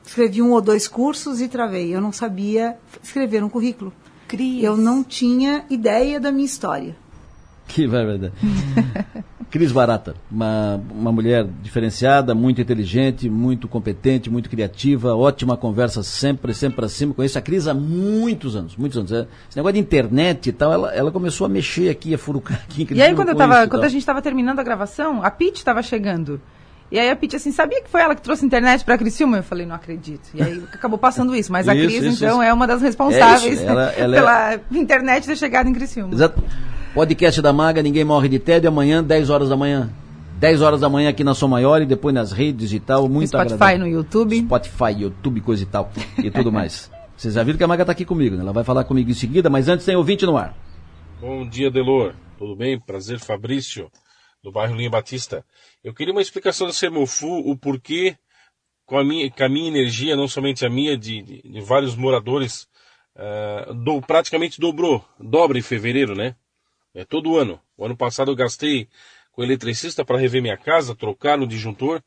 escrevi 0.06 0.40
um 0.40 0.52
ou 0.52 0.62
dois 0.62 0.88
cursos 0.88 1.42
e 1.42 1.48
travei. 1.48 1.96
Eu 1.96 2.00
não 2.00 2.12
sabia 2.12 2.78
escrever 3.02 3.44
um 3.44 3.50
currículo. 3.50 3.92
Cris. 4.28 4.64
Eu 4.64 4.78
não 4.78 5.04
tinha 5.04 5.66
ideia 5.68 6.20
da 6.20 6.32
minha 6.32 6.46
história. 6.46 6.96
Que 7.68 7.88
verdade. 7.88 8.32
Cris 9.54 9.72
Barata, 9.72 10.16
uma, 10.32 10.82
uma 10.90 11.12
mulher 11.12 11.46
diferenciada, 11.62 12.34
muito 12.34 12.60
inteligente, 12.60 13.30
muito 13.30 13.68
competente, 13.68 14.28
muito 14.28 14.50
criativa, 14.50 15.16
ótima 15.16 15.56
conversa 15.56 16.02
sempre, 16.02 16.56
sempre 16.56 16.78
para 16.78 16.90
cima. 16.90 17.14
Conheço 17.14 17.38
a 17.38 17.42
Cris 17.42 17.68
há 17.68 17.74
muitos 17.76 18.56
anos, 18.56 18.76
muitos 18.76 18.98
anos. 18.98 19.12
É, 19.12 19.28
esse 19.48 19.56
negócio 19.56 19.74
de 19.76 19.80
internet 19.80 20.50
e 20.50 20.52
tal, 20.52 20.74
ela, 20.74 20.92
ela 20.96 21.12
começou 21.12 21.46
a 21.46 21.48
mexer 21.48 21.88
aqui, 21.90 22.16
a 22.16 22.18
furucar 22.18 22.64
aqui. 22.68 22.88
E 22.96 23.00
aí, 23.00 23.14
quando, 23.14 23.30
eu 23.30 23.36
tava, 23.36 23.68
quando 23.68 23.84
a 23.84 23.90
gente 23.90 24.00
estava 24.00 24.24
terminando 24.24 24.58
a 24.58 24.64
gravação, 24.64 25.24
a 25.24 25.30
Pete 25.30 25.58
estava 25.58 25.84
chegando. 25.84 26.42
E 26.92 26.98
aí 26.98 27.12
a 27.12 27.16
Pete 27.16 27.36
assim, 27.36 27.52
sabia 27.52 27.80
que 27.80 27.90
foi 27.92 28.02
ela 28.02 28.16
que 28.16 28.24
trouxe 28.24 28.44
internet 28.44 28.84
para 28.84 28.96
a 28.96 28.98
Criciúma? 28.98 29.38
Eu 29.38 29.44
falei, 29.44 29.68
não 29.68 29.76
acredito. 29.76 30.30
E 30.34 30.42
aí 30.42 30.64
acabou 30.74 30.98
passando 30.98 31.36
isso. 31.36 31.52
Mas 31.52 31.70
a 31.70 31.76
isso, 31.76 31.86
Cris, 31.86 32.04
isso, 32.04 32.26
então, 32.26 32.42
isso. 32.42 32.50
é 32.50 32.52
uma 32.52 32.66
das 32.66 32.82
responsáveis 32.82 33.62
é 33.62 33.66
ela, 33.66 33.92
ela 33.92 34.16
pela 34.16 34.54
é... 34.54 34.62
internet 34.72 35.28
ter 35.28 35.38
chegado 35.38 35.70
em 35.70 35.74
Criciúma. 35.74 36.12
Exato. 36.12 36.44
Podcast 36.94 37.42
da 37.42 37.52
Maga, 37.52 37.82
ninguém 37.82 38.04
morre 38.04 38.30
de 38.30 38.38
tédio. 38.38 38.70
Amanhã, 38.70 39.04
10 39.04 39.32
horas 39.32 39.50
da 39.50 39.58
manhã. 39.58 39.92
10 40.40 40.62
horas 40.62 40.82
da 40.82 40.88
manhã 40.88 41.10
aqui 41.10 41.24
na 41.24 41.34
Som 41.34 41.48
Maior 41.48 41.82
e 41.82 41.88
depois 41.88 42.14
nas 42.14 42.32
redes 42.32 42.72
e 42.72 42.80
tal. 42.80 43.10
Muito 43.10 43.30
Spotify 43.30 43.54
agradável. 43.56 43.80
no 43.80 43.88
YouTube. 43.88 44.38
Spotify, 44.42 44.92
YouTube, 45.00 45.42
coisa 45.42 45.64
e 45.64 45.66
tal. 45.66 45.92
E 46.24 46.30
tudo 46.30 46.52
mais. 46.54 46.92
Vocês 47.18 47.34
já 47.34 47.42
viram 47.42 47.58
que 47.58 47.64
a 47.64 47.68
Maga 47.68 47.82
está 47.82 47.94
aqui 47.94 48.06
comigo, 48.06 48.36
né? 48.36 48.44
Ela 48.44 48.54
vai 48.54 48.64
falar 48.64 48.84
comigo 48.84 49.10
em 49.10 49.16
seguida, 49.16 49.50
mas 49.50 49.68
antes 49.68 49.88
tem 49.88 49.96
ouvinte 49.96 50.24
no 50.24 50.38
ar. 50.38 50.56
Bom 51.20 51.50
dia, 51.50 51.72
Delor. 51.72 52.14
Tudo 52.38 52.56
bem? 52.56 52.80
Prazer, 52.80 53.20
Fabrício, 53.20 53.90
do 54.44 54.52
bairro 54.52 54.76
Linha 54.76 54.92
Batista. 54.92 55.44
Eu 55.84 55.96
queria 55.96 56.14
uma 56.14 56.22
explicação 56.22 56.68
do 56.68 56.74
Semofu, 56.74 57.40
o 57.40 57.58
porquê, 57.58 58.16
com 58.86 59.00
a 59.00 59.04
minha, 59.04 59.32
com 59.32 59.44
a 59.44 59.50
minha 59.50 59.68
energia, 59.68 60.16
não 60.16 60.28
somente 60.28 60.64
a 60.64 60.70
minha, 60.70 60.96
de, 60.96 61.24
de, 61.24 61.42
de 61.42 61.62
vários 61.62 61.96
moradores, 61.96 62.68
uh, 63.16 63.74
do, 63.74 64.00
praticamente 64.00 64.62
dobrou, 64.62 65.04
dobra 65.20 65.58
em 65.58 65.64
fevereiro, 65.64 66.14
né? 66.14 66.36
É 66.94 67.04
todo 67.04 67.38
ano. 67.38 67.60
O 67.78 67.86
ano 67.86 67.98
passado 67.98 68.32
eu 68.32 68.36
gastei 68.36 68.88
com 69.32 69.42
o 69.42 69.44
eletricista 69.44 70.06
para 70.06 70.20
rever 70.20 70.42
minha 70.42 70.58
casa, 70.58 70.96
trocar 70.96 71.38
no 71.38 71.48
disjuntor, 71.48 72.02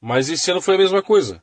mas 0.00 0.28
esse 0.28 0.50
ano 0.50 0.60
foi 0.60 0.74
a 0.74 0.78
mesma 0.78 1.02
coisa. 1.02 1.42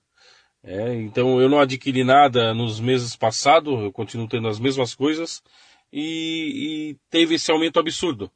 É, 0.64 0.94
então 0.96 1.42
eu 1.42 1.50
não 1.50 1.60
adquiri 1.60 2.04
nada 2.04 2.54
nos 2.54 2.80
meses 2.80 3.16
passados, 3.16 3.82
eu 3.82 3.92
continuo 3.92 4.30
tendo 4.30 4.48
as 4.48 4.60
mesmas 4.60 4.96
coisas 4.96 5.44
e, 5.92 6.92
e 6.92 6.98
teve 7.10 7.36
esse 7.36 7.52
aumento 7.52 7.80
absurdo. 7.80 8.32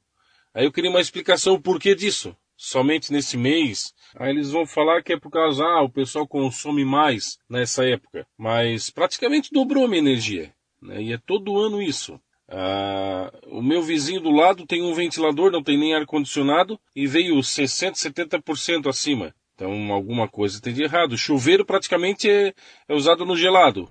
Aí 0.54 0.66
eu 0.66 0.72
queria 0.72 0.90
uma 0.90 1.00
explicação 1.00 1.54
o 1.54 1.62
porquê 1.62 1.96
disso. 1.96 2.36
Somente 2.60 3.14
nesse 3.14 3.38
mês, 3.38 3.94
aí 4.16 4.32
eles 4.32 4.50
vão 4.50 4.66
falar 4.66 5.04
que 5.04 5.14
é 5.14 5.20
por 5.20 5.30
causa, 5.30 5.64
ah, 5.64 5.84
o 5.84 5.90
pessoal 5.90 6.28
consome 6.28 6.84
mais 6.84 7.38
nessa 7.48 7.86
época. 7.86 8.26
Mas 8.36 8.90
praticamente 8.90 9.54
dobrou 9.54 9.88
minha 9.88 10.00
energia. 10.00 10.52
Né? 10.82 11.04
E 11.04 11.14
é 11.14 11.20
todo 11.20 11.60
ano 11.60 11.80
isso. 11.80 12.20
Ah, 12.50 13.32
o 13.48 13.62
meu 13.62 13.82
vizinho 13.82 14.22
do 14.22 14.32
lado 14.32 14.66
tem 14.66 14.82
um 14.82 14.94
ventilador, 14.94 15.52
não 15.52 15.62
tem 15.62 15.78
nem 15.78 15.94
ar-condicionado 15.94 16.80
e 16.96 17.06
veio 17.06 17.36
60%, 17.36 17.94
70% 17.94 18.88
acima. 18.88 19.34
Então 19.56 19.92
alguma 19.92 20.28
coisa 20.28 20.62
tem 20.62 20.74
de 20.74 20.84
errado. 20.84 21.14
O 21.14 21.18
chuveiro 21.18 21.66
praticamente 21.66 22.30
é, 22.30 22.54
é 22.88 22.94
usado 22.94 23.26
no 23.26 23.36
gelado. 23.36 23.90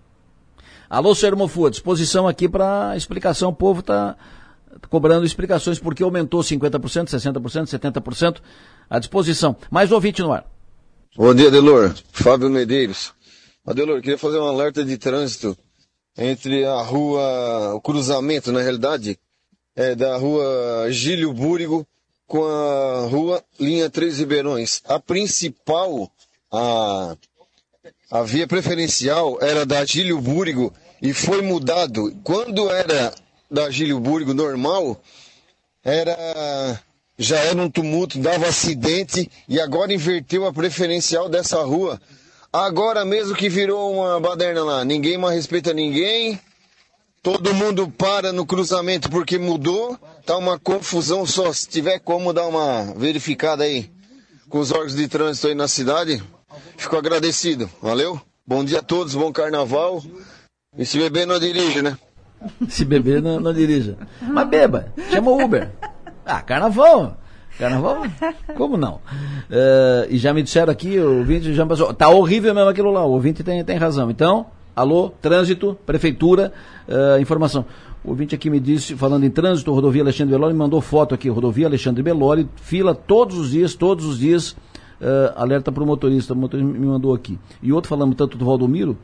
Alô. 0.88 1.12
Mofu, 1.36 1.66
à 1.66 1.70
disposição 1.70 2.28
aqui 2.28 2.48
para 2.48 2.96
explicação. 2.96 3.50
O 3.50 3.54
povo 3.54 3.80
está 3.80 4.16
cobrando 4.88 5.26
explicações 5.26 5.78
porque 5.78 6.02
aumentou 6.02 6.40
50%, 6.40 6.78
60%, 6.78 7.66
70%. 7.66 8.40
À 8.88 8.98
disposição. 9.00 9.56
Mais 9.70 9.90
ouvinte 9.90 10.22
no 10.22 10.32
ar. 10.32 10.46
Bom 11.16 11.34
dia, 11.34 11.50
Delor. 11.50 11.92
Fábio 12.12 12.48
Medeiros. 12.48 13.12
Adelor, 13.66 14.00
queria 14.00 14.16
fazer 14.16 14.38
um 14.38 14.46
alerta 14.46 14.84
de 14.84 14.96
trânsito 14.96 15.58
entre 16.16 16.64
a 16.64 16.80
rua, 16.80 17.74
o 17.74 17.80
cruzamento, 17.80 18.50
na 18.50 18.60
realidade, 18.60 19.18
é 19.74 19.94
da 19.94 20.16
rua 20.16 20.86
Gílio 20.90 21.32
Búrigo 21.32 21.86
com 22.26 22.44
a 22.44 23.06
rua 23.08 23.44
Linha 23.60 23.90
Três 23.90 24.18
Ribeirões. 24.18 24.80
A 24.84 24.98
principal, 24.98 26.10
a, 26.50 27.16
a 28.10 28.22
via 28.22 28.46
preferencial 28.46 29.38
era 29.40 29.66
da 29.66 29.84
Gílio 29.84 30.20
Búrigo 30.20 30.72
e 31.00 31.12
foi 31.12 31.42
mudado. 31.42 32.16
Quando 32.24 32.70
era 32.70 33.14
da 33.50 33.70
Gílio 33.70 34.00
Búrigo 34.00 34.32
normal, 34.32 35.00
era 35.84 36.16
já 37.18 37.38
era 37.38 37.60
um 37.60 37.70
tumulto, 37.70 38.18
dava 38.18 38.46
acidente 38.48 39.30
e 39.48 39.58
agora 39.58 39.92
inverteu 39.94 40.46
a 40.46 40.52
preferencial 40.52 41.28
dessa 41.28 41.62
rua 41.62 42.00
Agora 42.56 43.04
mesmo 43.04 43.34
que 43.34 43.50
virou 43.50 43.92
uma 43.92 44.18
baderna 44.18 44.64
lá, 44.64 44.82
ninguém 44.82 45.18
mais 45.18 45.34
respeita 45.34 45.74
ninguém, 45.74 46.40
todo 47.22 47.52
mundo 47.52 47.86
para 47.86 48.32
no 48.32 48.46
cruzamento 48.46 49.10
porque 49.10 49.36
mudou, 49.38 49.98
tá 50.24 50.38
uma 50.38 50.58
confusão 50.58 51.26
só. 51.26 51.52
Se 51.52 51.68
tiver 51.68 51.98
como 51.98 52.32
dar 52.32 52.46
uma 52.46 52.94
verificada 52.96 53.64
aí 53.64 53.90
com 54.48 54.58
os 54.58 54.72
órgãos 54.72 54.96
de 54.96 55.06
trânsito 55.06 55.48
aí 55.48 55.54
na 55.54 55.68
cidade, 55.68 56.24
fico 56.78 56.96
agradecido. 56.96 57.68
Valeu? 57.82 58.18
Bom 58.46 58.64
dia 58.64 58.78
a 58.78 58.82
todos, 58.82 59.14
bom 59.14 59.30
carnaval. 59.30 60.02
E 60.78 60.86
se 60.86 60.96
beber, 60.96 61.26
não 61.26 61.38
dirige, 61.38 61.82
né? 61.82 61.98
Se 62.70 62.86
beber, 62.86 63.20
não, 63.20 63.38
não 63.38 63.52
dirija. 63.52 63.98
Mas 64.22 64.48
beba, 64.48 64.94
chama 65.10 65.30
o 65.30 65.44
Uber. 65.44 65.72
Ah, 66.24 66.40
carnaval. 66.40 67.18
Carnaval? 67.58 68.02
Como 68.56 68.76
não? 68.76 68.94
Uh, 68.94 70.06
e 70.10 70.18
já 70.18 70.32
me 70.32 70.42
disseram 70.42 70.70
aqui, 70.72 70.98
o 70.98 71.18
ouvinte 71.18 71.54
já 71.54 71.64
passou. 71.64 71.92
Tá 71.94 72.08
horrível 72.08 72.54
mesmo 72.54 72.68
aquilo 72.68 72.90
lá, 72.90 73.04
o 73.04 73.12
ouvinte 73.12 73.42
tem, 73.42 73.64
tem 73.64 73.76
razão. 73.76 74.10
Então, 74.10 74.46
alô, 74.74 75.10
trânsito, 75.22 75.76
prefeitura, 75.86 76.52
uh, 76.88 77.20
informação. 77.20 77.64
O 78.04 78.10
ouvinte 78.10 78.34
aqui 78.34 78.50
me 78.50 78.60
disse, 78.60 78.94
falando 78.94 79.24
em 79.24 79.30
trânsito, 79.30 79.72
rodovia 79.72 80.02
Alexandre 80.02 80.32
Belori, 80.32 80.52
me 80.52 80.58
mandou 80.58 80.80
foto 80.80 81.14
aqui, 81.14 81.28
rodovia 81.28 81.66
Alexandre 81.66 82.02
Belori, 82.02 82.48
fila 82.56 82.94
todos 82.94 83.36
os 83.38 83.50
dias, 83.50 83.74
todos 83.74 84.04
os 84.04 84.18
dias, 84.18 84.50
uh, 84.50 85.32
alerta 85.34 85.72
para 85.72 85.82
o 85.82 85.86
motorista, 85.86 86.34
o 86.34 86.36
motorista 86.36 86.72
me 86.72 86.86
mandou 86.86 87.14
aqui. 87.14 87.38
E 87.62 87.72
outro 87.72 87.88
falando 87.88 88.14
tanto 88.14 88.36
do 88.36 88.44
Valdomiro, 88.44 88.96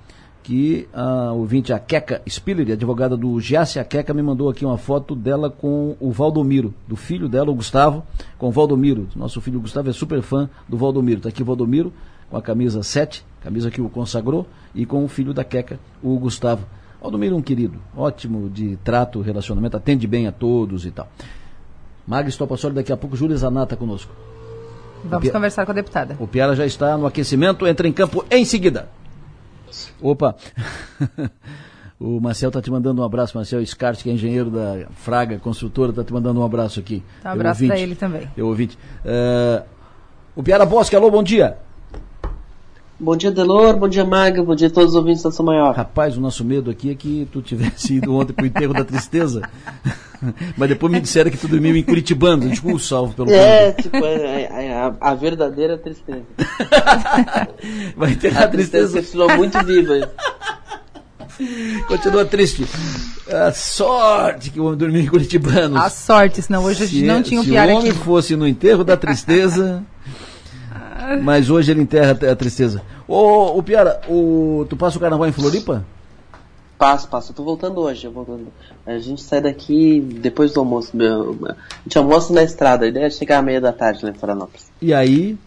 que 0.43 0.88
a 0.93 1.32
ouvinte, 1.32 1.72
a 1.72 1.78
Queca 1.78 2.20
Spiller, 2.28 2.72
advogada 2.72 3.16
do 3.16 3.40
Giasse, 3.40 3.78
a 3.78 3.84
Queca 3.84 4.12
me 4.12 4.22
mandou 4.22 4.51
aqui 4.51 4.64
uma 4.64 4.76
foto 4.76 5.14
dela 5.14 5.49
com 5.49 5.97
o 6.01 6.11
Valdomiro, 6.11 6.74
do 6.86 6.97
filho 6.97 7.28
dela, 7.28 7.51
o 7.51 7.55
Gustavo, 7.55 8.03
com 8.38 8.49
o 8.49 8.51
Valdomiro. 8.51 9.09
Nosso 9.14 9.40
filho 9.40 9.61
Gustavo 9.61 9.88
é 9.88 9.93
super 9.93 10.20
fã 10.22 10.51
do 10.68 10.76
Valdomiro. 10.76 11.18
Está 11.18 11.28
aqui 11.28 11.43
o 11.43 11.45
Valdomiro 11.45 11.93
com 12.28 12.36
a 12.36 12.43
camisa 12.43 12.82
7, 12.82 13.24
camisa 13.43 13.70
que 13.70 13.80
o 13.80 13.88
consagrou, 13.88 14.47
e 14.74 14.86
com 14.86 15.05
o 15.05 15.09
filho 15.09 15.34
da 15.34 15.45
Queca, 15.45 15.78
o 16.03 16.18
Gustavo. 16.18 16.66
Valdomiro 17.01 17.34
é 17.34 17.38
um 17.38 17.43
querido, 17.43 17.78
ótimo 17.97 18.49
de 18.49 18.76
trato, 18.76 19.20
relacionamento, 19.20 19.76
atende 19.76 20.07
bem 20.07 20.26
a 20.26 20.32
todos 20.32 20.86
e 20.86 20.90
tal. 20.90 21.09
Magris 22.07 22.36
Topassoli, 22.36 22.74
daqui 22.74 22.93
a 22.93 22.97
pouco 22.97 23.16
Júlia 23.16 23.36
Zanata 23.36 23.76
conosco. 23.76 24.12
Vamos 25.05 25.30
conversar 25.30 25.66
com 25.66 25.72
a 25.72 25.74
deputada. 25.74 26.16
O 26.18 26.26
Piara 26.26 26.55
já 26.55 26.64
está 26.64 26.97
no 26.97 27.07
aquecimento, 27.07 27.66
entra 27.66 27.88
em 27.88 27.93
campo 27.93 28.24
em 28.30 28.45
seguida. 28.45 28.88
Opa! 30.00 30.36
o 31.98 32.20
Marcel 32.20 32.48
está 32.48 32.60
te 32.60 32.70
mandando 32.70 33.02
um 33.02 33.04
abraço, 33.04 33.36
Marcel 33.36 33.64
Scart, 33.64 34.02
que 34.02 34.10
é 34.10 34.12
engenheiro 34.12 34.50
da 34.50 34.86
Fraga, 34.92 35.38
construtora, 35.38 35.90
está 35.90 36.04
te 36.04 36.12
mandando 36.12 36.40
um 36.40 36.44
abraço 36.44 36.80
aqui. 36.80 37.02
Tá, 37.22 37.30
um 37.30 37.32
abraço 37.32 37.66
para 37.66 37.78
ele 37.78 37.94
também. 37.94 38.28
Eu 38.36 38.48
ouvinte. 38.48 38.78
Uh, 39.04 39.64
o 40.34 40.42
Piara 40.42 40.66
Bosque, 40.66 40.96
alô, 40.96 41.10
bom 41.10 41.22
dia. 41.22 41.58
Bom 43.03 43.16
dia, 43.16 43.32
Delor, 43.32 43.76
bom 43.76 43.88
dia, 43.88 44.05
Maga, 44.05 44.44
bom 44.44 44.55
dia 44.55 44.68
a 44.68 44.70
todos 44.70 44.90
os 44.90 44.94
ouvintes 44.94 45.24
da 45.24 45.32
São 45.32 45.44
Maior. 45.44 45.74
Rapaz, 45.74 46.16
o 46.16 46.20
nosso 46.20 46.44
medo 46.44 46.70
aqui 46.70 46.88
é 46.88 46.94
que 46.94 47.26
tu 47.32 47.42
tivesse 47.42 47.94
ido 47.94 48.14
ontem 48.14 48.32
pro 48.32 48.46
enterro 48.46 48.72
da 48.72 48.84
tristeza, 48.84 49.42
mas 50.57 50.68
depois 50.68 50.92
me 50.92 51.00
disseram 51.00 51.28
que 51.28 51.36
tu 51.36 51.48
dormiu 51.48 51.76
em 51.76 51.82
Curitibano, 51.82 52.48
tipo, 52.48 52.78
salvo 52.78 53.12
pelo 53.12 53.28
É, 53.28 53.72
tipo, 53.72 53.96
é, 53.96 54.42
é, 54.44 54.66
é 54.66 54.74
a, 54.74 54.94
a, 55.00 55.14
verdadeira 55.14 55.76
tristeza. 55.76 56.22
Vai 57.96 58.14
ter 58.14 58.36
a, 58.38 58.44
a 58.44 58.48
tristeza. 58.48 58.92
tristeza 58.92 59.36
muito 59.36 59.59
viva. 59.64 60.09
Continua 61.88 62.24
triste. 62.24 62.64
A 63.28 63.50
sorte 63.50 64.50
que 64.50 64.61
o 64.61 64.66
homem 64.66 64.78
dormiu 64.78 65.03
em 65.03 65.07
Curitibano. 65.09 65.76
A 65.76 65.90
sorte, 65.90 66.40
senão 66.40 66.62
hoje 66.62 66.86
se, 66.86 67.03
não 67.03 67.20
tinha 67.20 67.40
um 67.40 67.44
piar 67.44 67.68
aqui. 67.68 67.72
Se 67.72 67.76
o 67.76 67.80
homem 67.80 67.92
fosse 67.92 68.36
no 68.36 68.46
enterro 68.46 68.84
da 68.84 68.96
tristeza... 68.96 69.82
Mas 71.22 71.50
hoje 71.50 71.70
ele 71.70 71.82
enterra 71.82 72.18
a 72.30 72.36
tristeza. 72.36 72.82
Ô, 73.07 73.59
ô 73.59 73.62
Piara, 73.62 74.00
o, 74.09 74.66
tu 74.68 74.76
passa 74.76 74.96
o 74.96 75.00
carnaval 75.00 75.28
em 75.28 75.32
Floripa? 75.32 75.84
Passo, 76.78 77.09
passo. 77.09 77.30
Eu 77.30 77.36
tô 77.36 77.44
voltando 77.44 77.80
hoje. 77.80 78.09
Voltando. 78.09 78.48
A 78.84 78.98
gente 78.98 79.22
sai 79.22 79.40
daqui 79.40 80.00
depois 80.00 80.53
do 80.53 80.61
almoço. 80.61 80.96
Meu, 80.96 81.38
a 81.48 81.55
gente 81.84 81.96
almoça 81.96 82.32
na 82.32 82.42
estrada. 82.42 82.84
A 82.84 82.88
ideia 82.88 83.07
é 83.07 83.11
chegar 83.11 83.38
à 83.38 83.42
meia 83.42 83.61
da 83.61 83.72
tarde 83.72 84.05
lá 84.05 84.11
em 84.11 84.14
Florianópolis. 84.14 84.70
E 84.80 84.92
aí? 84.92 85.38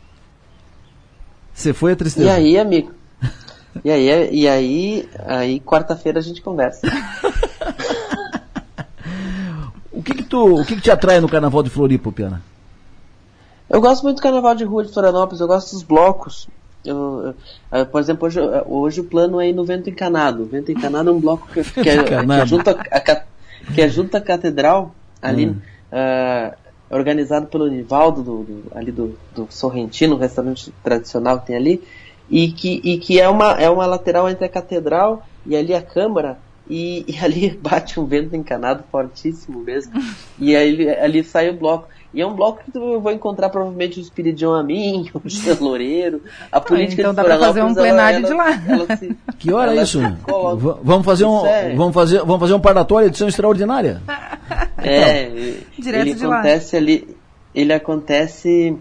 Você 1.54 1.74
foi 1.74 1.94
a 1.94 1.96
tristeza? 1.96 2.28
E 2.28 2.30
aí, 2.30 2.58
amigo? 2.58 2.92
E 3.84 3.92
aí, 3.92 4.30
e 4.32 4.48
aí, 4.48 5.10
aí 5.26 5.60
quarta-feira 5.60 6.20
a 6.20 6.22
gente 6.22 6.42
conversa. 6.42 6.88
o 9.92 10.02
que 10.02 10.14
que 10.14 10.24
tu, 10.24 10.62
o 10.62 10.66
que 10.66 10.76
que 10.76 10.82
te 10.82 10.92
atrai 10.92 11.20
no 11.20 11.28
carnaval 11.28 11.62
de 11.62 11.70
Floripa, 11.70 12.12
Piana? 12.12 12.42
Eu 13.70 13.82
gosto 13.82 14.04
muito 14.04 14.18
do 14.18 14.22
carnaval 14.22 14.56
de 14.56 14.64
rua 14.64 14.86
de 14.86 14.94
Florianópolis, 14.94 15.42
eu 15.42 15.48
gosto 15.48 15.72
dos 15.72 15.84
blocos. 15.84 16.48
Eu, 16.84 17.34
eu, 17.72 17.86
por 17.88 18.00
exemplo, 18.00 18.28
hoje, 18.28 18.40
hoje, 18.68 19.02
o 19.02 19.06
plano 19.06 19.42
é 19.42 19.50
ir 19.50 19.54
no 19.54 19.66
Vento 19.66 19.90
Encanado. 19.90 20.44
O 20.44 20.46
Vento 20.46 20.72
Encanado 20.72 21.10
é 21.10 21.14
um 21.14 21.20
bloco 21.20 21.48
que, 21.48 21.64
que, 21.64 21.90
é, 21.90 22.04
que, 22.04 22.14
é, 22.14 22.46
junto 22.46 22.70
a, 22.70 22.74
a, 22.74 23.74
que 23.74 23.82
é 23.82 23.90
junto 23.90 24.16
à 24.16 24.22
catedral, 24.22 24.94
ali, 25.20 25.48
hum. 25.48 25.58
uh, 25.92 26.56
organizado 26.90 27.48
pelo 27.48 27.68
Nivaldo, 27.68 28.22
do, 28.22 28.44
do, 28.44 28.64
ali 28.76 28.92
do, 28.92 29.18
do 29.34 29.48
Sorrentino, 29.50 30.16
um 30.16 30.20
restaurante 30.20 30.72
tradicional 30.84 31.40
que 31.40 31.48
tem 31.48 31.56
ali, 31.56 31.84
e 32.30 32.52
que, 32.52 32.82
e 32.84 32.98
que 32.98 33.20
é, 33.20 33.28
uma, 33.28 33.54
é 33.54 33.70
uma 33.70 33.86
lateral 33.86 34.30
entre 34.30 34.46
a 34.46 34.50
catedral 34.50 35.26
e 35.46 35.56
ali 35.56 35.74
a 35.74 35.82
Câmara, 35.82 36.38
e, 36.70 37.06
e 37.08 37.18
ali 37.24 37.50
bate 37.62 38.00
um 38.00 38.06
vento 38.06 38.36
encanado 38.36 38.84
fortíssimo 38.92 39.60
mesmo, 39.60 39.94
e 40.38 40.56
aí 40.56 40.90
ali 40.90 41.24
sai 41.24 41.50
o 41.50 41.58
bloco. 41.58 41.88
E 42.16 42.22
é 42.22 42.26
um 42.26 42.34
bloco 42.34 42.62
que 42.64 42.78
eu 42.78 43.02
vou 43.02 43.12
encontrar 43.12 43.50
provavelmente 43.50 44.00
o 44.00 44.02
Espiridion 44.02 44.54
Amin, 44.54 45.12
o 45.14 45.22
Jean 45.26 45.58
Loureiro, 45.60 46.24
a 46.50 46.62
política 46.62 47.02
ah, 47.02 47.12
Então 47.12 47.14
dá 47.14 47.26
pra 47.26 47.38
fazer 47.38 47.62
um 47.62 47.74
plenário 47.74 48.20
ela, 48.20 48.28
de 48.28 48.34
lá. 48.34 48.64
Ela, 48.66 48.98
se, 48.98 49.18
que 49.38 49.52
hora 49.52 49.76
é 49.76 49.84
isso? 49.84 50.00
Vamos 50.82 51.06
fazer 51.06 51.26
um, 51.26 51.42
vamos 51.76 51.94
fazer, 51.94 52.20
vamos 52.20 52.40
fazer 52.40 52.54
um 52.54 52.60
parlatório, 52.62 53.08
edição 53.08 53.28
extraordinária? 53.28 54.02
É, 54.78 55.24
então, 55.24 55.62
Direto 55.80 56.02
ele 56.02 56.14
de 56.14 56.26
acontece 56.26 56.76
lá. 56.76 56.82
ali, 56.82 57.18
ele 57.56 57.74
acontece 57.74 58.78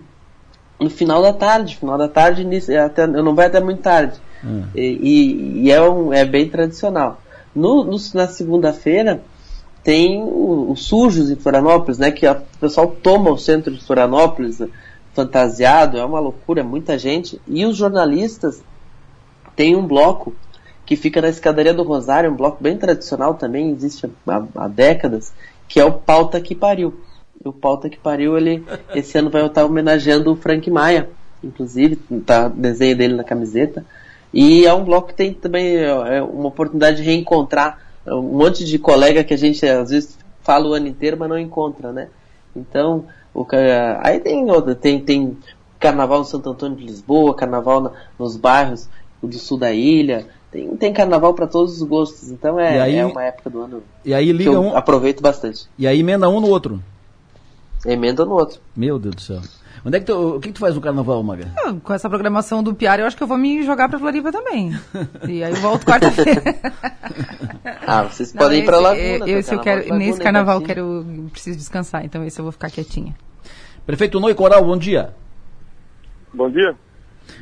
no 0.78 0.90
final 0.90 1.22
da 1.22 1.32
tarde, 1.32 1.76
final 1.76 1.96
da 1.96 2.08
tarde, 2.08 2.42
início, 2.42 2.78
até, 2.78 3.04
eu 3.04 3.22
não 3.22 3.34
vai 3.34 3.46
até 3.46 3.58
muito 3.58 3.80
tarde. 3.80 4.20
Hum. 4.44 4.64
E, 4.74 4.82
e, 4.82 5.62
e, 5.62 5.72
é, 5.72 5.80
um, 5.80 6.12
é 6.12 6.24
bem 6.26 6.46
tradicional. 6.46 7.22
No, 7.54 7.84
no 7.84 7.96
na 8.12 8.28
segunda-feira, 8.28 9.22
tem 9.84 10.24
os 10.26 10.86
sujos 10.86 11.30
em 11.30 11.36
Florianópolis, 11.36 11.98
né? 11.98 12.10
Que 12.10 12.26
o 12.26 12.40
pessoal 12.58 12.88
toma 13.02 13.30
o 13.30 13.36
centro 13.36 13.72
de 13.72 13.84
Florianópolis 13.84 14.60
fantasiado, 15.12 15.98
é 15.98 16.04
uma 16.04 16.18
loucura, 16.18 16.60
é 16.60 16.64
muita 16.64 16.98
gente. 16.98 17.38
E 17.46 17.66
os 17.66 17.76
jornalistas 17.76 18.64
têm 19.54 19.76
um 19.76 19.86
bloco 19.86 20.34
que 20.86 20.96
fica 20.96 21.20
na 21.20 21.28
escadaria 21.28 21.72
do 21.72 21.82
Rosário, 21.82 22.30
um 22.30 22.36
bloco 22.36 22.62
bem 22.62 22.76
tradicional 22.76 23.34
também, 23.34 23.70
existe 23.70 24.10
há, 24.26 24.42
há 24.56 24.68
décadas, 24.68 25.32
que 25.68 25.78
é 25.78 25.84
o 25.84 25.92
Pauta 25.92 26.40
que 26.40 26.54
Pariu. 26.54 26.94
E 27.42 27.48
o 27.48 27.52
Pauta 27.52 27.88
que 27.88 27.98
Pariu, 27.98 28.36
ele 28.38 28.64
esse 28.94 29.16
ano 29.18 29.30
vai 29.30 29.44
estar 29.46 29.66
homenageando 29.66 30.32
o 30.32 30.36
Frank 30.36 30.68
Maia, 30.70 31.10
inclusive, 31.42 31.96
tá 32.24 32.48
desenho 32.48 32.96
dele 32.96 33.14
na 33.14 33.24
camiseta. 33.24 33.84
E 34.32 34.66
é 34.66 34.72
um 34.72 34.84
bloco 34.84 35.08
que 35.08 35.14
tem 35.14 35.32
também 35.32 35.76
é, 35.76 36.22
uma 36.22 36.48
oportunidade 36.48 36.96
de 36.96 37.02
reencontrar 37.02 37.83
um 38.06 38.22
monte 38.22 38.64
de 38.64 38.78
colega 38.78 39.24
que 39.24 39.34
a 39.34 39.38
gente 39.38 39.64
às 39.66 39.90
vezes 39.90 40.18
fala 40.42 40.68
o 40.68 40.72
ano 40.72 40.86
inteiro, 40.86 41.16
mas 41.18 41.28
não 41.28 41.38
encontra, 41.38 41.92
né? 41.92 42.08
Então, 42.54 43.06
o, 43.32 43.46
aí 44.00 44.20
tem 44.20 44.46
tem, 44.80 45.00
tem 45.00 45.38
carnaval 45.80 46.20
no 46.20 46.24
Santo 46.24 46.50
Antônio 46.50 46.76
de 46.76 46.84
Lisboa, 46.84 47.34
carnaval 47.34 47.80
na, 47.80 47.90
nos 48.18 48.36
bairros 48.36 48.88
do 49.22 49.38
sul 49.38 49.58
da 49.58 49.72
ilha, 49.72 50.26
tem, 50.50 50.76
tem 50.76 50.92
carnaval 50.92 51.34
para 51.34 51.46
todos 51.46 51.80
os 51.80 51.82
gostos, 51.82 52.30
então 52.30 52.60
é, 52.60 52.80
aí, 52.80 52.96
é 52.96 53.06
uma 53.06 53.24
época 53.24 53.50
do 53.50 53.62
ano 53.62 53.82
e 54.04 54.14
aí 54.14 54.30
liga 54.30 54.50
que 54.50 54.56
eu 54.56 54.62
um, 54.62 54.76
aproveito 54.76 55.20
bastante. 55.20 55.66
E 55.78 55.86
aí 55.86 56.00
emenda 56.00 56.28
um 56.28 56.40
no 56.40 56.48
outro. 56.48 56.80
Emenda 57.84 58.24
no 58.24 58.34
outro. 58.34 58.60
Meu 58.76 58.98
Deus 58.98 59.14
do 59.16 59.20
céu. 59.20 59.40
Onde 59.84 59.98
é 59.98 60.00
que 60.00 60.06
tu, 60.06 60.36
o 60.36 60.40
que, 60.40 60.48
que 60.48 60.54
tu 60.54 60.60
faz 60.60 60.74
no 60.74 60.80
carnaval, 60.80 61.22
Maga? 61.22 61.46
Ah, 61.58 61.74
com 61.82 61.92
essa 61.92 62.08
programação 62.08 62.62
do 62.62 62.74
Piara, 62.74 63.02
eu 63.02 63.06
acho 63.06 63.16
que 63.16 63.22
eu 63.22 63.26
vou 63.26 63.36
me 63.36 63.62
jogar 63.62 63.86
pra 63.86 63.98
Floripa 63.98 64.32
também. 64.32 64.72
e 65.28 65.44
aí 65.44 65.52
eu 65.52 65.56
volto 65.56 65.84
quarta-feira. 65.84 66.42
ah, 67.86 68.04
vocês 68.04 68.32
Não, 68.32 68.40
podem 68.40 68.60
esse, 68.60 68.64
ir 68.64 68.66
pra 68.66 68.78
Laguna. 68.78 69.28
Eu, 69.28 69.40
eu 69.40 69.58
quero, 69.60 69.94
nesse 69.94 70.20
carnaval 70.20 70.60
eu 70.60 70.66
quero, 70.66 71.28
preciso 71.30 71.58
descansar, 71.58 72.02
então 72.02 72.24
esse 72.24 72.40
eu 72.40 72.44
vou 72.44 72.52
ficar 72.52 72.70
quietinha. 72.70 73.14
Prefeito 73.84 74.18
Noi 74.18 74.34
Coral, 74.34 74.64
bom 74.64 74.78
dia. 74.78 75.10
Bom 76.32 76.50
dia. 76.50 76.74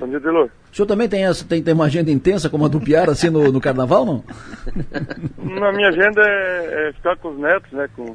Bom 0.00 0.08
dia, 0.08 0.18
Delor. 0.18 0.50
O 0.72 0.74
senhor 0.74 0.86
também 0.86 1.08
tem, 1.08 1.24
essa, 1.24 1.44
tem, 1.44 1.62
tem 1.62 1.74
uma 1.74 1.84
agenda 1.84 2.10
intensa 2.10 2.50
como 2.50 2.64
a 2.64 2.68
do 2.68 2.80
Piara, 2.80 3.12
assim, 3.12 3.30
no, 3.30 3.52
no 3.52 3.60
carnaval, 3.60 4.04
não? 4.04 4.24
Na 5.38 5.70
minha 5.70 5.90
agenda 5.90 6.20
é, 6.20 6.88
é 6.88 6.92
ficar 6.94 7.16
com 7.18 7.28
os 7.28 7.38
netos, 7.38 7.70
né, 7.72 7.88
com 7.94 8.12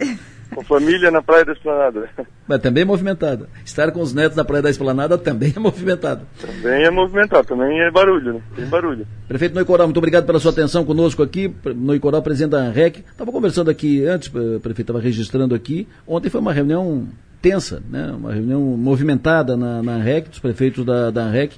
com 0.53 0.63
família 0.63 1.11
na 1.11 1.21
Praia 1.21 1.45
da 1.45 1.53
Esplanada. 1.53 2.09
Mas 2.47 2.61
também 2.61 2.83
é 2.83 2.85
movimentada. 2.85 3.49
Estar 3.65 3.91
com 3.91 4.01
os 4.01 4.13
netos 4.13 4.37
na 4.37 4.43
Praia 4.43 4.61
da 4.61 4.69
Esplanada 4.69 5.17
também 5.17 5.53
é 5.55 5.59
movimentado. 5.59 6.25
Também 6.39 6.83
é 6.83 6.89
movimentado, 6.89 7.47
também 7.47 7.79
é 7.81 7.91
barulho, 7.91 8.33
né? 8.33 8.41
Tem 8.55 8.65
barulho. 8.65 9.07
Prefeito 9.27 9.55
Noicoral, 9.55 9.87
muito 9.87 9.97
obrigado 9.97 10.25
pela 10.25 10.39
sua 10.39 10.51
atenção 10.51 10.85
conosco 10.85 11.21
aqui. 11.21 11.53
Noicoral, 11.75 12.21
presidente 12.21 12.51
da 12.51 12.59
ANREC. 12.59 13.03
Estava 13.11 13.31
conversando 13.31 13.69
aqui 13.69 14.05
antes, 14.05 14.29
o 14.29 14.59
prefeito 14.59 14.81
estava 14.81 14.99
registrando 14.99 15.53
aqui. 15.53 15.87
Ontem 16.07 16.29
foi 16.29 16.41
uma 16.41 16.53
reunião 16.53 17.07
tensa, 17.41 17.81
né? 17.89 18.11
uma 18.17 18.33
reunião 18.33 18.61
movimentada 18.61 19.55
na, 19.55 19.83
na 19.83 19.93
ANREC, 19.93 20.29
dos 20.29 20.39
prefeitos 20.39 20.85
da, 20.85 21.11
da 21.11 21.23
ANREC, 21.23 21.57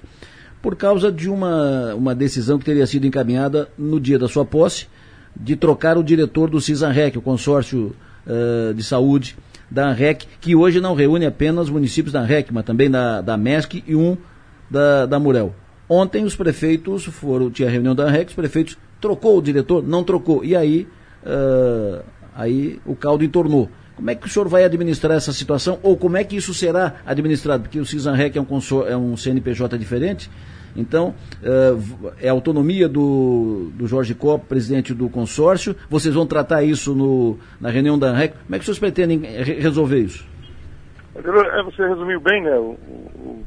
por 0.61 0.75
causa 0.75 1.11
de 1.11 1.29
uma, 1.29 1.93
uma 1.95 2.13
decisão 2.13 2.59
que 2.59 2.65
teria 2.65 2.85
sido 2.85 3.07
encaminhada 3.07 3.69
no 3.77 3.99
dia 3.99 4.19
da 4.19 4.27
sua 4.27 4.43
posse, 4.43 4.87
de 5.35 5.55
trocar 5.55 5.97
o 5.97 6.03
diretor 6.03 6.49
do 6.49 6.59
CISANREC, 6.59 7.17
o 7.17 7.21
consórcio 7.21 7.95
uh, 8.25 8.73
de 8.73 8.83
saúde 8.83 9.35
da 9.69 9.89
ANREC, 9.89 10.27
que 10.41 10.55
hoje 10.55 10.81
não 10.81 10.95
reúne 10.95 11.25
apenas 11.25 11.69
municípios 11.69 12.13
da 12.13 12.21
ANREC, 12.21 12.53
mas 12.53 12.65
também 12.65 12.89
da, 12.89 13.21
da 13.21 13.37
MESC 13.37 13.83
e 13.85 13.95
um 13.95 14.17
da, 14.69 15.05
da 15.05 15.19
Murel. 15.19 15.53
Ontem 15.87 16.23
os 16.23 16.35
prefeitos 16.35 17.05
foram, 17.05 17.49
tinha 17.49 17.69
reunião 17.69 17.95
da 17.95 18.03
ANREC, 18.03 18.29
os 18.29 18.35
prefeitos 18.35 18.77
trocou 18.99 19.37
o 19.37 19.41
diretor, 19.41 19.83
não 19.83 20.03
trocou, 20.03 20.43
e 20.43 20.55
aí, 20.55 20.87
uh, 21.23 22.03
aí 22.35 22.79
o 22.85 22.95
caldo 22.95 23.23
entornou. 23.23 23.69
Como 23.95 24.09
é 24.09 24.15
que 24.15 24.27
o 24.27 24.29
senhor 24.29 24.47
vai 24.47 24.63
administrar 24.63 25.17
essa 25.17 25.33
situação, 25.33 25.77
ou 25.83 25.97
como 25.97 26.15
é 26.15 26.23
que 26.23 26.35
isso 26.35 26.53
será 26.53 26.95
administrado? 27.05 27.63
Porque 27.63 27.79
o 27.79 27.85
CISANREC 27.85 28.37
é 28.37 28.41
um, 28.41 28.47
é 28.87 28.95
um 28.95 29.17
CNPJ 29.17 29.77
diferente, 29.77 30.29
então, 30.75 31.13
é, 31.43 32.27
é 32.27 32.29
autonomia 32.29 32.87
do, 32.87 33.71
do 33.73 33.87
Jorge 33.87 34.13
Copp, 34.13 34.45
presidente 34.45 34.93
do 34.93 35.09
consórcio. 35.09 35.75
Vocês 35.89 36.13
vão 36.13 36.25
tratar 36.25 36.63
isso 36.63 36.93
no, 36.93 37.37
na 37.59 37.69
reunião 37.69 37.97
da 37.97 38.07
ANREC. 38.07 38.35
Como 38.45 38.55
é 38.55 38.59
que 38.59 38.65
vocês 38.65 38.79
pretendem 38.79 39.19
resolver 39.19 39.99
isso? 39.99 40.27
É, 41.15 41.63
você 41.63 41.87
resumiu 41.87 42.19
bem, 42.21 42.43
né, 42.43 42.55
o, 42.57 42.77
o, 43.15 43.45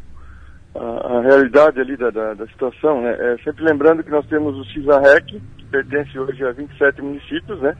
a, 0.74 1.18
a, 1.18 1.20
realidade 1.22 1.80
ali 1.80 1.96
da, 1.96 2.10
da, 2.10 2.34
da, 2.34 2.46
situação, 2.48 3.00
né? 3.02 3.16
É, 3.18 3.36
sempre 3.44 3.64
lembrando 3.64 4.02
que 4.02 4.10
nós 4.10 4.26
temos 4.26 4.56
o 4.56 4.64
CISAREC, 4.72 5.40
que 5.56 5.64
pertence 5.66 6.18
hoje 6.18 6.44
a 6.44 6.52
27 6.52 7.00
municípios, 7.00 7.60
né? 7.60 7.76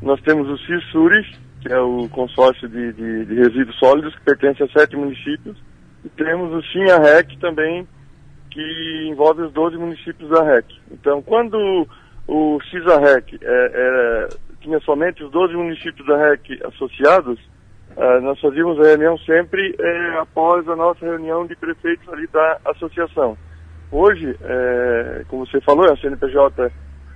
Nós 0.00 0.20
temos 0.22 0.48
o 0.48 0.56
CISURIS, 0.64 1.26
que 1.60 1.70
é 1.70 1.78
o 1.78 2.08
consórcio 2.08 2.68
de, 2.68 2.92
de, 2.92 3.24
de 3.26 3.34
resíduos 3.34 3.78
sólidos, 3.78 4.14
que 4.14 4.24
pertence 4.24 4.62
a 4.62 4.68
sete 4.68 4.96
municípios. 4.96 5.56
E 6.04 6.08
temos 6.08 6.52
o 6.52 6.62
SINHAREC 6.72 7.38
também, 7.38 7.86
que 8.50 9.08
envolve 9.08 9.42
os 9.42 9.52
12 9.52 9.76
municípios 9.76 10.28
da 10.28 10.42
REC. 10.42 10.66
Então, 10.90 11.22
quando 11.22 11.86
o 12.26 12.60
CISA-REC 12.70 13.38
é, 13.42 13.70
é, 13.74 14.28
tinha 14.60 14.78
somente 14.80 15.24
os 15.24 15.30
12 15.30 15.54
municípios 15.54 16.06
da 16.06 16.16
REC 16.16 16.60
associados, 16.64 17.40
é, 17.96 18.20
nós 18.20 18.38
fazíamos 18.40 18.78
a 18.78 18.84
reunião 18.84 19.18
sempre 19.18 19.74
é, 19.78 20.18
após 20.18 20.68
a 20.68 20.76
nossa 20.76 21.04
reunião 21.04 21.46
de 21.46 21.56
prefeitos 21.56 22.08
ali 22.08 22.26
da 22.28 22.60
associação. 22.66 23.36
Hoje, 23.90 24.36
é, 24.42 25.24
como 25.28 25.44
você 25.44 25.60
falou, 25.60 25.90
a 25.90 25.96
CNPJ 25.96 26.70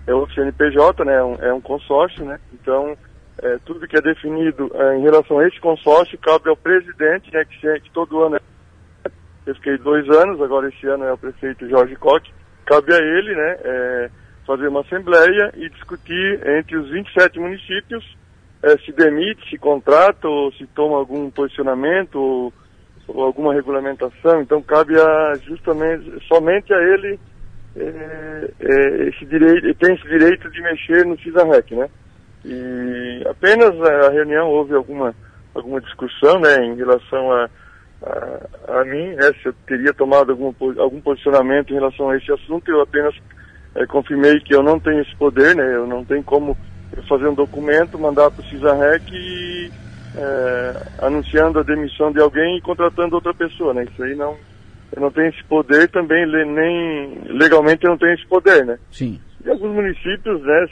é 0.07 0.15
outro 0.15 0.35
CNPJ, 0.35 1.05
né, 1.05 1.15
é 1.15 1.23
um, 1.23 1.35
é 1.37 1.55
um 1.55 1.61
consórcio, 1.61 2.25
né, 2.25 2.39
então 2.53 2.97
tudo 3.65 3.87
que 3.87 3.97
é 3.97 4.01
definido 4.01 4.71
em 4.97 5.03
relação 5.03 5.41
a 5.41 5.47
esse 5.47 5.59
consórcio 5.61 6.17
cabe 6.19 6.49
ao 6.49 6.57
presidente, 6.57 7.33
né, 7.33 7.45
que, 7.45 7.81
que 7.81 7.91
todo 7.91 8.23
ano 8.23 8.37
é 8.37 8.41
eu 9.47 9.55
fiquei 9.57 9.77
dois 9.79 10.09
anos, 10.09 10.41
agora 10.41 10.69
esse 10.69 10.87
ano 10.87 11.05
é 11.05 11.13
o 11.13 11.19
prefeito 11.19 11.69
Jorge 11.69 11.97
Coque. 11.97 12.33
Cabe 12.65 12.95
a 12.95 12.99
ele, 12.99 13.35
né, 13.35 13.57
é, 13.63 14.11
fazer 14.47 14.69
uma 14.69 14.81
assembleia 14.81 15.53
e 15.57 15.69
discutir 15.69 16.41
entre 16.47 16.77
os 16.77 16.91
27 16.91 17.39
municípios 17.39 18.17
é, 18.63 18.79
se 18.79 18.93
demite, 18.93 19.49
se 19.51 19.59
contrata 19.59 20.27
ou 20.27 20.51
se 20.53 20.67
toma 20.69 20.97
algum 20.97 21.31
posicionamento 21.31 22.17
ou, 22.17 22.53
ou 23.09 23.25
alguma 23.25 23.53
regulamentação. 23.53 24.41
Então 24.41 24.63
cabe 24.63 24.99
a, 24.99 25.35
justamente 25.47 26.27
somente 26.27 26.73
a 26.73 26.83
ele 26.83 27.21
é, 27.77 28.51
é, 28.61 29.09
esse 29.09 29.27
direito, 29.27 29.75
tem 29.75 29.95
esse 29.95 30.09
direito 30.09 30.51
de 30.51 30.63
mexer 30.63 31.05
no 31.05 31.19
CISAREC, 31.19 31.75
né? 31.75 31.91
E 32.45 33.23
apenas 33.29 33.75
a 33.81 34.11
reunião 34.11 34.49
houve 34.49 34.75
alguma 34.75 35.15
alguma 35.55 35.81
discussão, 35.81 36.41
né, 36.41 36.65
em 36.65 36.75
relação 36.75 37.33
a 37.33 37.49
a, 38.05 38.81
a 38.81 38.85
mim, 38.85 39.15
né, 39.15 39.33
se 39.41 39.49
eu 39.49 39.55
teria 39.67 39.93
tomado 39.95 40.33
algum, 40.33 40.53
algum 40.79 41.01
posicionamento 41.01 41.71
em 41.71 41.75
relação 41.75 42.11
a 42.11 42.17
esse 42.17 42.31
assunto, 42.33 42.71
eu 42.71 42.81
apenas 42.83 43.15
é, 43.75 43.87
confirmei 43.87 44.39
que 44.41 44.55
eu 44.55 44.63
não 44.63 44.79
tenho 44.79 45.01
esse 45.01 45.15
poder, 45.17 45.57
né, 45.57 45.75
eu 45.75 45.87
não 45.87 46.05
tenho 46.05 46.23
como 46.23 46.57
fazer 47.09 47.27
um 47.27 47.35
documento, 47.35 47.99
mandar 47.99 48.31
para 48.31 48.43
o 48.43 48.45
CISAREC 48.45 49.05
e 49.13 49.71
é, 50.17 50.83
anunciando 51.03 51.59
a 51.59 51.63
demissão 51.63 52.13
de 52.13 52.21
alguém 52.21 52.59
e 52.59 52.61
contratando 52.61 53.17
outra 53.17 53.35
pessoa, 53.35 53.73
né, 53.73 53.85
isso 53.85 54.03
aí 54.03 54.15
não, 54.15 54.37
eu 54.95 55.01
não 55.01 55.11
tenho 55.11 55.29
esse 55.29 55.43
poder 55.45 55.89
também, 55.89 56.27
nem 56.27 57.23
legalmente 57.37 57.85
eu 57.85 57.91
não 57.91 57.99
tenho 57.99 58.15
esse 58.15 58.27
poder, 58.27 58.65
né. 58.65 58.79
Sim. 58.91 59.21
E 59.45 59.51
alguns 59.51 59.75
municípios, 59.75 60.41
né, 60.43 60.67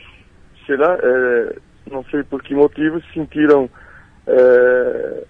será, 0.67 0.99
é, 1.03 1.57
não 1.91 2.05
sei 2.05 2.23
por 2.25 2.43
que 2.43 2.55
motivo, 2.55 3.01
se 3.01 3.15
sentiram 3.15 3.69
é, 4.27 5.25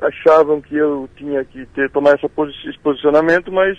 achavam 0.00 0.60
que 0.60 0.76
eu 0.76 1.08
tinha 1.16 1.44
que 1.44 1.66
ter 1.66 1.90
tomar 1.90 2.14
essa 2.14 2.28
posi 2.28 2.52
esse 2.68 2.78
posicionamento, 2.78 3.50
mas 3.50 3.76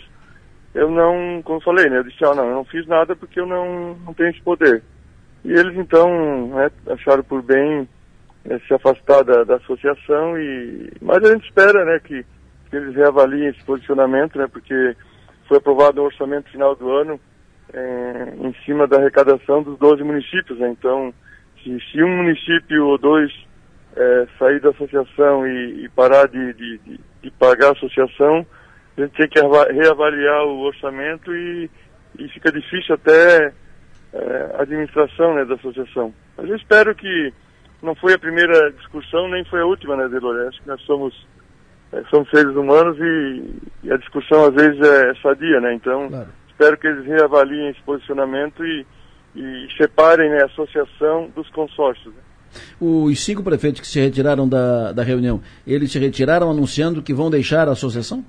eu 0.74 0.90
não, 0.90 1.42
como 1.44 1.62
falei, 1.62 1.90
né, 1.90 1.98
eu 1.98 2.04
disse, 2.04 2.24
ah, 2.24 2.36
não, 2.36 2.46
eu 2.46 2.56
não 2.56 2.66
fiz 2.66 2.86
nada 2.88 3.16
porque 3.16 3.40
eu 3.40 3.46
não, 3.46 3.96
não 4.06 4.14
tenho 4.14 4.30
esse 4.30 4.42
poder. 4.42 4.84
E 5.44 5.52
eles 5.52 5.78
então 5.78 6.48
né, 6.48 6.70
acharam 6.88 7.24
por 7.24 7.42
bem 7.42 7.88
né, 8.46 8.60
se 8.68 8.74
afastar 8.74 9.24
da, 9.24 9.44
da, 9.44 9.56
associação 9.56 10.38
e 10.38 10.92
mas 11.02 11.24
a 11.24 11.32
gente 11.32 11.46
espera 11.46 11.86
né 11.86 12.00
que, 12.00 12.26
que, 12.70 12.76
eles 12.76 12.96
reavaliem 12.96 13.48
esse 13.48 13.64
posicionamento 13.64 14.38
né 14.38 14.48
porque 14.52 14.96
foi 15.48 15.58
aprovado 15.58 16.02
um 16.02 16.06
orçamento 16.06 16.50
final 16.52 16.76
do 16.76 16.92
ano 16.92 17.20
é, 17.74 18.34
em 18.42 18.54
cima 18.66 18.86
da 18.86 18.98
arrecadação 18.98 19.64
dos 19.64 19.78
12 19.80 20.04
municípios 20.04 20.60
né? 20.60 20.70
então 20.70 21.14
se, 21.64 21.80
se 21.92 22.04
um 22.04 22.18
município 22.18 22.86
ou 22.86 22.98
dois 22.98 23.32
é, 24.00 24.28
sair 24.40 24.62
da 24.62 24.70
associação 24.70 25.46
e, 25.46 25.84
e 25.84 25.90
parar 25.90 26.28
de, 26.28 26.54
de, 26.54 26.80
de, 27.22 27.32
pagar 27.32 27.68
a 27.68 27.72
associação, 27.74 28.46
a 28.98 29.02
gente 29.02 29.18
tem 29.18 29.28
que 29.28 29.40
reavaliar 29.40 30.46
o 30.46 30.62
orçamento 30.62 31.36
e, 31.36 31.70
e 32.18 32.30
fica 32.30 32.50
difícil 32.50 32.96
até 32.96 33.54
é, 34.14 34.56
a 34.58 34.62
administração 34.62 35.36
né, 35.36 35.44
da 35.44 35.56
associação. 35.56 36.14
Mas 36.38 36.50
eu 36.50 36.56
espero 36.56 36.96
que 36.96 37.34
não 37.82 37.94
foi 37.96 38.14
a 38.14 38.20
primeira 38.20 38.72
discussão, 38.72 39.28
nem 39.28 39.44
foi 39.46 39.60
a 39.60 39.66
última, 39.66 39.98
né, 39.98 40.08
Delore? 40.08 40.48
Acho 40.48 40.62
que 40.62 40.68
nós 40.68 40.82
somos, 40.84 41.28
é, 41.92 42.02
somos 42.10 42.30
seres 42.30 42.56
humanos 42.56 42.98
e, 42.98 43.44
e, 43.84 43.92
a 43.92 43.98
discussão 43.98 44.46
às 44.46 44.54
vezes 44.54 44.80
é, 44.80 45.14
sadia, 45.16 45.60
né? 45.60 45.74
Então, 45.74 46.08
claro. 46.08 46.30
espero 46.50 46.78
que 46.78 46.88
eles 46.88 47.06
reavaliem 47.06 47.70
esse 47.70 47.82
posicionamento 47.82 48.66
e, 48.66 48.86
e 49.36 49.68
separem 49.78 50.30
né, 50.30 50.42
a 50.42 50.46
associação 50.46 51.30
dos 51.36 51.50
consórcios. 51.50 52.14
Né? 52.14 52.22
Os 52.80 53.24
cinco 53.24 53.44
prefeitos 53.44 53.82
que 53.82 53.88
se 53.88 54.00
retiraram 54.00 54.48
da, 54.48 54.92
da 54.92 55.04
reunião, 55.04 55.42
eles 55.66 55.92
se 55.92 56.00
retiraram 56.00 56.50
anunciando 56.50 57.02
que 57.02 57.14
vão 57.14 57.30
deixar 57.30 57.68
a 57.68 57.72
associação? 57.72 58.24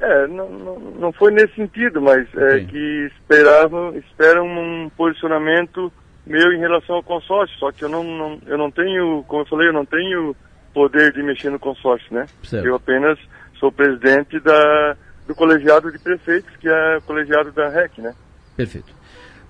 É, 0.00 0.26
não, 0.26 0.50
não, 0.50 0.78
não 0.78 1.12
foi 1.12 1.30
nesse 1.32 1.54
sentido, 1.54 2.02
mas 2.02 2.26
é 2.34 2.44
okay. 2.44 2.60
é 2.60 2.64
que 2.64 3.10
esperavam, 3.12 3.96
esperam 3.96 4.44
um 4.46 4.90
posicionamento 4.96 5.92
meu 6.26 6.52
em 6.52 6.58
relação 6.58 6.96
ao 6.96 7.02
consórcio, 7.02 7.56
só 7.58 7.70
que 7.70 7.84
eu 7.84 7.88
não, 7.88 8.02
não, 8.02 8.38
eu 8.46 8.58
não 8.58 8.70
tenho, 8.70 9.24
como 9.28 9.42
eu 9.42 9.46
falei, 9.46 9.68
eu 9.68 9.72
não 9.72 9.84
tenho 9.84 10.34
poder 10.72 11.12
de 11.12 11.22
mexer 11.22 11.50
no 11.50 11.58
consórcio, 11.58 12.12
né? 12.14 12.26
Certo. 12.42 12.66
Eu 12.66 12.76
apenas 12.76 13.18
sou 13.58 13.70
presidente 13.70 14.40
da, 14.40 14.96
do 15.26 15.34
colegiado 15.34 15.90
de 15.90 15.98
prefeitos, 15.98 16.50
que 16.56 16.68
é 16.68 16.96
o 16.96 17.02
colegiado 17.02 17.52
da 17.52 17.68
REC, 17.68 17.98
né? 17.98 18.14
Perfeito. 18.56 18.92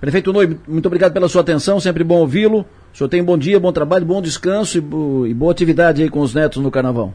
Prefeito 0.02 0.32
Noi, 0.32 0.58
muito 0.66 0.86
obrigado 0.86 1.12
pela 1.12 1.28
sua 1.28 1.42
atenção, 1.42 1.78
sempre 1.78 2.02
bom 2.02 2.16
ouvi-lo. 2.16 2.66
O 2.92 2.96
senhor 2.96 3.08
tem 3.08 3.22
bom 3.22 3.38
dia, 3.38 3.60
bom 3.60 3.70
trabalho, 3.70 4.04
bom 4.04 4.20
descanso 4.20 4.76
e, 4.76 4.80
e 5.30 5.32
boa 5.32 5.52
atividade 5.52 6.02
aí 6.02 6.08
com 6.08 6.18
os 6.18 6.34
netos 6.34 6.60
no 6.60 6.72
carnaval. 6.72 7.14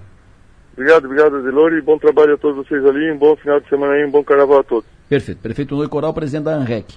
Obrigado, 0.71 1.03
obrigado, 1.03 1.43
Delore, 1.43 1.81
bom 1.81 1.97
trabalho 1.97 2.35
a 2.35 2.37
todos 2.37 2.65
vocês 2.65 2.85
ali, 2.85 3.11
um 3.11 3.17
bom 3.17 3.35
final 3.35 3.59
de 3.59 3.67
semana 3.67 3.91
aí, 3.91 4.05
um 4.05 4.09
bom 4.09 4.23
carnaval 4.23 4.59
a 4.61 4.63
todos. 4.63 4.85
Perfeito. 5.09 5.39
Prefeito 5.39 5.75
Noi 5.75 5.89
Coral, 5.89 6.13
presidente 6.13 6.45
da 6.45 6.55
ANREC. 6.55 6.95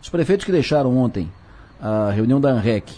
Os 0.00 0.08
prefeitos 0.08 0.46
que 0.46 0.52
deixaram 0.52 0.96
ontem 0.96 1.28
a 1.80 2.12
reunião 2.12 2.40
da 2.40 2.50
ANREC 2.50 2.94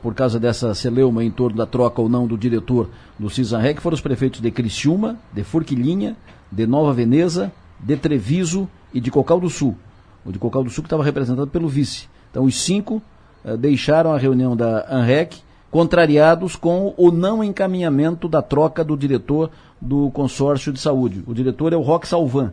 por 0.00 0.14
causa 0.14 0.38
dessa 0.38 0.76
celeuma 0.76 1.24
em 1.24 1.32
torno 1.32 1.56
da 1.56 1.66
troca 1.66 2.00
ou 2.00 2.08
não 2.08 2.28
do 2.28 2.38
diretor 2.38 2.88
do 3.18 3.28
CISANREC 3.28 3.82
foram 3.82 3.96
os 3.96 4.00
prefeitos 4.00 4.40
de 4.40 4.52
Criciúma, 4.52 5.18
de 5.32 5.42
Forquilinha, 5.42 6.16
de 6.52 6.64
Nova 6.64 6.92
Veneza, 6.92 7.50
de 7.80 7.96
Treviso 7.96 8.68
e 8.94 9.00
de 9.00 9.10
Cocal 9.10 9.40
do 9.40 9.50
Sul. 9.50 9.76
O 10.24 10.32
de 10.32 10.38
Cocal 10.38 10.64
do 10.64 10.70
Sul 10.70 10.84
estava 10.84 11.02
representado 11.02 11.48
pelo 11.48 11.68
vice. 11.68 12.08
Então 12.30 12.44
os 12.44 12.60
cinco 12.60 13.02
uh, 13.44 13.56
deixaram 13.56 14.12
a 14.12 14.18
reunião 14.18 14.56
da 14.56 14.86
ANREC 14.88 15.42
contrariados 15.70 16.56
com 16.56 16.94
o 16.96 17.10
não 17.10 17.44
encaminhamento 17.44 18.28
da 18.28 18.40
troca 18.40 18.82
do 18.82 18.96
diretor 18.96 19.50
do 19.80 20.10
consórcio 20.10 20.72
de 20.72 20.80
saúde. 20.80 21.22
O 21.26 21.34
diretor 21.34 21.72
é 21.72 21.76
o 21.76 21.82
Roque 21.82 22.08
Salvan. 22.08 22.52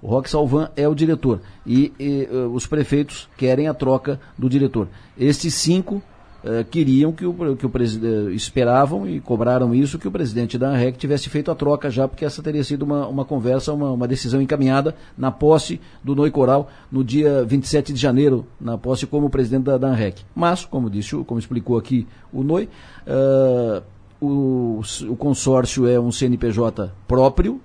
O 0.00 0.08
Roque 0.08 0.30
Salvan 0.30 0.70
é 0.76 0.86
o 0.88 0.94
diretor. 0.94 1.40
E, 1.66 1.92
e 1.98 2.28
uh, 2.30 2.52
os 2.52 2.66
prefeitos 2.66 3.28
querem 3.36 3.68
a 3.68 3.74
troca 3.74 4.20
do 4.36 4.48
diretor. 4.48 4.88
Estes 5.18 5.54
cinco 5.54 6.02
uh, 6.44 6.64
queriam 6.70 7.12
que 7.12 7.24
o, 7.24 7.56
que 7.56 7.66
o 7.66 7.70
presidente 7.70 8.34
esperavam 8.34 9.08
e 9.08 9.20
cobraram 9.20 9.74
isso 9.74 9.98
que 9.98 10.08
o 10.08 10.10
presidente 10.10 10.58
da 10.58 10.68
ANREC 10.70 10.98
tivesse 10.98 11.28
feito 11.28 11.50
a 11.50 11.54
troca 11.54 11.90
já, 11.90 12.06
porque 12.06 12.24
essa 12.24 12.42
teria 12.42 12.64
sido 12.64 12.82
uma, 12.82 13.06
uma 13.06 13.24
conversa, 13.24 13.72
uma, 13.72 13.90
uma 13.92 14.08
decisão 14.08 14.40
encaminhada 14.40 14.94
na 15.16 15.30
posse 15.30 15.80
do 16.02 16.14
Noi 16.14 16.30
Coral 16.30 16.70
no 16.90 17.02
dia 17.02 17.44
27 17.44 17.92
de 17.92 18.00
janeiro, 18.00 18.46
na 18.60 18.76
posse 18.78 19.06
como 19.06 19.30
presidente 19.30 19.64
da, 19.64 19.78
da 19.78 19.88
ANREC. 19.88 20.22
Mas, 20.34 20.64
como 20.64 20.90
disse, 20.90 21.16
como 21.24 21.38
explicou 21.38 21.78
aqui 21.78 22.06
o 22.32 22.42
Noi, 22.42 22.68
uh, 23.06 23.82
o, 24.20 24.80
o 25.08 25.16
consórcio 25.16 25.86
é 25.86 25.98
um 26.00 26.10
CNPJ 26.10 26.92
próprio, 27.06 27.60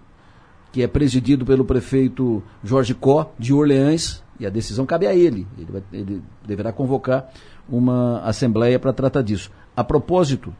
que 0.72 0.82
é 0.82 0.88
presidido 0.88 1.46
pelo 1.46 1.66
prefeito 1.66 2.42
Jorge 2.64 2.94
Có, 2.94 3.32
de 3.38 3.54
Orleans, 3.54 4.24
e 4.40 4.46
a 4.46 4.50
decisão 4.50 4.86
cabe 4.86 5.06
a 5.06 5.14
ele. 5.14 5.46
Ele, 5.58 5.72
vai, 5.72 5.84
ele 5.92 6.22
deverá 6.46 6.72
convocar 6.72 7.32
uma 7.70 8.22
assembleia 8.22 8.80
para 8.80 8.94
tratar 8.94 9.22
disso. 9.22 9.52
A 9.76 9.84
propósito, 9.84 10.54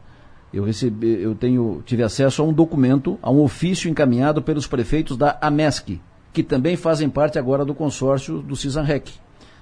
eu 0.52 0.64
recebi, 0.64 1.20
eu 1.20 1.34
tenho, 1.34 1.82
tive 1.84 2.02
acesso 2.02 2.42
a 2.42 2.44
um 2.44 2.52
documento, 2.52 3.18
a 3.22 3.30
um 3.30 3.40
ofício 3.40 3.90
encaminhado 3.90 4.42
pelos 4.42 4.66
prefeitos 4.66 5.16
da 5.16 5.38
AMESC, 5.40 6.00
que 6.32 6.42
também 6.42 6.76
fazem 6.76 7.08
parte 7.08 7.38
agora 7.38 7.64
do 7.64 7.74
consórcio 7.74 8.40
do 8.40 8.54
CISANREC. 8.54 9.14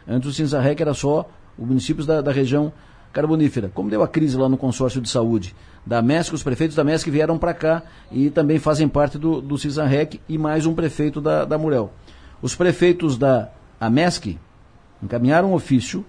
Antes 0.06 0.28
o 0.28 0.32
CISANREC 0.32 0.82
era 0.82 0.94
só 0.94 1.28
os 1.56 1.66
municípios 1.66 2.06
da, 2.06 2.20
da 2.20 2.32
região 2.32 2.72
carbonífera. 3.12 3.70
Como 3.72 3.90
deu 3.90 4.02
a 4.02 4.08
crise 4.08 4.36
lá 4.36 4.48
no 4.48 4.56
consórcio 4.56 5.00
de 5.00 5.08
saúde 5.08 5.54
da 5.84 6.02
MESC, 6.02 6.34
os 6.34 6.42
prefeitos 6.42 6.76
da 6.76 6.84
MESC 6.84 7.10
vieram 7.10 7.38
para 7.38 7.54
cá 7.54 7.82
e 8.12 8.30
também 8.30 8.58
fazem 8.58 8.88
parte 8.88 9.18
do, 9.18 9.40
do 9.40 9.56
CISANREC 9.56 10.20
e 10.28 10.36
mais 10.36 10.66
um 10.66 10.74
prefeito 10.74 11.20
da, 11.20 11.44
da 11.44 11.58
Murel. 11.58 11.90
Os 12.42 12.54
prefeitos 12.54 13.18
da 13.18 13.50
AMESC 13.80 14.38
encaminharam 15.02 15.50
um 15.50 15.54
ofício 15.54 16.04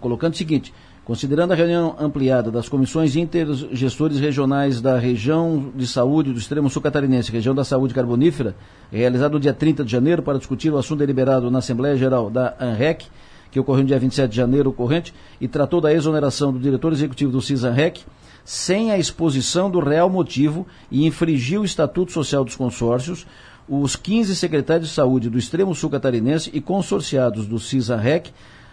colocando 0.00 0.34
o 0.34 0.36
seguinte: 0.36 0.72
considerando 1.04 1.52
a 1.52 1.54
reunião 1.54 1.96
ampliada 1.98 2.50
das 2.50 2.68
comissões 2.68 3.16
intergestores 3.16 4.18
regionais 4.18 4.80
da 4.80 4.98
região 4.98 5.72
de 5.74 5.86
saúde 5.86 6.32
do 6.32 6.38
extremo 6.38 6.68
sul 6.68 6.82
catarinense, 6.82 7.32
região 7.32 7.54
da 7.54 7.64
saúde 7.64 7.94
carbonífera, 7.94 8.54
realizado 8.92 9.32
no 9.32 9.40
dia 9.40 9.52
30 9.52 9.84
de 9.84 9.90
janeiro 9.90 10.22
para 10.22 10.38
discutir 10.38 10.70
o 10.70 10.78
assunto 10.78 10.98
deliberado 10.98 11.50
na 11.50 11.58
Assembleia 11.58 11.96
Geral 11.96 12.30
da 12.30 12.54
ANREC, 12.60 13.06
que 13.50 13.58
ocorreu 13.58 13.82
no 13.82 13.88
dia 13.88 13.98
27 13.98 14.30
de 14.30 14.36
janeiro 14.36 14.72
corrente, 14.72 15.12
e 15.40 15.48
tratou 15.48 15.80
da 15.80 15.92
exoneração 15.92 16.52
do 16.52 16.58
diretor 16.58 16.92
executivo 16.92 17.32
do 17.32 17.40
CISANREC, 17.40 18.02
sem 18.44 18.90
a 18.90 18.98
exposição 18.98 19.70
do 19.70 19.80
real 19.80 20.08
motivo 20.08 20.66
e 20.90 21.06
infringiu 21.06 21.62
o 21.62 21.64
Estatuto 21.64 22.12
Social 22.12 22.44
dos 22.44 22.56
Consórcios, 22.56 23.26
os 23.68 23.94
15 23.94 24.34
secretários 24.34 24.88
de 24.88 24.94
saúde 24.94 25.30
do 25.30 25.38
extremo 25.38 25.74
sul 25.74 25.90
catarinense 25.90 26.50
e 26.52 26.60
consorciados 26.60 27.46
do 27.46 27.58
CISAREC 27.58 28.32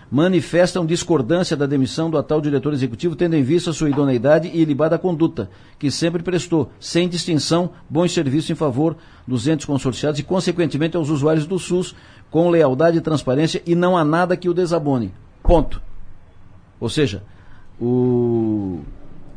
manifestam 0.09 0.85
discordância 0.85 1.55
da 1.55 1.65
demissão 1.65 2.09
do 2.09 2.17
atual 2.17 2.39
diretor 2.39 2.73
executivo, 2.73 3.15
tendo 3.15 3.35
em 3.35 3.43
vista 3.43 3.73
sua 3.73 3.89
idoneidade 3.89 4.47
e 4.47 4.61
ilibada 4.61 4.97
conduta, 4.97 5.49
que 5.77 5.91
sempre 5.91 6.23
prestou, 6.23 6.71
sem 6.79 7.09
distinção, 7.09 7.71
bons 7.89 8.13
serviços 8.13 8.49
em 8.49 8.55
favor 8.55 8.95
dos 9.27 9.47
entes 9.47 9.65
consorciados 9.65 10.19
e, 10.19 10.23
consequentemente, 10.23 10.95
aos 10.95 11.09
usuários 11.09 11.45
do 11.45 11.59
SUS, 11.59 11.93
com 12.29 12.49
lealdade 12.49 12.97
e 12.97 13.01
transparência, 13.01 13.61
e 13.65 13.75
não 13.75 13.97
há 13.97 14.03
nada 14.03 14.35
que 14.35 14.49
o 14.49 14.53
desabone. 14.53 15.13
Ponto. 15.41 15.81
Ou 16.79 16.89
seja, 16.89 17.23
o, 17.79 18.79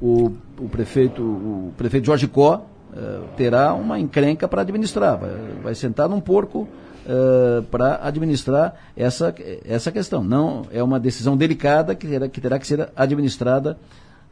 o, 0.00 0.32
o 0.58 0.68
prefeito, 0.68 1.22
o 1.22 1.72
prefeito 1.76 2.06
Jorge 2.06 2.26
Có 2.26 2.56
uh, 2.92 3.28
terá 3.36 3.74
uma 3.74 3.98
encrenca 3.98 4.48
para 4.48 4.62
administrar, 4.62 5.18
vai, 5.18 5.30
vai 5.62 5.74
sentar 5.74 6.08
num 6.08 6.20
porco 6.20 6.68
uh, 7.06 7.62
para 7.64 8.00
administrar 8.02 8.74
essa, 8.96 9.34
essa 9.64 9.92
questão. 9.92 10.24
Não 10.24 10.62
é 10.72 10.82
uma 10.82 10.98
decisão 10.98 11.36
delicada 11.36 11.94
que 11.94 12.06
terá 12.06 12.28
que, 12.28 12.40
terá 12.40 12.58
que 12.58 12.66
ser 12.66 12.88
administrada 12.96 13.78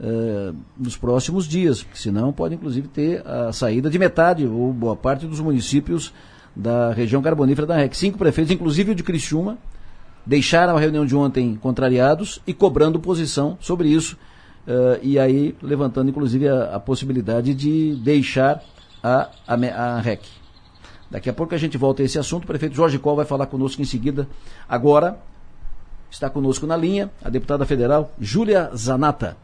uh, 0.01 0.55
nos 0.77 0.97
próximos 0.97 1.47
dias, 1.47 1.83
porque 1.83 1.99
senão 1.99 2.33
pode 2.33 2.55
inclusive 2.55 2.89
ter 2.89 3.27
a 3.27 3.53
saída 3.53 3.89
de 3.89 3.99
metade 3.99 4.47
ou 4.47 4.73
boa 4.73 4.97
parte 4.97 5.27
dos 5.27 5.41
municípios 5.41 6.13
da 6.59 6.93
região 6.93 7.23
carbonífera 7.23 7.69
da 7.69 7.77
REC. 7.77 7.95
Cinco 7.95 8.19
prefeitos, 8.19 8.51
inclusive 8.53 8.91
o 8.91 8.95
de 8.95 9.05
Criciúma, 9.05 9.57
deixaram 10.27 10.77
a 10.77 10.81
reunião 10.81 11.07
de 11.07 11.15
ontem 11.15 11.55
contrariados 11.55 12.43
e 12.45 12.53
cobrando 12.53 12.99
posição 12.99 13.57
sobre 13.61 13.89
isso. 13.89 14.19
Uh, 14.67 14.99
e 15.01 15.19
aí 15.19 15.57
levantando 15.63 16.11
inclusive 16.11 16.49
a, 16.49 16.75
a 16.75 16.81
possibilidade 16.81 17.55
de 17.55 17.95
deixar 17.95 18.63
a, 19.03 19.31
a, 19.47 19.55
a 19.55 20.01
REC. 20.01 20.21
Daqui 21.09 21.31
a 21.31 21.33
pouco 21.33 21.55
a 21.55 21.59
gente 21.59 21.79
volta 21.79 22.03
a 22.03 22.05
esse 22.05 22.19
assunto. 22.19 22.45
O 22.45 22.47
prefeito 22.49 22.75
Jorge 22.75 22.99
Col 22.99 23.17
vai 23.17 23.25
falar 23.25 23.47
conosco 23.47 23.81
em 23.81 23.85
seguida. 23.87 24.29
Agora, 24.69 25.17
está 26.11 26.29
conosco 26.29 26.67
na 26.67 26.77
linha 26.77 27.09
a 27.25 27.31
deputada 27.31 27.65
federal 27.65 28.13
Júlia 28.21 28.69
Zanata. 28.77 29.37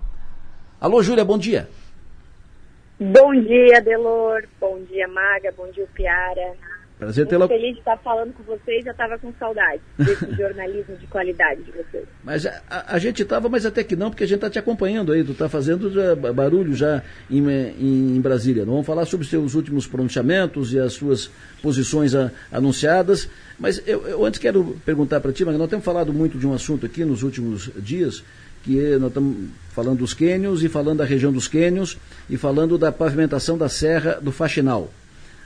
Alô, 0.80 1.02
Júlia, 1.02 1.24
bom 1.24 1.38
dia. 1.38 1.70
Bom 3.00 3.32
dia, 3.32 3.80
Delor. 3.80 4.44
Bom 4.60 4.78
dia, 4.90 5.08
Maga. 5.08 5.54
Bom 5.56 5.70
dia, 5.72 5.86
Piara. 5.94 6.73
Prazer 7.04 7.26
tê-la. 7.26 7.46
feliz 7.46 7.74
de 7.74 7.80
estar 7.80 7.98
falando 7.98 8.32
com 8.32 8.42
vocês, 8.44 8.82
já 8.82 8.90
estava 8.90 9.18
com 9.18 9.30
saudade 9.38 9.82
desse 9.98 10.24
jornalismo 10.34 10.96
de 10.96 11.06
qualidade 11.06 11.62
de 11.62 11.70
vocês. 11.70 12.04
Mas 12.24 12.46
a, 12.46 12.62
a, 12.88 12.98
gente 12.98 13.22
estava, 13.22 13.46
mas 13.48 13.66
até 13.66 13.84
que 13.84 13.94
não, 13.94 14.08
porque 14.08 14.24
a 14.24 14.26
gente 14.26 14.36
está 14.36 14.48
te 14.48 14.58
acompanhando 14.58 15.12
aí, 15.12 15.22
tu 15.22 15.32
está 15.32 15.46
fazendo 15.46 15.90
já, 15.92 16.14
barulho 16.14 16.74
já 16.74 17.02
em, 17.30 17.46
em, 17.46 18.16
em, 18.16 18.20
Brasília. 18.20 18.64
Vamos 18.64 18.86
falar 18.86 19.04
sobre 19.04 19.24
os 19.24 19.30
seus 19.30 19.54
últimos 19.54 19.86
pronunciamentos 19.86 20.72
e 20.72 20.78
as 20.78 20.94
suas 20.94 21.30
posições 21.62 22.14
a, 22.14 22.30
anunciadas. 22.50 23.28
Mas 23.58 23.86
eu, 23.86 24.06
eu, 24.08 24.24
antes 24.24 24.40
quero 24.40 24.76
perguntar 24.84 25.20
para 25.20 25.32
ti, 25.32 25.44
mas 25.44 25.58
nós 25.58 25.68
temos 25.68 25.84
falado 25.84 26.12
muito 26.12 26.38
de 26.38 26.46
um 26.46 26.54
assunto 26.54 26.86
aqui 26.86 27.04
nos 27.04 27.22
últimos 27.22 27.70
dias, 27.76 28.24
que 28.62 28.82
é, 28.82 28.98
nós 28.98 29.08
estamos 29.08 29.48
falando 29.70 29.98
dos 29.98 30.14
quênios 30.14 30.64
e 30.64 30.70
falando 30.70 30.98
da 30.98 31.04
região 31.04 31.30
dos 31.30 31.48
quênios 31.48 31.98
e 32.30 32.38
falando 32.38 32.78
da 32.78 32.90
pavimentação 32.90 33.58
da 33.58 33.68
Serra 33.68 34.18
do 34.22 34.32
Faxinal. 34.32 34.90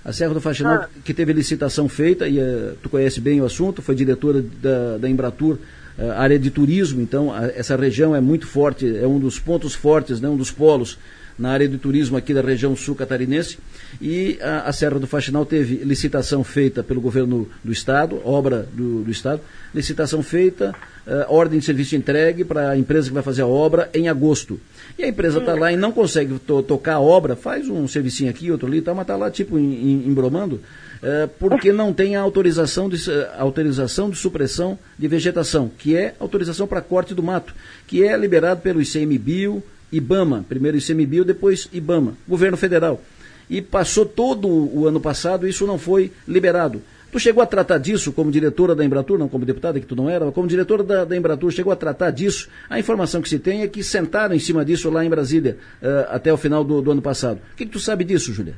A 0.04 0.12
Serra 0.12 0.34
do 0.34 0.40
Faxinal, 0.40 0.74
ah. 0.74 0.88
que 1.04 1.12
teve 1.12 1.32
licitação 1.32 1.88
feita, 1.88 2.28
e 2.28 2.38
uh, 2.38 2.76
tu 2.82 2.88
conhece 2.88 3.20
bem 3.20 3.40
o 3.40 3.44
assunto, 3.44 3.82
foi 3.82 3.94
diretora 3.94 4.42
da, 4.62 4.98
da 4.98 5.08
Embratur, 5.08 5.58
uh, 5.98 6.12
área 6.12 6.38
de 6.38 6.50
turismo, 6.50 7.00
então 7.00 7.32
a, 7.32 7.46
essa 7.46 7.76
região 7.76 8.14
é 8.14 8.20
muito 8.20 8.46
forte, 8.46 8.96
é 8.96 9.06
um 9.06 9.18
dos 9.18 9.38
pontos 9.38 9.74
fortes, 9.74 10.20
né, 10.20 10.28
um 10.28 10.36
dos 10.36 10.50
polos 10.50 10.98
na 11.38 11.50
área 11.50 11.68
de 11.68 11.78
turismo 11.78 12.16
aqui 12.16 12.34
da 12.34 12.40
região 12.40 12.74
sul 12.74 12.94
catarinense. 12.94 13.58
E 14.00 14.38
a, 14.42 14.68
a 14.68 14.72
Serra 14.72 14.98
do 14.98 15.06
Faxinal 15.06 15.46
teve 15.46 15.76
licitação 15.76 16.42
feita 16.42 16.82
pelo 16.82 17.00
governo 17.00 17.48
do 17.62 17.72
Estado, 17.72 18.20
obra 18.24 18.68
do, 18.72 19.02
do 19.02 19.10
Estado, 19.10 19.40
licitação 19.74 20.22
feita, 20.22 20.74
uh, 21.06 21.32
ordem 21.32 21.58
de 21.58 21.64
serviço 21.64 21.94
entregue 21.94 22.44
para 22.44 22.70
a 22.70 22.76
empresa 22.76 23.08
que 23.08 23.14
vai 23.14 23.22
fazer 23.22 23.42
a 23.42 23.46
obra 23.46 23.88
em 23.94 24.08
agosto. 24.08 24.60
E 24.98 25.04
a 25.04 25.08
empresa 25.08 25.38
está 25.38 25.54
lá 25.54 25.72
e 25.72 25.76
não 25.76 25.92
consegue 25.92 26.38
to 26.40 26.62
tocar 26.62 26.94
a 26.94 27.00
obra, 27.00 27.36
faz 27.36 27.68
um 27.68 27.86
servicinho 27.86 28.30
aqui, 28.30 28.50
outro 28.50 28.66
ali, 28.66 28.82
tá, 28.82 28.92
mas 28.92 29.02
está 29.02 29.16
lá 29.16 29.30
tipo 29.30 29.58
embromando, 29.58 30.60
é, 31.00 31.28
porque 31.38 31.72
não 31.72 31.92
tem 31.92 32.16
a 32.16 32.20
autorização 32.20 32.88
de, 32.88 32.98
autorização 33.38 34.10
de 34.10 34.16
supressão 34.16 34.78
de 34.98 35.06
vegetação, 35.06 35.70
que 35.78 35.96
é 35.96 36.14
autorização 36.18 36.66
para 36.66 36.80
corte 36.80 37.14
do 37.14 37.22
mato, 37.22 37.54
que 37.86 38.02
é 38.02 38.16
liberado 38.16 38.60
pelo 38.60 38.82
ICMBio, 38.82 39.62
IBAMA, 39.92 40.44
primeiro 40.48 40.76
ICMBio, 40.76 41.24
depois 41.24 41.68
IBAMA, 41.72 42.14
governo 42.26 42.56
federal. 42.56 43.00
E 43.48 43.62
passou 43.62 44.04
todo 44.04 44.48
o 44.48 44.86
ano 44.86 45.00
passado, 45.00 45.48
isso 45.48 45.66
não 45.66 45.78
foi 45.78 46.12
liberado. 46.26 46.82
Tu 47.10 47.18
chegou 47.18 47.42
a 47.42 47.46
tratar 47.46 47.78
disso 47.78 48.12
como 48.12 48.30
diretora 48.30 48.74
da 48.74 48.84
Embratur, 48.84 49.18
não 49.18 49.28
como 49.28 49.46
deputada, 49.46 49.80
que 49.80 49.86
tu 49.86 49.96
não 49.96 50.10
era, 50.10 50.30
como 50.30 50.46
diretora 50.46 50.82
da, 50.82 51.04
da 51.06 51.16
Embratur, 51.16 51.50
chegou 51.50 51.72
a 51.72 51.76
tratar 51.76 52.10
disso? 52.10 52.50
A 52.68 52.78
informação 52.78 53.22
que 53.22 53.28
se 53.28 53.38
tem 53.38 53.62
é 53.62 53.68
que 53.68 53.82
sentaram 53.82 54.34
em 54.34 54.38
cima 54.38 54.62
disso 54.62 54.90
lá 54.90 55.02
em 55.02 55.08
Brasília 55.08 55.56
uh, 55.82 56.14
até 56.14 56.30
o 56.30 56.36
final 56.36 56.62
do, 56.62 56.82
do, 56.82 56.90
ano 56.90 57.00
passado. 57.00 57.40
O 57.54 57.56
que, 57.56 57.64
que, 57.64 57.72
tu 57.72 57.80
sabe 57.80 58.04
disso, 58.04 58.32
Júlia? 58.34 58.54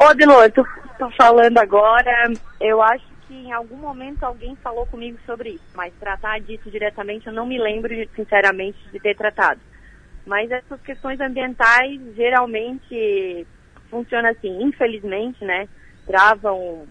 Ô, 0.00 0.12
Delor, 0.14 0.50
tô, 0.50 0.64
tô 0.98 1.08
falando 1.12 1.58
agora. 1.58 2.32
Eu 2.60 2.82
acho 2.82 3.04
que 3.30 3.34
em 3.34 3.52
algum 3.52 3.76
momento 3.76 4.24
alguém 4.24 4.56
falou 4.56 4.84
comigo 4.86 5.16
sobre 5.24 5.50
isso, 5.50 5.64
mas 5.72 5.94
tratar 6.00 6.40
disso 6.40 6.68
diretamente 6.68 7.28
eu 7.28 7.32
não 7.32 7.46
me 7.46 7.60
lembro, 7.60 7.94
sinceramente, 8.16 8.76
de 8.90 8.98
ter 8.98 9.16
tratado. 9.16 9.60
Mas 10.26 10.50
essas 10.50 10.80
questões 10.82 11.20
ambientais 11.20 12.00
geralmente 12.16 13.46
funcionam 13.88 14.30
assim, 14.30 14.60
infelizmente, 14.60 15.44
né? 15.44 15.68
Travam 16.04 16.88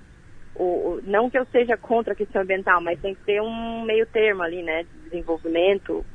o, 0.56 1.02
não 1.03 1.30
que 1.30 1.38
eu 1.38 1.45
seja 1.48 1.76
contra 1.76 2.14
a 2.14 2.16
questão 2.16 2.41
ambiental, 2.41 2.80
mas 2.80 3.02
tem 3.02 3.14
que 3.14 3.24
ter 3.24 3.41
um 3.41 3.84
meio 3.84 4.06
termo 4.06 4.41
ali, 4.41 4.64
né? 4.64 4.86
Desenvolvimento, 5.03 6.06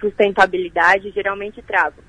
sustentabilidade, 0.00 1.10
geralmente 1.10 1.60
travam. 1.60 2.02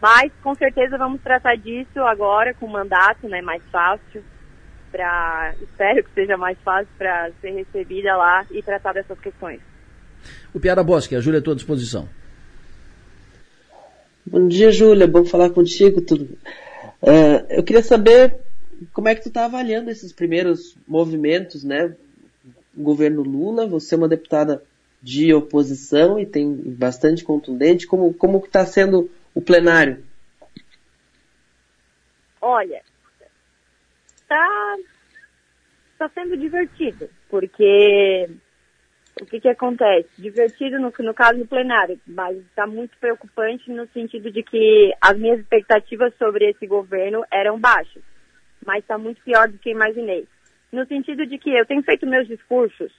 Mas 0.00 0.32
com 0.40 0.54
certeza 0.54 0.96
vamos 0.96 1.20
tratar 1.20 1.56
disso 1.56 1.98
agora 2.00 2.54
com 2.54 2.66
o 2.66 2.70
mandato, 2.70 3.28
né, 3.28 3.42
mais 3.42 3.62
fácil. 3.70 4.24
Pra, 4.90 5.54
espero 5.60 6.02
que 6.02 6.10
seja 6.14 6.36
mais 6.36 6.58
fácil 6.64 6.88
para 6.98 7.30
ser 7.40 7.50
recebida 7.50 8.16
lá 8.16 8.44
e 8.50 8.62
tratar 8.62 8.92
dessas 8.92 9.18
questões. 9.20 9.60
O 10.52 10.58
Piara 10.58 10.82
Bosque, 10.82 11.14
a 11.14 11.20
Júlia 11.20 11.38
à 11.38 11.42
tua 11.42 11.54
disposição. 11.54 12.08
Bom 14.26 14.48
dia, 14.48 14.70
Júlia. 14.70 15.06
Bom 15.06 15.24
falar 15.24 15.50
contigo. 15.50 16.00
Tudo. 16.00 16.24
Uh, 17.02 17.46
eu 17.48 17.62
queria 17.62 17.82
saber 17.82 18.36
como 18.92 19.08
é 19.08 19.14
que 19.14 19.22
tu 19.22 19.28
está 19.28 19.44
avaliando 19.44 19.90
esses 19.90 20.12
primeiros 20.12 20.76
movimentos, 20.86 21.64
né? 21.64 21.94
O 22.76 22.82
governo 22.82 23.22
Lula, 23.22 23.66
você 23.66 23.94
é 23.94 23.98
uma 23.98 24.08
deputada 24.08 24.62
de 25.02 25.32
oposição 25.32 26.18
e 26.18 26.26
tem 26.26 26.52
bastante 26.52 27.24
contundente. 27.24 27.86
Como 27.86 28.12
como 28.14 28.38
está 28.38 28.64
sendo 28.66 29.10
o 29.34 29.40
plenário? 29.40 30.04
Olha, 32.40 32.82
está 34.30 34.76
tá 35.98 36.08
sendo 36.14 36.36
divertido, 36.36 37.10
porque 37.28 38.30
o 39.20 39.26
que, 39.26 39.40
que 39.40 39.48
acontece? 39.48 40.08
Divertido 40.16 40.78
no, 40.78 40.92
no 41.00 41.14
caso 41.14 41.38
do 41.38 41.46
plenário, 41.46 42.00
mas 42.06 42.38
está 42.38 42.66
muito 42.66 42.96
preocupante 42.98 43.70
no 43.70 43.86
sentido 43.88 44.30
de 44.30 44.42
que 44.42 44.94
as 45.00 45.18
minhas 45.18 45.40
expectativas 45.40 46.14
sobre 46.16 46.48
esse 46.48 46.66
governo 46.66 47.24
eram 47.30 47.58
baixas, 47.58 48.02
mas 48.64 48.78
está 48.78 48.96
muito 48.96 49.20
pior 49.22 49.48
do 49.48 49.58
que 49.58 49.70
imaginei. 49.70 50.26
No 50.72 50.86
sentido 50.86 51.26
de 51.26 51.36
que 51.36 51.50
eu 51.50 51.66
tenho 51.66 51.82
feito 51.82 52.06
meus 52.06 52.28
discursos 52.28 52.92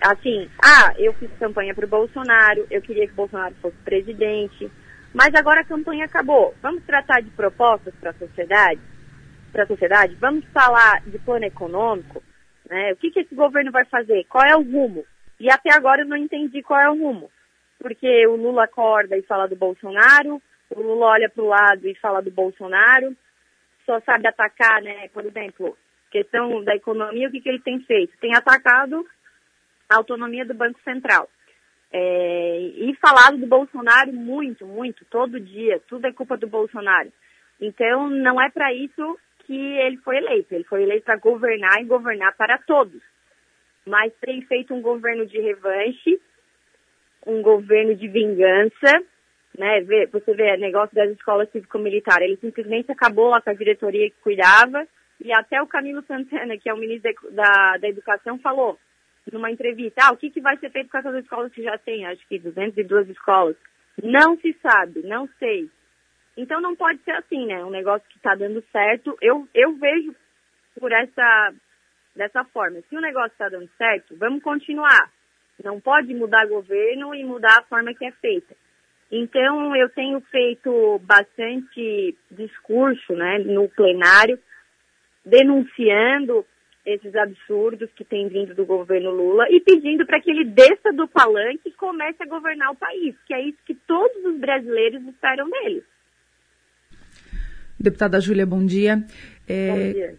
assim, 0.00 0.48
ah, 0.64 0.94
eu 0.96 1.12
fiz 1.14 1.30
campanha 1.38 1.74
para 1.74 1.84
o 1.84 1.88
Bolsonaro, 1.88 2.66
eu 2.70 2.80
queria 2.80 3.06
que 3.06 3.12
o 3.12 3.16
Bolsonaro 3.16 3.54
fosse 3.56 3.76
presidente, 3.84 4.70
mas 5.12 5.34
agora 5.34 5.60
a 5.60 5.66
campanha 5.66 6.06
acabou. 6.06 6.54
Vamos 6.62 6.82
tratar 6.84 7.20
de 7.20 7.28
propostas 7.30 7.92
para 8.00 8.10
a 8.10 8.14
sociedade? 8.14 8.80
Para 9.52 9.64
a 9.64 9.66
sociedade? 9.66 10.14
Vamos 10.16 10.44
falar 10.52 11.02
de 11.06 11.18
plano 11.18 11.44
econômico? 11.44 12.22
Né? 12.68 12.92
O 12.92 12.96
que, 12.96 13.10
que 13.10 13.20
esse 13.20 13.34
governo 13.34 13.72
vai 13.72 13.84
fazer? 13.84 14.24
Qual 14.28 14.44
é 14.44 14.56
o 14.56 14.62
rumo? 14.62 15.04
E 15.38 15.50
até 15.50 15.74
agora 15.74 16.02
eu 16.02 16.06
não 16.06 16.16
entendi 16.16 16.62
qual 16.62 16.80
é 16.80 16.88
o 16.88 16.98
rumo. 16.98 17.30
Porque 17.78 18.26
o 18.26 18.36
Lula 18.36 18.64
acorda 18.64 19.16
e 19.16 19.22
fala 19.22 19.48
do 19.48 19.56
Bolsonaro, 19.56 20.40
o 20.70 20.80
Lula 20.80 21.06
olha 21.06 21.28
para 21.28 21.42
o 21.42 21.48
lado 21.48 21.88
e 21.88 21.94
fala 21.96 22.20
do 22.20 22.30
Bolsonaro, 22.30 23.16
só 23.84 24.00
sabe 24.00 24.28
atacar, 24.28 24.82
né? 24.82 25.08
Por 25.08 25.24
exemplo, 25.24 25.76
questão 26.10 26.62
da 26.62 26.76
economia, 26.76 27.28
o 27.28 27.30
que, 27.30 27.40
que 27.40 27.48
ele 27.48 27.60
tem 27.60 27.80
feito? 27.80 28.16
Tem 28.20 28.34
atacado 28.34 29.04
a 29.88 29.96
autonomia 29.96 30.44
do 30.44 30.54
Banco 30.54 30.78
Central. 30.84 31.28
É, 31.92 32.58
e 32.76 32.94
falado 33.00 33.36
do 33.36 33.46
Bolsonaro 33.46 34.12
muito, 34.12 34.64
muito, 34.64 35.04
todo 35.06 35.40
dia, 35.40 35.80
tudo 35.88 36.06
é 36.06 36.12
culpa 36.12 36.36
do 36.36 36.46
Bolsonaro. 36.46 37.10
Então, 37.60 38.08
não 38.08 38.40
é 38.40 38.48
para 38.48 38.72
isso 38.72 39.18
que 39.50 39.78
ele 39.80 39.96
foi 39.96 40.18
eleito. 40.18 40.54
Ele 40.54 40.62
foi 40.62 40.84
eleito 40.84 41.06
para 41.06 41.16
governar 41.16 41.80
e 41.80 41.84
governar 41.84 42.36
para 42.36 42.56
todos. 42.58 43.02
Mas 43.84 44.12
tem 44.20 44.42
feito 44.42 44.72
um 44.72 44.80
governo 44.80 45.26
de 45.26 45.40
revanche, 45.40 46.20
um 47.26 47.42
governo 47.42 47.96
de 47.96 48.06
vingança, 48.06 49.02
né? 49.58 49.80
Você 50.12 50.34
vê 50.34 50.54
o 50.54 50.60
negócio 50.60 50.94
das 50.94 51.10
escolas 51.10 51.50
cívico-militares. 51.50 52.28
Ele 52.28 52.36
simplesmente 52.36 52.92
acabou 52.92 53.28
lá 53.28 53.40
com 53.40 53.50
a 53.50 53.54
diretoria 53.54 54.08
que 54.08 54.20
cuidava 54.22 54.86
e 55.20 55.32
até 55.32 55.60
o 55.60 55.66
Camilo 55.66 56.04
Santana, 56.06 56.56
que 56.56 56.68
é 56.68 56.72
o 56.72 56.78
ministro 56.78 57.12
da, 57.32 57.76
da 57.78 57.88
Educação, 57.88 58.38
falou 58.38 58.78
numa 59.32 59.50
entrevista, 59.50 60.02
ah, 60.04 60.12
o 60.12 60.16
que, 60.16 60.30
que 60.30 60.40
vai 60.40 60.56
ser 60.58 60.70
feito 60.70 60.90
com 60.90 60.98
essas 60.98 61.24
escolas 61.24 61.52
que 61.52 61.62
já 61.62 61.76
tem? 61.76 62.06
Acho 62.06 62.26
que 62.28 62.38
202 62.38 63.08
escolas. 63.10 63.56
Não 64.00 64.36
se 64.38 64.56
sabe, 64.62 65.02
não 65.02 65.28
sei. 65.40 65.68
Então 66.36 66.60
não 66.60 66.74
pode 66.76 67.00
ser 67.02 67.12
assim, 67.12 67.46
né? 67.46 67.64
Um 67.64 67.70
negócio 67.70 68.08
que 68.08 68.16
está 68.16 68.34
dando 68.34 68.62
certo, 68.72 69.16
eu, 69.20 69.48
eu 69.54 69.74
vejo 69.74 70.14
por 70.78 70.92
essa 70.92 71.52
dessa 72.14 72.44
forma. 72.44 72.80
Se 72.88 72.96
o 72.96 73.00
negócio 73.00 73.32
está 73.32 73.48
dando 73.48 73.68
certo, 73.76 74.16
vamos 74.16 74.42
continuar. 74.42 75.10
Não 75.62 75.80
pode 75.80 76.12
mudar 76.14 76.46
governo 76.46 77.14
e 77.14 77.24
mudar 77.24 77.58
a 77.58 77.62
forma 77.62 77.94
que 77.94 78.04
é 78.04 78.10
feita. 78.12 78.54
Então 79.10 79.74
eu 79.76 79.88
tenho 79.90 80.20
feito 80.22 81.00
bastante 81.02 82.16
discurso, 82.30 83.12
né, 83.14 83.38
no 83.38 83.68
plenário, 83.68 84.38
denunciando 85.24 86.46
esses 86.86 87.14
absurdos 87.14 87.90
que 87.94 88.04
têm 88.04 88.28
vindo 88.28 88.54
do 88.54 88.64
governo 88.64 89.10
Lula 89.10 89.46
e 89.50 89.60
pedindo 89.60 90.06
para 90.06 90.20
que 90.20 90.30
ele 90.30 90.44
desça 90.44 90.92
do 90.92 91.06
palanque 91.06 91.68
e 91.68 91.72
comece 91.72 92.22
a 92.22 92.26
governar 92.26 92.70
o 92.70 92.76
país, 92.76 93.14
que 93.26 93.34
é 93.34 93.42
isso 93.42 93.58
que 93.66 93.74
todos 93.74 94.24
os 94.24 94.38
brasileiros 94.38 95.02
esperam 95.06 95.48
dele. 95.50 95.84
Deputada 97.80 98.20
Júlia, 98.20 98.44
bom 98.44 98.64
dia. 98.64 99.02
É, 99.48 99.68
bom 99.70 99.92
dia. 99.92 100.14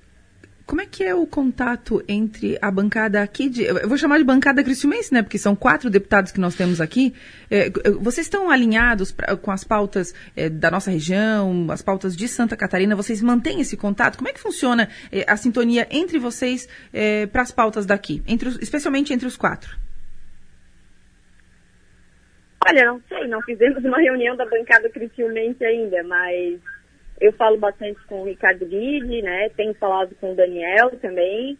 Como 0.65 0.79
é 0.81 0.85
que 0.85 1.03
é 1.03 1.13
o 1.13 1.27
contato 1.27 2.01
entre 2.07 2.57
a 2.61 2.71
bancada 2.71 3.21
aqui 3.21 3.49
de. 3.49 3.63
Eu 3.63 3.89
vou 3.89 3.97
chamar 3.97 4.17
de 4.19 4.23
bancada 4.23 4.63
cristiumense, 4.63 5.13
né? 5.13 5.21
Porque 5.21 5.37
são 5.37 5.53
quatro 5.53 5.89
deputados 5.89 6.31
que 6.31 6.39
nós 6.39 6.55
temos 6.55 6.79
aqui. 6.79 7.13
É, 7.49 7.69
vocês 7.99 8.25
estão 8.25 8.49
alinhados 8.49 9.11
pra, 9.11 9.35
com 9.35 9.51
as 9.51 9.65
pautas 9.65 10.15
é, 10.35 10.49
da 10.49 10.71
nossa 10.71 10.89
região, 10.89 11.67
as 11.69 11.81
pautas 11.81 12.15
de 12.15 12.27
Santa 12.27 12.55
Catarina? 12.55 12.95
Vocês 12.95 13.21
mantêm 13.21 13.59
esse 13.59 13.75
contato? 13.75 14.17
Como 14.17 14.29
é 14.29 14.33
que 14.33 14.39
funciona 14.39 14.87
é, 15.11 15.25
a 15.27 15.35
sintonia 15.35 15.87
entre 15.91 16.17
vocês 16.17 16.69
é, 16.93 17.25
para 17.27 17.41
as 17.41 17.51
pautas 17.51 17.85
daqui, 17.85 18.23
entre 18.25 18.47
os, 18.47 18.57
especialmente 18.61 19.13
entre 19.13 19.27
os 19.27 19.35
quatro? 19.35 19.77
Olha, 22.65 22.85
não 22.85 23.01
sei, 23.09 23.27
não 23.27 23.41
fizemos 23.41 23.83
uma 23.83 23.99
reunião 23.99 24.37
da 24.37 24.45
bancada 24.45 24.89
cristiumense 24.89 25.65
ainda, 25.65 26.01
mas 26.03 26.61
eu 27.21 27.31
falo 27.33 27.55
bastante 27.57 27.99
com 28.07 28.23
o 28.23 28.25
Ricardo 28.25 28.65
Guide, 28.65 29.21
né? 29.21 29.49
Tenho 29.55 29.75
falado 29.75 30.15
com 30.19 30.31
o 30.31 30.35
Daniel 30.35 30.89
também. 30.99 31.55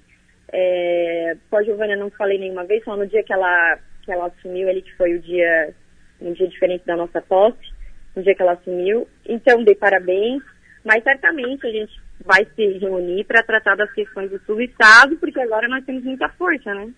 É, 0.52 1.38
com 1.50 1.58
a 1.58 1.64
Giovana 1.64 1.96
não 1.96 2.10
falei 2.10 2.40
nenhuma 2.40 2.66
vez, 2.66 2.84
só 2.84 2.98
no 2.98 3.08
dia 3.08 3.24
que 3.24 3.32
ela, 3.32 3.78
que 4.04 4.12
ela 4.12 4.26
assumiu, 4.26 4.68
ele 4.68 4.82
que 4.82 4.94
foi 4.98 5.14
o 5.14 5.22
dia, 5.22 5.74
um 6.20 6.34
dia 6.34 6.48
diferente 6.48 6.86
da 6.86 6.98
nossa 6.98 7.22
posse, 7.22 7.72
no 8.16 8.24
dia 8.24 8.36
que 8.36 8.42
ela 8.42 8.54
assumiu. 8.54 9.08
Então, 9.26 9.64
dei 9.64 9.76
parabéns, 9.76 10.42
mas 10.84 11.04
certamente 11.04 11.66
a 11.66 11.72
gente 11.72 11.94
vai 12.26 12.46
se 12.56 12.80
reunir 12.80 13.24
para 13.26 13.44
tratar 13.44 13.76
das 13.76 13.92
questões 13.94 14.32
do 14.32 14.42
Sul-Estado, 14.46 15.16
porque 15.18 15.40
agora 15.40 15.68
nós 15.68 15.86
temos 15.86 16.04
muita 16.04 16.28
força, 16.30 16.74
né? 16.74 16.92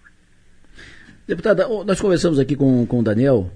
Deputada, 1.27 1.67
nós 1.85 2.01
conversamos 2.01 2.39
aqui 2.39 2.55
com, 2.55 2.87
com 2.87 2.99
o 2.99 3.03
Daniel, 3.03 3.49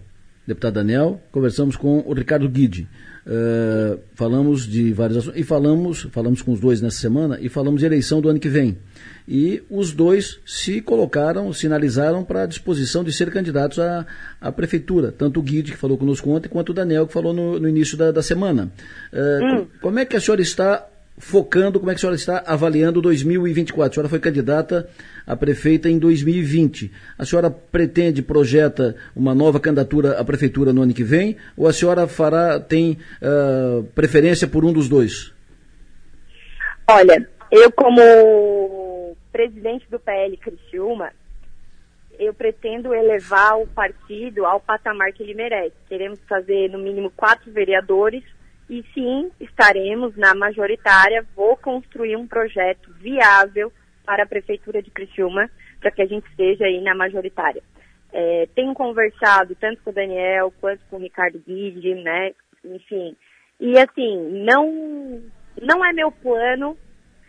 deputado 0.48 0.76
Daniel, 0.76 1.22
conversamos 1.30 1.76
com 1.76 2.04
o 2.08 2.14
Ricardo 2.14 2.48
Guide. 2.48 2.88
Uh, 3.26 4.00
falamos 4.16 4.66
de 4.66 4.94
vários 4.94 5.18
assuntos 5.18 5.38
e 5.38 5.44
falamos, 5.44 6.08
falamos 6.12 6.42
com 6.42 6.54
os 6.54 6.62
dois 6.62 6.80
nessa 6.80 6.98
semana 6.98 7.38
e 7.42 7.50
falamos 7.50 7.82
de 7.82 7.86
eleição 7.86 8.22
do 8.22 8.30
ano 8.30 8.40
que 8.40 8.48
vem. 8.48 8.78
E 9.28 9.62
os 9.70 9.92
dois 9.92 10.40
se 10.46 10.80
colocaram, 10.80 11.52
sinalizaram 11.52 12.24
para 12.24 12.44
a 12.44 12.46
disposição 12.46 13.04
de 13.04 13.12
ser 13.12 13.30
candidatos 13.30 13.80
à, 13.80 14.06
à 14.40 14.50
prefeitura, 14.50 15.12
tanto 15.12 15.42
o 15.42 15.44
Guide, 15.44 15.74
que 15.74 15.78
falou 15.78 15.98
conosco 15.98 16.30
ontem, 16.30 16.48
quanto 16.48 16.70
o 16.70 16.74
Daniel, 16.74 17.06
que 17.06 17.12
falou 17.12 17.34
no, 17.34 17.60
no 17.60 17.68
início 17.68 17.98
da, 17.98 18.14
da 18.14 18.24
semana. 18.24 18.72
Uh, 19.12 19.46
hum. 19.46 19.68
Como 19.82 20.00
é 20.00 20.06
que 20.06 20.16
a 20.16 20.22
senhora 20.22 20.42
está 20.42 20.88
focando, 21.18 21.80
como 21.80 21.92
é 21.92 21.94
que 21.94 21.98
a 21.98 22.02
senhora 22.02 22.16
está 22.16 22.44
avaliando 22.46 23.02
2024? 23.02 23.90
A 23.90 23.94
senhora 23.94 24.10
foi 24.10 24.20
candidata 24.20 24.88
a 25.26 25.36
prefeita 25.36 25.90
em 25.90 25.98
2020. 25.98 26.92
A 27.18 27.26
senhora 27.26 27.50
pretende, 27.50 28.22
projeta 28.22 28.96
uma 29.16 29.34
nova 29.34 29.60
candidatura 29.60 30.20
à 30.20 30.24
prefeitura 30.24 30.72
no 30.72 30.84
ano 30.84 30.94
que 30.94 31.04
vem? 31.04 31.36
Ou 31.58 31.68
a 31.68 31.74
senhora 31.74 32.08
fará, 32.08 32.60
tem 32.60 32.98
uh, 33.22 33.84
preferência 33.96 34.48
por 34.48 34.64
um 34.64 34.72
dos 34.72 34.88
dois? 34.88 35.34
Olha, 36.90 37.28
eu 37.52 37.72
como 37.72 39.16
presidente 39.32 39.90
do 39.90 40.00
PL 40.00 40.38
Criciúma, 40.38 41.12
eu 42.20 42.34
pretendo 42.34 42.94
elevar 42.94 43.60
o 43.60 43.68
partido 43.68 44.46
ao 44.46 44.60
patamar 44.60 45.12
que 45.14 45.24
ele 45.24 45.34
merece. 45.34 45.76
Queremos 45.90 46.20
fazer 46.28 46.70
no 46.70 46.80
mínimo 46.80 47.12
quatro 47.16 47.52
vereadores 47.52 48.24
e 48.70 48.84
sim, 48.94 49.32
estaremos 49.40 50.16
na 50.18 50.36
majoritária. 50.36 51.26
Vou 51.36 51.56
construir 51.58 52.16
um 52.16 52.28
projeto 52.28 52.92
viável 53.00 53.72
para 54.06 54.24
a 54.24 54.28
Prefeitura 54.28 54.82
de 54.82 54.92
Criciúma, 54.92 55.50
para 55.80 55.92
que 55.92 56.02
a 56.02 56.06
gente 56.06 56.28
esteja 56.30 56.66
aí 56.66 56.82
na 56.82 56.96
majoritária. 56.96 57.62
É, 58.12 58.48
tenho 58.56 58.74
conversado 58.74 59.56
tanto 59.56 59.82
com 59.84 59.90
o 59.90 59.94
Daniel 59.94 60.54
quanto 60.60 60.82
com 60.90 60.98
o 60.98 61.00
Ricardo 61.00 61.40
Guide, 61.46 61.96
né? 61.96 62.32
Enfim. 62.64 63.16
E 63.60 63.78
assim, 63.78 64.44
não, 64.46 65.22
não 65.62 65.86
é 65.86 65.92
meu 65.94 66.12
plano 66.12 66.78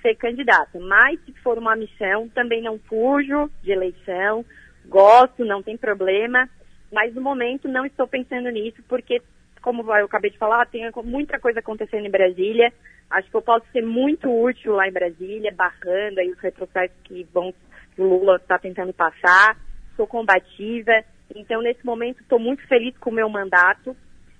ser 0.02 0.14
candidata. 0.16 0.78
Mas 0.78 1.20
se 1.24 1.32
for 1.42 1.58
uma 1.58 1.76
missão, 1.76 2.28
também 2.28 2.62
não 2.62 2.78
fujo 2.78 3.50
de 3.62 3.72
eleição, 3.72 4.44
gosto, 4.86 5.44
não 5.44 5.62
tem 5.62 5.76
problema. 5.76 6.48
Mas 6.92 7.14
no 7.14 7.20
momento 7.20 7.68
não 7.68 7.84
estou 7.84 8.06
pensando 8.06 8.48
nisso, 8.50 8.82
porque, 8.88 9.20
como 9.68 9.82
eu 9.82 10.06
acabei 10.06 10.30
de 10.30 10.38
falar, 10.38 10.64
tem 10.64 10.90
muita 11.04 11.38
coisa 11.38 11.60
acontecendo 11.60 12.06
em 12.06 12.10
Brasília. 12.10 12.72
Acho 13.10 13.28
que 13.28 13.36
eu 13.36 13.42
posso 13.42 13.66
ser 13.70 13.82
muito 13.82 14.26
útil 14.30 14.72
lá 14.72 14.88
em 14.88 14.92
Brasília, 14.92 15.52
barrando 15.54 16.20
aí 16.20 16.30
os 16.30 16.38
retrocessos 16.38 16.96
que, 17.04 17.22
vão, 17.34 17.52
o 17.98 18.02
Lula 18.02 18.36
está 18.36 18.58
tentando 18.58 18.94
passar. 18.94 19.58
Sou 19.94 20.06
combativa. 20.06 21.04
Então, 21.36 21.60
nesse 21.60 21.84
momento, 21.84 22.22
estou 22.22 22.38
muito 22.38 22.66
feliz 22.66 22.96
com 22.96 23.10
o 23.10 23.12
meu 23.12 23.28
mandato. 23.28 23.94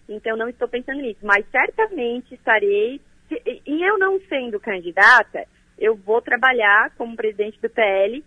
Então, 0.09 0.35
não 0.35 0.49
estou 0.49 0.67
pensando 0.67 1.03
nisso. 1.03 1.21
Mas 1.23 1.45
certamente 1.51 2.35
estarei. 2.35 2.99
E 3.67 3.83
eu 3.87 3.99
não 3.99 4.19
sendo 4.31 4.59
candidata, 4.59 5.45
eu 5.79 5.95
vou 5.95 6.23
trabalhar 6.23 6.91
como 6.97 7.15
presidente 7.15 7.61
do 7.61 7.69
PL 7.69 8.25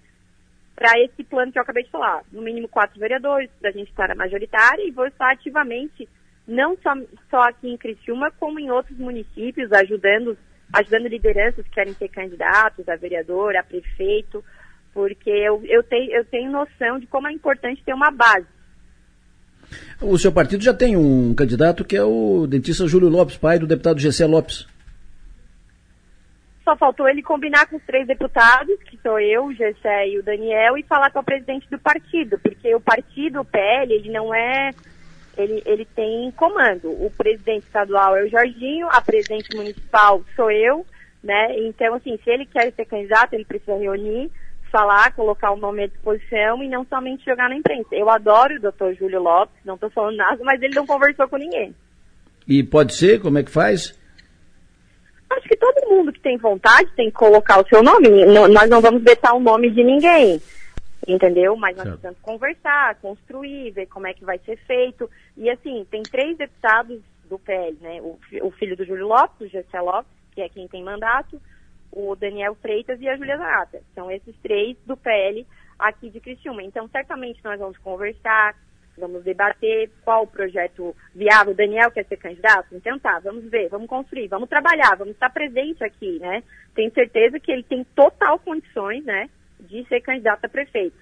para 0.75 0.99
esse 0.99 1.23
plano 1.23 1.51
que 1.51 1.57
eu 1.57 1.63
acabei 1.63 1.83
de 1.83 1.89
falar. 1.89 2.21
No 2.31 2.43
mínimo 2.43 2.67
quatro 2.67 2.99
vereadores, 2.99 3.49
para 3.59 3.71
a 3.71 3.73
gente 3.73 3.89
estar 3.89 4.07
na 4.09 4.13
majoritária, 4.15 4.87
e 4.87 4.91
vou 4.91 5.07
estar 5.07 5.31
ativamente, 5.31 6.07
não 6.51 6.77
só, 6.83 6.93
só 7.29 7.41
aqui 7.43 7.69
em 7.69 7.77
Criciúma, 7.77 8.31
como 8.39 8.59
em 8.59 8.69
outros 8.69 8.97
municípios, 8.97 9.71
ajudando, 9.71 10.37
ajudando 10.73 11.07
lideranças 11.07 11.65
que 11.65 11.71
querem 11.71 11.93
ser 11.93 12.09
candidatos 12.09 12.87
a 12.89 12.95
vereador, 12.95 13.55
a 13.55 13.63
prefeito, 13.63 14.43
porque 14.93 15.29
eu, 15.29 15.63
eu, 15.65 15.81
tenho, 15.83 16.11
eu 16.11 16.25
tenho 16.25 16.51
noção 16.51 16.99
de 16.99 17.07
como 17.07 17.27
é 17.27 17.31
importante 17.31 17.81
ter 17.83 17.93
uma 17.93 18.11
base. 18.11 18.45
O 20.01 20.17
seu 20.17 20.31
partido 20.31 20.63
já 20.63 20.73
tem 20.73 20.97
um 20.97 21.33
candidato 21.33 21.85
que 21.85 21.95
é 21.95 22.03
o 22.03 22.45
dentista 22.45 22.87
Júlio 22.87 23.07
Lopes, 23.07 23.37
pai 23.37 23.57
do 23.57 23.67
deputado 23.67 23.99
Gessé 23.99 24.25
Lopes. 24.25 24.67
Só 26.65 26.75
faltou 26.75 27.07
ele 27.07 27.23
combinar 27.23 27.67
com 27.67 27.77
os 27.77 27.83
três 27.83 28.05
deputados, 28.05 28.75
que 28.83 28.99
sou 29.01 29.19
eu, 29.19 29.45
o 29.45 29.53
Gessé 29.53 30.09
e 30.09 30.19
o 30.19 30.23
Daniel, 30.23 30.77
e 30.77 30.83
falar 30.83 31.11
com 31.11 31.19
o 31.19 31.23
presidente 31.23 31.69
do 31.69 31.79
partido, 31.79 32.37
porque 32.39 32.75
o 32.75 32.81
partido, 32.81 33.39
o 33.41 33.45
PL, 33.45 33.93
ele 33.93 34.11
não 34.11 34.33
é. 34.35 34.71
Ele, 35.41 35.61
ele 35.65 35.85
tem 35.85 36.31
comando. 36.31 36.89
O 36.89 37.11
presidente 37.17 37.65
estadual 37.65 38.15
é 38.15 38.23
o 38.23 38.29
Jorginho, 38.29 38.87
a 38.89 39.01
presidente 39.01 39.55
municipal 39.55 40.23
sou 40.35 40.51
eu, 40.51 40.85
né? 41.23 41.59
Então, 41.59 41.95
assim, 41.95 42.17
se 42.23 42.29
ele 42.29 42.45
quer 42.45 42.71
ser 42.73 42.85
candidato, 42.85 43.33
ele 43.33 43.45
precisa 43.45 43.75
reunir 43.77 44.31
falar, 44.71 45.13
colocar 45.13 45.51
o 45.51 45.57
nome 45.57 45.83
à 45.83 45.87
disposição 45.87 46.63
e 46.63 46.69
não 46.69 46.85
somente 46.85 47.25
jogar 47.25 47.49
na 47.49 47.55
imprensa. 47.55 47.89
Eu 47.91 48.09
adoro 48.09 48.55
o 48.55 48.59
doutor 48.59 48.95
Júlio 48.95 49.21
Lopes, 49.21 49.53
não 49.65 49.75
estou 49.75 49.89
falando 49.89 50.15
nada, 50.15 50.41
mas 50.43 50.61
ele 50.61 50.73
não 50.73 50.87
conversou 50.87 51.27
com 51.27 51.37
ninguém. 51.37 51.75
E 52.47 52.63
pode 52.63 52.95
ser? 52.95 53.21
Como 53.21 53.37
é 53.37 53.43
que 53.43 53.51
faz? 53.51 53.99
Acho 55.29 55.47
que 55.47 55.57
todo 55.57 55.89
mundo 55.89 56.11
que 56.11 56.19
tem 56.19 56.37
vontade 56.37 56.89
tem 56.95 57.07
que 57.07 57.15
colocar 57.15 57.61
o 57.61 57.67
seu 57.67 57.83
nome. 57.83 58.09
nós 58.25 58.69
não 58.69 58.81
vamos 58.81 59.03
vetar 59.03 59.35
o 59.35 59.39
nome 59.39 59.69
de 59.69 59.83
ninguém. 59.83 60.41
Entendeu? 61.07 61.55
Mas 61.55 61.75
nós 61.75 61.87
precisamos 61.87 62.19
conversar, 62.19 62.95
construir, 62.95 63.71
ver 63.71 63.87
como 63.87 64.07
é 64.07 64.13
que 64.13 64.23
vai 64.23 64.37
ser 64.39 64.57
feito. 64.65 65.09
E 65.35 65.49
assim, 65.49 65.85
tem 65.89 66.03
três 66.03 66.37
deputados 66.37 67.01
do 67.27 67.39
PL, 67.39 67.77
né? 67.81 68.01
O, 68.01 68.19
o 68.43 68.51
filho 68.51 68.75
do 68.75 68.85
Júlio 68.85 69.07
Lopes, 69.07 69.41
o 69.41 69.47
Gessé 69.47 69.79
Lopes, 69.81 70.11
que 70.33 70.41
é 70.41 70.49
quem 70.49 70.67
tem 70.67 70.83
mandato, 70.83 71.41
o 71.91 72.15
Daniel 72.15 72.55
Freitas 72.55 73.01
e 73.01 73.07
a 73.07 73.17
Juliana 73.17 73.43
Nata. 73.43 73.81
São 73.95 74.11
esses 74.11 74.35
três 74.43 74.77
do 74.85 74.95
PL 74.95 75.45
aqui 75.79 76.09
de 76.09 76.19
Criciúma. 76.19 76.61
Então, 76.61 76.87
certamente 76.89 77.43
nós 77.43 77.59
vamos 77.59 77.77
conversar, 77.79 78.55
vamos 78.97 79.23
debater 79.23 79.89
qual 80.03 80.23
o 80.23 80.27
projeto 80.27 80.95
viável. 81.13 81.53
O 81.53 81.55
Daniel 81.55 81.91
quer 81.91 82.05
ser 82.05 82.17
candidato? 82.17 82.75
Então 82.75 82.99
tá, 82.99 83.19
vamos 83.19 83.49
ver, 83.49 83.69
vamos 83.69 83.87
construir, 83.87 84.27
vamos 84.27 84.49
trabalhar, 84.49 84.95
vamos 84.95 85.13
estar 85.13 85.29
presente 85.29 85.83
aqui, 85.83 86.19
né? 86.19 86.43
Tenho 86.75 86.93
certeza 86.93 87.39
que 87.39 87.51
ele 87.51 87.63
tem 87.63 87.83
total 87.95 88.39
condições, 88.39 89.03
né, 89.03 89.29
de 89.71 89.87
ser 89.87 90.01
candidato 90.01 90.45
a 90.45 90.49
prefeito. 90.49 90.97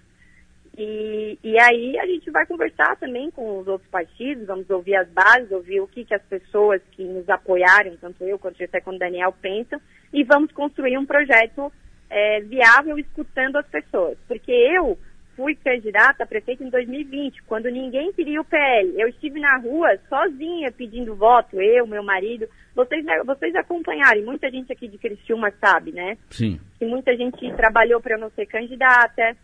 E, 0.78 1.38
e 1.44 1.60
aí 1.60 2.00
a 2.00 2.06
gente 2.06 2.30
vai 2.32 2.46
conversar 2.46 2.96
também 2.98 3.30
com 3.32 3.60
os 3.60 3.68
outros 3.68 3.90
partidos, 3.90 4.46
vamos 4.46 4.70
ouvir 4.70 4.96
as 4.96 5.10
bases, 5.10 5.52
ouvir 5.52 5.82
o 5.82 5.88
que, 5.88 6.06
que 6.06 6.14
as 6.14 6.22
pessoas 6.24 6.82
que 6.91 7.04
nos 7.04 7.28
apoiaram, 7.28 7.98
tanto 7.98 8.24
eu 8.24 8.40
quanto 8.40 8.64
o 8.64 8.82
quanto 8.82 8.96
o 8.96 9.00
Daniel, 9.00 9.34
pensam, 9.41 9.82
e 10.14 10.24
vamos 10.24 10.52
construir 10.52 10.98
um 10.98 11.06
projeto 11.06 11.72
é, 12.10 12.40
viável 12.41 12.98
escutando 12.98 13.58
as 13.58 13.68
pessoas. 13.68 14.18
Porque 14.28 14.52
eu 14.52 14.98
fui 15.40 15.56
candidata 15.56 16.26
a 16.26 16.28
prefeito 16.28 16.66
em 16.66 16.70
2020, 16.70 17.44
quando 17.44 17.70
ninguém 17.70 18.11
queria 18.11 18.41
o 18.41 18.44
PL. 18.44 18.99
Eu 18.99 19.07
estive 19.07 19.40
na 19.40 19.56
rua 19.57 19.98
sozinha 20.10 20.70
pedindo 20.70 21.16
voto, 21.16 21.61
eu, 21.61 21.88
meu 21.88 22.03
marido. 22.03 22.45
Vocês, 22.76 23.06
vocês 23.26 23.56
acompanharam, 23.56 24.22
muita 24.24 24.52
gente 24.52 24.70
aqui 24.74 24.90
de 24.90 24.98
Criciúma 24.98 25.49
sabe, 25.61 25.94
né? 25.94 26.18
Sim. 26.30 26.60
E 26.82 26.86
muita 26.86 27.16
gente 27.16 27.49
trabalhou 27.53 28.02
para 28.02 28.16
eu 28.16 28.20
não 28.20 28.30
ser 28.32 28.48
candidata, 28.48 29.38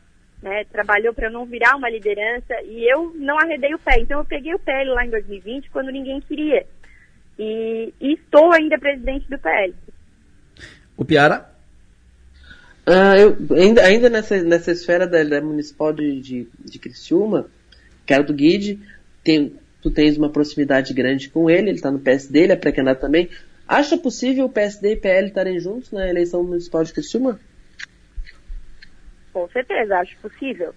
né? 0.43 0.65
Trabalhou 0.65 1.13
para 1.13 1.27
eu 1.27 1.31
não 1.31 1.45
virar 1.45 1.77
uma 1.77 1.89
liderança 1.89 2.61
e 2.65 2.84
eu 2.91 3.13
não 3.15 3.39
arredei 3.39 3.73
o 3.73 3.80
pé. 3.80 3.97
Então 3.97 4.19
eu 4.19 4.26
peguei 4.26 4.53
o 4.53 4.59
PL 4.59 4.89
lá 4.89 5.05
em 5.05 5.09
2020 5.09 5.69
quando 5.69 5.93
ninguém 5.93 6.19
queria. 6.19 6.65
E, 7.39 7.93
e 8.01 8.13
estou 8.15 8.51
ainda 8.51 8.77
presidente 8.77 9.30
do 9.30 9.39
PL. 9.39 9.73
O 10.97 11.05
Piara? 11.05 11.55
Uh, 12.88 13.18
eu, 13.18 13.57
ainda, 13.57 13.84
ainda 13.84 14.10
nessa, 14.10 14.41
nessa 14.44 14.72
esfera 14.72 15.07
da, 15.07 15.24
da 15.24 15.41
municipal 15.41 15.91
de, 15.91 16.22
de, 16.22 16.48
de 16.60 16.80
Criciúma, 16.80 17.49
que 18.06 18.14
era 18.14 18.24
do 18.24 18.34
Guide, 18.34 18.80
tem, 19.24 19.56
tu 19.82 19.90
tens 19.90 20.18
uma 20.18 20.30
proximidade 20.30 20.94
grande 20.94 21.30
com 21.30 21.49
ele, 21.49 21.70
ele 21.70 21.78
está 21.78 21.90
no 21.90 21.99
PSD, 21.99 22.41
ele 22.41 22.53
é 22.53 22.56
pré-candidato 22.56 23.02
também. 23.02 23.30
Acha 23.68 23.98
possível 23.98 24.45
o 24.45 24.49
PSD 24.49 24.94
e 24.94 24.98
PL 24.98 25.28
estarem 25.28 25.60
juntos 25.60 25.91
na 25.91 26.07
eleição 26.07 26.44
municipal 26.44 26.84
de 26.84 26.94
Criciúma? 26.94 27.40
Com 29.34 29.49
certeza, 29.49 29.98
acho 29.98 30.16
possível. 30.18 30.74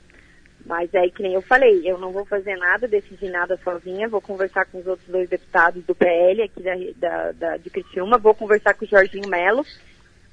Mas 0.65 0.93
é 0.93 1.09
que 1.09 1.23
nem 1.23 1.35
eu 1.35 1.43
falei, 1.43 1.83
eu 1.85 1.99
não 1.99 2.11
vou 2.11 2.25
fazer 2.25 2.57
nada, 2.57 2.89
decidir 2.89 3.31
nada 3.31 3.59
sozinha, 3.63 4.09
vou 4.09 4.21
conversar 4.21 4.65
com 4.67 4.79
os 4.79 4.87
outros 4.87 5.09
dois 5.09 5.29
deputados 5.29 5.85
do 5.85 5.95
PL 5.95 6.43
aqui 6.43 6.63
da, 6.63 6.75
da, 6.97 7.33
da 7.33 7.57
de 7.57 7.71
Criciúma, 7.71 8.19
vou 8.19 8.35
conversar 8.35 8.75
com 8.75 8.85
o 8.85 8.89
Jorginho 8.89 9.29
Melo, 9.29 9.65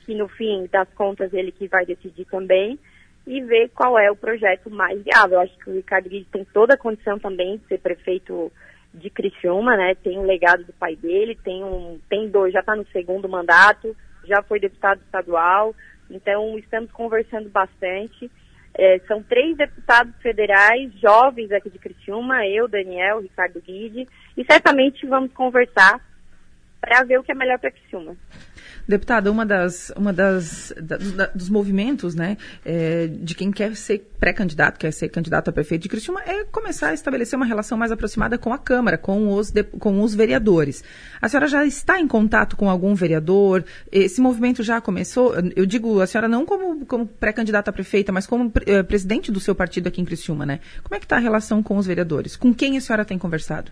que 0.05 0.13
no 0.13 0.27
fim 0.27 0.67
das 0.71 0.87
contas 0.93 1.33
ele 1.33 1.51
que 1.51 1.67
vai 1.67 1.85
decidir 1.85 2.25
também, 2.25 2.79
e 3.27 3.41
ver 3.41 3.69
qual 3.69 3.97
é 3.97 4.11
o 4.11 4.15
projeto 4.15 4.69
mais 4.69 5.01
viável. 5.03 5.37
Eu 5.37 5.41
acho 5.41 5.57
que 5.57 5.69
o 5.69 5.73
Ricardo 5.73 6.09
Guide 6.09 6.27
tem 6.31 6.45
toda 6.45 6.75
a 6.75 6.77
condição 6.77 7.17
também 7.17 7.57
de 7.57 7.67
ser 7.67 7.79
prefeito 7.79 8.51
de 8.93 9.09
Criciúma, 9.09 9.75
né? 9.75 9.95
Tem 9.95 10.17
um 10.17 10.25
legado 10.25 10.63
do 10.63 10.73
pai 10.73 10.95
dele, 10.95 11.37
tem 11.43 11.63
um, 11.63 11.99
tem 12.07 12.29
dois, 12.29 12.53
já 12.53 12.59
está 12.59 12.75
no 12.75 12.85
segundo 12.87 13.27
mandato, 13.27 13.95
já 14.23 14.41
foi 14.43 14.59
deputado 14.59 15.01
estadual, 15.01 15.75
então 16.09 16.57
estamos 16.57 16.91
conversando 16.91 17.49
bastante. 17.49 18.29
É, 18.77 18.99
são 19.07 19.23
três 19.23 19.55
deputados 19.57 20.13
federais 20.21 20.91
jovens 20.99 21.51
aqui 21.51 21.69
de 21.69 21.79
Criciúma, 21.79 22.45
eu, 22.45 22.67
Daniel, 22.67 23.21
Ricardo 23.21 23.61
Guide, 23.61 24.07
e 24.37 24.45
certamente 24.45 25.05
vamos 25.07 25.31
conversar 25.33 25.99
para 26.79 27.03
ver 27.03 27.19
o 27.19 27.23
que 27.23 27.31
é 27.31 27.35
melhor 27.35 27.57
para 27.57 27.71
Criciúma. 27.71 28.15
Deputada, 28.87 29.31
uma 29.31 29.45
das, 29.45 29.91
uma 29.95 30.13
das 30.13 30.71
da, 30.79 30.97
da, 30.97 31.25
dos 31.27 31.49
movimentos, 31.49 32.13
né, 32.13 32.37
é, 32.63 33.07
de 33.07 33.33
quem 33.33 33.51
quer 33.51 33.75
ser 33.75 34.11
pré-candidato, 34.19 34.79
quer 34.79 34.91
ser 34.91 35.09
candidato 35.09 35.49
a 35.49 35.53
prefeito 35.53 35.83
de 35.83 35.89
Criciúma, 35.89 36.21
é 36.21 36.43
começar 36.45 36.89
a 36.89 36.93
estabelecer 36.93 37.35
uma 37.35 37.47
relação 37.47 37.77
mais 37.77 37.91
aproximada 37.91 38.37
com 38.37 38.53
a 38.53 38.59
Câmara, 38.59 38.97
com 38.97 39.33
os, 39.33 39.49
de, 39.49 39.63
com 39.63 40.01
os 40.01 40.13
vereadores. 40.13 40.83
A 41.19 41.27
senhora 41.27 41.47
já 41.47 41.65
está 41.65 41.99
em 41.99 42.07
contato 42.07 42.55
com 42.55 42.69
algum 42.69 42.93
vereador? 42.93 43.65
Esse 43.91 44.21
movimento 44.21 44.61
já 44.61 44.79
começou? 44.79 45.33
Eu 45.55 45.65
digo, 45.65 45.99
a 45.99 46.05
senhora 46.05 46.27
não 46.27 46.45
como, 46.45 46.85
como 46.85 47.07
pré-candidata 47.07 47.71
a 47.71 47.73
prefeita, 47.73 48.11
mas 48.11 48.27
como 48.27 48.51
eh, 48.67 48.83
presidente 48.83 49.31
do 49.31 49.39
seu 49.39 49.55
partido 49.55 49.87
aqui 49.87 49.99
em 49.99 50.05
Criciúma, 50.05 50.45
né? 50.45 50.59
Como 50.83 50.95
é 50.95 50.99
que 50.99 51.05
está 51.05 51.15
a 51.15 51.19
relação 51.19 51.63
com 51.63 51.77
os 51.77 51.87
vereadores? 51.87 52.35
Com 52.35 52.53
quem 52.53 52.77
a 52.77 52.81
senhora 52.81 53.03
tem 53.03 53.17
conversado? 53.17 53.71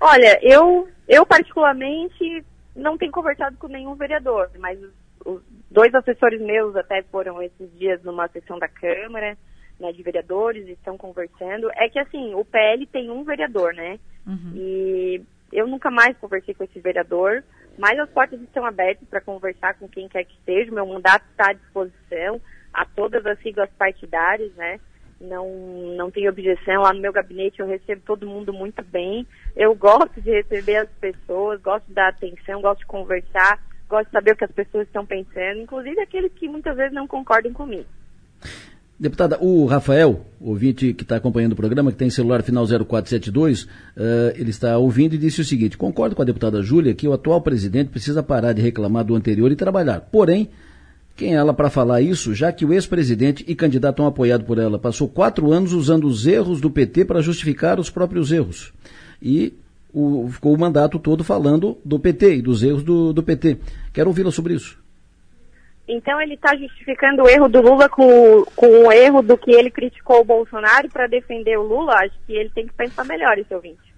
Olha, 0.00 0.38
eu, 0.42 0.88
eu 1.08 1.24
particularmente 1.24 2.44
não 2.74 2.96
tenho 2.96 3.12
conversado 3.12 3.56
com 3.56 3.68
nenhum 3.68 3.94
vereador, 3.94 4.50
mas 4.58 4.78
os, 5.24 5.42
dois 5.70 5.94
assessores 5.94 6.40
meus 6.40 6.76
até 6.76 7.02
foram 7.04 7.40
esses 7.42 7.70
dias 7.78 8.02
numa 8.02 8.28
sessão 8.28 8.58
da 8.58 8.68
Câmara, 8.68 9.36
né, 9.78 9.92
de 9.92 10.02
vereadores, 10.02 10.68
estão 10.68 10.96
conversando. 10.96 11.70
É 11.74 11.88
que 11.88 11.98
assim, 11.98 12.34
o 12.34 12.44
PL 12.44 12.86
tem 12.86 13.10
um 13.10 13.24
vereador, 13.24 13.74
né? 13.74 13.98
Uhum. 14.26 14.52
E 14.54 15.22
eu 15.52 15.66
nunca 15.66 15.90
mais 15.90 16.16
conversei 16.18 16.54
com 16.54 16.64
esse 16.64 16.78
vereador, 16.80 17.42
mas 17.78 17.98
as 17.98 18.08
portas 18.10 18.40
estão 18.40 18.64
abertas 18.64 19.08
para 19.08 19.20
conversar 19.20 19.74
com 19.74 19.88
quem 19.88 20.08
quer 20.08 20.24
que 20.24 20.36
seja. 20.44 20.70
Meu 20.70 20.86
mandato 20.86 21.24
está 21.30 21.50
à 21.50 21.52
disposição 21.54 22.40
a 22.72 22.84
todas 22.84 23.24
as 23.26 23.38
siglas 23.40 23.70
partidárias, 23.78 24.52
né? 24.54 24.78
Não, 25.22 25.48
não 25.96 26.10
tenho 26.10 26.30
objeção. 26.30 26.82
Lá 26.82 26.92
no 26.92 27.00
meu 27.00 27.12
gabinete 27.12 27.60
eu 27.60 27.66
recebo 27.66 28.02
todo 28.04 28.26
mundo 28.26 28.52
muito 28.52 28.82
bem. 28.84 29.26
Eu 29.56 29.74
gosto 29.74 30.20
de 30.20 30.30
receber 30.30 30.76
as 30.76 30.88
pessoas, 31.00 31.60
gosto 31.60 31.86
de 31.86 31.94
dar 31.94 32.08
atenção, 32.08 32.60
gosto 32.60 32.80
de 32.80 32.86
conversar, 32.86 33.60
gosto 33.88 34.06
de 34.06 34.12
saber 34.12 34.32
o 34.32 34.36
que 34.36 34.44
as 34.44 34.52
pessoas 34.52 34.86
estão 34.86 35.06
pensando, 35.06 35.60
inclusive 35.60 36.00
aqueles 36.00 36.32
que 36.32 36.48
muitas 36.48 36.76
vezes 36.76 36.92
não 36.92 37.06
concordam 37.06 37.52
comigo. 37.52 37.86
Deputada, 38.98 39.36
o 39.40 39.66
Rafael, 39.66 40.24
ouvinte 40.40 40.94
que 40.94 41.02
está 41.02 41.16
acompanhando 41.16 41.54
o 41.54 41.56
programa, 41.56 41.90
que 41.90 41.98
tem 41.98 42.08
celular 42.08 42.40
final 42.42 42.64
0472, 42.64 43.64
uh, 43.64 43.68
eh, 43.96 44.34
ele 44.36 44.50
está 44.50 44.78
ouvindo 44.78 45.14
e 45.14 45.18
disse 45.18 45.40
o 45.40 45.44
seguinte: 45.44 45.76
concordo 45.76 46.14
com 46.14 46.22
a 46.22 46.24
deputada 46.24 46.62
Júlia 46.62 46.94
que 46.94 47.08
o 47.08 47.12
atual 47.12 47.40
presidente 47.40 47.90
precisa 47.90 48.22
parar 48.22 48.52
de 48.52 48.62
reclamar 48.62 49.04
do 49.04 49.16
anterior 49.16 49.50
e 49.50 49.56
trabalhar. 49.56 50.02
Porém, 50.02 50.50
quem 51.16 51.34
é 51.34 51.36
ela 51.36 51.52
para 51.52 51.70
falar 51.70 52.00
isso, 52.00 52.34
já 52.34 52.52
que 52.52 52.64
o 52.64 52.72
ex-presidente 52.72 53.44
e 53.46 53.54
candidato 53.54 53.96
tão 53.96 54.06
apoiado 54.06 54.44
por 54.44 54.58
ela 54.58 54.78
passou 54.78 55.08
quatro 55.08 55.52
anos 55.52 55.72
usando 55.72 56.06
os 56.06 56.26
erros 56.26 56.60
do 56.60 56.70
PT 56.70 57.04
para 57.04 57.20
justificar 57.20 57.78
os 57.78 57.90
próprios 57.90 58.32
erros. 58.32 58.72
E 59.20 59.54
o, 59.92 60.28
ficou 60.30 60.54
o 60.54 60.58
mandato 60.58 60.98
todo 60.98 61.22
falando 61.22 61.78
do 61.84 61.98
PT 61.98 62.36
e 62.36 62.42
dos 62.42 62.62
erros 62.62 62.82
do, 62.82 63.12
do 63.12 63.22
PT. 63.22 63.58
Quero 63.92 64.08
ouvi-la 64.08 64.30
sobre 64.30 64.54
isso. 64.54 64.80
Então 65.86 66.20
ele 66.20 66.34
está 66.34 66.56
justificando 66.56 67.22
o 67.22 67.28
erro 67.28 67.48
do 67.48 67.60
Lula 67.60 67.88
com, 67.88 68.44
com 68.56 68.86
o 68.86 68.92
erro 68.92 69.20
do 69.20 69.36
que 69.36 69.50
ele 69.50 69.70
criticou 69.70 70.20
o 70.20 70.24
Bolsonaro 70.24 70.88
para 70.88 71.06
defender 71.06 71.58
o 71.58 71.62
Lula? 71.62 71.92
Acho 71.96 72.14
que 72.26 72.32
ele 72.32 72.50
tem 72.50 72.66
que 72.66 72.72
pensar 72.72 73.04
melhor, 73.04 73.36
esse 73.36 73.54
ouvinte. 73.54 73.91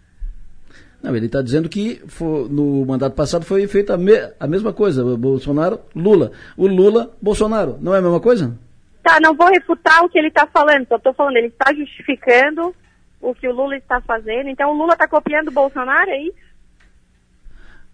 Não, 1.05 1.15
ele 1.15 1.27
está 1.27 1.43
dizendo 1.43 1.69
que 1.69 2.01
for, 2.07 2.51
no 2.51 2.87
mandato 2.87 3.15
passado 3.15 3.45
foi 3.45 3.67
feita 3.69 3.93
a, 3.93 3.99
me, 3.99 4.13
a 4.41 4.47
mesma 4.47 4.73
coisa. 4.73 5.05
Bolsonaro, 5.19 5.79
Lula. 5.95 6.33
O 6.57 6.67
Lula, 6.67 7.15
Bolsonaro. 7.21 7.77
Não 7.79 7.95
é 7.95 7.99
a 7.99 8.01
mesma 8.01 8.21
coisa? 8.21 8.59
Tá, 9.03 9.19
não 9.21 9.35
vou 9.35 9.49
refutar 9.49 10.03
o 10.03 10.09
que 10.09 10.19
ele 10.19 10.29
está 10.29 10.47
falando. 10.47 10.89
Só 10.89 10.97
estou 10.97 11.13
falando, 11.13 11.37
ele 11.37 11.49
está 11.49 11.75
justificando 11.75 12.75
o 13.21 13.35
que 13.35 13.47
o 13.47 13.53
Lula 13.53 13.77
está 13.77 14.01
fazendo. 14.01 14.49
Então 14.49 14.71
o 14.71 14.75
Lula 14.75 14.95
está 14.95 15.07
copiando 15.07 15.49
o 15.49 15.53
Bolsonaro, 15.53 16.09
é 16.09 16.23
isso? 16.23 16.39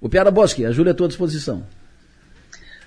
O 0.01 0.09
Piara 0.09 0.31
Bosque, 0.31 0.65
a 0.65 0.71
Júlia 0.71 0.91
é 0.91 0.93
à 0.93 0.97
tua 0.97 1.09
disposição. 1.09 1.67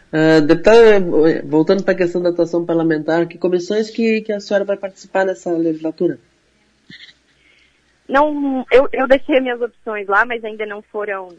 Uh, 0.07 0.41
deputada, 0.41 1.01
voltando 1.43 1.83
para 1.83 1.95
a 1.95 1.97
questão 1.97 2.21
da 2.21 2.29
atuação 2.29 2.65
parlamentar, 2.65 3.27
que 3.27 3.37
comissões 3.37 3.89
que, 3.89 4.21
que 4.21 4.31
a 4.31 4.39
senhora 4.39 4.63
vai 4.63 4.77
participar 4.77 5.25
nessa 5.25 5.51
legislatura? 5.51 6.17
Não, 8.13 8.63
eu, 8.69 8.87
eu 8.93 9.07
deixei 9.07 9.39
minhas 9.39 9.59
opções 9.59 10.07
lá, 10.07 10.23
mas 10.23 10.45
ainda 10.45 10.67
não 10.67 10.83
foram, 10.83 11.35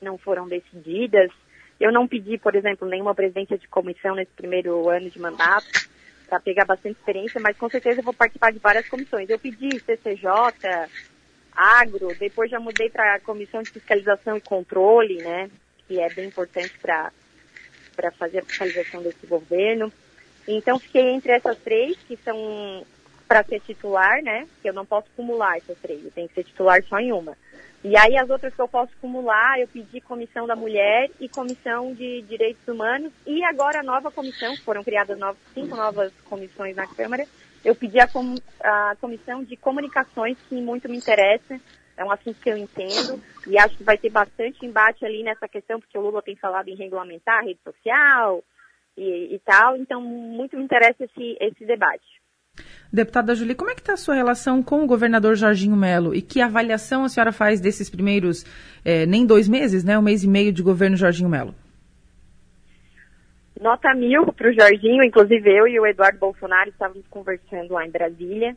não 0.00 0.16
foram 0.16 0.46
decididas. 0.46 1.32
Eu 1.80 1.90
não 1.90 2.06
pedi, 2.06 2.38
por 2.38 2.54
exemplo, 2.54 2.86
nenhuma 2.86 3.12
presidência 3.12 3.58
de 3.58 3.66
comissão 3.66 4.14
nesse 4.14 4.30
primeiro 4.30 4.88
ano 4.88 5.10
de 5.10 5.18
mandato, 5.18 5.88
para 6.28 6.38
pegar 6.38 6.64
bastante 6.64 6.96
experiência, 6.96 7.40
mas 7.40 7.56
com 7.56 7.68
certeza 7.68 7.98
eu 7.98 8.04
vou 8.04 8.14
participar 8.14 8.52
de 8.52 8.60
várias 8.60 8.88
comissões. 8.88 9.28
Eu 9.28 9.36
pedi 9.40 9.80
CCJ, 9.80 10.30
agro, 11.52 12.14
depois 12.20 12.48
já 12.48 12.60
mudei 12.60 12.88
para 12.88 13.16
a 13.16 13.20
comissão 13.20 13.60
de 13.60 13.72
fiscalização 13.72 14.36
e 14.36 14.40
controle, 14.40 15.16
né, 15.16 15.50
que 15.88 15.98
é 15.98 16.08
bem 16.14 16.28
importante 16.28 16.78
para 16.80 17.10
para 17.96 18.12
fazer 18.12 18.38
a 18.38 18.44
fiscalização 18.44 19.02
desse 19.02 19.26
governo. 19.26 19.92
Então 20.46 20.78
fiquei 20.78 21.02
entre 21.10 21.32
essas 21.32 21.58
três, 21.58 21.98
que 22.06 22.16
são 22.18 22.86
para 23.30 23.44
ser 23.44 23.60
titular, 23.60 24.20
né? 24.24 24.44
Eu 24.64 24.72
não 24.72 24.84
posso 24.84 25.06
acumular 25.12 25.56
essas 25.56 25.78
três, 25.78 26.04
eu 26.04 26.10
tenho 26.10 26.26
que 26.26 26.34
ser 26.34 26.42
titular 26.42 26.82
só 26.82 26.98
em 26.98 27.12
uma. 27.12 27.38
E 27.84 27.96
aí 27.96 28.18
as 28.18 28.28
outras 28.28 28.52
que 28.52 28.60
eu 28.60 28.66
posso 28.66 28.92
acumular, 28.98 29.60
eu 29.60 29.68
pedi 29.68 30.00
comissão 30.00 30.48
da 30.48 30.56
mulher 30.56 31.08
e 31.20 31.28
comissão 31.28 31.94
de 31.94 32.22
direitos 32.22 32.66
humanos 32.66 33.12
e 33.24 33.44
agora 33.44 33.78
a 33.78 33.82
nova 33.84 34.10
comissão, 34.10 34.56
foram 34.56 34.82
criadas 34.82 35.16
novas, 35.16 35.40
cinco 35.54 35.76
novas 35.76 36.12
comissões 36.28 36.74
na 36.74 36.88
Câmara, 36.88 37.24
eu 37.64 37.72
pedi 37.72 38.00
a, 38.00 38.08
com, 38.08 38.34
a 38.64 38.96
comissão 39.00 39.44
de 39.44 39.56
comunicações 39.56 40.36
que 40.48 40.56
muito 40.56 40.88
me 40.88 40.96
interessa, 40.96 41.60
é 41.96 42.04
um 42.04 42.10
assunto 42.10 42.40
que 42.40 42.50
eu 42.50 42.56
entendo 42.56 43.22
e 43.46 43.56
acho 43.56 43.76
que 43.76 43.84
vai 43.84 43.96
ter 43.96 44.10
bastante 44.10 44.66
embate 44.66 45.06
ali 45.06 45.22
nessa 45.22 45.46
questão, 45.46 45.78
porque 45.78 45.96
o 45.96 46.00
Lula 46.00 46.20
tem 46.20 46.34
falado 46.34 46.66
em 46.66 46.74
regulamentar 46.74 47.38
a 47.38 47.42
rede 47.42 47.60
social 47.62 48.42
e, 48.96 49.36
e 49.36 49.38
tal, 49.44 49.76
então 49.76 50.02
muito 50.02 50.56
me 50.56 50.64
interessa 50.64 51.04
esse, 51.04 51.36
esse 51.40 51.64
debate. 51.64 52.20
Deputada 52.92 53.34
Julie, 53.34 53.54
como 53.54 53.70
é 53.70 53.74
que 53.74 53.80
está 53.80 53.92
a 53.92 53.96
sua 53.96 54.14
relação 54.14 54.62
com 54.62 54.82
o 54.82 54.86
governador 54.86 55.36
Jorginho 55.36 55.76
Melo 55.76 56.14
e 56.14 56.20
que 56.20 56.40
avaliação 56.40 57.04
a 57.04 57.08
senhora 57.08 57.30
faz 57.30 57.60
desses 57.60 57.88
primeiros, 57.88 58.44
é, 58.84 59.06
nem 59.06 59.24
dois 59.24 59.48
meses, 59.48 59.84
né, 59.84 59.96
um 59.98 60.02
mês 60.02 60.24
e 60.24 60.28
meio 60.28 60.52
de 60.52 60.62
governo 60.62 60.96
Jorginho 60.96 61.28
Melo? 61.28 61.54
Nota 63.60 63.94
mil 63.94 64.32
para 64.32 64.48
o 64.48 64.52
Jorginho, 64.52 65.04
inclusive 65.04 65.54
eu 65.54 65.68
e 65.68 65.78
o 65.78 65.86
Eduardo 65.86 66.18
Bolsonaro 66.18 66.70
estávamos 66.70 67.06
conversando 67.08 67.74
lá 67.74 67.86
em 67.86 67.90
Brasília. 67.90 68.56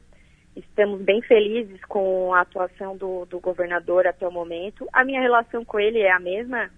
Estamos 0.55 1.01
bem 1.01 1.21
felizes 1.21 1.83
com 1.85 2.33
a 2.33 2.41
atuação 2.41 2.95
do, 2.95 3.25
do 3.25 3.39
governador 3.39 4.07
até 4.07 4.27
o 4.27 4.31
momento. 4.31 4.87
A 4.93 5.03
minha 5.03 5.19
relação 5.19 5.65
com 5.65 5.79
ele 5.79 5.99
é 5.99 6.11
a 6.11 6.19
mesma, 6.19 6.69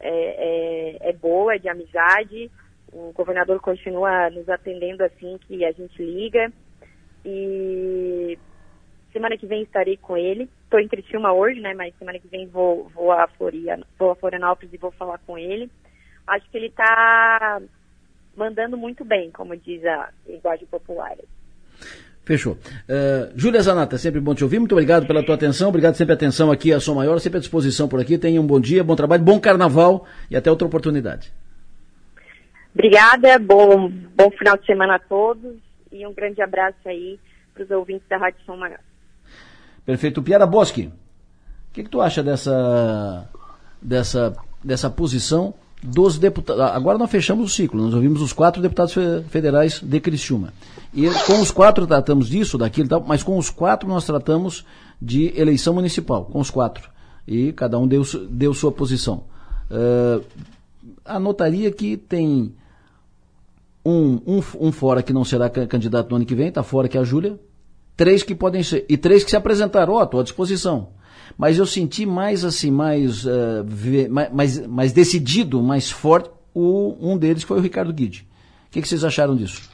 é, 0.00 0.98
é, 1.02 1.10
é 1.10 1.12
boa, 1.12 1.54
é 1.54 1.58
de 1.58 1.68
amizade. 1.68 2.50
O 2.92 3.12
governador 3.12 3.60
continua 3.60 4.30
nos 4.30 4.48
atendendo 4.48 5.04
assim 5.04 5.38
que 5.46 5.64
a 5.64 5.72
gente 5.72 6.02
liga. 6.02 6.50
E 7.24 8.38
semana 9.12 9.38
que 9.38 9.46
vem 9.46 9.62
estarei 9.62 9.96
com 9.96 10.16
ele. 10.16 10.50
Estou 10.64 10.80
em 10.80 10.88
Criciúma 10.88 11.32
hoje, 11.32 11.60
né? 11.60 11.72
Mas 11.72 11.94
semana 11.98 12.18
que 12.18 12.28
vem 12.28 12.46
vou, 12.48 12.90
vou, 12.94 13.12
a, 13.12 13.26
Floria, 13.28 13.80
vou 13.98 14.10
a 14.10 14.16
Florianópolis 14.16 14.74
e 14.74 14.76
vou 14.76 14.90
falar 14.90 15.18
com 15.26 15.38
ele. 15.38 15.70
Acho 16.26 16.50
que 16.50 16.58
ele 16.58 16.66
está 16.66 17.60
mandando 18.36 18.76
muito 18.76 19.04
bem, 19.04 19.30
como 19.30 19.56
diz 19.56 19.84
a 19.84 20.10
linguagem 20.26 20.66
popular. 20.66 21.16
Fechou. 22.24 22.54
Uh, 22.54 23.32
Júlia 23.36 23.60
Zanata, 23.60 23.98
sempre 23.98 24.18
bom 24.18 24.34
te 24.34 24.42
ouvir. 24.42 24.58
Muito 24.58 24.72
obrigado 24.72 25.06
pela 25.06 25.22
tua 25.22 25.34
atenção. 25.34 25.68
Obrigado 25.68 25.94
sempre 25.94 26.12
a 26.12 26.16
atenção 26.16 26.50
aqui 26.50 26.72
a 26.72 26.80
Som 26.80 26.94
Maior, 26.94 27.20
sempre 27.20 27.36
à 27.38 27.40
disposição 27.40 27.86
por 27.86 28.00
aqui. 28.00 28.18
Tenha 28.18 28.40
um 28.40 28.46
bom 28.46 28.58
dia, 28.58 28.82
bom 28.82 28.96
trabalho, 28.96 29.22
bom 29.22 29.38
carnaval 29.38 30.06
e 30.30 30.36
até 30.36 30.50
outra 30.50 30.66
oportunidade. 30.66 31.32
Obrigada, 32.74 33.38
bom, 33.38 33.88
bom 33.88 34.30
final 34.32 34.56
de 34.56 34.66
semana 34.66 34.96
a 34.96 34.98
todos 34.98 35.63
e 35.94 36.06
um 36.06 36.12
grande 36.12 36.42
abraço 36.42 36.76
aí 36.86 37.18
para 37.54 37.62
os 37.62 37.70
ouvintes 37.70 38.06
da 38.08 38.18
Rádio 38.18 38.40
Som 38.44 38.56
Maior. 38.56 38.80
Perfeito. 39.86 40.22
Piara 40.22 40.46
Bosque, 40.46 40.86
o 40.86 41.72
que, 41.72 41.84
que 41.84 41.88
tu 41.88 42.00
acha 42.00 42.22
dessa, 42.22 43.28
dessa, 43.80 44.36
dessa 44.62 44.90
posição 44.90 45.54
dos 45.82 46.18
deputados. 46.18 46.62
Agora 46.62 46.96
nós 46.96 47.10
fechamos 47.10 47.44
o 47.44 47.54
ciclo, 47.54 47.82
nós 47.82 47.92
ouvimos 47.92 48.22
os 48.22 48.32
quatro 48.32 48.62
deputados 48.62 48.94
federais 49.28 49.80
de 49.80 50.00
Criciúma. 50.00 50.52
E 50.92 51.08
com 51.26 51.40
os 51.40 51.50
quatro 51.50 51.86
tratamos 51.86 52.28
disso, 52.28 52.56
daquilo 52.56 52.86
e 52.86 52.88
tal, 52.88 53.04
mas 53.06 53.22
com 53.22 53.36
os 53.36 53.50
quatro 53.50 53.88
nós 53.88 54.06
tratamos 54.06 54.64
de 55.00 55.38
eleição 55.38 55.74
municipal, 55.74 56.24
com 56.24 56.40
os 56.40 56.50
quatro. 56.50 56.88
E 57.28 57.52
cada 57.52 57.78
um 57.78 57.86
deu, 57.86 58.02
deu 58.30 58.54
sua 58.54 58.72
posição. 58.72 59.24
Uh, 59.70 60.24
anotaria 61.04 61.70
que 61.70 61.96
tem 61.96 62.54
um, 63.84 64.20
um, 64.26 64.42
um 64.60 64.72
fora 64.72 65.02
que 65.02 65.12
não 65.12 65.24
será 65.24 65.48
candidato 65.48 66.10
no 66.10 66.16
ano 66.16 66.24
que 66.24 66.34
vem, 66.34 66.48
está 66.48 66.62
fora 66.62 66.88
que 66.88 66.96
é 66.96 67.00
a 67.00 67.04
Júlia. 67.04 67.38
Três 67.96 68.22
que 68.22 68.34
podem 68.34 68.62
ser, 68.62 68.84
e 68.88 68.96
três 68.96 69.22
que 69.22 69.30
se 69.30 69.36
apresentaram, 69.36 69.94
ó, 69.94 70.02
estou 70.02 70.20
à 70.20 70.22
disposição 70.22 70.88
mas 71.36 71.58
eu 71.58 71.66
senti 71.66 72.06
mais 72.06 72.44
assim, 72.44 72.70
mais, 72.70 73.24
uh, 73.24 73.64
mais, 74.32 74.66
mais 74.66 74.92
decidido, 74.92 75.62
mais 75.62 75.90
forte, 75.90 76.30
o, 76.54 76.94
um 77.00 77.16
deles 77.16 77.42
foi 77.42 77.58
o 77.58 77.60
Ricardo 77.60 77.92
Guide. 77.92 78.26
O 78.68 78.70
que, 78.70 78.82
que 78.82 78.88
vocês 78.88 79.04
acharam 79.04 79.34
disso? 79.34 79.68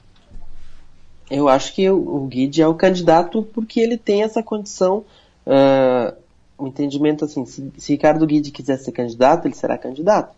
Eu 1.30 1.48
acho 1.48 1.74
que 1.74 1.88
o, 1.88 1.96
o 1.96 2.26
Guide 2.26 2.62
é 2.62 2.66
o 2.66 2.74
candidato 2.74 3.42
porque 3.54 3.80
ele 3.80 3.96
tem 3.96 4.22
essa 4.22 4.42
condição, 4.42 5.04
uh, 5.46 6.14
o 6.58 6.66
entendimento 6.66 7.24
assim, 7.24 7.44
se, 7.44 7.70
se 7.76 7.92
Ricardo 7.92 8.26
Guide 8.26 8.50
quiser 8.50 8.78
ser 8.78 8.92
candidato, 8.92 9.46
ele 9.46 9.54
será 9.54 9.76
candidato. 9.76 10.34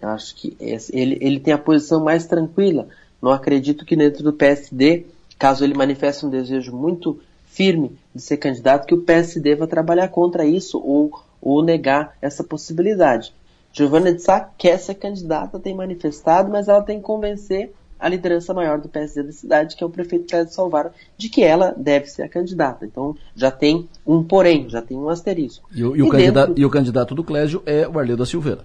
Eu 0.00 0.08
acho 0.08 0.34
que 0.34 0.56
esse, 0.58 0.96
ele, 0.96 1.18
ele 1.20 1.38
tem 1.38 1.52
a 1.52 1.58
posição 1.58 2.02
mais 2.02 2.26
tranquila. 2.26 2.88
Não 3.20 3.30
acredito 3.30 3.84
que 3.84 3.94
dentro 3.94 4.22
do 4.22 4.32
PSD, 4.32 5.06
caso 5.38 5.62
ele 5.62 5.74
manifeste 5.74 6.24
um 6.24 6.30
desejo 6.30 6.74
muito 6.74 7.20
firme 7.44 7.92
de 8.14 8.22
ser 8.22 8.38
candidato 8.38 8.86
que 8.86 8.94
o 8.94 9.02
PSD 9.02 9.56
vai 9.56 9.68
trabalhar 9.68 10.08
contra 10.08 10.46
isso 10.46 10.78
ou, 10.78 11.10
ou 11.42 11.62
negar 11.62 12.16
essa 12.22 12.42
possibilidade. 12.42 13.34
Giovanna 13.72 14.12
de 14.12 14.22
Sá 14.22 14.40
quer 14.40 14.78
ser 14.78 14.94
candidata, 14.94 15.60
tem 15.60 15.74
manifestado, 15.74 16.50
mas 16.50 16.68
ela 16.68 16.82
tem 16.82 16.98
que 16.98 17.04
convencer 17.04 17.72
a 17.98 18.08
liderança 18.08 18.54
maior 18.54 18.80
do 18.80 18.88
PSD 18.88 19.24
da 19.24 19.32
cidade, 19.32 19.76
que 19.76 19.84
é 19.84 19.86
o 19.86 19.90
prefeito 19.90 20.24
Pedro 20.30 20.52
Salvaro, 20.52 20.90
de 21.18 21.28
que 21.28 21.42
ela 21.44 21.74
deve 21.76 22.06
ser 22.06 22.22
a 22.22 22.28
candidata. 22.28 22.86
Então 22.86 23.14
já 23.36 23.50
tem 23.50 23.86
um 24.06 24.24
porém, 24.24 24.68
já 24.70 24.80
tem 24.80 24.96
um 24.96 25.08
asterisco. 25.10 25.68
E 25.72 25.84
o, 25.84 25.94
e 25.94 26.02
o, 26.02 26.06
e 26.06 26.10
candidato, 26.10 26.48
dentro... 26.48 26.62
e 26.62 26.64
o 26.64 26.70
candidato 26.70 27.14
do 27.14 27.22
Clésio 27.22 27.62
é 27.66 27.86
o 27.86 27.98
Arleu 27.98 28.16
da 28.16 28.24
Silveira. 28.24 28.64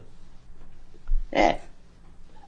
É. 1.35 1.57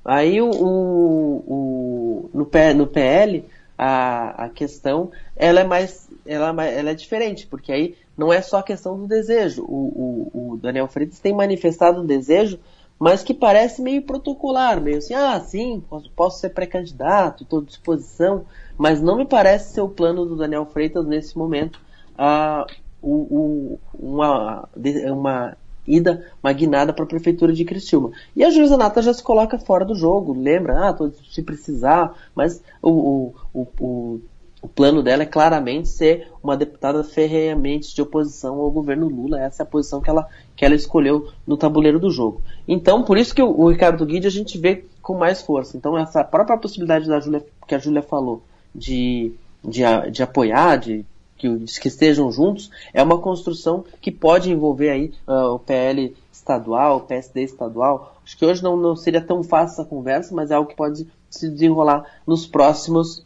Aí 0.06 0.42
o, 0.42 0.50
o, 0.50 1.44
o 1.46 2.30
no, 2.34 2.50
no 2.76 2.88
PL 2.88 3.46
a, 3.78 4.46
a 4.46 4.50
questão 4.50 5.12
ela 5.36 5.60
é 5.60 5.64
mais 5.66 6.10
ela, 6.26 6.66
é 6.66 6.80
ela 6.80 6.92
é 6.92 6.94
diferente, 6.94 7.46
porque 7.46 7.74
aí 7.74 7.96
não 8.18 8.32
é 8.32 8.42
só 8.42 8.60
a 8.60 8.64
questão 8.64 8.98
do 8.98 9.06
desejo. 9.06 9.64
O, 9.64 10.32
o, 10.34 10.52
o 10.54 10.58
Daniel 10.58 10.88
Freitas 10.88 11.20
tem 11.20 11.34
manifestado 11.34 12.02
um 12.02 12.06
desejo, 12.06 12.58
mas 12.98 13.24
que 13.24 13.34
parece 13.34 13.82
meio 13.82 14.02
protocolar, 14.02 14.80
meio 14.82 15.00
assim, 15.00 15.14
ah, 15.14 15.38
sim, 15.42 15.84
posso, 15.90 16.10
posso 16.12 16.40
ser 16.40 16.50
pré-candidato, 16.50 17.44
estou 17.44 17.60
à 17.60 17.64
disposição, 17.64 18.46
mas 18.78 19.02
não 19.02 19.18
me 19.18 19.26
parece 19.26 19.74
ser 19.74 19.82
o 19.82 19.90
plano 19.90 20.26
do 20.26 20.38
Daniel 20.38 20.66
Freitas 20.66 21.06
nesse 21.06 21.38
momento. 21.38 21.80
Ah, 22.18 22.66
o, 23.02 23.14
o, 23.14 23.80
uma, 23.94 24.68
uma 25.12 25.58
ida 25.88 26.26
uma 26.44 26.52
guinada 26.52 26.92
para 26.92 27.06
a 27.06 27.08
prefeitura 27.08 27.54
de 27.54 27.64
Criciúma. 27.64 28.12
E 28.36 28.44
a 28.44 28.50
juíza 28.50 28.78
Nata 28.78 29.02
já 29.02 29.14
se 29.14 29.24
coloca 29.24 29.58
fora 29.58 29.86
do 29.86 29.96
jogo, 29.96 30.34
lembra? 30.34 30.90
Ah, 30.90 30.94
tô, 30.94 31.10
se 31.32 31.42
precisar, 31.42 32.14
mas 32.36 32.62
o, 32.82 33.34
o, 33.54 33.68
o, 33.80 34.20
o 34.62 34.68
plano 34.68 35.02
dela 35.02 35.24
é 35.24 35.26
claramente 35.26 35.88
ser 35.88 36.28
uma 36.44 36.58
deputada 36.58 37.04
ferreamente 37.04 37.96
de 37.96 38.02
oposição 38.02 38.60
ao 38.60 38.72
governo 38.72 39.08
Lula. 39.08 39.40
Essa 39.40 39.64
é 39.64 39.66
a 39.66 39.68
posição 39.68 40.02
que 40.02 40.10
ela, 40.10 40.28
que 40.56 40.66
ela 40.66 40.76
escolheu 40.76 41.30
no 41.46 41.56
tabuleiro 41.56 42.00
do 42.00 42.10
jogo. 42.10 42.42
Então, 42.68 43.04
por 43.04 43.18
isso 43.18 43.34
que 43.34 43.42
o, 43.42 43.50
o 43.50 43.70
Ricardo 43.70 44.06
Guide 44.06 44.28
a 44.28 44.32
gente 44.32 44.58
vê 44.58 44.84
com 45.02 45.16
mais 45.18 45.42
força. 45.42 45.78
Então, 45.78 45.98
essa 45.98 46.24
própria 46.24 46.58
possibilidade 46.58 47.08
da 47.08 47.20
Julia, 47.20 47.46
que 47.68 47.76
a 47.76 47.80
Júlia 47.80 48.02
falou 48.02 48.42
de, 48.76 49.32
de, 49.64 49.82
de 50.12 50.24
apoiar, 50.24 50.78
de 50.78 51.06
que, 51.38 51.66
que, 51.80 51.88
estejam 51.88 52.32
juntos, 52.32 52.72
é 52.94 53.02
uma 53.02 53.20
construção 53.20 53.86
que 54.02 54.12
pode 54.12 54.52
envolver 54.52 54.90
aí 54.90 55.14
uh, 55.28 55.54
o 55.54 55.60
PL 55.60 56.16
estadual, 56.32 56.98
o 56.98 57.02
PSD 57.02 57.44
estadual. 57.44 58.16
Acho 58.24 58.38
que 58.38 58.46
hoje 58.46 58.64
não, 58.64 58.76
não 58.76 58.96
seria 58.96 59.22
tão 59.22 59.44
fácil 59.44 59.82
essa 59.82 59.86
conversa, 59.86 60.34
mas 60.34 60.52
é 60.52 60.56
algo 60.56 60.70
que 60.70 60.76
pode 60.76 61.08
se 61.30 61.50
desenrolar 61.50 62.06
nos 62.26 62.48
próximos 62.48 63.26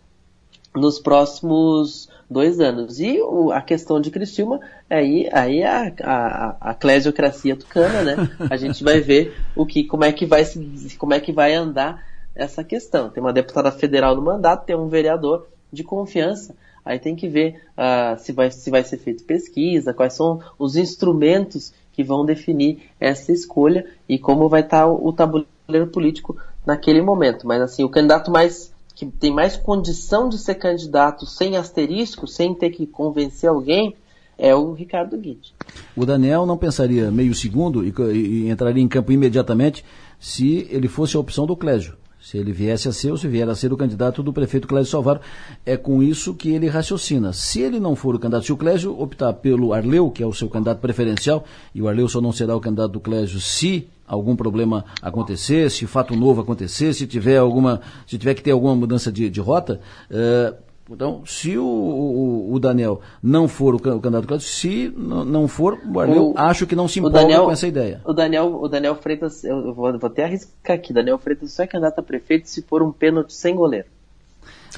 nos 0.73 0.99
próximos 0.99 2.09
dois 2.29 2.59
anos. 2.59 2.99
E 2.99 3.21
o, 3.21 3.51
a 3.51 3.61
questão 3.61 3.99
de 3.99 4.09
Criciúma, 4.09 4.59
aí, 4.89 5.29
aí 5.33 5.63
a, 5.63 5.93
a, 6.01 6.71
a 6.71 6.73
clesiocracia 6.73 7.57
tucana, 7.57 8.03
né? 8.03 8.29
A 8.49 8.55
gente 8.55 8.83
vai 8.83 9.01
ver 9.01 9.35
o 9.55 9.65
que, 9.65 9.83
como 9.83 10.05
é 10.05 10.13
que 10.13 10.25
vai 10.25 10.45
se, 10.45 10.95
como 10.97 11.13
é 11.13 11.19
que 11.19 11.33
vai 11.33 11.53
andar 11.53 12.01
essa 12.33 12.63
questão. 12.63 13.09
Tem 13.09 13.21
uma 13.21 13.33
deputada 13.33 13.71
federal 13.71 14.15
no 14.15 14.21
mandato, 14.21 14.65
tem 14.65 14.75
um 14.75 14.88
vereador 14.88 15.47
de 15.71 15.83
confiança. 15.83 16.55
Aí 16.84 16.99
tem 16.99 17.16
que 17.16 17.28
ver 17.28 17.62
uh, 17.78 18.20
se, 18.20 18.32
vai, 18.32 18.49
se 18.52 18.70
vai 18.70 18.84
ser 18.84 18.98
feita 18.98 19.24
pesquisa, 19.26 19.94
quais 19.94 20.14
são 20.14 20.41
os 20.58 20.76
instrumentos 20.76 21.74
que 21.94 22.03
vão 22.03 22.26
definir 22.26 22.90
essa 22.99 23.32
escolha 23.32 23.86
e 24.08 24.18
como 24.18 24.49
vai 24.49 24.62
estar 24.62 24.88
o, 24.88 25.08
o 25.08 25.14
tabuleiro 25.14 25.88
político 25.91 26.38
naquele 26.66 27.02
momento. 27.02 27.45
Mas 27.45 27.62
assim, 27.62 27.84
o 27.84 27.90
candidato 27.90 28.32
mais 28.32 28.72
que 28.95 29.06
tem 29.06 29.34
mais 29.34 29.58
condição 29.58 30.30
de 30.30 30.38
ser 30.38 30.56
candidato 30.56 31.26
sem 31.26 31.56
asterisco, 31.56 32.28
sem 32.28 32.53
ter 32.53 32.70
que 32.70 32.86
convencer 32.86 33.49
alguém, 33.49 33.95
é 34.38 34.53
o 34.56 34.74
Ricardo 34.74 35.18
Guide. 35.18 35.53
O 35.95 36.06
Daniel 36.06 36.45
não 36.45 36.58
pensaria 36.58 37.12
meio 37.12 37.34
segundo 37.34 37.86
e, 37.86 37.94
e, 38.14 38.49
entraria 38.49 38.84
em 38.84 38.88
campo 38.88 39.12
imediatamente 39.12 39.86
se 40.20 40.68
ele 40.70 40.88
fosse 40.88 41.16
a 41.16 41.20
opção 41.20 41.45
do 41.45 41.56
Clésio. 41.56 41.95
Se 42.22 42.38
ele 42.38 42.52
viesse 42.52 42.88
a 42.88 42.91
ser 42.91 43.10
ou 43.10 43.18
se 43.18 43.27
vier 43.27 43.49
a 43.49 43.56
ser 43.56 43.73
o 43.73 43.77
candidato 43.77 44.22
do 44.22 44.31
prefeito 44.31 44.68
Clésio 44.68 44.91
Salvaro. 44.91 45.19
É 45.65 45.76
com 45.76 46.03
isso 46.03 46.35
que 46.35 46.49
ele 46.49 46.68
raciocina. 46.68 47.34
Se 47.34 47.61
ele 47.61 47.80
não 47.80 47.95
for 47.95 48.14
o 48.14 48.19
candidato, 48.19 48.45
se 48.45 48.53
o 48.53 48.57
Clésio 48.57 48.99
optar 48.99 49.34
pelo 49.34 49.73
Arleu, 49.73 50.11
que 50.11 50.22
é 50.22 50.26
o 50.26 50.34
seu 50.34 50.48
candidato 50.48 50.80
preferencial, 50.80 51.43
e 51.73 51.81
o 51.81 51.88
Arleu 51.88 52.07
só 52.07 52.22
não 52.22 52.31
será 52.31 52.56
o 52.56 52.61
candidato 52.61 52.91
do 52.91 52.99
Clésio 52.99 53.39
se 53.41 53.88
algum 54.07 54.35
problema 54.35 54.85
acontecer, 55.02 55.72
se 55.72 55.88
fato 55.88 56.15
novo 56.15 56.41
acontecer, 56.41 56.93
se 56.93 57.07
tiver 57.07 57.38
alguma, 57.38 57.81
se 58.06 58.18
tiver 58.18 58.34
que 58.34 58.43
ter 58.43 58.52
alguma 58.52 58.76
mudança 58.76 59.11
de, 59.11 59.30
de 59.30 59.39
rota, 59.39 59.80
uh, 60.11 60.56
então, 60.93 61.23
se 61.26 61.57
o, 61.57 61.65
o, 61.65 62.53
o, 62.53 62.59
Daniel 62.59 63.01
não 63.22 63.47
for 63.47 63.76
o, 63.76 63.80
candidato 63.80 64.27
Cláudio, 64.27 64.47
se 64.47 64.93
não 64.97 65.47
for, 65.47 65.80
eu 66.13 66.34
acho 66.35 66.68
que 66.68 66.76
não 66.76 66.88
se 66.88 66.99
empolga 66.99 67.22
Daniel, 67.22 67.45
com 67.45 67.51
essa 67.51 67.68
ideia. 67.68 68.01
O 68.05 68.13
Daniel, 68.13 68.59
o 68.61 68.68
Daniel 68.68 68.95
Freitas, 68.95 69.43
eu 69.43 69.73
vou, 69.73 69.97
vou 69.97 70.07
até 70.09 70.26
arriscar 70.26 70.76
aqui, 70.76 70.93
Daniel 70.93 71.18
Freitas 71.18 71.53
só 71.53 71.63
é 71.63 71.68
candidato 71.68 71.99
a 71.99 72.03
prefeito 72.03 72.49
se 72.49 72.61
for 72.61 72.81
um 72.81 72.91
pênalti 72.91 73.34
sem 73.34 73.55
goleiro. 73.55 73.88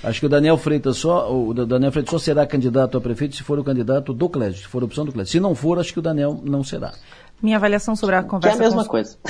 Acho 0.02 0.20
que 0.20 0.26
o 0.26 0.30
Daniel 0.30 0.58
Freitas 0.58 0.98
só, 0.98 1.34
o 1.34 1.54
Daniel 1.54 1.92
Freitas 1.92 2.12
só 2.12 2.18
será 2.18 2.46
candidato 2.46 2.98
a 2.98 3.02
prefeito 3.02 3.36
se 3.36 3.44
for 3.44 3.58
o 3.60 3.64
candidato 3.64 4.14
do 4.14 4.28
Clédio, 4.28 4.60
se 4.60 4.68
for 4.68 4.82
a 4.82 4.86
opção 4.86 5.06
do 5.06 5.12
Clédio. 5.12 5.32
Se 5.32 5.40
não 5.40 5.56
for, 5.56 5.80
acho 5.80 5.94
que 5.94 6.00
o 6.00 6.02
Daniel 6.02 6.42
não 6.44 6.64
será. 6.64 6.94
Minha 7.42 7.58
avaliação 7.58 7.96
sobre 7.96 8.16
a 8.16 8.24
conversa. 8.24 8.58
Que 8.58 8.64
é 8.64 8.66
a 8.66 8.70
mesma 8.70 8.84
com, 8.84 8.90
coisa. 8.90 9.18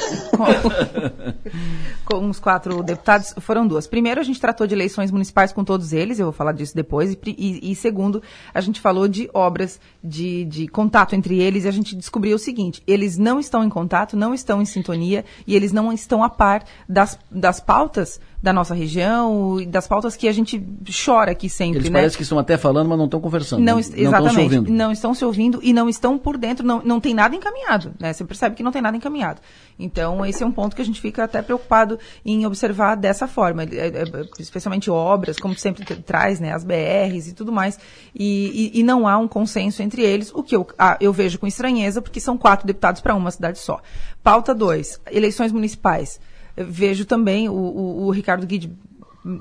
Com, 2.05 2.19
com, 2.19 2.29
os 2.29 2.39
quatro 2.39 2.83
deputados 2.83 3.33
foram 3.39 3.65
duas. 3.65 3.87
Primeiro, 3.87 4.19
a 4.19 4.23
gente 4.23 4.39
tratou 4.39 4.67
de 4.67 4.73
eleições 4.73 5.09
municipais 5.09 5.51
com 5.51 5.63
todos 5.63 5.93
eles, 5.93 6.19
eu 6.19 6.25
vou 6.25 6.33
falar 6.33 6.51
disso 6.51 6.75
depois. 6.75 7.13
E, 7.13 7.17
e, 7.25 7.71
e 7.71 7.75
segundo, 7.75 8.21
a 8.53 8.61
gente 8.61 8.79
falou 8.81 9.07
de 9.07 9.29
obras 9.33 9.79
de, 10.03 10.45
de 10.45 10.67
contato 10.67 11.15
entre 11.15 11.39
eles 11.39 11.65
e 11.65 11.67
a 11.67 11.71
gente 11.71 11.95
descobriu 11.95 12.35
o 12.35 12.39
seguinte: 12.39 12.83
eles 12.85 13.17
não 13.17 13.39
estão 13.39 13.63
em 13.63 13.69
contato, 13.69 14.17
não 14.17 14.33
estão 14.33 14.61
em 14.61 14.65
sintonia 14.65 15.23
e 15.47 15.55
eles 15.55 15.71
não 15.71 15.91
estão 15.91 16.23
a 16.23 16.29
par 16.29 16.63
das, 16.87 17.17
das 17.31 17.59
pautas 17.59 18.19
da 18.43 18.51
nossa 18.51 18.75
região 18.75 19.61
e 19.61 19.65
das 19.65 19.87
pautas 19.87 20.17
que 20.17 20.27
a 20.27 20.31
gente 20.33 20.61
chora 21.05 21.31
aqui 21.31 21.47
sempre. 21.47 21.77
Eles 21.77 21.89
né? 21.89 21.99
parecem 21.99 22.17
que 22.17 22.23
estão 22.23 22.37
até 22.37 22.57
falando, 22.57 22.89
mas 22.89 22.97
não 22.97 23.05
estão 23.05 23.21
conversando. 23.21 23.61
Não, 23.61 23.75
não, 23.75 23.79
exatamente. 23.79 24.03
Não 24.03 24.11
estão 24.11 24.33
se 24.33 24.43
ouvindo. 24.43 24.71
Não 24.71 24.91
estão 24.91 25.13
se 25.13 25.25
ouvindo 25.25 25.59
e 25.63 25.71
não 25.71 25.87
estão 25.87 26.19
por 26.19 26.37
dentro, 26.37 26.67
não, 26.67 26.81
não 26.83 26.99
tem 26.99 27.13
nada 27.13 27.33
encaminhado. 27.33 27.93
Né? 27.97 28.11
Você 28.11 28.25
percebe 28.25 28.53
que 28.53 28.61
não 28.61 28.73
tem 28.73 28.81
nada 28.81 28.97
encaminhado. 28.97 29.39
Então, 29.79 30.25
esse 30.25 30.43
é 30.43 30.45
um 30.45 30.51
ponto 30.51 30.75
que 30.75 30.81
a 30.81 30.85
gente 30.85 30.99
fica 30.99 31.23
até 31.23 31.41
preocupado 31.41 31.97
em 32.25 32.45
observar 32.45 32.95
dessa 32.95 33.27
forma, 33.27 33.63
é, 33.63 33.87
é, 33.87 34.03
especialmente 34.37 34.91
obras, 34.91 35.37
como 35.39 35.57
sempre 35.57 35.85
traz, 36.01 36.41
né, 36.41 36.51
as 36.51 36.65
BRs 36.65 37.29
e 37.29 37.33
tudo 37.33 37.49
mais, 37.49 37.79
e, 38.13 38.71
e, 38.73 38.79
e 38.81 38.83
não 38.83 39.07
há 39.07 39.17
um 39.17 39.27
consenso 39.27 39.81
entre 39.81 40.01
eles, 40.01 40.33
o 40.33 40.43
que 40.43 40.53
eu, 40.53 40.67
ah, 40.77 40.97
eu 40.99 41.13
vejo 41.13 41.39
com 41.39 41.47
estranheza, 41.47 42.01
porque 42.01 42.19
são 42.19 42.37
quatro 42.37 42.67
deputados 42.67 42.99
para 42.99 43.15
uma 43.15 43.31
cidade 43.31 43.57
só. 43.57 43.79
Pauta 44.21 44.53
2, 44.53 44.99
eleições 45.11 45.53
municipais 45.53 46.19
vejo 46.55 47.05
também 47.05 47.49
o, 47.49 47.53
o, 47.53 48.05
o 48.05 48.11
Ricardo 48.11 48.45
Guide 48.45 48.71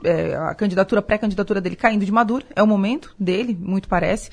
é, 0.05 0.37
a 0.37 0.55
candidatura, 0.55 1.03
pré-candidatura 1.03 1.61
dele 1.61 1.77
caindo 1.77 2.05
de 2.05 2.13
maduro, 2.13 2.45
é 2.55 2.63
o 2.63 2.67
momento 2.67 3.15
dele, 3.19 3.57
muito 3.61 3.89
parece. 3.89 4.31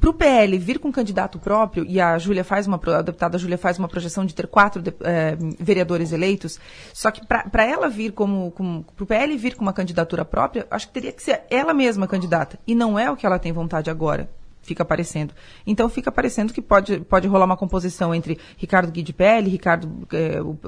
Para 0.00 0.10
o 0.10 0.14
PL 0.14 0.56
vir 0.58 0.78
com 0.78 0.90
candidato 0.90 1.38
próprio, 1.38 1.84
e 1.86 2.00
a 2.00 2.16
Júlia 2.16 2.42
faz 2.42 2.66
uma, 2.66 2.80
a 2.98 3.02
deputada 3.02 3.36
Júlia 3.36 3.58
faz 3.58 3.78
uma 3.78 3.88
projeção 3.88 4.24
de 4.24 4.34
ter 4.34 4.46
quatro 4.46 4.80
de, 4.80 4.92
é, 5.02 5.36
vereadores 5.60 6.12
eleitos, 6.12 6.58
só 6.94 7.10
que 7.10 7.20
para 7.26 7.64
ela 7.64 7.88
vir 7.88 8.12
como 8.12 8.50
para 8.94 9.04
o 9.04 9.06
PL 9.06 9.36
vir 9.36 9.54
com 9.54 9.62
uma 9.62 9.74
candidatura 9.74 10.24
própria, 10.24 10.66
acho 10.70 10.88
que 10.88 10.94
teria 10.94 11.12
que 11.12 11.22
ser 11.22 11.42
ela 11.50 11.74
mesma 11.74 12.06
candidata, 12.06 12.58
e 12.66 12.74
não 12.74 12.98
é 12.98 13.10
o 13.10 13.16
que 13.16 13.26
ela 13.26 13.38
tem 13.38 13.52
vontade 13.52 13.90
agora 13.90 14.28
fica 14.66 14.82
aparecendo. 14.82 15.32
Então 15.66 15.88
fica 15.88 16.10
aparecendo 16.10 16.52
que 16.52 16.60
pode, 16.60 17.00
pode 17.00 17.28
rolar 17.28 17.46
uma 17.46 17.56
composição 17.56 18.14
entre 18.14 18.38
Ricardo 18.56 18.90
Guide 18.90 19.14
Ricardo, 19.48 20.06
é, 20.12 20.40
o, 20.42 20.58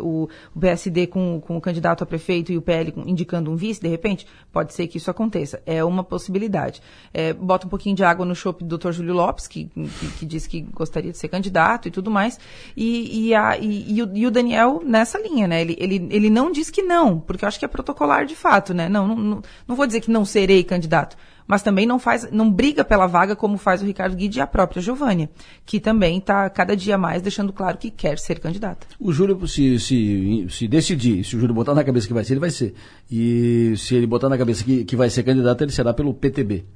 o, 0.54 0.58
PSD 0.58 1.06
com, 1.06 1.40
com 1.40 1.56
o 1.56 1.60
candidato 1.60 2.02
a 2.02 2.06
prefeito 2.06 2.52
e 2.52 2.56
o 2.56 2.62
PL 2.62 2.92
indicando 3.06 3.50
um 3.50 3.56
vice, 3.56 3.80
de 3.80 3.88
repente, 3.88 4.26
pode 4.52 4.72
ser 4.72 4.86
que 4.86 4.98
isso 4.98 5.10
aconteça. 5.10 5.60
É 5.66 5.84
uma 5.84 6.04
possibilidade. 6.04 6.80
É, 7.12 7.32
bota 7.32 7.66
um 7.66 7.70
pouquinho 7.70 7.96
de 7.96 8.04
água 8.04 8.24
no 8.24 8.34
chope 8.34 8.64
do 8.64 8.78
Dr. 8.78 8.92
Júlio 8.92 9.14
Lopes, 9.14 9.46
que, 9.46 9.66
que, 9.66 10.10
que 10.18 10.26
disse 10.26 10.48
que 10.48 10.60
gostaria 10.60 11.10
de 11.10 11.18
ser 11.18 11.28
candidato 11.28 11.88
e 11.88 11.90
tudo 11.90 12.10
mais, 12.10 12.38
e, 12.76 13.28
e, 13.28 13.34
a, 13.34 13.58
e, 13.58 13.92
e, 13.92 14.02
o, 14.02 14.16
e 14.16 14.26
o 14.26 14.30
Daniel 14.30 14.80
nessa 14.84 15.18
linha, 15.18 15.46
né? 15.48 15.60
Ele, 15.60 15.76
ele, 15.78 16.08
ele 16.10 16.30
não 16.30 16.52
diz 16.52 16.70
que 16.70 16.82
não, 16.82 17.18
porque 17.18 17.44
eu 17.44 17.48
acho 17.48 17.58
que 17.58 17.64
é 17.64 17.68
protocolar 17.68 18.24
de 18.24 18.36
fato, 18.36 18.72
né? 18.72 18.88
Não, 18.88 19.08
não, 19.08 19.42
não 19.66 19.76
vou 19.76 19.86
dizer 19.86 20.00
que 20.00 20.10
não 20.10 20.24
serei 20.24 20.62
candidato, 20.62 21.16
mas 21.48 21.62
também 21.62 21.86
não 21.86 21.98
faz, 21.98 22.30
não 22.30 22.52
briga 22.52 22.84
pela 22.84 23.06
vaga 23.06 23.34
como 23.34 23.56
faz 23.56 23.80
o 23.80 23.86
Ricardo 23.86 24.14
Guide 24.14 24.38
e 24.38 24.42
a 24.42 24.46
própria 24.46 24.82
Giovânia, 24.82 25.30
que 25.64 25.80
também 25.80 26.18
está 26.18 26.48
cada 26.50 26.76
dia 26.76 26.98
mais 26.98 27.22
deixando 27.22 27.54
claro 27.54 27.78
que 27.78 27.90
quer 27.90 28.18
ser 28.18 28.38
candidata. 28.38 28.86
O 29.00 29.10
Júlio, 29.10 29.48
se, 29.48 29.80
se, 29.80 30.46
se 30.50 30.68
decidir, 30.68 31.24
se 31.24 31.34
o 31.34 31.40
Júlio 31.40 31.54
botar 31.54 31.74
na 31.74 31.82
cabeça 31.82 32.06
que 32.06 32.12
vai 32.12 32.22
ser, 32.22 32.34
ele 32.34 32.40
vai 32.40 32.50
ser. 32.50 32.74
E 33.10 33.72
se 33.78 33.94
ele 33.94 34.06
botar 34.06 34.28
na 34.28 34.36
cabeça 34.36 34.62
que, 34.62 34.84
que 34.84 34.94
vai 34.94 35.08
ser 35.08 35.22
candidato, 35.22 35.64
ele 35.64 35.72
será 35.72 35.94
pelo 35.94 36.12
PTB. 36.12 36.66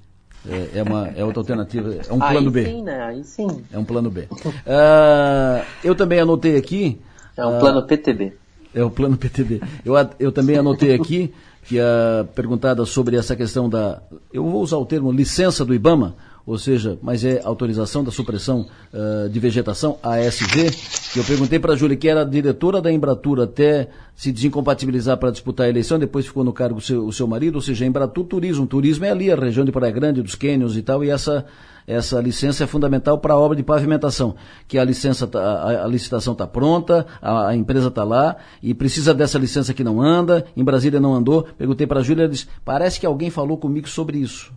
É, 0.48 0.78
é, 0.78 0.82
uma, 0.82 1.08
é 1.14 1.24
outra 1.24 1.40
alternativa, 1.40 1.94
é 2.08 2.12
um 2.12 2.18
plano 2.18 2.48
Aí 2.48 2.50
B. 2.50 2.64
Sim, 2.64 2.82
né? 2.82 3.02
Aí 3.02 3.22
sim. 3.22 3.64
É 3.70 3.78
um 3.78 3.84
plano 3.84 4.10
B. 4.10 4.22
Uh, 4.22 5.64
eu 5.84 5.94
também 5.94 6.18
anotei 6.18 6.56
aqui. 6.56 6.98
É 7.36 7.46
um 7.46 7.58
uh, 7.58 7.60
plano 7.60 7.86
PTB. 7.86 8.32
É 8.74 8.82
o 8.82 8.90
plano 8.90 9.16
PTB. 9.18 9.60
Eu, 9.84 9.94
eu 10.18 10.32
também 10.32 10.56
anotei 10.56 10.94
aqui 10.94 11.32
que 11.64 11.78
a 11.78 12.26
perguntada 12.34 12.84
sobre 12.84 13.16
essa 13.16 13.36
questão 13.36 13.68
da, 13.68 14.02
eu 14.32 14.44
vou 14.44 14.62
usar 14.62 14.76
o 14.76 14.86
termo 14.86 15.12
licença 15.12 15.64
do 15.64 15.74
IBAMA, 15.74 16.14
ou 16.44 16.58
seja, 16.58 16.98
mas 17.00 17.24
é 17.24 17.40
autorização 17.44 18.02
da 18.02 18.10
supressão 18.10 18.66
uh, 18.92 19.28
de 19.28 19.38
vegetação, 19.38 19.96
ASV, 20.02 20.70
que 21.12 21.20
eu 21.20 21.24
perguntei 21.24 21.60
para 21.60 21.74
a 21.74 21.76
Júlia, 21.76 21.96
que 21.96 22.08
era 22.08 22.24
diretora 22.24 22.82
da 22.82 22.90
Embratur 22.90 23.40
até 23.40 23.88
se 24.16 24.32
desincompatibilizar 24.32 25.16
para 25.18 25.30
disputar 25.30 25.66
a 25.66 25.70
eleição, 25.70 26.00
depois 26.00 26.26
ficou 26.26 26.42
no 26.42 26.52
cargo 26.52 26.80
seu, 26.80 27.06
o 27.06 27.12
seu 27.12 27.28
marido, 27.28 27.56
ou 27.56 27.60
seja, 27.60 27.86
Embratur 27.86 28.24
Turismo. 28.24 28.66
Turismo 28.66 29.04
é 29.04 29.10
ali, 29.10 29.30
a 29.30 29.36
região 29.36 29.64
de 29.64 29.70
Praia 29.70 29.92
Grande, 29.92 30.20
dos 30.20 30.34
Cânions 30.34 30.76
e 30.76 30.82
tal, 30.82 31.04
e 31.04 31.10
essa 31.10 31.46
essa 31.86 32.20
licença 32.20 32.64
é 32.64 32.66
fundamental 32.66 33.18
para 33.18 33.34
a 33.34 33.38
obra 33.38 33.56
de 33.56 33.62
pavimentação, 33.62 34.34
que 34.68 34.78
a 34.78 34.84
licença, 34.84 35.26
tá, 35.26 35.40
a, 35.40 35.84
a 35.84 35.86
licitação 35.86 36.32
está 36.32 36.46
pronta, 36.46 37.06
a, 37.20 37.48
a 37.48 37.56
empresa 37.56 37.88
está 37.88 38.04
lá 38.04 38.36
e 38.62 38.74
precisa 38.74 39.12
dessa 39.12 39.38
licença 39.38 39.74
que 39.74 39.84
não 39.84 40.00
anda. 40.00 40.44
Em 40.56 40.64
Brasília 40.64 41.00
não 41.00 41.14
andou. 41.14 41.44
Perguntei 41.56 41.86
para 41.86 42.00
a 42.00 42.02
Júlia, 42.02 42.24
ela 42.24 42.32
disse: 42.32 42.46
parece 42.64 43.00
que 43.00 43.06
alguém 43.06 43.30
falou 43.30 43.56
comigo 43.56 43.88
sobre 43.88 44.18
isso. 44.18 44.52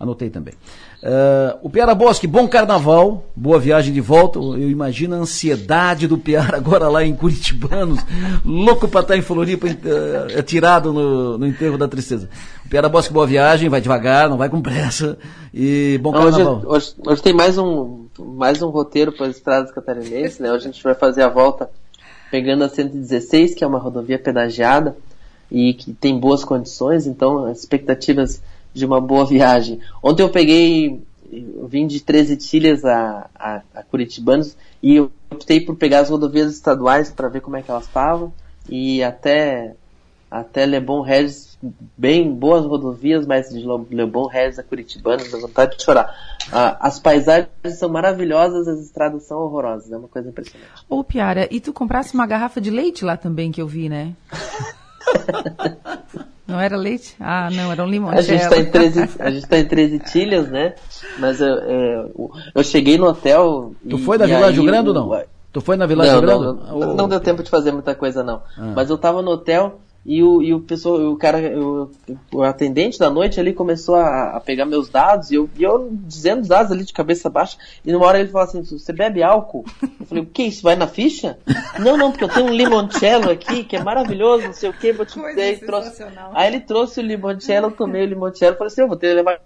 Anotei 0.00 0.30
também. 0.30 0.54
Uh, 1.02 1.58
o 1.60 1.68
Piara 1.68 1.94
Bosque, 1.94 2.26
bom 2.26 2.48
carnaval, 2.48 3.26
boa 3.36 3.58
viagem 3.58 3.92
de 3.92 4.00
volta. 4.00 4.38
Eu 4.38 4.70
imagino 4.70 5.14
a 5.14 5.18
ansiedade 5.18 6.08
do 6.08 6.16
Piara 6.16 6.56
agora 6.56 6.88
lá 6.88 7.04
em 7.04 7.14
Curitibanos, 7.14 8.00
louco 8.42 8.88
para 8.88 9.02
estar 9.02 9.16
em 9.18 9.20
Floripa, 9.20 9.66
uh, 9.66 10.38
atirado 10.38 10.90
no, 10.90 11.36
no 11.36 11.46
enterro 11.46 11.76
da 11.76 11.86
tristeza. 11.86 12.30
O 12.64 12.68
Piara 12.70 12.88
Bosque, 12.88 13.12
boa 13.12 13.26
viagem, 13.26 13.68
vai 13.68 13.82
devagar, 13.82 14.30
não 14.30 14.38
vai 14.38 14.48
com 14.48 14.62
pressa. 14.62 15.18
E 15.52 16.00
bom 16.02 16.12
carnaval. 16.12 16.62
Hoje, 16.64 16.66
hoje, 16.66 16.94
hoje 17.06 17.22
tem 17.22 17.34
mais 17.34 17.58
um, 17.58 18.06
mais 18.18 18.62
um 18.62 18.70
roteiro 18.70 19.12
para 19.12 19.26
as 19.26 19.36
estradas 19.36 19.70
catarinenses, 19.70 20.38
né? 20.38 20.50
Hoje 20.50 20.66
a 20.66 20.72
gente 20.72 20.82
vai 20.82 20.94
fazer 20.94 21.24
a 21.24 21.28
volta 21.28 21.68
pegando 22.30 22.64
a 22.64 22.70
116, 22.70 23.54
que 23.54 23.62
é 23.62 23.66
uma 23.66 23.78
rodovia 23.78 24.18
pedagiada 24.18 24.96
e 25.50 25.74
que 25.74 25.92
tem 25.92 26.18
boas 26.18 26.42
condições, 26.42 27.06
então 27.06 27.44
as 27.44 27.58
expectativas 27.58 28.40
de 28.72 28.84
uma 28.84 29.00
boa 29.00 29.26
viagem. 29.26 29.80
Ontem 30.02 30.22
eu 30.22 30.30
peguei, 30.30 31.02
eu 31.32 31.66
vim 31.66 31.86
de 31.86 32.00
13 32.00 32.36
Tilhas 32.36 32.84
a, 32.84 33.28
a, 33.34 33.62
a 33.74 33.82
Curitibanos 33.82 34.56
e 34.82 34.96
eu 34.96 35.10
optei 35.30 35.60
por 35.60 35.76
pegar 35.76 36.00
as 36.00 36.10
rodovias 36.10 36.52
estaduais 36.52 37.10
para 37.10 37.28
ver 37.28 37.40
como 37.40 37.56
é 37.56 37.62
que 37.62 37.70
elas 37.70 37.84
estavam 37.84 38.32
e 38.68 39.02
até 39.02 39.74
até 40.30 40.64
Lebon 40.64 41.00
Regis, 41.00 41.58
bem 41.98 42.32
boas 42.32 42.64
rodovias, 42.64 43.26
mas 43.26 43.48
de 43.48 43.66
Lebon 43.90 44.28
Regis 44.28 44.60
a 44.60 44.62
Curitibanos, 44.62 45.30
dá 45.30 45.38
vontade 45.38 45.76
de 45.76 45.82
chorar. 45.82 46.14
Ah, 46.52 46.76
as 46.80 47.00
paisagens 47.00 47.48
são 47.76 47.88
maravilhosas, 47.88 48.68
as 48.68 48.80
estradas 48.80 49.24
são 49.24 49.38
horrorosas, 49.38 49.90
é 49.90 49.96
uma 49.96 50.06
coisa 50.06 50.28
impressionante. 50.28 50.70
Ô 50.88 51.02
Piara, 51.02 51.48
e 51.50 51.60
tu 51.60 51.72
comprasse 51.72 52.14
uma 52.14 52.26
garrafa 52.26 52.60
de 52.60 52.70
leite 52.70 53.04
lá 53.04 53.16
também 53.16 53.50
que 53.50 53.60
eu 53.60 53.66
vi, 53.66 53.88
né? 53.88 54.14
Não 56.50 56.60
era 56.60 56.76
leite? 56.76 57.14
Ah, 57.20 57.48
não, 57.52 57.70
era 57.70 57.82
um 57.82 57.88
limão. 57.88 58.10
A 58.10 58.20
gente 58.20 58.42
está 58.42 58.58
em 58.58 58.70
13, 58.70 59.08
a 59.18 59.30
gente 59.30 59.46
tá 59.46 59.58
em 59.58 59.64
13 59.64 59.98
tilhas, 60.00 60.48
né? 60.48 60.74
Mas 61.18 61.40
eu, 61.40 61.48
eu, 61.48 62.30
eu 62.54 62.64
cheguei 62.64 62.98
no 62.98 63.06
hotel. 63.06 63.72
Tu 63.88 63.98
foi 63.98 64.18
da 64.18 64.26
Vila 64.26 64.50
Rio 64.50 64.64
Grande 64.64 64.88
ou 64.88 64.94
não? 64.94 65.22
Tu 65.52 65.60
foi 65.60 65.76
na 65.76 65.86
Vila 65.86 66.04
Rio 66.04 66.20
Grande? 66.20 66.44
Não, 66.44 66.54
não, 66.54 66.94
não, 66.94 67.08
deu 67.08 67.20
tempo 67.20 67.42
de 67.42 67.50
fazer 67.50 67.72
muita 67.72 67.94
coisa, 67.94 68.22
não. 68.22 68.42
Ah. 68.56 68.72
Mas 68.74 68.90
eu 68.90 68.98
tava 68.98 69.22
no 69.22 69.30
hotel 69.32 69.80
e 70.04 70.22
o, 70.22 70.40
e 70.40 70.54
o 70.54 70.60
pessoal, 70.60 71.12
o 71.12 71.16
cara, 71.16 71.38
o, 71.58 71.90
o 72.32 72.42
atendente 72.42 72.98
da 72.98 73.10
noite 73.10 73.38
ali 73.38 73.52
começou 73.52 73.96
a, 73.96 74.36
a 74.36 74.40
pegar 74.40 74.64
meus 74.64 74.88
dados 74.88 75.30
e 75.30 75.34
eu, 75.34 75.48
e 75.54 75.62
eu 75.62 75.90
dizendo 75.92 76.40
os 76.40 76.48
dados 76.48 76.72
ali 76.72 76.84
de 76.84 76.92
cabeça 76.92 77.28
baixa. 77.28 77.58
E 77.84 77.92
numa 77.92 78.06
hora 78.06 78.18
ele 78.18 78.30
falou 78.30 78.48
assim: 78.48 78.62
Você 78.62 78.94
bebe 78.94 79.22
álcool? 79.22 79.64
Eu 79.82 80.06
falei: 80.06 80.24
O 80.24 80.26
que? 80.26 80.44
Isso 80.44 80.62
vai 80.62 80.74
na 80.74 80.86
ficha? 80.86 81.38
não, 81.78 81.98
não, 81.98 82.10
porque 82.10 82.24
eu 82.24 82.28
tenho 82.28 82.46
um 82.46 82.54
limoncello 82.54 83.30
aqui 83.30 83.62
que 83.62 83.76
é 83.76 83.82
maravilhoso, 83.82 84.46
não 84.46 84.54
sei 84.54 84.70
o 84.70 84.72
que, 84.72 84.92
vou 84.92 85.04
te 85.04 85.20
dizer. 85.20 85.66
Trouxe... 85.66 86.02
Aí 86.32 86.46
ele 86.46 86.60
trouxe 86.60 87.00
o 87.00 87.02
limoncello, 87.02 87.66
eu 87.66 87.72
tomei 87.72 88.02
o 88.02 88.06
limoncello 88.06 88.54
e 88.54 88.58
falei 88.58 88.72
assim: 88.72 88.80
Eu 88.80 88.88
vou 88.88 88.96
ter 88.96 89.08
que 89.08 89.14
levar 89.14 89.38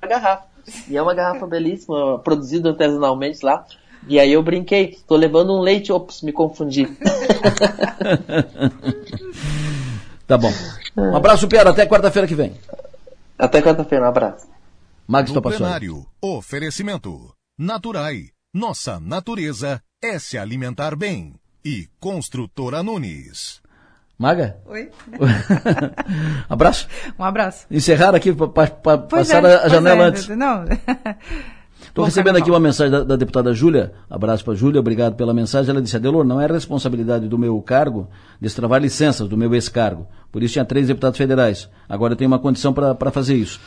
a 0.00 0.06
garrafa. 0.06 0.44
E 0.88 0.96
é 0.96 1.02
uma 1.02 1.14
garrafa 1.14 1.48
belíssima, 1.48 2.20
produzida 2.20 2.70
artesanalmente 2.70 3.44
lá. 3.44 3.66
E 4.08 4.20
aí 4.20 4.32
eu 4.32 4.42
brinquei, 4.42 4.96
tô 5.06 5.16
levando 5.16 5.52
um 5.52 5.60
leite, 5.60 5.92
ops, 5.92 6.22
me 6.22 6.32
confundi. 6.32 6.88
Tá 10.26 10.36
bom. 10.36 10.52
Um 10.96 11.16
abraço, 11.16 11.46
Piara. 11.46 11.70
Até 11.70 11.86
quarta-feira 11.86 12.26
que 12.26 12.34
vem. 12.34 12.54
Até 13.38 13.62
quarta-feira. 13.62 14.04
Um 14.04 14.08
abraço. 14.08 14.48
Max 15.06 15.30
Topassoli. 15.30 15.62
plenário, 15.62 16.06
oferecimento. 16.20 17.32
Naturai. 17.58 18.30
Nossa 18.52 18.98
natureza 18.98 19.80
é 20.02 20.18
se 20.18 20.36
alimentar 20.36 20.96
bem. 20.96 21.34
E 21.64 21.88
Construtora 22.00 22.82
Nunes. 22.82 23.60
Maga? 24.18 24.56
Oi. 24.66 24.90
abraço? 26.48 26.88
Um 27.18 27.24
abraço. 27.24 27.66
Encerrar 27.70 28.14
aqui 28.14 28.32
para 28.32 28.98
passar 28.98 29.44
é, 29.44 29.56
a 29.56 29.68
janela 29.68 30.04
é, 30.04 30.06
antes. 30.08 30.28
Não. 30.28 30.64
Estou 31.96 32.04
recebendo 32.04 32.36
aqui 32.36 32.50
uma 32.50 32.60
mensagem 32.60 32.92
da, 32.92 33.02
da 33.02 33.16
deputada 33.16 33.54
Júlia. 33.54 33.90
Abraço 34.10 34.44
para 34.44 34.54
Júlia, 34.54 34.78
obrigado 34.78 35.14
pela 35.14 35.32
mensagem. 35.32 35.70
Ela 35.70 35.80
disse: 35.80 35.96
Adelor, 35.96 36.26
não 36.26 36.38
é 36.38 36.46
responsabilidade 36.46 37.26
do 37.26 37.38
meu 37.38 37.58
cargo 37.62 38.06
destravar 38.38 38.82
licenças 38.82 39.26
do 39.26 39.34
meu 39.34 39.54
ex-cargo. 39.54 40.06
Por 40.30 40.42
isso 40.42 40.52
tinha 40.52 40.64
três 40.66 40.88
deputados 40.88 41.16
federais. 41.16 41.70
Agora 41.88 42.14
tem 42.14 42.26
uma 42.26 42.38
condição 42.38 42.74
para 42.74 43.10
fazer 43.10 43.36
isso. 43.36 43.58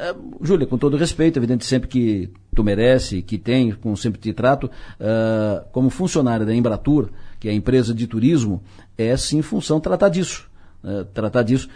Uh, 0.00 0.44
Júlia, 0.44 0.66
com 0.66 0.76
todo 0.76 0.96
respeito, 0.96 1.38
evidente 1.38 1.64
sempre 1.64 1.88
que 1.88 2.28
tu 2.52 2.64
merece, 2.64 3.22
que 3.22 3.38
tem, 3.38 3.70
como 3.70 3.96
sempre 3.96 4.20
te 4.20 4.32
trato, 4.32 4.64
uh, 4.64 5.64
como 5.70 5.88
funcionário 5.88 6.44
da 6.44 6.52
Embratur, 6.52 7.10
que 7.38 7.46
é 7.46 7.52
a 7.52 7.54
empresa 7.54 7.94
de 7.94 8.08
turismo, 8.08 8.64
é 8.98 9.16
sim 9.16 9.42
função 9.42 9.78
tratar 9.78 10.08
disso. 10.08 10.48
Uh, 10.82 11.04
tratar 11.04 11.44
disso 11.44 11.68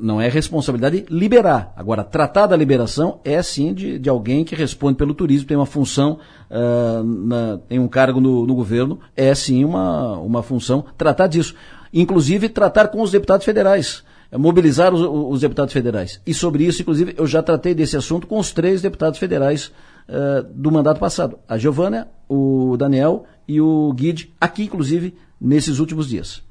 não 0.00 0.20
é 0.20 0.28
responsabilidade 0.28 1.04
liberar. 1.10 1.72
Agora, 1.76 2.04
tratar 2.04 2.46
da 2.46 2.56
liberação 2.56 3.20
é 3.24 3.42
sim 3.42 3.74
de, 3.74 3.98
de 3.98 4.08
alguém 4.08 4.44
que 4.44 4.54
responde 4.54 4.96
pelo 4.96 5.14
turismo, 5.14 5.48
tem 5.48 5.56
uma 5.56 5.66
função, 5.66 6.18
uh, 6.50 7.02
na, 7.02 7.58
tem 7.68 7.78
um 7.80 7.88
cargo 7.88 8.20
no, 8.20 8.46
no, 8.46 8.54
governo, 8.54 9.00
é 9.16 9.34
sim 9.34 9.64
uma, 9.64 10.16
uma 10.18 10.42
função 10.42 10.84
tratar 10.96 11.26
disso. 11.26 11.54
Inclusive, 11.92 12.48
tratar 12.48 12.88
com 12.88 13.02
os 13.02 13.10
deputados 13.10 13.44
federais, 13.44 14.04
é 14.30 14.38
mobilizar 14.38 14.94
os, 14.94 15.00
os, 15.00 15.40
deputados 15.40 15.72
federais. 15.72 16.20
E 16.24 16.32
sobre 16.32 16.64
isso, 16.64 16.82
inclusive, 16.82 17.14
eu 17.16 17.26
já 17.26 17.42
tratei 17.42 17.74
desse 17.74 17.96
assunto 17.96 18.26
com 18.26 18.38
os 18.38 18.52
três 18.52 18.80
deputados 18.80 19.18
federais 19.18 19.72
uh, 20.08 20.44
do 20.54 20.70
mandato 20.70 21.00
passado. 21.00 21.38
A 21.48 21.58
Giovânia, 21.58 22.06
o 22.28 22.76
Daniel 22.76 23.24
e 23.46 23.60
o 23.60 23.92
Guide, 23.92 24.32
aqui, 24.40 24.64
inclusive, 24.64 25.14
nesses 25.40 25.80
últimos 25.80 26.08
dias. 26.08 26.42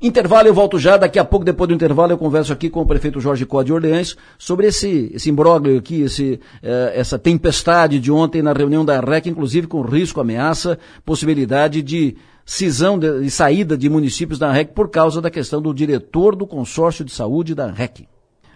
Intervalo, 0.00 0.46
eu 0.46 0.54
volto 0.54 0.78
já. 0.78 0.96
Daqui 0.96 1.18
a 1.18 1.24
pouco, 1.24 1.44
depois 1.44 1.66
do 1.68 1.74
intervalo, 1.74 2.12
eu 2.12 2.18
converso 2.18 2.52
aqui 2.52 2.70
com 2.70 2.80
o 2.80 2.86
prefeito 2.86 3.20
Jorge 3.20 3.44
Código 3.44 3.80
de 3.80 3.86
Orleans 3.86 4.16
sobre 4.38 4.68
esse, 4.68 5.10
esse 5.12 5.28
imbróglio 5.28 5.76
aqui, 5.76 6.02
esse, 6.02 6.40
eh, 6.62 6.92
essa 6.94 7.18
tempestade 7.18 7.98
de 7.98 8.12
ontem 8.12 8.40
na 8.40 8.52
reunião 8.52 8.84
da 8.84 9.00
REC, 9.00 9.26
inclusive 9.26 9.66
com 9.66 9.82
risco, 9.82 10.20
ameaça, 10.20 10.78
possibilidade 11.04 11.82
de 11.82 12.16
cisão 12.46 12.96
de 12.96 13.28
saída 13.28 13.76
de 13.76 13.88
municípios 13.88 14.38
da 14.38 14.52
REC 14.52 14.72
por 14.72 14.88
causa 14.88 15.20
da 15.20 15.30
questão 15.30 15.60
do 15.60 15.74
diretor 15.74 16.36
do 16.36 16.46
consórcio 16.46 17.04
de 17.04 17.12
saúde 17.12 17.52
da 17.52 17.66
REC. 17.66 18.06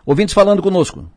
Ouvintes 0.07 0.35
falando 0.35 0.63
conosco. 0.63 1.11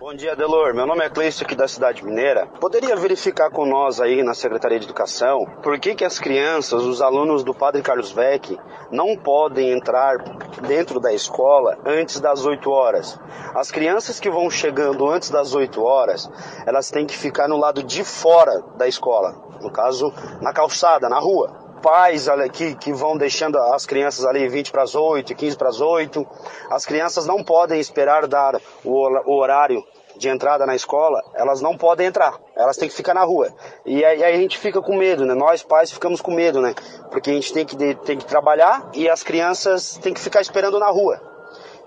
Bom 0.00 0.14
dia, 0.14 0.34
Delor. 0.34 0.72
Meu 0.72 0.86
nome 0.86 1.04
é 1.04 1.10
Cleiton 1.10 1.44
aqui 1.44 1.54
da 1.54 1.68
cidade 1.68 2.02
mineira. 2.02 2.46
Poderia 2.58 2.96
verificar 2.96 3.50
com 3.50 3.66
nós 3.66 4.00
aí 4.00 4.22
na 4.22 4.32
Secretaria 4.32 4.78
de 4.78 4.86
Educação 4.86 5.44
por 5.62 5.78
que, 5.78 5.94
que 5.94 6.06
as 6.06 6.18
crianças, 6.18 6.84
os 6.84 7.02
alunos 7.02 7.44
do 7.44 7.52
Padre 7.52 7.82
Carlos 7.82 8.10
Vec, 8.10 8.58
não 8.90 9.14
podem 9.14 9.72
entrar 9.72 10.16
dentro 10.66 11.00
da 11.00 11.12
escola 11.12 11.78
antes 11.84 12.18
das 12.18 12.46
8 12.46 12.70
horas? 12.70 13.20
As 13.54 13.70
crianças 13.70 14.18
que 14.18 14.30
vão 14.30 14.48
chegando 14.50 15.06
antes 15.06 15.28
das 15.28 15.54
8 15.54 15.82
horas, 15.82 16.30
elas 16.66 16.90
têm 16.90 17.04
que 17.04 17.14
ficar 17.14 17.46
no 17.46 17.58
lado 17.58 17.82
de 17.82 18.02
fora 18.02 18.64
da 18.78 18.88
escola. 18.88 19.34
No 19.60 19.70
caso, 19.70 20.10
na 20.40 20.54
calçada, 20.54 21.10
na 21.10 21.18
rua 21.18 21.59
pais 21.80 22.26
que, 22.52 22.74
que 22.74 22.92
vão 22.92 23.16
deixando 23.16 23.58
as 23.58 23.86
crianças 23.86 24.24
ali 24.24 24.48
20 24.48 24.70
para 24.70 24.82
as 24.82 24.94
8, 24.94 25.34
15 25.34 25.56
para 25.56 25.68
as 25.68 25.80
8. 25.80 26.26
As 26.70 26.86
crianças 26.86 27.26
não 27.26 27.42
podem 27.42 27.80
esperar 27.80 28.26
dar 28.26 28.60
o, 28.84 29.34
horário 29.34 29.84
de 30.16 30.28
entrada 30.28 30.66
na 30.66 30.74
escola, 30.74 31.22
elas 31.34 31.62
não 31.62 31.76
podem 31.76 32.06
entrar, 32.06 32.38
elas 32.54 32.76
têm 32.76 32.88
que 32.88 32.94
ficar 32.94 33.14
na 33.14 33.24
rua. 33.24 33.54
E 33.86 34.04
aí, 34.04 34.22
a 34.22 34.36
gente 34.36 34.58
fica 34.58 34.82
com 34.82 34.94
medo, 34.94 35.24
né? 35.24 35.34
Nós 35.34 35.62
pais 35.62 35.90
ficamos 35.90 36.20
com 36.20 36.30
medo, 36.30 36.60
né? 36.60 36.74
Porque 37.10 37.30
a 37.30 37.32
gente 37.32 37.52
tem 37.52 37.64
que, 37.64 37.76
tem 37.94 38.18
que 38.18 38.26
trabalhar 38.26 38.90
e 38.92 39.08
as 39.08 39.22
crianças 39.22 39.96
têm 39.96 40.12
que 40.12 40.20
ficar 40.20 40.42
esperando 40.42 40.78
na 40.78 40.90
rua. 40.90 41.29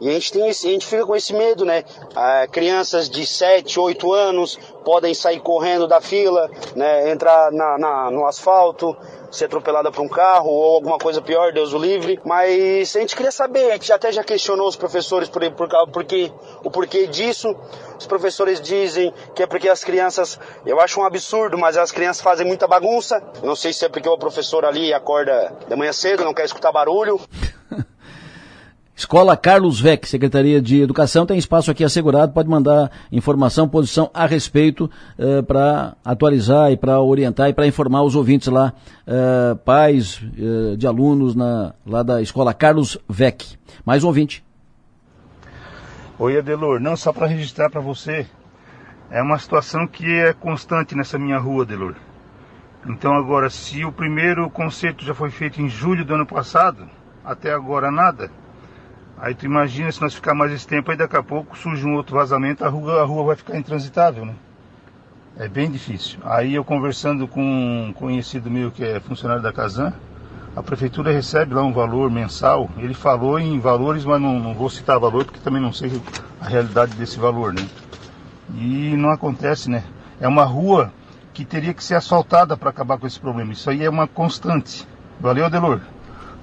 E 0.01 0.09
a 0.09 0.11
gente, 0.11 0.31
tem 0.31 0.49
esse, 0.49 0.67
a 0.67 0.71
gente 0.71 0.85
fica 0.85 1.05
com 1.05 1.15
esse 1.15 1.33
medo, 1.33 1.63
né? 1.63 1.83
Ah, 2.15 2.45
crianças 2.51 3.09
de 3.09 3.25
7, 3.25 3.79
8 3.79 4.11
anos 4.11 4.59
podem 4.83 5.13
sair 5.13 5.39
correndo 5.39 5.87
da 5.87 6.01
fila, 6.01 6.49
né? 6.75 7.09
entrar 7.11 7.51
na, 7.51 7.77
na, 7.77 8.11
no 8.11 8.25
asfalto, 8.25 8.97
ser 9.31 9.45
atropelada 9.45 9.91
por 9.91 10.01
um 10.01 10.07
carro 10.07 10.49
ou 10.49 10.75
alguma 10.75 10.97
coisa 10.97 11.21
pior, 11.21 11.51
Deus 11.51 11.73
o 11.73 11.77
livre. 11.77 12.19
Mas 12.23 12.95
a 12.95 12.99
gente 12.99 13.15
queria 13.15 13.31
saber, 13.31 13.71
a 13.71 13.73
gente 13.73 13.91
até 13.91 14.11
já 14.11 14.23
questionou 14.23 14.67
os 14.67 14.75
professores 14.75 15.29
por, 15.29 15.49
por, 15.51 15.69
por 15.91 16.03
que, 16.03 16.31
o 16.63 16.69
porquê 16.69 17.07
disso. 17.07 17.55
Os 17.97 18.05
professores 18.05 18.59
dizem 18.59 19.13
que 19.33 19.43
é 19.43 19.47
porque 19.47 19.69
as 19.69 19.83
crianças, 19.83 20.39
eu 20.65 20.79
acho 20.81 20.99
um 20.99 21.05
absurdo, 21.05 21.57
mas 21.57 21.77
as 21.77 21.91
crianças 21.91 22.21
fazem 22.21 22.45
muita 22.45 22.67
bagunça. 22.67 23.23
Não 23.41 23.55
sei 23.55 23.71
se 23.71 23.85
é 23.85 23.89
porque 23.89 24.09
o 24.09 24.17
professor 24.17 24.65
ali 24.65 24.93
acorda 24.93 25.55
de 25.67 25.75
manhã 25.75 25.93
cedo, 25.93 26.23
não 26.23 26.33
quer 26.33 26.45
escutar 26.45 26.71
barulho. 26.71 27.19
Escola 28.95 29.35
Carlos 29.35 29.81
Vec, 29.81 30.07
Secretaria 30.07 30.61
de 30.61 30.79
Educação, 30.79 31.25
tem 31.25 31.35
espaço 31.37 31.71
aqui 31.71 31.83
assegurado, 31.83 32.31
pode 32.31 32.47
mandar 32.47 32.91
informação, 33.11 33.67
posição 33.67 34.09
a 34.13 34.27
respeito 34.27 34.89
uh, 35.17 35.41
para 35.43 35.97
atualizar 36.05 36.71
e 36.71 36.77
para 36.77 37.01
orientar 37.01 37.49
e 37.49 37.53
para 37.53 37.65
informar 37.65 38.03
os 38.03 38.15
ouvintes 38.15 38.49
lá, 38.49 38.71
uh, 39.07 39.55
pais 39.57 40.21
uh, 40.21 40.77
de 40.77 40.85
alunos 40.85 41.33
na, 41.33 41.73
lá 41.83 42.03
da 42.03 42.21
Escola 42.21 42.53
Carlos 42.53 42.95
Vec. 43.09 43.57
Mais 43.83 44.03
um 44.03 44.07
ouvinte. 44.07 44.43
Oi, 46.19 46.37
Adelor, 46.37 46.79
não 46.79 46.95
só 46.95 47.11
para 47.11 47.25
registrar 47.25 47.71
para 47.71 47.81
você, 47.81 48.27
é 49.09 49.23
uma 49.23 49.39
situação 49.39 49.87
que 49.87 50.05
é 50.05 50.33
constante 50.33 50.95
nessa 50.95 51.17
minha 51.17 51.39
rua, 51.39 51.63
Adelor. 51.63 51.95
Então 52.87 53.15
agora, 53.15 53.49
se 53.49 53.83
o 53.83 53.91
primeiro 53.91 54.47
concerto 54.51 55.03
já 55.03 55.15
foi 55.15 55.31
feito 55.31 55.59
em 55.59 55.67
julho 55.67 56.05
do 56.05 56.13
ano 56.13 56.27
passado, 56.27 56.87
até 57.25 57.51
agora 57.51 57.89
nada, 57.89 58.29
Aí 59.23 59.33
tu 59.33 59.45
imagina 59.45 59.89
se 59.89 60.01
nós 60.01 60.13
ficar 60.13 60.33
mais 60.33 60.51
esse 60.51 60.67
tempo, 60.67 60.91
aí 60.91 60.97
daqui 60.97 61.15
a 61.15 61.23
pouco 61.23 61.57
surge 61.57 61.87
um 61.87 61.95
outro 61.95 62.17
vazamento, 62.17 62.65
a 62.65 62.67
rua, 62.67 63.01
a 63.01 63.05
rua 63.05 63.23
vai 63.23 63.37
ficar 63.37 63.57
intransitável, 63.57 64.25
né? 64.25 64.35
É 65.37 65.47
bem 65.47 65.71
difícil. 65.71 66.19
Aí 66.25 66.53
eu 66.53 66.65
conversando 66.65 67.25
com 67.25 67.41
um 67.41 67.93
conhecido 67.93 68.51
meu 68.51 68.69
que 68.69 68.83
é 68.83 68.99
funcionário 68.99 69.41
da 69.41 69.53
Casan, 69.53 69.93
a 70.53 70.61
prefeitura 70.61 71.09
recebe 71.09 71.53
lá 71.53 71.63
um 71.63 71.71
valor 71.71 72.11
mensal. 72.11 72.69
Ele 72.75 72.93
falou 72.93 73.39
em 73.39 73.57
valores, 73.61 74.03
mas 74.03 74.21
não, 74.21 74.37
não 74.39 74.53
vou 74.53 74.69
citar 74.69 74.99
valor 74.99 75.23
porque 75.23 75.39
também 75.39 75.61
não 75.61 75.71
sei 75.71 76.01
a 76.41 76.45
realidade 76.49 76.93
desse 76.97 77.17
valor, 77.17 77.53
né? 77.53 77.65
E 78.53 78.93
não 78.97 79.09
acontece, 79.09 79.69
né? 79.69 79.85
É 80.19 80.27
uma 80.27 80.43
rua 80.43 80.91
que 81.33 81.45
teria 81.45 81.73
que 81.73 81.81
ser 81.81 81.95
asfaltada 81.95 82.57
para 82.57 82.71
acabar 82.71 82.97
com 82.97 83.07
esse 83.07 83.21
problema. 83.21 83.53
Isso 83.53 83.69
aí 83.69 83.85
é 83.85 83.89
uma 83.89 84.05
constante. 84.05 84.85
Valeu, 85.17 85.45
Adelor. 85.45 85.79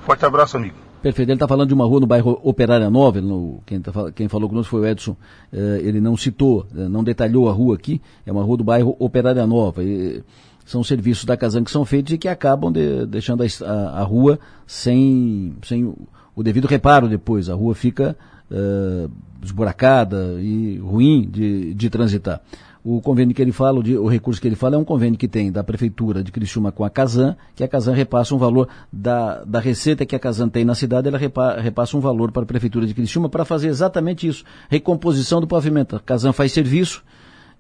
Forte 0.07 0.24
abraço, 0.24 0.57
amigo. 0.57 0.90
Perfeito. 1.02 1.28
Ele 1.28 1.36
está 1.36 1.48
falando 1.48 1.68
de 1.68 1.74
uma 1.74 1.85
rua 1.85 2.01
no 2.01 2.06
bairro 2.06 2.39
Operária 2.43 2.90
Nova. 2.90 3.20
No, 3.20 3.60
quem, 3.64 3.81
tá, 3.81 3.93
quem, 4.12 4.28
falou 4.28 4.48
conosco 4.48 4.70
foi 4.70 4.81
o 4.81 4.86
Edson. 4.86 5.16
Eh, 5.52 5.81
ele 5.82 6.01
não 6.01 6.16
citou, 6.16 6.66
eh, 6.77 6.89
não 6.89 7.02
detalhou 7.02 7.48
a 7.48 7.52
rua 7.52 7.74
aqui. 7.74 8.01
É 8.27 8.32
uma 8.32 8.43
rua 8.43 8.56
do 8.59 8.64
bairro 8.64 8.97
Operária 8.98 9.47
Nova. 9.47 9.82
E, 9.82 10.22
são 10.70 10.85
serviços 10.85 11.24
da 11.24 11.36
Casan 11.36 11.64
que 11.64 11.70
são 11.70 11.85
feitos 11.85 12.12
e 12.12 12.18
que 12.18 12.28
acabam 12.28 12.70
de, 12.70 13.05
deixando 13.06 13.43
a, 13.43 13.72
a, 14.01 14.05
rua 14.05 14.39
sem, 14.66 15.56
sem 15.64 15.85
o, 15.85 15.97
o, 16.35 16.43
devido 16.44 16.66
reparo 16.66 17.09
depois. 17.09 17.51
A 17.51 17.55
rua 17.55 17.74
fica 17.74 18.16
uh, 18.51 19.10
esburacada 19.43 20.36
e 20.39 20.78
ruim 20.78 21.28
de, 21.28 21.74
de 21.74 21.90
transitar. 21.90 22.40
O 22.82 23.01
convênio 23.01 23.35
que 23.35 23.43
ele 23.43 23.52
fala, 23.52 23.78
o, 23.78 24.09
recurso 24.09 24.40
que 24.40 24.48
ele 24.48 24.57
fala 24.57 24.74
é 24.74 24.78
um 24.78 24.85
convênio 24.85 25.19
que 25.19 25.28
tem 25.28 25.52
da 25.52 25.62
Prefeitura 25.62 26.24
de 26.24 26.32
Criciúma 26.32 26.73
com 26.73 26.82
a 26.82 26.89
Casan, 26.89 27.36
que 27.55 27.62
a 27.62 27.69
Casan 27.69 27.93
repassa 27.93 28.35
um 28.35 28.39
valor 28.39 28.69
da, 28.90 29.44
da 29.44 29.61
receita 29.61 30.07
que 30.07 30.16
a 30.16 30.19
Casan 30.19 30.48
tem 30.48 30.65
na 30.65 30.74
cidade, 30.74 31.07
ela 31.07 31.19
repa, 31.19 31.61
repassa 31.61 31.94
um 31.97 32.01
valor 32.01 32.32
para 32.32 32.43
a 32.43 32.47
Prefeitura 32.47 32.86
de 32.86 32.94
Criciúma 32.94 33.28
para 33.28 33.44
fazer 33.44 33.69
exatamente 33.69 34.27
isso, 34.27 34.44
recomposição 34.70 35.40
do 35.40 35.47
pavimento. 35.47 35.94
A 35.94 36.01
Casan 36.01 36.32
faz 36.32 36.52
serviço 36.52 37.05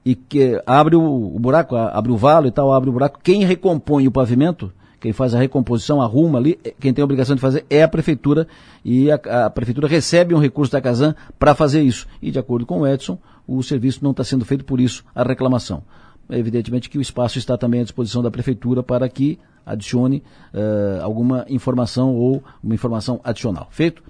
e 0.04 0.14
que 0.14 0.60
abre 0.64 0.96
o, 0.96 1.02
o 1.02 1.38
buraco, 1.38 1.76
abre 1.76 2.10
o 2.10 2.16
valo 2.16 2.46
e 2.46 2.50
tal, 2.50 2.72
abre 2.72 2.88
o 2.88 2.92
buraco. 2.92 3.20
Quem 3.22 3.44
recompõe 3.44 4.08
o 4.08 4.10
pavimento 4.10 4.72
quem 5.00 5.14
faz 5.14 5.34
a 5.34 5.38
recomposição, 5.38 6.02
arruma 6.02 6.38
ali, 6.38 6.58
quem 6.78 6.92
tem 6.92 7.02
a 7.02 7.04
obrigação 7.06 7.34
de 7.34 7.40
fazer 7.40 7.64
é 7.70 7.82
a 7.82 7.88
prefeitura 7.88 8.46
e 8.84 9.10
a, 9.10 9.14
a 9.46 9.50
prefeitura 9.50 9.88
recebe 9.88 10.34
um 10.34 10.38
recurso 10.38 10.70
da 10.70 10.80
Casan 10.80 11.14
para 11.38 11.54
fazer 11.54 11.80
isso. 11.80 12.06
E 12.20 12.30
de 12.30 12.38
acordo 12.38 12.66
com 12.66 12.80
o 12.80 12.86
Edson, 12.86 13.18
o 13.46 13.62
serviço 13.62 14.02
não 14.02 14.10
está 14.12 14.24
sendo 14.24 14.44
feito 14.44 14.64
por 14.64 14.80
isso 14.80 15.04
a 15.14 15.22
reclamação. 15.22 15.82
Evidentemente 16.30 16.88
que 16.88 16.98
o 16.98 17.00
espaço 17.00 17.38
está 17.38 17.58
também 17.58 17.80
à 17.80 17.82
disposição 17.82 18.22
da 18.22 18.30
prefeitura 18.30 18.82
para 18.82 19.08
que 19.08 19.38
adicione 19.66 20.22
uh, 20.54 21.02
alguma 21.02 21.44
informação 21.48 22.14
ou 22.14 22.42
uma 22.62 22.74
informação 22.74 23.20
adicional. 23.24 23.68
Feito? 23.70 24.02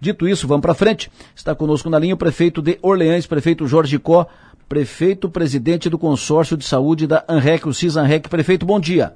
Dito 0.00 0.28
isso, 0.28 0.46
vamos 0.46 0.62
para 0.62 0.74
frente. 0.74 1.10
Está 1.34 1.54
conosco 1.54 1.88
na 1.88 1.98
linha 1.98 2.14
o 2.14 2.18
prefeito 2.18 2.60
de 2.60 2.78
Orleans, 2.82 3.26
prefeito 3.26 3.66
Jorge 3.66 3.98
Có, 3.98 4.26
prefeito 4.68 5.28
presidente 5.28 5.88
do 5.88 5.98
consórcio 5.98 6.56
de 6.56 6.64
saúde 6.64 7.06
da 7.06 7.24
ANREC, 7.28 7.68
o 7.68 7.72
CIS-ANREC. 7.72 8.28
Prefeito, 8.28 8.66
bom 8.66 8.80
dia. 8.80 9.14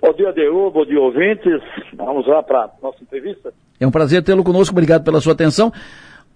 Bom 0.00 0.12
dia, 0.12 0.32
Deu, 0.32 0.70
bom 0.70 0.84
dia, 0.84 1.00
ouvintes. 1.00 1.60
Vamos 1.94 2.26
lá 2.26 2.42
para 2.42 2.64
a 2.64 2.70
nossa 2.82 3.02
entrevista. 3.02 3.52
É 3.78 3.86
um 3.86 3.90
prazer 3.90 4.22
tê-lo 4.22 4.44
conosco, 4.44 4.74
obrigado 4.74 5.04
pela 5.04 5.20
sua 5.20 5.32
atenção. 5.32 5.72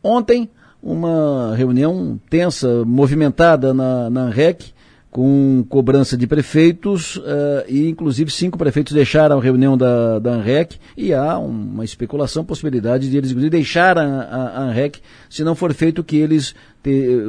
Ontem, 0.02 0.48
uma 0.86 1.54
reunião 1.56 2.18
tensa, 2.30 2.84
movimentada 2.84 3.74
na, 3.74 4.08
na 4.08 4.20
ANREC, 4.22 4.72
com 5.10 5.64
cobrança 5.68 6.16
de 6.16 6.26
prefeitos, 6.26 7.16
uh, 7.16 7.64
e 7.68 7.88
inclusive 7.88 8.30
cinco 8.30 8.56
prefeitos 8.56 8.92
deixaram 8.92 9.38
a 9.38 9.42
reunião 9.42 9.76
da, 9.76 10.18
da 10.18 10.32
ANREC, 10.34 10.78
e 10.96 11.12
há 11.12 11.38
uma 11.38 11.84
especulação, 11.84 12.44
possibilidade 12.44 13.10
de 13.10 13.16
eles 13.16 13.32
deixar 13.32 13.98
a, 13.98 14.04
a, 14.04 14.62
ANREC 14.64 15.00
se 15.28 15.42
não 15.42 15.54
for 15.54 15.72
feito 15.74 16.00
o 16.00 16.04
que 16.04 16.16
eles, 16.16 16.54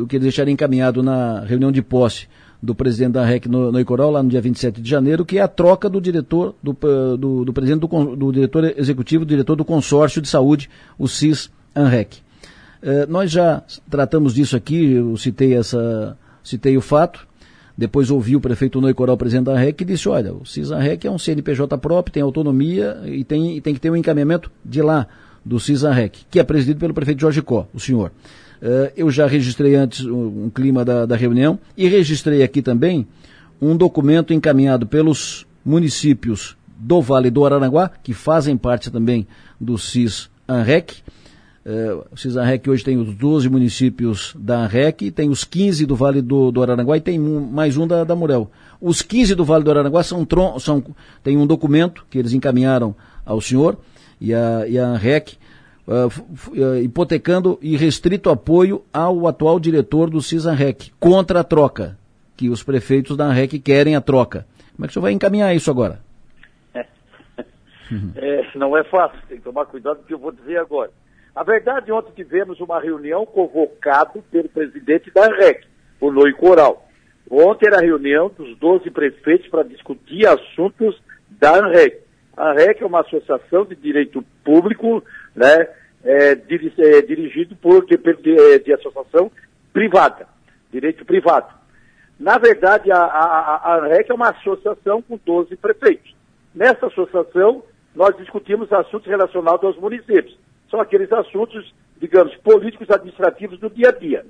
o 0.01 0.05
que 0.05 0.17
eles 0.17 0.23
deixarem 0.23 0.53
encaminhado 0.53 1.01
na 1.01 1.39
reunião 1.41 1.71
de 1.71 1.81
posse 1.81 2.27
do 2.61 2.75
presidente 2.75 3.13
da 3.13 3.23
REC 3.23 3.45
no, 3.45 3.71
no 3.71 3.79
Icoral, 3.79 4.11
lá 4.11 4.21
no 4.21 4.29
dia 4.29 4.41
27 4.41 4.81
de 4.81 4.89
janeiro, 4.89 5.23
que 5.23 5.37
é 5.37 5.41
a 5.41 5.47
troca 5.47 5.89
do 5.89 6.01
diretor, 6.01 6.55
do, 6.61 6.75
do, 7.17 7.45
do 7.45 7.53
presidente 7.53 7.81
do, 7.81 8.15
do, 8.15 8.31
diretor 8.31 8.73
executivo, 8.77 9.23
do 9.23 9.29
diretor 9.29 9.55
do 9.55 9.63
consórcio 9.63 10.21
de 10.21 10.27
saúde, 10.27 10.69
o 10.97 11.07
CIS 11.07 11.51
Eh, 12.81 13.05
nós 13.07 13.31
já 13.31 13.63
tratamos 13.89 14.33
disso 14.33 14.55
aqui, 14.55 14.93
eu 14.93 15.15
citei, 15.17 15.53
essa, 15.55 16.17
citei 16.43 16.77
o 16.77 16.81
fato, 16.81 17.27
depois 17.77 18.09
ouvi 18.09 18.35
o 18.35 18.41
prefeito 18.41 18.81
Noi 18.81 18.93
Coral, 18.93 19.15
presidente 19.15 19.45
da 19.45 19.57
REC, 19.57 19.81
e 19.81 19.85
disse, 19.85 20.09
olha, 20.09 20.33
o 20.33 20.45
CIS 20.45 20.71
ANREC 20.71 21.05
é 21.05 21.11
um 21.11 21.19
CNPJ 21.19 21.77
próprio, 21.77 22.11
tem 22.11 22.23
autonomia 22.23 22.99
e 23.05 23.23
tem, 23.23 23.55
e 23.55 23.61
tem 23.61 23.73
que 23.73 23.79
ter 23.79 23.91
um 23.91 23.95
encaminhamento 23.95 24.51
de 24.65 24.81
lá, 24.81 25.07
do 25.45 25.59
CIS 25.59 25.83
ANREC, 25.83 26.25
que 26.29 26.39
é 26.39 26.43
presidido 26.43 26.79
pelo 26.79 26.93
prefeito 26.93 27.21
Jorge 27.21 27.41
Có, 27.41 27.67
o 27.73 27.79
senhor. 27.79 28.11
Uh, 28.59 28.91
eu 28.97 29.11
já 29.11 29.27
registrei 29.27 29.75
antes 29.75 30.03
um, 30.03 30.45
um 30.45 30.49
clima 30.49 30.83
da, 30.83 31.05
da, 31.05 31.15
reunião 31.15 31.59
e 31.77 31.87
registrei 31.87 32.41
aqui 32.41 32.59
também 32.59 33.07
um 33.61 33.77
documento 33.77 34.33
encaminhado 34.33 34.87
pelos 34.87 35.45
municípios 35.63 36.57
do 36.75 36.99
Vale 36.99 37.29
do 37.29 37.45
Araranguá, 37.45 37.91
que 38.01 38.13
fazem 38.13 38.57
parte 38.57 38.89
também 38.89 39.27
do 39.61 39.77
CIS 39.77 40.27
ANREC. 40.47 40.95
Uh, 40.95 41.16
o 42.11 42.15
CIS 42.15 42.37
ANREC 42.37 42.69
hoje 42.69 42.83
tem 42.83 42.97
os 42.97 43.13
12 43.13 43.49
municípios 43.49 44.33
da 44.39 44.59
ANREC, 44.59 45.11
tem 45.11 45.29
os 45.29 45.43
15 45.43 45.85
do 45.85 45.97
Vale 45.97 46.21
do, 46.21 46.49
do 46.49 46.63
Araranguá 46.63 46.95
e 46.95 47.01
tem 47.01 47.19
um, 47.19 47.41
mais 47.41 47.75
um 47.75 47.85
da, 47.85 48.05
da 48.05 48.15
Murel. 48.15 48.49
Os 48.79 49.01
15 49.01 49.35
do 49.35 49.43
Vale 49.43 49.65
do 49.65 49.71
Araranguá 49.71 50.01
são, 50.01 50.25
são, 50.59 50.83
tem 51.21 51.35
um 51.35 51.45
documento 51.45 52.05
que 52.09 52.17
eles 52.17 52.31
encaminharam 52.31 52.95
ao 53.25 53.41
senhor 53.41 53.77
e 54.21 54.33
a, 54.33 54.65
e 54.65 54.79
a 54.79 54.85
ANREC 54.85 55.37
uh, 55.87 56.75
hipotecando 56.81 57.57
e 57.61 57.75
restrito 57.75 58.29
apoio 58.29 58.83
ao 58.93 59.27
atual 59.27 59.59
diretor 59.59 60.09
do 60.09 60.21
CISANREC 60.21 60.91
contra 60.99 61.41
a 61.41 61.43
troca, 61.43 61.97
que 62.35 62.49
os 62.49 62.63
prefeitos 62.63 63.17
da 63.17 63.25
ANREC 63.25 63.59
querem 63.59 63.95
a 63.95 64.01
troca. 64.01 64.45
Como 64.75 64.85
é 64.85 64.87
que 64.87 64.91
o 64.91 64.93
senhor 64.93 65.03
vai 65.03 65.11
encaminhar 65.11 65.55
isso 65.55 65.71
agora? 65.71 65.99
É, 68.17 68.45
não 68.57 68.75
é 68.75 68.83
fácil, 68.83 69.17
tem 69.29 69.37
que 69.37 69.43
tomar 69.45 69.65
cuidado 69.65 69.95
com 69.95 70.03
o 70.03 70.05
que 70.07 70.13
eu 70.13 70.19
vou 70.19 70.33
dizer 70.33 70.57
agora. 70.57 70.91
A 71.37 71.43
verdade, 71.43 71.91
ontem 71.91 72.11
tivemos 72.15 72.59
uma 72.59 72.81
reunião 72.81 73.23
convocada 73.23 74.19
pelo 74.31 74.49
presidente 74.49 75.11
da 75.11 75.27
ANREC, 75.27 75.67
o 76.01 76.11
Noi 76.11 76.33
Coral. 76.33 76.83
Ontem 77.29 77.67
era 77.67 77.77
a 77.77 77.85
reunião 77.85 78.31
dos 78.35 78.57
12 78.57 78.89
prefeitos 78.89 79.47
para 79.47 79.61
discutir 79.61 80.25
assuntos 80.25 80.99
da 81.29 81.59
ANREC. 81.59 82.01
A 82.35 82.49
ANREC 82.49 82.81
é 82.81 82.87
uma 82.87 83.01
associação 83.01 83.65
de 83.65 83.75
direito 83.75 84.25
público 84.43 85.03
né, 85.35 85.67
é, 86.03 86.31
é, 86.31 87.01
dirigido 87.03 87.55
por 87.57 87.85
de, 87.85 87.97
de, 87.97 88.59
de, 88.63 88.73
associação 88.73 89.31
privada, 89.71 90.27
direito 90.71 91.05
privado. 91.05 91.53
Na 92.19 92.39
verdade, 92.39 92.91
a, 92.91 92.97
a, 92.97 93.61
a 93.63 93.75
ANREC 93.77 94.09
é 94.09 94.15
uma 94.15 94.31
associação 94.31 95.03
com 95.03 95.19
12 95.23 95.55
prefeitos. 95.57 96.15
Nessa 96.55 96.87
associação, 96.87 97.63
nós 97.93 98.17
discutimos 98.17 98.73
assuntos 98.73 99.07
relacionados 99.07 99.63
aos 99.63 99.77
municípios. 99.77 100.35
São 100.69 100.79
aqueles 100.79 101.11
assuntos, 101.11 101.73
digamos, 101.99 102.35
políticos 102.37 102.89
administrativos 102.89 103.59
do 103.59 103.69
dia 103.69 103.89
a 103.89 103.91
dia. 103.91 104.25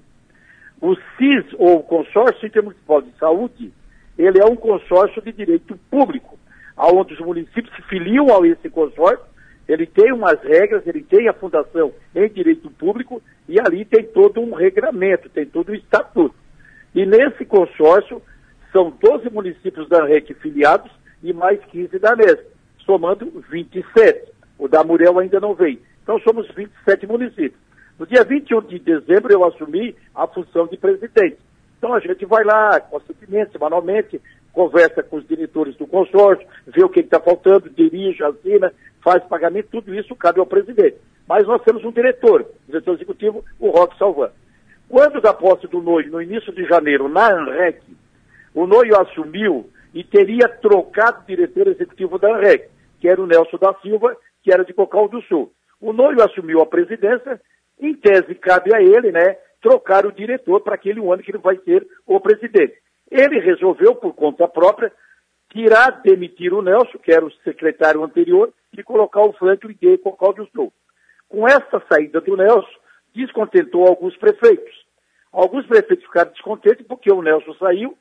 O 0.81 0.95
CIS, 0.95 1.45
ou 1.57 1.81
Consórcio 1.84 2.45
Intermunicipal 2.45 3.01
de 3.01 3.11
Saúde, 3.18 3.73
ele 4.18 4.39
é 4.39 4.45
um 4.45 4.55
consórcio 4.55 5.22
de 5.22 5.31
direito 5.31 5.77
público, 5.89 6.38
onde 6.77 7.14
os 7.14 7.19
municípios 7.19 7.76
se 7.76 7.81
filiam 7.84 8.27
a 8.27 8.47
esse 8.47 8.69
consórcio 8.69 9.26
ele 9.68 9.85
tem 9.85 10.14
umas 10.14 10.41
regras, 10.41 10.88
ele 10.88 11.03
tem 11.03 11.27
a 11.27 11.34
fundação 11.34 11.93
em 12.15 12.30
direito 12.30 12.69
público 12.72 13.22
e 13.49 13.59
ali 13.59 13.84
tem 13.84 14.03
todo 14.03 14.39
um 14.39 14.53
regramento, 14.53 15.30
tem 15.30 15.45
todo 15.45 15.72
um 15.72 15.76
estatuto. 15.76 16.35
E 16.95 17.05
nesse 17.05 17.43
consórcio 17.43 18.22
são 18.72 18.89
12 18.89 19.30
municípios 19.30 19.89
da 19.89 20.05
REC 20.05 20.34
filiados 20.35 20.89
e 21.22 21.34
mais 21.34 21.59
15 21.65 21.99
da 21.99 22.15
NES, 22.15 22.39
somando 22.85 23.43
27. 23.49 24.31
O 24.57 24.68
da 24.68 24.84
Muriel 24.84 25.19
ainda 25.19 25.39
não 25.39 25.53
veio. 25.53 25.81
Então 26.07 26.21
somos 26.21 26.47
27 26.55 27.05
municípios. 27.05 27.59
No 27.99 28.07
dia 28.07 28.23
21 28.23 28.61
de 28.61 28.79
dezembro 28.79 29.29
eu 29.29 29.43
assumi 29.43 29.93
a 30.15 30.25
função 30.25 30.65
de 30.65 30.77
presidente. 30.77 31.38
Então 31.77 31.93
a 31.93 31.99
gente 31.99 32.25
vai 32.25 32.45
lá, 32.45 32.79
constantemente, 32.79 33.51
semanalmente, 33.51 34.21
conversa 34.53 35.03
com 35.03 35.17
os 35.17 35.27
diretores 35.27 35.75
do 35.75 35.85
consórcio, 35.85 36.47
vê 36.65 36.81
o 36.81 36.88
que 36.88 37.01
está 37.01 37.19
faltando, 37.19 37.69
dirige, 37.69 38.23
assina, 38.23 38.71
faz 39.03 39.21
pagamento, 39.25 39.67
tudo 39.69 39.93
isso 39.93 40.15
cabe 40.15 40.39
ao 40.39 40.45
presidente. 40.45 40.95
Mas 41.27 41.45
nós 41.45 41.61
temos 41.63 41.84
um 41.84 41.91
diretor, 41.91 42.45
diretor 42.65 42.95
executivo, 42.95 43.43
o 43.59 43.69
Roque 43.69 43.97
Salvan. 43.97 44.31
Quando 44.88 45.19
da 45.19 45.34
posse 45.34 45.67
do 45.67 45.81
Noio, 45.81 46.09
no 46.09 46.21
início 46.21 46.53
de 46.53 46.63
janeiro, 46.63 47.09
na 47.09 47.34
ANREC, 47.34 47.81
o 48.55 48.65
Noio 48.65 48.97
assumiu 48.97 49.69
e 49.93 50.05
teria 50.05 50.47
trocado 50.47 51.19
o 51.19 51.27
diretor 51.27 51.67
executivo 51.67 52.17
da 52.17 52.34
ANREC, 52.34 52.69
que 53.01 53.09
era 53.09 53.21
o 53.21 53.27
Nelson 53.27 53.57
da 53.57 53.73
Silva, 53.81 54.15
que 54.41 54.53
era 54.53 54.63
de 54.63 54.73
Cocal 54.73 55.09
do 55.09 55.21
Sul. 55.23 55.51
O 55.79 55.93
Noio 55.93 56.23
assumiu 56.23 56.61
a 56.61 56.65
presidência, 56.65 57.39
em 57.79 57.93
tese 57.93 58.33
cabe 58.35 58.75
a 58.75 58.81
ele, 58.81 59.11
né, 59.11 59.37
trocar 59.61 60.05
o 60.05 60.11
diretor 60.11 60.61
para 60.61 60.75
aquele 60.75 60.99
ano 60.99 61.21
que 61.21 61.31
ele 61.31 61.37
vai 61.37 61.57
ser 61.57 61.87
o 62.05 62.19
presidente. 62.19 62.75
Ele 63.09 63.39
resolveu, 63.39 63.95
por 63.95 64.13
conta 64.13 64.47
própria, 64.47 64.91
tirar, 65.49 66.01
demitir 66.01 66.53
o 66.53 66.61
Nelson, 66.61 66.97
que 66.97 67.11
era 67.11 67.25
o 67.25 67.31
secretário 67.43 68.03
anterior, 68.03 68.51
e 68.77 68.83
colocar 68.83 69.21
o 69.21 69.33
Franklin 69.33 69.77
Gay 69.79 69.97
Cocal 69.97 70.33
do 70.33 70.47
Sul. 70.47 70.73
Com 71.29 71.47
essa 71.47 71.81
saída 71.91 72.21
do 72.21 72.35
Nelson, 72.35 72.79
descontentou 73.13 73.87
alguns 73.87 74.15
prefeitos. 74.17 74.85
Alguns 75.31 75.65
prefeitos 75.65 76.05
ficaram 76.05 76.31
descontentes 76.31 76.85
porque 76.87 77.11
o 77.11 77.21
Nelson 77.21 77.53
saiu, 77.55 77.97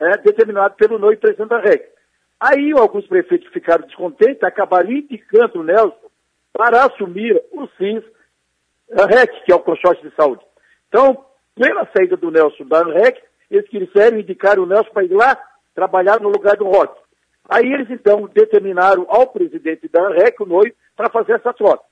é, 0.00 0.16
determinado 0.18 0.74
pelo 0.74 0.98
novo 0.98 1.16
presidente 1.16 1.48
da 1.48 1.60
REC. 1.60 1.88
Aí 2.40 2.72
alguns 2.72 3.06
prefeitos 3.06 3.48
ficaram 3.52 3.86
descontentes, 3.86 4.42
acabaram 4.42 4.90
indicando 4.90 5.60
o 5.60 5.62
Nelson 5.62 6.10
para 6.62 6.84
assumir 6.84 7.42
o 7.50 7.66
CIS 7.76 8.04
REC, 8.88 9.44
que 9.44 9.50
é 9.50 9.54
o 9.56 9.58
consórcio 9.58 10.08
de 10.08 10.14
saúde. 10.14 10.44
Então, 10.86 11.24
pela 11.56 11.88
saída 11.92 12.16
do 12.16 12.30
Nelson 12.30 12.64
da 12.66 12.84
REC, 12.84 13.20
eles 13.50 13.68
quiseram 13.68 14.20
indicar 14.20 14.60
o 14.60 14.66
Nelson 14.66 14.90
para 14.92 15.02
ir 15.02 15.12
lá 15.12 15.36
trabalhar 15.74 16.20
no 16.20 16.28
lugar 16.28 16.56
do 16.56 16.66
Roque. 16.66 17.02
Aí 17.48 17.66
eles 17.66 17.90
então 17.90 18.30
determinaram 18.32 19.04
ao 19.08 19.26
presidente 19.26 19.88
da 19.88 20.06
ANREC, 20.06 20.40
o 20.40 20.46
Noi, 20.46 20.72
para 20.96 21.10
fazer 21.10 21.32
essa 21.32 21.52
troca. 21.52 21.82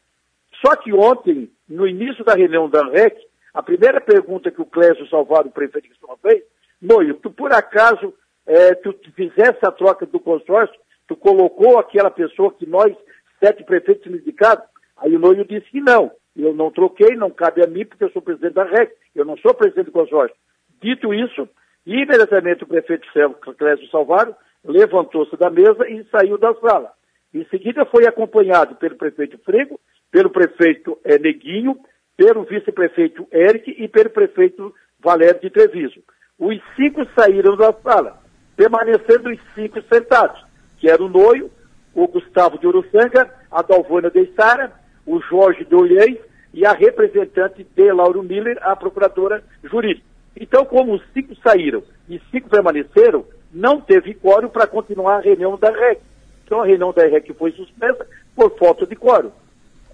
Só 0.64 0.76
que 0.76 0.92
ontem, 0.92 1.50
no 1.68 1.84
início 1.88 2.24
da 2.24 2.34
reunião 2.34 2.70
da 2.70 2.78
ANREC, 2.80 3.20
a 3.52 3.64
primeira 3.64 4.00
pergunta 4.00 4.52
que 4.52 4.62
o 4.62 4.66
Clésio 4.66 5.08
Salvado, 5.08 5.48
o 5.48 5.52
prefeito 5.52 5.88
de 5.88 5.98
São 5.98 6.16
fez, 6.18 6.44
Noio, 6.80 7.14
tu 7.14 7.28
por 7.28 7.52
acaso, 7.52 8.14
é, 8.46 8.72
tu 8.76 8.94
fizesse 9.16 9.58
a 9.66 9.72
troca 9.72 10.06
do 10.06 10.20
consórcio, 10.20 10.78
tu 11.08 11.16
colocou 11.16 11.76
aquela 11.76 12.08
pessoa 12.08 12.52
que 12.52 12.66
nós, 12.66 12.94
sete 13.42 13.64
prefeitos, 13.64 14.06
indicados? 14.06 14.64
Aí 14.98 15.16
o 15.16 15.18
Noio 15.18 15.44
disse 15.44 15.70
que 15.70 15.80
não. 15.80 16.10
Eu 16.36 16.54
não 16.54 16.70
troquei, 16.70 17.16
não 17.16 17.30
cabe 17.30 17.64
a 17.64 17.66
mim, 17.66 17.84
porque 17.84 18.04
eu 18.04 18.10
sou 18.10 18.22
presidente 18.22 18.54
da 18.54 18.64
REC, 18.64 18.92
eu 19.14 19.24
não 19.24 19.36
sou 19.38 19.52
presidente 19.54 19.86
do 19.86 19.92
consórcio. 19.92 20.36
Dito 20.80 21.12
isso, 21.12 21.48
imediatamente 21.84 22.64
o 22.64 22.66
prefeito 22.66 23.06
Clésio 23.58 23.88
Salvado 23.88 24.34
levantou-se 24.64 25.36
da 25.36 25.50
mesa 25.50 25.88
e 25.88 26.04
saiu 26.04 26.38
da 26.38 26.54
sala. 26.54 26.92
Em 27.34 27.44
seguida 27.46 27.84
foi 27.86 28.06
acompanhado 28.06 28.74
pelo 28.76 28.96
prefeito 28.96 29.38
Frego, 29.38 29.78
pelo 30.10 30.30
prefeito 30.30 30.98
é, 31.04 31.18
Neguinho, 31.18 31.76
pelo 32.16 32.44
vice-prefeito 32.44 33.26
Eric 33.32 33.70
e 33.70 33.88
pelo 33.88 34.10
prefeito 34.10 34.74
Valério 34.98 35.40
de 35.40 35.50
Treviso. 35.50 36.02
Os 36.38 36.58
cinco 36.76 37.04
saíram 37.14 37.56
da 37.56 37.72
sala, 37.72 38.18
permanecendo 38.56 39.30
os 39.30 39.38
cinco 39.54 39.80
sentados, 39.82 40.42
que 40.78 40.88
eram 40.88 41.06
o 41.06 41.08
Noio, 41.08 41.50
o 41.94 42.06
Gustavo 42.06 42.58
de 42.58 42.66
Uruçanga, 42.66 43.30
a 43.50 43.62
Dalvana 43.62 44.10
de 44.10 44.26
Sara, 44.34 44.72
o 45.06 45.20
Jorge 45.20 45.64
de 45.64 45.74
Olhês 45.74 46.16
e 46.52 46.64
a 46.66 46.72
representante 46.72 47.64
de 47.64 47.92
Lauro 47.92 48.22
Miller, 48.22 48.58
a 48.62 48.74
procuradora 48.76 49.42
jurídica. 49.64 50.06
Então, 50.36 50.64
como 50.64 50.94
os 50.94 51.02
cinco 51.12 51.34
saíram 51.42 51.82
e 52.08 52.20
cinco 52.30 52.48
permaneceram, 52.48 53.24
não 53.52 53.80
teve 53.80 54.14
quórum 54.14 54.48
para 54.48 54.66
continuar 54.66 55.16
a 55.16 55.20
reunião 55.20 55.58
da 55.58 55.70
REC. 55.70 56.00
Então, 56.44 56.62
a 56.62 56.66
reunião 56.66 56.92
da 56.92 57.02
REC 57.04 57.32
foi 57.34 57.52
suspensa 57.52 58.06
por 58.34 58.56
falta 58.58 58.86
de 58.86 58.94
quórum. 58.94 59.30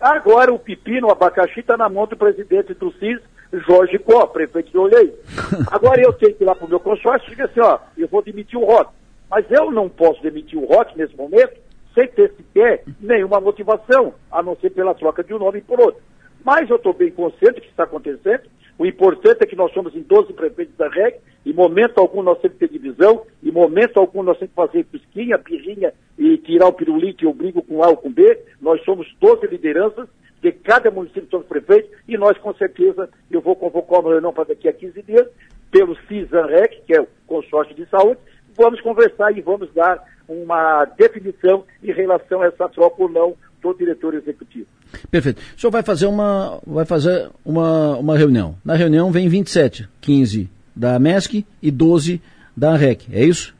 Agora, 0.00 0.52
o 0.52 0.58
pepino, 0.58 1.08
o 1.08 1.10
abacaxi, 1.10 1.60
está 1.60 1.76
na 1.76 1.88
mão 1.88 2.06
do 2.06 2.16
presidente 2.16 2.74
do 2.74 2.92
CIS, 2.92 3.20
Jorge 3.66 3.98
Có, 3.98 4.26
prefeito 4.26 4.70
de 4.70 4.78
Olhei. 4.78 5.14
Agora, 5.72 6.00
eu 6.00 6.12
tenho 6.12 6.34
que 6.34 6.44
ir 6.44 6.46
lá 6.46 6.54
para 6.54 6.66
o 6.66 6.68
meu 6.68 6.80
consórcio 6.80 7.28
e 7.28 7.30
dizer 7.30 7.44
assim, 7.44 7.60
ó, 7.60 7.78
eu 7.96 8.06
vou 8.08 8.22
demitir 8.22 8.58
o 8.58 8.64
Roque. 8.64 8.92
Mas 9.30 9.50
eu 9.50 9.70
não 9.70 9.88
posso 9.88 10.22
demitir 10.22 10.58
o 10.58 10.66
Roque 10.66 10.96
nesse 10.96 11.16
momento 11.16 11.65
sem 11.96 12.06
ter 12.08 12.30
sequer 12.36 12.84
nenhuma 13.00 13.40
motivação, 13.40 14.12
a 14.30 14.42
não 14.42 14.54
ser 14.56 14.70
pela 14.70 14.94
troca 14.94 15.24
de 15.24 15.32
um 15.32 15.38
nome 15.38 15.62
por 15.62 15.80
outro. 15.80 16.02
Mas 16.44 16.68
eu 16.68 16.76
estou 16.76 16.92
bem 16.92 17.10
consciente 17.10 17.54
do 17.54 17.60
que 17.62 17.68
está 17.68 17.84
acontecendo. 17.84 18.42
O 18.78 18.84
importante 18.84 19.38
é 19.42 19.46
que 19.46 19.56
nós 19.56 19.72
somos 19.72 19.96
em 19.96 20.02
12 20.02 20.34
prefeitos 20.34 20.76
da 20.76 20.86
REC, 20.88 21.18
em 21.46 21.52
momento 21.54 21.98
algum 21.98 22.22
nós 22.22 22.38
temos 22.40 22.58
que 22.58 22.66
ter 22.66 22.72
divisão, 22.72 23.22
em 23.42 23.50
momento 23.50 23.98
algum 23.98 24.22
nós 24.22 24.38
temos 24.38 24.50
que 24.50 24.54
fazer 24.54 24.84
pisquinha, 24.84 25.38
pirrinha 25.38 25.94
e 26.18 26.36
tirar 26.36 26.66
o 26.66 26.72
pirulito 26.74 27.24
e 27.24 27.26
o 27.26 27.32
brigo 27.32 27.62
com 27.62 27.82
A 27.82 27.88
ou 27.88 27.96
com 27.96 28.12
B. 28.12 28.38
Nós 28.60 28.84
somos 28.84 29.10
12 29.18 29.46
lideranças 29.46 30.06
de 30.42 30.52
cada 30.52 30.90
município 30.90 31.28
somos 31.30 31.46
prefeitos 31.46 31.90
e 32.06 32.18
nós, 32.18 32.36
com 32.38 32.52
certeza, 32.54 33.08
eu 33.30 33.40
vou 33.40 33.56
convocar 33.56 34.00
uma 34.00 34.10
reunião 34.10 34.32
para 34.32 34.48
daqui 34.48 34.68
a 34.68 34.72
15 34.72 35.02
dias, 35.02 35.26
pelo 35.70 35.96
CISANREC, 36.06 36.82
que 36.86 36.94
é 36.94 37.00
o 37.00 37.08
consórcio 37.26 37.74
de 37.74 37.86
saúde, 37.86 38.20
vamos 38.56 38.80
conversar 38.80 39.36
e 39.36 39.40
vamos 39.40 39.72
dar 39.74 40.02
uma 40.28 40.84
definição 40.96 41.64
em 41.82 41.92
relação 41.92 42.42
a 42.42 42.46
essa 42.46 42.68
troca 42.68 43.02
ou 43.02 43.08
não 43.08 43.34
do 43.62 43.74
diretor 43.74 44.14
executivo. 44.14 44.66
Perfeito. 45.10 45.40
O 45.56 45.60
senhor 45.60 45.70
vai 45.70 45.82
fazer 45.82 46.06
uma, 46.06 46.60
vai 46.66 46.84
fazer 46.84 47.30
uma, 47.44 47.96
uma 47.96 48.16
reunião. 48.16 48.56
Na 48.64 48.74
reunião 48.74 49.10
vem 49.10 49.28
27, 49.28 49.88
15 50.00 50.48
da 50.74 50.98
MESC 50.98 51.44
e 51.62 51.70
12 51.70 52.20
da 52.56 52.70
ANREC, 52.70 53.08
é 53.12 53.24
isso? 53.24 53.54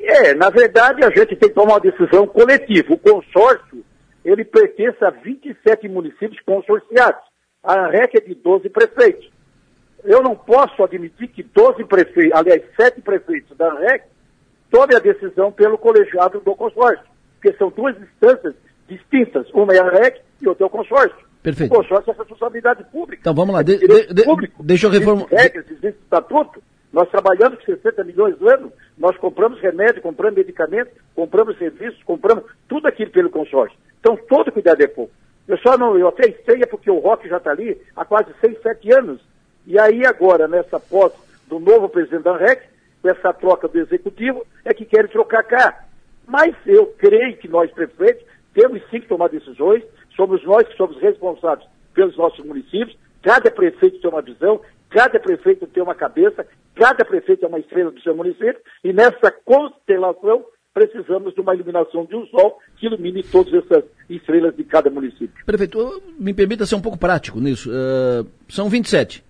É, 0.00 0.34
na 0.34 0.50
verdade 0.50 1.04
a 1.04 1.10
gente 1.10 1.34
tem 1.36 1.48
que 1.48 1.54
tomar 1.54 1.74
uma 1.74 1.80
decisão 1.80 2.26
coletiva. 2.26 2.92
O 2.92 2.98
consórcio, 2.98 3.84
ele 4.24 4.44
pertence 4.44 5.02
a 5.04 5.10
27 5.10 5.88
municípios 5.88 6.40
consorciados. 6.44 7.22
A 7.62 7.86
ANREC 7.86 8.18
é 8.18 8.20
de 8.20 8.34
12 8.34 8.68
prefeitos. 8.68 9.33
Eu 10.04 10.22
não 10.22 10.36
posso 10.36 10.82
admitir 10.82 11.28
que 11.28 11.42
12 11.42 11.84
prefeitos, 11.84 12.38
aliás, 12.38 12.62
7 12.76 13.00
prefeitos 13.00 13.56
da 13.56 13.72
ANREC 13.72 14.04
tomem 14.70 14.96
a 14.96 15.00
decisão 15.00 15.50
pelo 15.50 15.78
colegiado 15.78 16.40
do 16.40 16.54
consórcio, 16.54 17.04
porque 17.34 17.56
são 17.56 17.70
duas 17.70 17.96
instâncias 17.96 18.54
distintas. 18.88 19.48
Uma 19.52 19.74
é 19.74 19.80
a 19.80 19.88
REC 19.88 20.20
e 20.40 20.48
outra 20.48 20.64
é 20.64 20.66
o 20.66 20.70
consórcio. 20.70 21.16
Perfeito. 21.42 21.72
O 21.72 21.76
consórcio 21.76 22.10
é 22.10 22.16
responsabilidade 22.16 22.84
pública. 22.84 23.20
Então 23.20 23.34
vamos 23.34 23.54
lá. 23.54 23.62
De, 23.62 23.76
de, 23.78 24.14
de, 24.14 24.24
público. 24.24 24.62
Deixa 24.62 24.86
eu 24.86 24.90
reformular. 24.90 25.28
regras, 25.30 25.64
existe 25.70 26.00
estatuto. 26.02 26.62
Nós 26.92 27.08
trabalhamos 27.10 27.58
com 27.58 27.64
60 27.64 28.04
milhões 28.04 28.38
do 28.38 28.48
ano, 28.48 28.72
nós 28.96 29.16
compramos 29.16 29.60
remédio, 29.60 30.00
compramos 30.00 30.38
medicamentos, 30.38 30.92
compramos 31.14 31.58
serviços, 31.58 32.00
compramos 32.04 32.44
tudo 32.68 32.86
aquilo 32.86 33.10
pelo 33.10 33.30
consórcio. 33.30 33.76
Então 34.00 34.16
todo 34.28 34.52
cuidado 34.52 34.80
é 34.80 34.86
pouco. 34.86 35.12
Eu 35.46 35.58
só 35.58 35.76
não, 35.76 35.98
eu 35.98 36.08
até 36.08 36.28
esteia 36.28 36.66
porque 36.66 36.90
o 36.90 37.00
Rock 37.00 37.28
já 37.28 37.38
está 37.38 37.50
ali 37.50 37.76
há 37.96 38.04
quase 38.04 38.30
6, 38.40 38.62
7 38.62 38.94
anos. 38.94 39.20
E 39.66 39.78
aí 39.78 40.04
agora, 40.06 40.46
nessa 40.46 40.78
posse 40.78 41.16
do 41.48 41.58
novo 41.58 41.88
presidente 41.88 42.24
da 42.24 42.36
REC, 42.36 42.62
com 43.00 43.08
essa 43.08 43.32
troca 43.32 43.68
do 43.68 43.78
executivo, 43.78 44.46
é 44.64 44.72
que 44.72 44.84
querem 44.84 45.10
trocar 45.10 45.42
cá. 45.42 45.84
Mas 46.26 46.54
eu 46.66 46.86
creio 46.98 47.36
que 47.36 47.48
nós, 47.48 47.70
prefeitos, 47.70 48.24
temos 48.54 48.80
sim 48.90 49.00
que 49.00 49.08
tomar 49.08 49.28
decisões, 49.28 49.82
somos 50.16 50.42
nós 50.44 50.66
que 50.66 50.76
somos 50.76 50.98
responsáveis 51.00 51.68
pelos 51.92 52.16
nossos 52.16 52.44
municípios, 52.44 52.96
cada 53.22 53.50
prefeito 53.50 54.00
tem 54.00 54.10
uma 54.10 54.22
visão, 54.22 54.60
cada 54.90 55.18
prefeito 55.18 55.66
tem 55.66 55.82
uma 55.82 55.94
cabeça, 55.94 56.46
cada 56.74 57.04
prefeito 57.04 57.44
é 57.44 57.48
uma 57.48 57.58
estrela 57.58 57.90
do 57.90 58.00
seu 58.00 58.14
município, 58.14 58.56
e 58.82 58.92
nessa 58.92 59.30
constelação 59.44 60.44
precisamos 60.72 61.34
de 61.34 61.40
uma 61.40 61.54
iluminação 61.54 62.04
de 62.04 62.16
um 62.16 62.26
sol 62.26 62.58
que 62.76 62.86
ilumine 62.86 63.22
todas 63.22 63.54
essas 63.54 63.84
estrelas 64.10 64.56
de 64.56 64.64
cada 64.64 64.90
município. 64.90 65.44
Prefeito, 65.46 66.02
me 66.18 66.34
permita 66.34 66.66
ser 66.66 66.74
um 66.74 66.80
pouco 66.80 66.98
prático 66.98 67.38
nisso. 67.40 67.70
Uh, 67.70 68.26
são 68.48 68.68
27. 68.68 69.22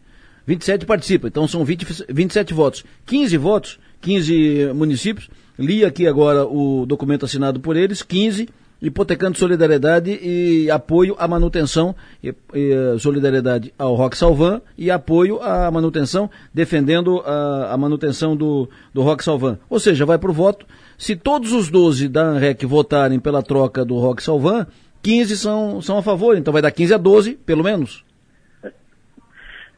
27 0.47 0.87
participam, 0.87 1.29
então 1.29 1.49
são 1.49 1.65
20, 1.65 2.07
27 2.09 2.53
votos. 2.53 2.85
15 3.07 3.37
votos, 3.37 3.79
15 4.01 4.73
municípios. 4.75 5.29
Li 5.59 5.85
aqui 5.85 6.07
agora 6.07 6.45
o 6.45 6.85
documento 6.87 7.25
assinado 7.25 7.61
por 7.61 7.77
eles, 7.77 8.03
15 8.03 8.49
hipotecando 8.85 9.39
solidariedade 9.39 10.11
e 10.23 10.71
apoio 10.71 11.17
à 11.19 11.27
manutenção, 11.27 11.97
e, 12.23 12.35
e, 12.53 12.99
solidariedade 12.99 13.73
ao 13.79 13.95
Rock 13.95 14.17
Salvan 14.17 14.61
e 14.77 14.91
apoio 14.91 15.41
à 15.43 15.71
manutenção, 15.71 16.31
defendendo 16.53 17.21
a, 17.21 17.73
a 17.73 17.77
manutenção 17.79 18.37
do, 18.37 18.69
do 18.93 19.03
Rock 19.03 19.25
Salvan. 19.25 19.59
Ou 19.71 19.81
seja, 19.81 20.05
vai 20.05 20.19
para 20.19 20.31
o 20.31 20.35
voto. 20.35 20.67
Se 20.99 21.17
todos 21.17 21.53
os 21.53 21.71
12 21.71 22.09
da 22.09 22.23
ANREC 22.23 22.67
votarem 22.67 23.19
pela 23.19 23.43
troca 23.43 23.85
do 23.85 23.99
Rock 23.99 24.23
Salvan, 24.23 24.67
15 25.03 25.37
são, 25.39 25.81
são 25.81 25.97
a 25.97 26.03
favor, 26.03 26.37
então 26.37 26.53
vai 26.53 26.61
dar 26.61 26.71
15 26.71 26.95
a 26.95 26.99
12, 26.99 27.35
pelo 27.35 27.65
menos. 27.65 28.05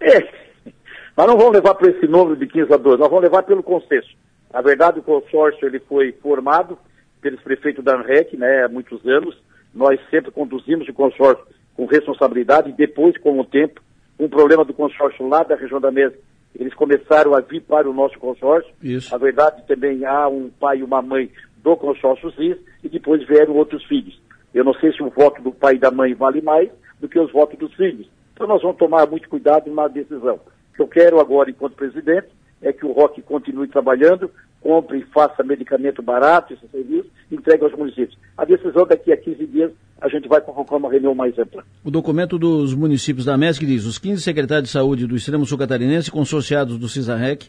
É, 0.01 0.46
mas 1.17 1.27
não 1.27 1.39
vamos 1.39 1.55
levar 1.55 1.75
para 1.75 1.91
esse 1.91 2.07
número 2.07 2.37
de 2.37 2.47
15 2.47 2.73
a 2.73 2.77
12, 2.77 2.99
nós 2.99 3.09
vamos 3.09 3.25
levar 3.25 3.43
pelo 3.43 3.63
consenso. 3.63 4.15
Na 4.53 4.61
verdade, 4.61 5.01
o 5.01 5.03
consórcio 5.03 5.67
ele 5.67 5.81
foi 5.81 6.13
formado 6.13 6.79
pelos 7.21 7.41
prefeitos 7.41 7.85
da 7.85 7.97
ANREC, 7.97 8.37
né, 8.37 8.65
há 8.65 8.69
muitos 8.69 9.05
anos. 9.07 9.37
Nós 9.75 9.99
sempre 10.11 10.31
conduzimos 10.31 10.89
o 10.89 10.93
consórcio 10.93 11.45
com 11.75 11.87
responsabilidade 11.87 12.71
e 12.71 12.73
depois, 12.73 13.17
com 13.19 13.39
o 13.39 13.45
tempo, 13.45 13.81
um 14.19 14.29
problema 14.29 14.65
do 14.65 14.73
consórcio 14.73 15.29
lá 15.29 15.43
da 15.43 15.57
região 15.57 15.81
da 15.81 15.91
mesa, 15.91 16.15
eles 16.59 16.73
começaram 16.75 17.35
a 17.35 17.41
vir 17.41 17.61
para 17.63 17.89
o 17.89 17.93
nosso 17.93 18.19
consórcio. 18.19 18.73
Isso. 18.83 19.15
A 19.15 19.19
verdade 19.19 19.63
também 19.67 20.05
há 20.05 20.27
um 20.29 20.49
pai 20.49 20.79
e 20.79 20.83
uma 20.83 21.03
mãe 21.03 21.31
do 21.63 21.77
consórcio 21.77 22.33
CIS 22.33 22.57
e 22.83 22.89
depois 22.89 23.27
vieram 23.27 23.55
outros 23.55 23.85
filhos. 23.85 24.19
Eu 24.55 24.65
não 24.65 24.73
sei 24.75 24.93
se 24.93 25.03
o 25.03 25.11
voto 25.11 25.43
do 25.43 25.53
pai 25.53 25.75
e 25.75 25.79
da 25.79 25.91
mãe 25.91 26.15
vale 26.15 26.41
mais 26.41 26.71
do 26.99 27.09
que 27.09 27.19
os 27.19 27.31
votos 27.31 27.59
dos 27.59 27.75
filhos. 27.75 28.09
Então 28.33 28.47
nós 28.47 28.63
vamos 28.63 28.79
tomar 28.79 29.07
muito 29.07 29.29
cuidado 29.29 29.71
na 29.71 29.87
decisão. 29.89 30.41
Que 30.77 30.83
eu 30.83 30.89
quero 30.89 31.19
agora, 31.19 31.51
enquanto 31.51 31.75
presidente, 31.75 32.29
é 32.63 32.73
que 32.73 32.85
o 32.85 32.93
ROC 32.93 33.21
continue 33.23 33.67
trabalhando, 33.69 34.31
compre 34.61 34.99
e 34.99 35.05
faça 35.05 35.43
medicamento 35.43 36.03
barato, 36.03 36.53
esse 36.53 36.67
serviço, 36.69 37.09
entregue 37.31 37.65
aos 37.65 37.73
municípios. 37.73 38.19
A 38.37 38.45
decisão 38.45 38.87
daqui 38.87 39.13
a 39.13 39.17
15 39.17 39.47
dias, 39.47 39.73
a 40.01 40.09
gente 40.09 40.29
vai 40.29 40.41
convocar 40.41 40.79
uma 40.79 40.91
reunião 40.91 41.15
mais 41.15 41.39
ampla. 41.39 41.65
O 41.85 41.91
documento 41.91 42.39
dos 42.39 42.75
municípios 42.75 43.25
da 43.25 43.37
MESC 43.39 43.65
diz, 43.65 43.87
os 43.87 43.99
15 43.99 44.23
secretários 44.23 44.69
de 44.69 44.73
saúde 44.73 45.07
do 45.07 45.17
extremo 45.17 45.47
sul 45.47 45.57
catarinense, 45.57 46.11
consorciados 46.11 46.79
do 46.79 46.89
CISAREC, 46.89 47.49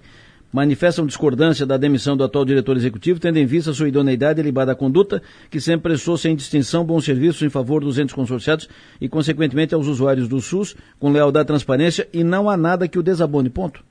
manifestam 0.52 1.06
discordância 1.06 1.65
da 1.65 1.78
demissão 1.78 2.15
do 2.15 2.24
atual 2.24 2.45
diretor 2.45 2.76
executivo, 2.76 3.19
tendo 3.19 3.38
em 3.38 3.45
vista 3.45 3.74
sua 3.74 3.88
idoneidade 3.88 4.40
e 4.40 4.44
libada 4.44 4.76
conduta, 4.76 5.22
que 5.49 5.60
sempre 5.60 5.90
prestou 5.90 6.18
sem 6.18 6.36
distinção 6.36 6.86
bons 6.86 7.06
serviços 7.06 7.41
em 7.41 7.49
favor 7.49 7.82
dos 7.82 7.99
entes 7.99 8.15
consorciados 8.15 8.69
e, 8.99 9.10
consequentemente, 9.10 9.74
aos 9.74 9.88
usuários 9.88 10.28
do 10.28 10.40
SUS, 10.40 10.76
com 10.99 11.11
lealdade 11.11 11.45
e 11.45 11.48
transparência, 11.48 12.07
e 12.14 12.24
não 12.24 12.49
há 12.49 12.57
nada 12.57 12.88
que 12.88 12.99
o 12.99 13.03
desabone. 13.03 13.49
Ponto. 13.49 13.84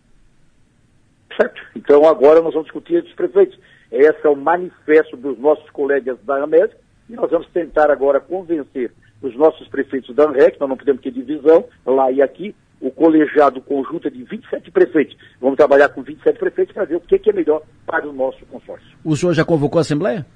Certo. 1.40 1.60
Então 1.74 2.08
agora 2.08 2.40
nós 2.40 2.52
vamos 2.52 2.66
discutir 2.66 3.02
os 3.02 3.12
prefeitos. 3.12 3.58
Esse 3.92 4.26
é 4.26 4.28
o 4.28 4.36
manifesto 4.36 5.16
dos 5.16 5.38
nossos 5.38 5.68
colegas 5.70 6.18
da 6.24 6.42
AMES 6.42 6.70
e 7.08 7.14
nós 7.14 7.30
vamos 7.30 7.46
tentar 7.48 7.90
agora 7.90 8.18
convencer 8.18 8.92
os 9.22 9.34
nossos 9.36 9.66
prefeitos 9.68 10.14
da 10.14 10.24
ANREC, 10.24 10.58
nós 10.60 10.68
não 10.68 10.76
podemos 10.76 11.02
ter 11.02 11.10
divisão 11.10 11.64
lá 11.84 12.10
e 12.10 12.20
aqui, 12.20 12.54
o 12.80 12.90
colegiado 12.90 13.60
conjunto 13.60 14.08
é 14.08 14.10
de 14.10 14.22
27 14.24 14.70
prefeitos. 14.70 15.16
Vamos 15.40 15.56
trabalhar 15.56 15.88
com 15.88 16.02
27 16.02 16.38
prefeitos 16.38 16.74
para 16.74 16.84
ver 16.84 16.96
o 16.96 17.00
que, 17.00 17.18
que 17.18 17.30
é 17.30 17.32
melhor 17.32 17.62
para 17.86 18.08
o 18.08 18.12
nosso 18.12 18.44
consórcio. 18.46 18.86
O 19.04 19.16
senhor 19.16 19.32
já 19.32 19.44
convocou 19.44 19.78
a 19.78 19.82
Assembleia? 19.82 20.26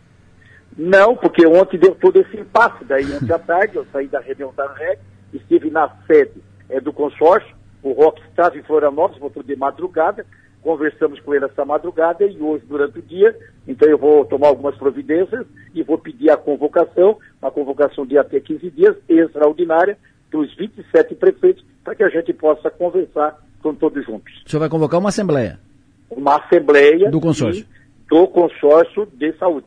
Não, 0.76 1.16
porque 1.16 1.46
ontem 1.46 1.78
deu 1.78 1.94
todo 1.94 2.20
esse 2.20 2.38
impasse. 2.38 2.84
Daí, 2.84 3.04
ontem 3.04 3.32
à 3.32 3.38
tarde, 3.38 3.76
eu 3.76 3.86
saí 3.92 4.06
da 4.06 4.20
reunião 4.20 4.52
da 4.56 4.64
ANREC, 4.64 5.00
estive 5.34 5.70
na 5.70 5.88
sede 6.06 6.40
é, 6.68 6.80
do 6.80 6.92
consórcio, 6.92 7.54
o 7.82 7.92
Rock 7.92 8.22
estava 8.28 8.56
em 8.56 8.62
Florianópolis, 8.62 9.20
voltou 9.20 9.42
de 9.42 9.56
madrugada, 9.56 10.24
conversamos 10.62 11.18
com 11.20 11.34
ele 11.34 11.46
essa 11.46 11.64
madrugada 11.64 12.24
e 12.24 12.40
hoje, 12.40 12.64
durante 12.66 12.98
o 12.98 13.02
dia, 13.02 13.36
então 13.66 13.88
eu 13.88 13.98
vou 13.98 14.24
tomar 14.24 14.48
algumas 14.48 14.76
providências 14.76 15.46
e 15.74 15.82
vou 15.82 15.98
pedir 15.98 16.30
a 16.30 16.36
convocação, 16.36 17.18
uma 17.40 17.50
convocação 17.50 18.06
de 18.06 18.18
até 18.18 18.38
15 18.38 18.70
dias, 18.70 18.96
extraordinária, 19.08 19.96
dos 20.30 20.54
27 20.56 21.14
prefeitos, 21.14 21.64
para 21.90 21.96
que 21.96 22.04
a 22.04 22.08
gente 22.08 22.32
possa 22.32 22.70
conversar 22.70 23.36
com 23.60 23.74
todos 23.74 24.04
juntos. 24.06 24.32
O 24.46 24.48
senhor 24.48 24.60
vai 24.60 24.68
convocar 24.68 25.00
uma 25.00 25.08
assembleia? 25.08 25.58
Uma 26.08 26.36
assembleia 26.36 27.10
do 27.10 27.20
consórcio. 27.20 27.66
do 28.08 28.28
consórcio 28.28 29.08
de 29.12 29.32
saúde. 29.36 29.66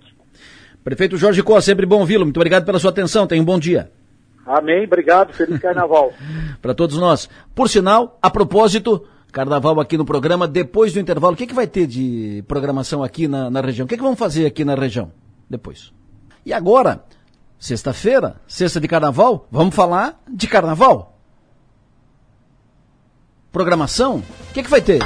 Prefeito 0.85 1.17
Jorge 1.17 1.43
Costa, 1.43 1.71
sempre 1.71 1.85
bom 1.85 1.99
ouvi-lo. 1.99 2.23
Muito 2.23 2.37
obrigado 2.37 2.65
pela 2.65 2.79
sua 2.79 2.91
atenção. 2.91 3.27
Tenha 3.27 3.41
um 3.41 3.45
bom 3.45 3.59
dia. 3.59 3.91
Amém, 4.45 4.85
obrigado. 4.85 5.33
Feliz 5.33 5.59
carnaval. 5.59 6.13
para 6.61 6.73
todos 6.73 6.97
nós. 6.97 7.29
Por 7.53 7.67
sinal, 7.69 8.17
a 8.21 8.29
propósito, 8.29 9.05
Carnaval 9.31 9.79
aqui 9.81 9.97
no 9.97 10.05
programa. 10.05 10.47
Depois 10.47 10.93
do 10.93 11.01
intervalo, 11.01 11.33
o 11.33 11.37
que, 11.37 11.47
que 11.47 11.53
vai 11.53 11.67
ter 11.67 11.87
de 11.87 12.41
programação 12.47 13.03
aqui 13.03 13.27
na, 13.27 13.49
na 13.49 13.59
região? 13.59 13.85
O 13.85 13.87
que, 13.87 13.97
que 13.97 14.03
vamos 14.03 14.19
fazer 14.19 14.45
aqui 14.45 14.63
na 14.63 14.75
região? 14.75 15.11
Depois. 15.49 15.91
E 16.45 16.53
agora, 16.53 17.03
sexta-feira, 17.59 18.37
sexta 18.47 18.79
de 18.79 18.87
carnaval, 18.87 19.45
vamos 19.51 19.75
falar 19.75 20.21
de 20.29 20.47
carnaval. 20.47 21.12
Programação? 23.53 24.23
O 24.49 24.53
que, 24.53 24.63
que 24.63 24.69
vai 24.69 24.81
ter? 24.81 24.99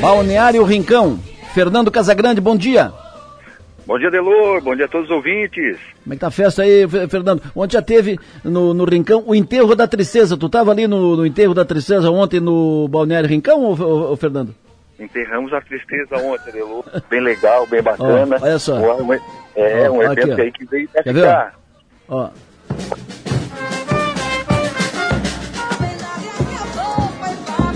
Balneário 0.00 0.64
Rincão. 0.64 1.20
Fernando 1.54 1.92
Casagrande, 1.92 2.40
bom 2.40 2.56
dia. 2.56 2.92
Bom 3.86 3.98
dia, 4.00 4.10
Delor. 4.10 4.60
Bom 4.62 4.74
dia 4.74 4.86
a 4.86 4.88
todos 4.88 5.08
os 5.08 5.14
ouvintes. 5.14 5.78
Como 6.02 6.12
é 6.12 6.16
que 6.16 6.20
tá 6.20 6.26
a 6.26 6.30
festa 6.30 6.62
aí, 6.62 6.88
Fernando? 7.08 7.40
Ontem 7.54 7.74
já 7.74 7.82
teve 7.82 8.18
no, 8.42 8.74
no 8.74 8.84
Rincão 8.84 9.22
o 9.24 9.32
enterro 9.34 9.76
da 9.76 9.86
tristeza. 9.86 10.36
Tu 10.36 10.46
estava 10.46 10.72
ali 10.72 10.88
no, 10.88 11.16
no, 11.16 11.24
enterro 11.24 11.54
da 11.54 11.64
tristeza 11.64 12.10
ontem 12.10 12.40
no 12.40 12.88
Balneário 12.88 13.28
Rincão, 13.28 13.62
ou, 13.62 13.80
ou, 13.80 14.10
ou 14.10 14.16
Fernando? 14.16 14.52
Enterramos 14.98 15.52
a 15.52 15.60
tristeza 15.60 16.16
ontem, 16.16 16.52
Delor. 16.52 16.84
Bem 17.08 17.20
legal, 17.20 17.64
bem 17.68 17.80
bacana. 17.80 18.38
Oh, 18.40 18.44
olha 18.44 18.58
só. 18.58 18.76
É, 19.54 19.88
um 19.88 20.02
evento 20.02 20.32
aqui, 20.32 20.40
aí 20.40 20.52
que 20.52 20.64
veio 20.64 20.88
pra 20.88 21.02
ficar. 21.04 21.54
Ó. 22.08 22.30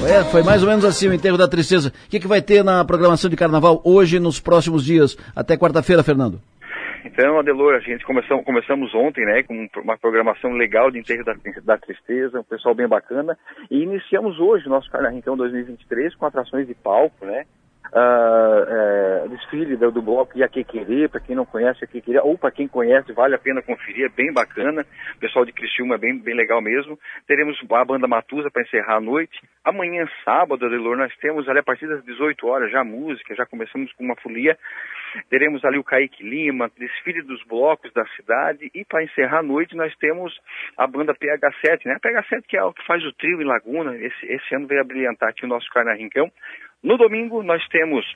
É, 0.09 0.24
foi 0.24 0.43
mais 0.43 0.62
ou 0.62 0.68
menos 0.68 0.85
assim 0.85 1.09
o 1.09 1.14
enterro 1.14 1.36
da 1.36 1.47
tristeza. 1.47 1.90
O 1.90 2.10
que, 2.10 2.18
que 2.18 2.27
vai 2.27 2.40
ter 2.40 2.64
na 2.64 2.85
programação 2.85 3.28
de 3.28 3.36
carnaval 3.36 3.81
hoje 3.85 4.18
nos 4.18 4.40
próximos 4.40 4.85
dias, 4.85 5.16
até 5.36 5.56
quarta-feira, 5.56 6.02
Fernando? 6.02 6.40
Então, 7.05 7.39
Adelor, 7.39 7.74
a 7.74 7.81
gente 7.81 8.05
começamos, 8.05 8.44
começamos 8.44 8.94
ontem, 8.94 9.24
né, 9.24 9.43
com 9.43 9.68
uma 9.82 9.97
programação 9.97 10.52
legal 10.52 10.90
de 10.90 10.98
enterro 10.98 11.24
da, 11.24 11.35
da 11.64 11.78
tristeza, 11.78 12.40
um 12.40 12.44
pessoal 12.44 12.74
bem 12.74 12.89
bacana, 12.89 13.36
e 13.70 13.82
iniciamos 13.82 14.39
hoje 14.39 14.66
o 14.66 14.70
nosso 14.70 14.90
Carnaval 14.90 15.36
2023 15.36 16.14
com 16.14 16.27
atrações 16.27 16.66
de 16.66 16.74
palco, 16.74 17.24
né, 17.24 17.44
uh, 17.93 19.25
uh, 19.25 19.29
desfile 19.29 19.77
do, 19.77 19.91
do 19.91 20.03
bloco 20.03 20.39
Iaquequerê, 20.39 21.09
para 21.09 21.21
quem 21.21 21.37
não 21.37 21.45
conhece 21.45 21.81
Iaquequerê, 21.83 22.21
ou 22.21 22.39
para 22.39 22.51
quem 22.51 22.69
conhece, 22.69 23.12
vale 23.12 23.35
a 23.35 23.39
pena 23.39 23.62
conferir, 23.62 24.07
é 24.07 24.09
bem 24.09 24.33
bacana. 24.33 24.85
O 25.17 25.19
pessoal 25.19 25.45
de 25.45 25.53
Criciúma 25.53 25.97
é 25.97 25.99
bem, 25.99 26.19
bem 26.19 26.35
legal 26.35 26.61
mesmo. 26.61 26.99
Teremos 27.27 27.59
a 27.71 27.85
banda 27.85 28.07
Matusa 28.07 28.51
para 28.51 28.62
encerrar 28.62 28.97
a 28.97 29.01
noite. 29.01 29.41
Amanhã, 29.65 30.09
sábado, 30.25 30.67
Adelor, 30.67 30.97
nós 30.97 31.15
temos 31.17 31.49
ali 31.49 31.59
a 31.59 31.62
partir 31.62 31.87
das 31.87 32.05
18 32.05 32.47
horas 32.47 32.71
já 32.71 32.83
música, 32.83 33.35
já 33.35 33.47
começamos 33.47 33.93
com 33.93 34.05
uma 34.05 34.17
folia. 34.17 34.57
Teremos 35.29 35.65
ali 35.65 35.79
o 35.79 35.85
Kaique 35.85 36.23
Lima, 36.23 36.71
desfile 36.79 37.23
dos 37.23 37.43
blocos 37.45 37.93
da 37.93 38.05
cidade 38.17 38.71
e 38.75 38.85
para 38.85 39.03
encerrar 39.03 39.39
a 39.39 39.43
noite 39.43 39.77
nós 39.77 39.95
temos 39.97 40.33
a 40.77 40.87
banda 40.87 41.15
PH7, 41.15 41.87
né? 41.87 41.95
A 41.95 42.01
PH7 42.01 42.45
que 42.47 42.57
é 42.57 42.62
o 42.62 42.73
que 42.73 42.87
faz 42.87 43.05
o 43.05 43.12
trio 43.12 43.43
em 43.43 43.45
Laguna, 43.45 43.97
esse, 43.97 44.27
esse 44.27 44.55
ano 44.55 44.67
veio 44.67 44.81
a 44.81 44.85
brilhantar 44.85 45.31
aqui 45.31 45.45
o 45.45 45.49
nosso 45.49 45.69
Carnarrincão. 45.71 46.31
No 46.82 46.97
domingo 46.97 47.43
nós 47.43 47.66
temos 47.69 48.07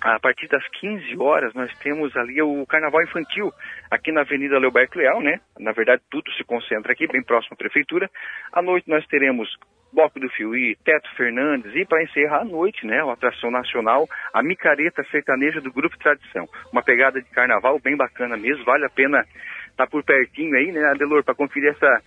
a 0.00 0.18
partir 0.18 0.48
das 0.48 0.66
15 0.80 1.16
horas 1.18 1.54
nós 1.54 1.70
temos 1.78 2.16
ali 2.16 2.40
o 2.42 2.66
carnaval 2.66 3.02
infantil 3.02 3.52
aqui 3.90 4.10
na 4.10 4.22
Avenida 4.22 4.58
Leoberto 4.58 4.98
Leal, 4.98 5.20
né? 5.20 5.40
Na 5.58 5.72
verdade 5.72 6.02
tudo 6.10 6.30
se 6.32 6.42
concentra 6.44 6.92
aqui, 6.92 7.06
bem 7.06 7.22
próximo 7.22 7.54
à 7.54 7.56
prefeitura. 7.56 8.10
À 8.52 8.62
noite 8.62 8.88
nós 8.88 9.06
teremos 9.06 9.48
Bloco 9.92 10.18
do 10.18 10.28
Fiuí, 10.30 10.74
Teto 10.84 11.08
Fernandes 11.16 11.74
e 11.74 11.84
para 11.84 12.02
encerrar 12.02 12.40
a 12.40 12.44
noite, 12.44 12.86
né, 12.86 13.04
uma 13.04 13.12
atração 13.12 13.50
nacional, 13.50 14.08
a 14.32 14.42
micareta 14.42 15.04
sertaneja 15.10 15.60
do 15.60 15.70
Grupo 15.70 15.98
Tradição. 15.98 16.48
Uma 16.72 16.82
pegada 16.82 17.20
de 17.20 17.28
carnaval 17.28 17.78
bem 17.78 17.94
bacana 17.94 18.36
mesmo, 18.36 18.64
vale 18.64 18.86
a 18.86 18.90
pena 18.90 19.20
estar 19.20 19.84
tá 19.84 19.86
por 19.86 20.02
pertinho 20.02 20.56
aí, 20.56 20.72
né, 20.72 20.82
Adelor, 20.86 21.22
para 21.22 21.34
conferir 21.34 21.70
essa 21.70 22.02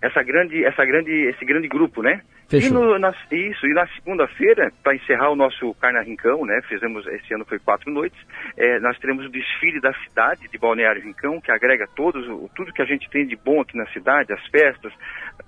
essa 0.00 0.22
grande, 0.22 0.64
essa 0.64 0.84
grande, 0.84 1.10
esse 1.10 1.44
grande 1.44 1.68
grupo, 1.68 2.02
né? 2.02 2.20
Fechou. 2.48 2.70
E 2.70 2.72
no, 2.72 2.98
na, 2.98 3.12
isso, 3.32 3.66
e 3.66 3.74
na 3.74 3.86
segunda-feira, 3.88 4.72
para 4.82 4.94
encerrar 4.94 5.30
o 5.30 5.36
nosso 5.36 5.74
Carna-Rincão, 5.74 6.46
né? 6.46 6.60
Fizemos, 6.68 7.04
esse 7.08 7.34
ano 7.34 7.44
foi 7.44 7.58
quatro 7.58 7.90
noites, 7.90 8.18
é, 8.56 8.78
nós 8.78 8.96
teremos 8.98 9.26
o 9.26 9.28
desfile 9.28 9.80
da 9.80 9.92
cidade 10.04 10.48
de 10.48 10.56
Balneário 10.56 11.02
Rincão, 11.02 11.40
que 11.40 11.50
agrega 11.50 11.88
todos, 11.96 12.24
tudo 12.54 12.72
que 12.72 12.82
a 12.82 12.86
gente 12.86 13.10
tem 13.10 13.26
de 13.26 13.34
bom 13.34 13.60
aqui 13.60 13.76
na 13.76 13.86
cidade, 13.86 14.32
as 14.32 14.46
festas, 14.46 14.92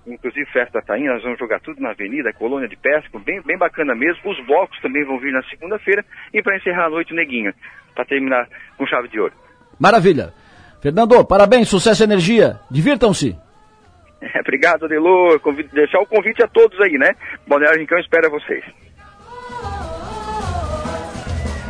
inclusive 0.06 0.44
festa 0.46 0.80
da 0.80 0.84
Tainha, 0.84 1.12
nós 1.12 1.22
vamos 1.22 1.38
jogar 1.38 1.60
tudo 1.60 1.80
na 1.80 1.90
avenida, 1.90 2.32
colônia 2.32 2.68
de 2.68 2.76
pesca, 2.76 3.16
bem, 3.20 3.40
bem 3.42 3.56
bacana 3.56 3.94
mesmo. 3.94 4.30
Os 4.30 4.44
blocos 4.44 4.80
também 4.80 5.04
vão 5.04 5.20
vir 5.20 5.32
na 5.32 5.42
segunda-feira, 5.44 6.04
e 6.34 6.42
para 6.42 6.56
encerrar 6.56 6.86
a 6.86 6.90
noite, 6.90 7.14
Neguinha, 7.14 7.54
para 7.94 8.04
terminar 8.04 8.48
com 8.76 8.86
chave 8.86 9.06
de 9.08 9.20
ouro. 9.20 9.34
Maravilha. 9.78 10.32
Fernando, 10.82 11.24
parabéns, 11.24 11.68
sucesso 11.68 12.02
e 12.02 12.06
energia. 12.06 12.58
Divirtam-se. 12.68 13.47
É, 14.20 14.40
obrigado, 14.40 14.84
Adelô. 14.84 15.38
Deixar 15.72 16.00
o 16.00 16.06
convite 16.06 16.42
a 16.42 16.48
todos 16.48 16.80
aí, 16.80 16.98
né? 16.98 17.14
Balneário 17.46 17.80
Rincão 17.80 17.98
espera 17.98 18.28
vocês. 18.28 18.64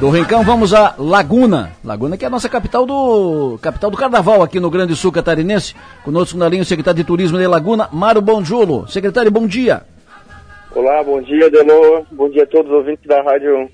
Do 0.01 0.11
Rincão 0.11 0.45
vamos 0.45 0.73
a 0.73 0.95
Laguna. 0.97 1.73
Laguna 1.85 2.17
que 2.17 2.25
é 2.25 2.29
a 2.29 2.31
nossa 2.31 2.49
capital 2.49 2.87
do 2.87 3.59
capital 3.61 3.91
do 3.91 3.97
carnaval 3.97 4.45
aqui 4.45 4.61
no 4.61 4.71
Grande 4.71 4.95
Sul 4.95 5.11
Catarinense. 5.11 5.75
Conosco 6.05 6.39
na 6.39 6.49
linha 6.49 6.63
o 6.63 6.65
secretário 6.65 6.99
de 6.99 7.05
Turismo 7.05 7.37
de 7.37 7.47
Laguna, 7.49 7.89
Mário 7.93 8.23
Bonjulo. 8.23 8.87
Secretário, 8.87 9.31
bom 9.31 9.45
dia. 9.45 9.83
Olá, 10.73 11.03
bom 11.03 11.21
dia, 11.21 11.51
Delô. 11.51 12.07
Bom 12.13 12.31
dia 12.31 12.45
a 12.45 12.47
todos 12.47 12.71
os 12.71 12.79
ouvintes 12.79 13.05
da 13.07 13.21
Rádio 13.23 13.69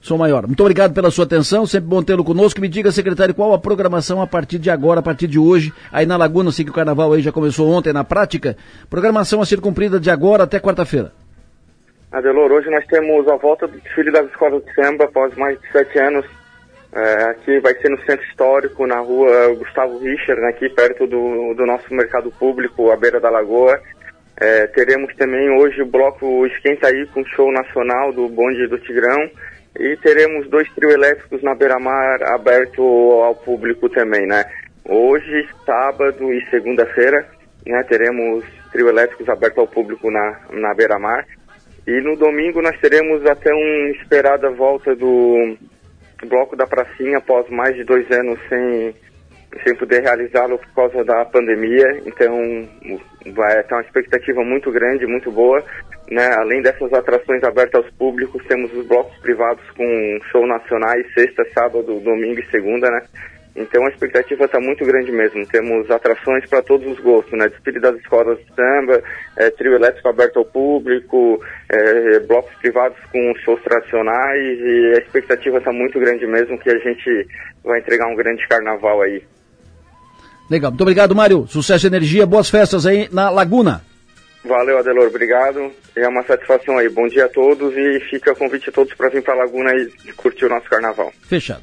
Sou 0.00 0.16
Maior. 0.16 0.46
Muito 0.46 0.60
obrigado 0.60 0.94
pela 0.94 1.10
sua 1.10 1.24
atenção, 1.24 1.66
sempre 1.66 1.88
bom 1.88 2.02
tê-lo 2.02 2.24
conosco. 2.24 2.60
Me 2.60 2.68
diga, 2.68 2.90
secretário, 2.90 3.34
qual 3.34 3.52
a 3.52 3.58
programação 3.58 4.22
a 4.22 4.26
partir 4.26 4.58
de 4.58 4.70
agora, 4.70 5.00
a 5.00 5.02
partir 5.02 5.26
de 5.26 5.38
hoje, 5.38 5.72
aí 5.92 6.06
na 6.06 6.16
Laguna, 6.16 6.50
sei 6.50 6.64
que 6.64 6.70
o 6.70 6.74
carnaval 6.74 7.12
aí 7.12 7.20
já 7.20 7.30
começou 7.30 7.70
ontem 7.70 7.92
na 7.92 8.02
prática. 8.02 8.56
Programação 8.88 9.42
a 9.42 9.46
ser 9.46 9.60
cumprida 9.60 10.00
de 10.00 10.10
agora 10.10 10.44
até 10.44 10.58
quarta-feira. 10.58 11.12
Adelor, 12.10 12.50
hoje 12.50 12.70
nós 12.70 12.84
temos 12.86 13.28
a 13.28 13.36
volta 13.36 13.68
do 13.68 13.78
desfile 13.78 14.10
das 14.10 14.26
escolas 14.26 14.64
de 14.64 14.74
samba 14.74 15.04
após 15.04 15.34
mais 15.36 15.60
de 15.60 15.70
sete 15.70 15.98
anos. 15.98 16.24
É, 16.92 17.24
aqui 17.24 17.60
vai 17.60 17.74
ser 17.74 17.90
no 17.90 18.00
Centro 18.04 18.26
Histórico, 18.26 18.86
na 18.86 18.98
rua 18.98 19.54
Gustavo 19.54 19.98
Richard, 19.98 20.42
aqui 20.46 20.68
perto 20.70 21.06
do, 21.06 21.54
do 21.54 21.66
nosso 21.66 21.92
mercado 21.94 22.32
público, 22.32 22.90
à 22.90 22.96
beira 22.96 23.20
da 23.20 23.30
Lagoa. 23.30 23.78
É, 24.40 24.66
teremos 24.68 25.14
também 25.16 25.50
hoje 25.50 25.82
o 25.82 25.86
bloco 25.86 26.46
Esquenta 26.46 26.88
Aí 26.88 27.06
com 27.12 27.22
show 27.26 27.52
nacional 27.52 28.12
do 28.12 28.26
Bonde 28.28 28.66
do 28.66 28.78
Tigrão. 28.78 29.30
E 29.78 29.96
teremos 29.96 30.48
dois 30.48 30.68
trio 30.74 30.90
elétricos 30.90 31.42
na 31.42 31.54
beira-mar 31.54 32.22
aberto 32.22 32.82
ao 32.82 33.34
público 33.34 33.88
também, 33.88 34.26
né? 34.26 34.44
Hoje, 34.84 35.48
sábado 35.64 36.32
e 36.32 36.44
segunda-feira, 36.50 37.26
né, 37.66 37.82
teremos 37.84 38.44
trio 38.72 38.88
elétricos 38.88 39.28
aberto 39.28 39.60
ao 39.60 39.66
público 39.66 40.10
na, 40.10 40.40
na 40.52 40.74
beira-mar. 40.74 41.26
E 41.86 42.00
no 42.00 42.16
domingo 42.16 42.60
nós 42.60 42.78
teremos 42.80 43.24
até 43.26 43.52
uma 43.52 43.90
esperada 43.90 44.50
volta 44.50 44.94
do 44.94 45.56
Bloco 46.26 46.56
da 46.56 46.66
Pracinha 46.66 47.18
após 47.18 47.48
mais 47.48 47.74
de 47.74 47.84
dois 47.84 48.10
anos 48.10 48.38
sem, 48.48 48.94
sem 49.64 49.74
poder 49.74 50.02
realizá-lo 50.02 50.58
por 50.58 50.74
causa 50.74 51.04
da 51.04 51.24
pandemia. 51.24 52.00
Então 52.06 52.68
vai 53.34 53.62
ter 53.62 53.74
uma 53.74 53.82
expectativa 53.82 54.42
muito 54.44 54.70
grande, 54.70 55.06
muito 55.06 55.30
boa. 55.30 55.62
Né? 56.10 56.26
Além 56.38 56.62
dessas 56.62 56.92
atrações 56.92 57.42
abertas 57.44 57.84
aos 57.84 57.94
públicos, 57.94 58.44
temos 58.46 58.72
os 58.72 58.86
blocos 58.86 59.16
privados 59.18 59.64
com 59.76 60.18
show 60.30 60.46
nacionais, 60.46 61.06
sexta, 61.14 61.44
sábado, 61.54 62.00
domingo 62.00 62.40
e 62.40 62.50
segunda, 62.50 62.90
né? 62.90 63.02
Então 63.54 63.84
a 63.84 63.88
expectativa 63.88 64.44
está 64.44 64.60
muito 64.60 64.84
grande 64.84 65.10
mesmo. 65.10 65.46
Temos 65.46 65.90
atrações 65.90 66.48
para 66.48 66.62
todos 66.62 66.86
os 66.86 66.98
gostos, 67.00 67.36
né? 67.38 67.50
Das 67.80 67.96
escolas 67.96 68.38
de 68.38 68.54
samba, 68.54 69.02
é, 69.36 69.50
trio 69.50 69.74
elétrico 69.74 70.08
aberto 70.08 70.38
ao 70.38 70.44
público, 70.44 71.40
é, 71.68 72.20
blocos 72.20 72.54
privados 72.56 72.98
com 73.12 73.34
shows 73.44 73.62
tradicionais 73.62 74.58
e 74.60 74.94
a 74.96 74.98
expectativa 74.98 75.58
está 75.58 75.72
muito 75.72 75.98
grande 75.98 76.26
mesmo 76.26 76.58
que 76.58 76.70
a 76.70 76.78
gente 76.78 77.26
vai 77.64 77.80
entregar 77.80 78.06
um 78.06 78.16
grande 78.16 78.46
carnaval 78.48 79.02
aí. 79.02 79.22
Legal, 80.50 80.72
muito 80.72 80.82
obrigado, 80.82 81.14
Mário. 81.14 81.46
Sucesso 81.48 81.86
e 81.86 81.88
energia, 81.88 82.26
boas 82.26 82.50
festas 82.50 82.84
aí 82.84 83.08
na 83.12 83.30
Laguna. 83.30 83.82
Valeu, 84.44 84.78
Adelor, 84.78 85.06
obrigado. 85.06 85.70
É 85.94 86.08
uma 86.08 86.24
satisfação 86.24 86.76
aí. 86.76 86.88
Bom 86.88 87.06
dia 87.06 87.26
a 87.26 87.28
todos 87.28 87.72
e 87.76 88.00
fica 88.10 88.34
convite 88.34 88.68
a 88.68 88.72
todos 88.72 88.92
para 88.94 89.08
vir 89.10 89.22
para 89.22 89.34
a 89.34 89.44
Laguna 89.44 89.70
e 90.04 90.12
curtir 90.12 90.46
o 90.46 90.48
nosso 90.48 90.68
carnaval. 90.68 91.12
Fechado. 91.22 91.62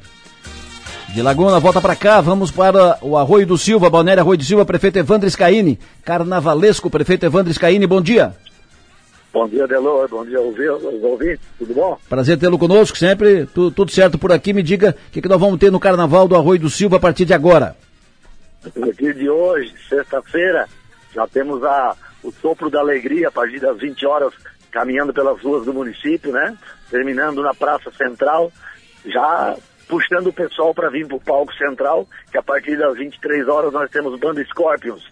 De 1.08 1.20
Laguna, 1.20 1.58
volta 1.58 1.80
para 1.80 1.96
cá, 1.96 2.20
vamos 2.20 2.50
para 2.50 2.98
o 3.02 3.16
Arroio 3.16 3.46
do 3.46 3.58
Silva, 3.58 3.90
Balneário 3.90 4.22
Arroio 4.22 4.38
do 4.38 4.44
Silva, 4.44 4.64
prefeito 4.64 4.98
Evandro 4.98 5.28
Scaini. 5.28 5.78
Carnavalesco, 6.04 6.88
prefeito 6.88 7.26
Evandro 7.26 7.52
Scaini, 7.52 7.86
bom 7.86 8.00
dia. 8.00 8.34
Bom 9.32 9.48
dia, 9.48 9.64
Adelor, 9.64 10.08
bom 10.08 10.24
dia 10.24 10.38
aos 10.38 10.54
ouvintes, 11.02 11.40
tudo 11.58 11.74
bom? 11.74 11.98
Prazer 12.08 12.38
tê-lo 12.38 12.58
conosco 12.58 12.96
sempre, 12.96 13.46
tu, 13.46 13.70
tudo 13.70 13.90
certo 13.90 14.18
por 14.18 14.32
aqui. 14.32 14.52
Me 14.52 14.62
diga 14.62 14.96
o 15.08 15.12
que, 15.12 15.20
que 15.20 15.28
nós 15.28 15.40
vamos 15.40 15.58
ter 15.58 15.70
no 15.70 15.80
Carnaval 15.80 16.28
do 16.28 16.36
Arroio 16.36 16.60
do 16.60 16.70
Silva 16.70 16.96
a 16.96 17.00
partir 17.00 17.24
de 17.24 17.34
agora. 17.34 17.76
A 18.64 18.80
partir 18.80 19.14
de 19.14 19.30
hoje, 19.30 19.72
sexta-feira, 19.88 20.68
já 21.14 21.26
temos 21.26 21.62
a, 21.64 21.96
o 22.22 22.32
sopro 22.32 22.68
da 22.68 22.80
alegria 22.80 23.28
a 23.28 23.32
partir 23.32 23.60
das 23.60 23.78
20 23.78 24.06
horas, 24.06 24.34
caminhando 24.70 25.12
pelas 25.12 25.40
ruas 25.40 25.64
do 25.64 25.72
município, 25.72 26.32
né? 26.32 26.56
Terminando 26.90 27.42
na 27.42 27.54
Praça 27.54 27.90
Central, 27.92 28.52
já 29.06 29.56
puxando 29.88 30.26
o 30.26 30.32
pessoal 30.32 30.74
para 30.74 30.90
vir 30.90 31.06
para 31.06 31.16
o 31.16 31.20
palco 31.20 31.54
central, 31.54 32.06
que 32.30 32.36
a 32.36 32.42
partir 32.42 32.76
das 32.76 32.96
23 32.96 33.48
horas 33.48 33.72
nós 33.72 33.90
temos 33.90 34.18
Banda 34.18 34.44
Scorpions, 34.44 35.02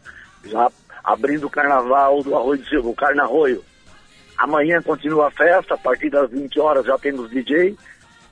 já 0.44 0.70
abrindo 1.02 1.46
o 1.46 1.50
carnaval 1.50 2.22
do 2.22 2.36
Arroio 2.36 2.60
do 2.60 2.68
Silva, 2.68 2.88
o 2.88 2.94
Carnarroio. 2.94 3.64
Amanhã 4.36 4.82
continua 4.82 5.28
a 5.28 5.30
festa, 5.30 5.74
a 5.74 5.78
partir 5.78 6.10
das 6.10 6.30
20 6.30 6.60
horas 6.60 6.84
já 6.84 6.98
temos 6.98 7.30
DJ 7.30 7.74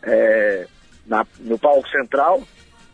é, 0.02 0.66
na, 1.06 1.26
no 1.40 1.58
palco 1.58 1.88
central. 1.88 2.42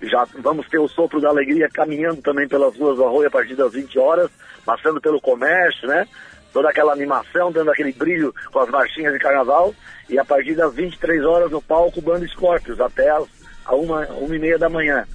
Já 0.02 0.26
vamos 0.38 0.66
ter 0.68 0.78
o 0.78 0.88
sopro 0.88 1.20
da 1.20 1.28
alegria 1.28 1.68
caminhando 1.68 2.22
também 2.22 2.48
pelas 2.48 2.76
ruas 2.76 2.96
do 2.96 3.04
Arroio 3.04 3.28
a 3.28 3.30
partir 3.30 3.54
das 3.54 3.72
20 3.72 3.98
horas, 3.98 4.30
passando 4.64 5.00
pelo 5.00 5.20
comércio, 5.20 5.86
né? 5.86 6.06
Toda 6.52 6.70
aquela 6.70 6.92
animação, 6.92 7.52
dando 7.52 7.70
aquele 7.70 7.92
brilho 7.92 8.34
com 8.50 8.60
as 8.60 8.70
marchinhas 8.70 9.12
de 9.12 9.18
carnaval. 9.18 9.74
E 10.08 10.18
a 10.18 10.24
partir 10.24 10.54
das 10.54 10.74
23 10.74 11.24
horas 11.24 11.50
no 11.50 11.62
palco, 11.62 12.00
Banda 12.00 12.26
Scorpions, 12.26 12.80
até 12.80 13.10
as, 13.10 13.24
a 13.64 13.74
uma, 13.76 14.06
uma 14.06 14.34
e 14.34 14.38
meia 14.38 14.58
da 14.58 14.68
manhã. 14.68 15.06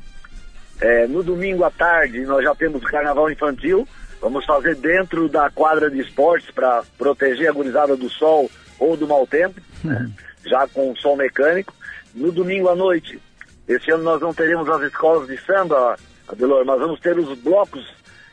É, 0.80 1.08
no 1.08 1.24
domingo 1.24 1.64
à 1.64 1.72
tarde, 1.72 2.22
nós 2.22 2.44
já 2.44 2.54
temos 2.54 2.82
o 2.82 2.86
carnaval 2.86 3.30
infantil. 3.32 3.88
Vamos 4.22 4.46
fazer 4.46 4.76
dentro 4.76 5.28
da 5.28 5.50
quadra 5.50 5.90
de 5.90 6.00
esportes 6.00 6.52
para 6.52 6.84
proteger 6.98 7.50
a 7.50 7.54
gurizada 7.54 7.96
do 7.96 8.10
sol 8.10 8.50
ou 8.80 8.96
do 8.96 9.08
mau 9.08 9.26
tempo, 9.26 9.60
né? 9.84 10.10
já 10.46 10.68
com 10.68 10.96
sol 10.96 11.16
mecânico. 11.16 11.74
No 12.14 12.32
domingo 12.32 12.70
à 12.70 12.76
noite, 12.76 13.20
esse 13.68 13.92
ano 13.92 14.04
nós 14.04 14.22
não 14.22 14.34
teremos 14.34 14.70
as 14.70 14.82
escolas 14.84 15.28
de 15.28 15.38
samba, 15.42 15.98
Adelor, 16.28 16.66
mas 16.66 16.80
vamos 16.80 17.00
ter 17.00 17.18
os 17.18 17.38
blocos 17.40 17.86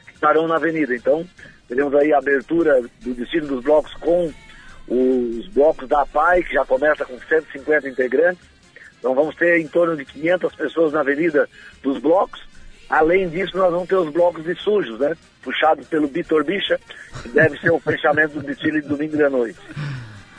que 0.06 0.14
estarão 0.14 0.46
na 0.46 0.56
avenida. 0.56 0.94
Então, 0.94 1.26
teremos 1.68 1.94
aí 1.94 2.12
a 2.12 2.18
abertura 2.18 2.82
do 3.00 3.14
destino 3.14 3.46
dos 3.46 3.64
blocos 3.64 3.94
com 3.94 4.32
os 4.88 5.48
blocos 5.48 5.88
da 5.88 6.04
PAI, 6.04 6.42
que 6.42 6.54
já 6.54 6.64
começa 6.64 7.04
com 7.04 7.18
150 7.18 7.88
integrantes. 7.88 8.44
Então 8.98 9.14
vamos 9.14 9.34
ter 9.36 9.58
em 9.58 9.66
torno 9.66 9.96
de 9.96 10.04
500 10.04 10.54
pessoas 10.54 10.92
na 10.92 11.00
avenida 11.00 11.48
dos 11.82 11.98
blocos. 11.98 12.40
Além 12.88 13.28
disso, 13.28 13.56
nós 13.56 13.72
vamos 13.72 13.88
ter 13.88 13.96
os 13.96 14.12
blocos 14.12 14.44
de 14.44 14.54
sujos, 14.54 14.98
né? 15.00 15.16
Puxados 15.42 15.86
pelo 15.88 16.06
Vitor 16.08 16.44
Bicha, 16.44 16.78
que 17.22 17.28
deve 17.30 17.58
ser 17.58 17.72
o 17.72 17.80
fechamento 17.80 18.34
do 18.34 18.46
desfile 18.46 18.80
de 18.80 18.88
domingo 18.88 19.16
da 19.16 19.30
noite. 19.30 19.58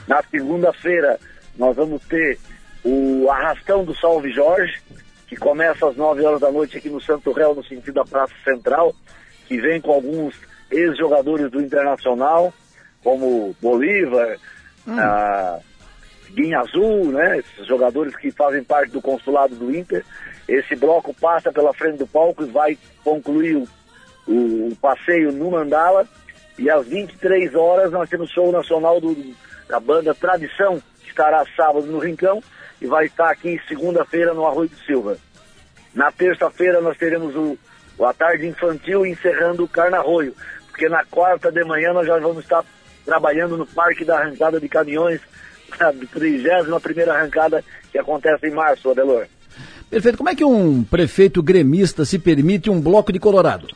Na 0.07 0.22
segunda-feira, 0.24 1.20
nós 1.57 1.76
vamos 1.76 2.02
ter 2.03 2.40
o 2.84 3.30
Arrastão 3.30 3.85
do 3.85 3.95
Salve 3.95 4.31
Jorge, 4.31 4.81
que 5.27 5.35
começa 5.35 5.88
às 5.88 5.95
9 5.95 6.23
horas 6.23 6.41
da 6.41 6.51
noite 6.51 6.77
aqui 6.77 6.89
no 6.89 7.01
Santo 7.01 7.31
Réu, 7.31 7.55
no 7.55 7.64
sentido 7.64 7.93
da 7.93 8.05
Praça 8.05 8.34
Central, 8.43 8.93
que 9.47 9.60
vem 9.60 9.80
com 9.80 9.91
alguns 9.91 10.35
ex-jogadores 10.69 11.49
do 11.49 11.61
Internacional, 11.61 12.53
como 13.03 13.55
Bolívar, 13.61 14.38
hum. 14.88 14.95
Guinha 16.31 16.60
Azul, 16.60 17.11
né? 17.11 17.38
Esses 17.38 17.68
jogadores 17.68 18.15
que 18.15 18.31
fazem 18.31 18.64
parte 18.64 18.91
do 18.91 19.01
consulado 19.01 19.55
do 19.55 19.73
Inter. 19.76 20.03
Esse 20.47 20.76
bloco 20.76 21.14
passa 21.14 21.51
pela 21.51 21.73
frente 21.73 21.99
do 21.99 22.07
palco 22.07 22.43
e 22.43 22.47
vai 22.47 22.77
concluir 23.03 23.55
o, 23.55 23.68
o, 24.27 24.68
o 24.69 24.76
passeio 24.76 25.31
no 25.31 25.51
Mandala. 25.51 26.07
E 26.57 26.69
às 26.69 26.88
23 26.88 27.55
horas 27.55 27.91
nós 27.91 28.10
temos 28.10 28.31
show 28.31 28.51
nacional 28.51 28.99
do, 28.99 29.15
da 29.68 29.80
banda 29.80 30.14
Tradição, 30.14 30.81
que 31.01 31.10
estará 31.10 31.45
sábado 31.55 31.85
no 31.85 31.99
Rincão 31.99 32.41
e 32.81 32.87
vai 32.87 33.05
estar 33.05 33.29
aqui 33.29 33.59
segunda-feira 33.67 34.33
no 34.33 34.45
Arroio 34.45 34.69
do 34.69 34.77
Silva. 34.77 35.17
Na 35.93 36.11
terça-feira 36.11 36.81
nós 36.81 36.97
teremos 36.97 37.35
o, 37.35 37.57
o 37.97 38.05
A 38.05 38.13
Tarde 38.13 38.47
Infantil 38.47 39.05
encerrando 39.05 39.63
o 39.63 39.67
Carnarroio, 39.67 40.33
porque 40.69 40.89
na 40.89 41.05
quarta 41.05 41.51
de 41.51 41.63
manhã 41.63 41.93
nós 41.93 42.07
já 42.07 42.17
vamos 42.17 42.43
estar 42.43 42.63
trabalhando 43.05 43.57
no 43.57 43.65
Parque 43.65 44.03
da 44.03 44.19
Arrancada 44.19 44.59
de 44.59 44.67
Caminhões, 44.67 45.21
a 45.79 45.91
31 45.91 46.79
primeira 46.79 47.13
arrancada 47.13 47.63
que 47.91 47.97
acontece 47.97 48.47
em 48.47 48.51
março, 48.51 48.89
Adelor. 48.89 49.27
Perfeito. 49.89 50.17
Como 50.17 50.29
é 50.29 50.35
que 50.35 50.43
um 50.43 50.83
prefeito 50.83 51.43
gremista 51.43 52.03
se 52.03 52.17
permite 52.17 52.69
um 52.69 52.81
bloco 52.81 53.13
de 53.13 53.19
Colorado? 53.19 53.67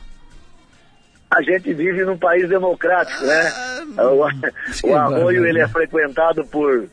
A 1.30 1.42
gente 1.42 1.72
vive 1.74 2.04
num 2.04 2.18
país 2.18 2.48
democrático, 2.48 3.22
né? 3.22 3.52
Ah, 3.96 4.08
o, 4.08 4.88
o 4.88 4.94
arroio 4.96 5.46
ele 5.46 5.60
é 5.60 5.68
frequentado 5.68 6.44
por 6.46 6.88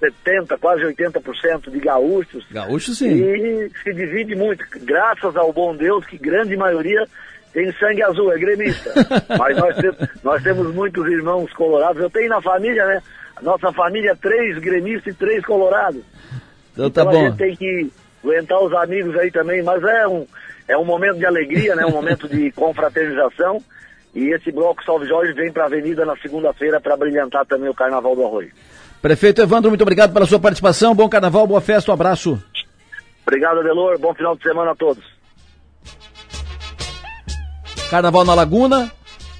70, 0.00 0.58
quase 0.58 0.82
80% 0.82 1.70
de 1.70 1.78
gaúchos. 1.80 2.44
Gaúchos, 2.50 2.98
sim. 2.98 3.22
E 3.22 3.70
se 3.82 3.92
divide 3.94 4.34
muito, 4.34 4.64
graças 4.82 5.36
ao 5.36 5.52
bom 5.52 5.74
Deus, 5.74 6.04
que 6.06 6.18
grande 6.18 6.56
maioria 6.56 7.06
tem 7.52 7.72
sangue 7.72 8.02
azul, 8.02 8.32
é 8.32 8.38
gremista. 8.38 8.92
Mas 9.38 9.56
nós, 9.56 9.76
nós 10.22 10.42
temos 10.42 10.74
muitos 10.74 11.06
irmãos 11.06 11.50
colorados. 11.54 12.02
Eu 12.02 12.10
tenho 12.10 12.28
na 12.28 12.40
família, 12.42 12.84
né? 12.84 13.02
Nossa 13.40 13.72
família 13.72 14.16
três 14.16 14.58
gremistas 14.58 15.14
e 15.14 15.16
três 15.16 15.44
colorados. 15.44 16.02
Então, 16.72 16.90
tá 16.90 17.02
então 17.02 17.12
bom. 17.12 17.18
a 17.18 17.28
gente 17.30 17.38
tem 17.38 17.56
que 17.56 17.90
aguentar 18.22 18.62
os 18.62 18.72
amigos 18.74 19.16
aí 19.16 19.30
também, 19.30 19.62
mas 19.62 19.82
é 19.82 20.06
um, 20.06 20.26
é 20.68 20.76
um 20.76 20.84
momento 20.84 21.18
de 21.18 21.24
alegria, 21.24 21.74
né? 21.74 21.86
Um 21.86 21.92
momento 21.92 22.28
de 22.28 22.50
confraternização. 22.52 23.62
E 24.14 24.34
esse 24.34 24.50
bloco 24.50 24.84
Salve 24.84 25.06
Jorge 25.06 25.32
vem 25.32 25.52
para 25.52 25.64
a 25.64 25.66
Avenida 25.66 26.04
na 26.04 26.16
segunda-feira 26.16 26.80
para 26.80 26.96
brilhantar 26.96 27.44
também 27.46 27.68
o 27.68 27.74
Carnaval 27.74 28.14
do 28.14 28.24
Arroio. 28.24 28.50
Prefeito 29.00 29.40
Evandro, 29.40 29.70
muito 29.70 29.82
obrigado 29.82 30.12
pela 30.12 30.26
sua 30.26 30.38
participação. 30.38 30.94
Bom 30.94 31.08
carnaval, 31.08 31.46
boa 31.46 31.60
festa, 31.60 31.90
um 31.90 31.94
abraço. 31.94 32.42
Obrigado, 33.26 33.60
Adelor. 33.60 33.98
Bom 33.98 34.14
final 34.14 34.36
de 34.36 34.42
semana 34.42 34.72
a 34.72 34.74
todos. 34.74 35.04
Carnaval 37.90 38.24
na 38.24 38.34
Laguna, 38.34 38.90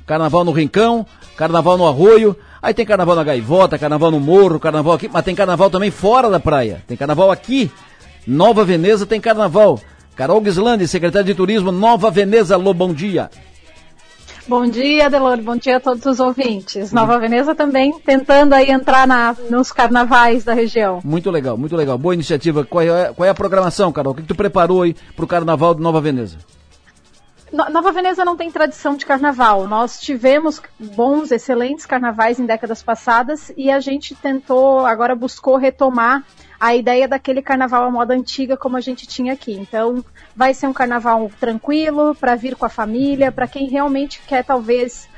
carnaval 0.07 0.45
no 0.45 0.53
Rincão, 0.53 1.07
carnaval 1.37 1.77
no 1.77 1.87
Arroio. 1.87 2.37
Aí 2.63 2.73
tem 2.75 2.87
carnaval 2.87 3.17
na 3.17 3.25
Gaivota, 3.25 3.79
carnaval 3.79 4.11
no 4.11 4.21
Morro, 4.21 4.59
carnaval 4.59 4.95
aqui, 4.95 5.09
mas 5.13 5.25
tem 5.25 5.35
carnaval 5.35 5.71
também 5.71 5.91
fora 5.91 6.31
da 6.31 6.41
praia. 6.41 6.83
Tem 6.87 6.97
carnaval 6.97 7.31
aqui, 7.31 7.71
Nova 8.27 8.65
Veneza 8.65 9.07
tem 9.07 9.21
carnaval. 9.21 9.81
Carol 10.17 10.43
Gislandi, 10.43 10.89
secretária 10.89 11.27
de 11.27 11.35
Turismo, 11.35 11.71
Nova 11.71 12.11
Veneza, 12.11 12.55
alô, 12.55 12.73
bom 12.73 12.93
dia. 12.93 13.31
Bom 14.49 14.65
dia, 14.65 15.11
Delor. 15.11 15.39
Bom 15.39 15.57
dia 15.57 15.79
a 15.79 15.81
todos 15.81 16.07
os 16.07 16.21
ouvintes. 16.21 16.93
Nova 16.93 17.19
Veneza 17.19 17.53
também 17.53 17.99
tentando 17.99 18.53
aí 18.53 18.71
entrar 18.71 19.05
na, 19.05 19.35
nos 19.51 19.73
carnavais 19.73 20.45
da 20.45 20.55
região. 20.55 21.01
Muito 21.05 21.33
legal, 21.33 21.59
muito 21.59 21.75
legal. 21.75 21.99
Boa 21.99 22.15
iniciativa. 22.15 22.65
Qual 22.65 22.81
é, 22.81 23.13
qual 23.13 23.27
é 23.27 23.31
a 23.31 23.35
programação, 23.35 23.93
Carol? 23.93 24.13
O 24.13 24.15
que, 24.15 24.23
que 24.23 24.29
tu 24.29 24.37
preparou 24.37 24.83
aí 24.83 24.95
para 25.17 25.25
o 25.25 25.29
carnaval 25.29 25.75
de 25.75 25.83
Nova 25.83 26.01
Veneza? 26.01 26.39
Nova 27.53 27.91
Veneza 27.91 28.25
não 28.25 28.37
tem 28.37 28.49
tradição 28.51 28.97
de 28.97 29.05
carnaval. 29.05 29.67
Nós 29.67 30.01
tivemos 30.01 30.63
bons, 30.79 31.33
excelentes 31.33 31.85
carnavais 31.85 32.39
em 32.39 32.47
décadas 32.47 32.85
passadas 32.85 33.53
e 33.57 33.69
a 33.69 33.81
gente 33.81 34.15
tentou, 34.15 34.87
agora 34.87 35.17
buscou 35.17 35.57
retomar 35.57 36.25
a 36.59 36.75
ideia 36.75 37.07
daquele 37.07 37.43
carnaval 37.43 37.85
à 37.85 37.91
moda 37.91 38.15
antiga 38.15 38.57
como 38.57 38.77
a 38.77 38.81
gente 38.81 39.07
tinha 39.07 39.33
aqui. 39.33 39.53
Então, 39.53 40.05
vai 40.35 40.55
ser 40.55 40.67
um 40.67 40.73
carnaval 40.73 41.31
tranquilo 41.39 42.15
para 42.15 42.35
vir 42.35 42.57
com 42.57 42.67
a 42.67 42.71
família, 42.71 43.31
para 43.31 43.47
quem 43.47 43.69
realmente 43.69 44.21
quer 44.27 44.45
talvez 44.45 45.09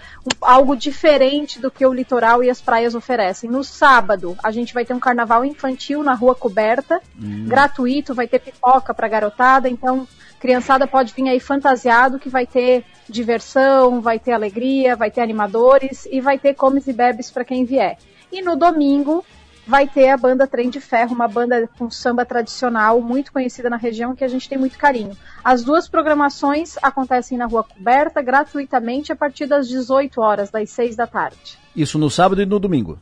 algo 0.40 0.77
diferente 0.77 1.60
do 1.60 1.70
que 1.70 1.86
o 1.86 1.93
litoral 1.93 2.43
e 2.43 2.51
as 2.51 2.60
praias 2.60 2.94
oferecem. 2.94 3.48
No 3.48 3.65
sábado, 3.65 4.36
a 4.43 4.51
gente 4.51 4.74
vai 4.74 4.85
ter 4.85 4.94
um 4.94 5.01
carnaval 5.01 5.44
infantil 5.44 6.02
na 6.02 6.15
rua 6.15 6.35
coberta, 6.35 7.01
hum. 7.20 7.47
gratuito, 7.47 8.15
vai 8.15 8.27
ter 8.27 8.40
pipoca 8.40 8.93
para 8.93 9.09
garotada, 9.09 9.69
então 9.69 10.06
criançada 10.39 10.86
pode 10.86 11.12
vir 11.15 11.28
aí 11.28 11.40
fantasiado 11.40 12.19
que 12.19 12.28
vai 12.28 12.47
ter 12.47 12.85
diversão, 13.09 14.01
vai 14.01 14.19
ter 14.19 14.32
alegria, 14.32 14.94
vai 14.94 15.10
ter 15.10 15.20
animadores 15.20 16.06
e 16.10 16.20
vai 16.20 16.39
ter 16.39 16.55
comes 16.55 16.86
e 16.86 16.93
bebes 16.93 17.31
para 17.31 17.44
quem 17.44 17.65
vier. 17.65 17.98
E 18.31 18.43
no 18.43 18.56
domingo 18.56 19.24
vai 19.69 19.86
ter 19.86 20.09
a 20.09 20.16
banda 20.16 20.47
Trem 20.47 20.70
de 20.70 20.81
Ferro, 20.81 21.15
uma 21.15 21.28
banda 21.28 21.69
com 21.78 21.90
samba 21.90 22.24
tradicional 22.24 23.03
muito 23.03 23.31
conhecida 23.31 23.69
na 23.69 23.77
região 23.77 24.16
que 24.16 24.24
a 24.24 24.28
gente 24.28 24.49
tem 24.49 24.57
muito 24.57 24.78
carinho. 24.78 25.15
As 25.45 25.62
duas 25.62 25.86
programações 25.86 26.77
acontecem 26.82 27.36
na 27.36 27.45
Rua 27.45 27.62
Coberta 27.62 28.23
gratuitamente 28.23 29.12
a 29.12 29.16
partir 29.16 29.45
das 29.45 29.69
18 29.69 30.23
horas, 30.23 30.51
das 30.51 30.70
6 30.70 30.97
da 30.97 31.07
tarde. 31.07 31.59
Isso 31.77 31.99
no 31.99 32.09
sábado 32.09 32.40
e 32.40 32.47
no 32.47 32.59
domingo? 32.59 32.99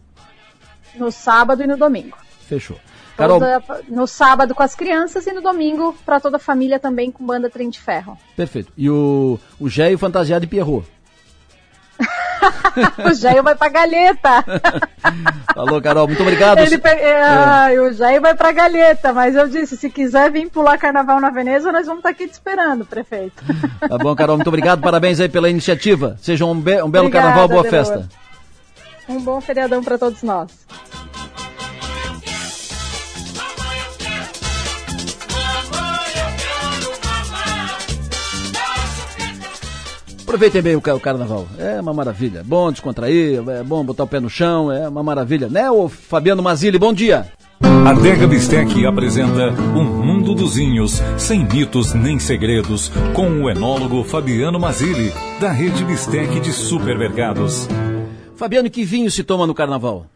No 0.97 1.13
sábado 1.13 1.63
e 1.63 1.69
no 1.69 1.77
domingo. 1.77 2.19
Fechou. 2.41 2.79
Carol... 3.17 3.41
No 3.89 4.07
sábado 4.09 4.53
com 4.53 4.63
as 4.63 4.75
crianças 4.75 5.25
e 5.27 5.33
no 5.33 5.41
domingo 5.41 5.97
para 6.05 6.19
toda 6.19 6.37
a 6.37 6.41
família 6.41 6.81
também 6.81 7.13
com 7.13 7.25
banda 7.25 7.49
Trem 7.49 7.71
de 7.71 7.81
Ferro. 7.81 8.19
Perfeito. 8.35 8.73
E 8.77 8.91
o, 8.91 9.39
o 9.61 9.69
Géio 9.69 9.97
fantasiado 9.97 10.45
de 10.45 10.49
Pierrot? 10.49 10.85
o 13.05 13.15
Jair 13.15 13.43
vai 13.43 13.55
pra 13.55 13.69
galheta. 13.69 14.45
Falou, 15.55 15.81
Carol, 15.81 16.07
muito 16.07 16.23
obrigado. 16.23 16.59
Ele 16.59 16.79
pe... 16.79 16.89
é. 16.89 17.23
Ah, 17.23 17.69
o 17.81 17.93
Jair 17.93 18.21
vai 18.21 18.35
pra 18.35 18.53
galheta, 18.53 19.13
mas 19.13 19.35
eu 19.35 19.49
disse, 19.49 19.77
se 19.77 19.91
quiser 19.91 20.31
vir 20.31 20.51
pular 20.51 20.79
carnaval 20.79 21.21
na 21.21 21.31
Veneza, 21.31 21.73
nós 21.73 21.87
vamos 21.87 22.01
estar 22.01 22.11
tá 22.11 22.15
aqui 22.15 22.27
te 22.27 22.33
esperando, 22.33 22.85
prefeito. 22.85 23.43
Tá 23.87 23.99
bom, 23.99 24.15
Carol, 24.17 24.37
muito 24.37 24.49
obrigado, 24.49 24.81
parabéns 24.81 25.21
aí 25.21 25.29
pela 25.29 25.49
iniciativa. 25.49 26.17
Seja 26.21 26.45
um, 26.45 26.59
be 26.59 26.83
um 26.83 26.91
belo 26.91 27.07
Obrigada, 27.07 27.29
carnaval, 27.29 27.49
boa 27.49 27.65
festa. 27.65 28.09
Um 29.09 29.21
bom 29.21 29.41
feriadão 29.41 29.83
para 29.83 29.97
todos 29.97 30.23
nós. 30.23 30.51
Aproveitem 40.27 40.61
bem 40.61 40.75
o, 40.75 40.81
carnaval. 40.81 41.47
É 41.57 41.81
uma 41.81 41.95
maravilha. 41.95 42.43
Bom 42.45 42.73
descontrair, 42.73 43.39
é 43.49 43.63
bom 43.63 43.85
botar 43.85 44.03
o 44.03 44.09
pé 44.09 44.19
no 44.19 44.29
chão, 44.29 44.73
é 44.73 44.89
uma 44.89 45.01
maravilha. 45.01 45.49
Né, 45.49 45.71
ô 45.71 45.89
Fabiano 45.89 46.43
Mazili, 46.43 46.81
bom 46.81 46.93
dia. 46.93 47.27
A 47.63 47.93
Dega 47.93 48.27
Bistec 48.27 48.85
apresenta 48.85 49.51
Um 49.73 49.85
Mundo 49.85 50.35
dos 50.35 50.57
Vinhos, 50.57 51.01
sem 51.17 51.47
mitos 51.47 51.95
nem 51.95 52.19
segredos, 52.19 52.89
com 53.15 53.45
o 53.45 53.49
enólogo 53.49 54.03
Fabiano 54.03 54.59
Mazili, 54.59 55.13
da 55.41 55.53
rede 55.53 55.85
Bistec 55.85 56.41
de 56.41 56.53
supermercados. 56.53 57.69
Fabiano, 58.35 58.69
que 58.69 58.83
vinho 58.83 59.13
se 59.13 59.23
toma 59.23 59.47
no 59.47 59.55
carnaval? 59.55 60.07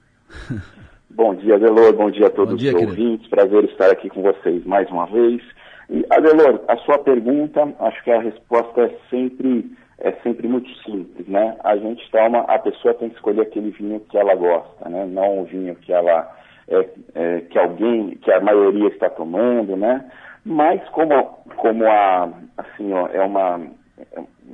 Bom 1.09 1.37
dia, 1.37 1.55
Adelor. 1.55 1.93
Bom 1.93 2.11
dia 2.11 2.27
a 2.27 2.31
todos 2.31 2.55
bom 2.55 2.57
dia, 2.57 2.77
os 2.77 2.83
ouvintes. 2.83 3.29
Querido. 3.29 3.31
Prazer 3.31 3.65
estar 3.71 3.91
aqui 3.91 4.09
com 4.09 4.23
vocês 4.23 4.65
mais 4.65 4.91
uma 4.91 5.07
vez. 5.07 5.41
E, 5.89 6.05
Adelor, 6.11 6.61
a 6.67 6.77
sua 6.79 6.99
pergunta, 6.99 7.73
acho 7.79 8.03
que 8.03 8.11
a 8.11 8.21
resposta 8.21 8.81
é 8.81 8.97
sempre 9.09 9.71
é 10.01 10.13
sempre 10.23 10.49
muito 10.49 10.69
simples, 10.83 11.27
né? 11.29 11.57
A 11.63 11.77
gente 11.77 12.11
toma, 12.11 12.41
a 12.41 12.59
pessoa 12.59 12.95
tem 12.95 13.11
que 13.11 13.17
escolher 13.17 13.43
aquele 13.43 13.71
vinho 13.71 14.01
que 14.01 14.17
ela 14.17 14.35
gosta, 14.35 14.89
né? 14.89 15.05
Não 15.07 15.41
o 15.41 15.45
vinho 15.45 15.75
que 15.77 15.93
ela, 15.93 16.35
é, 16.69 16.89
é, 17.15 17.41
que 17.43 17.59
alguém, 17.59 18.17
que 18.23 18.33
a 18.33 18.41
maioria 18.41 18.89
está 18.89 19.11
tomando, 19.11 19.77
né? 19.77 20.11
Mas 20.45 20.83
como, 20.89 21.23
como 21.57 21.85
a, 21.87 22.31
assim, 22.57 22.93
ó, 22.95 23.09
é 23.09 23.21
uma, 23.21 23.61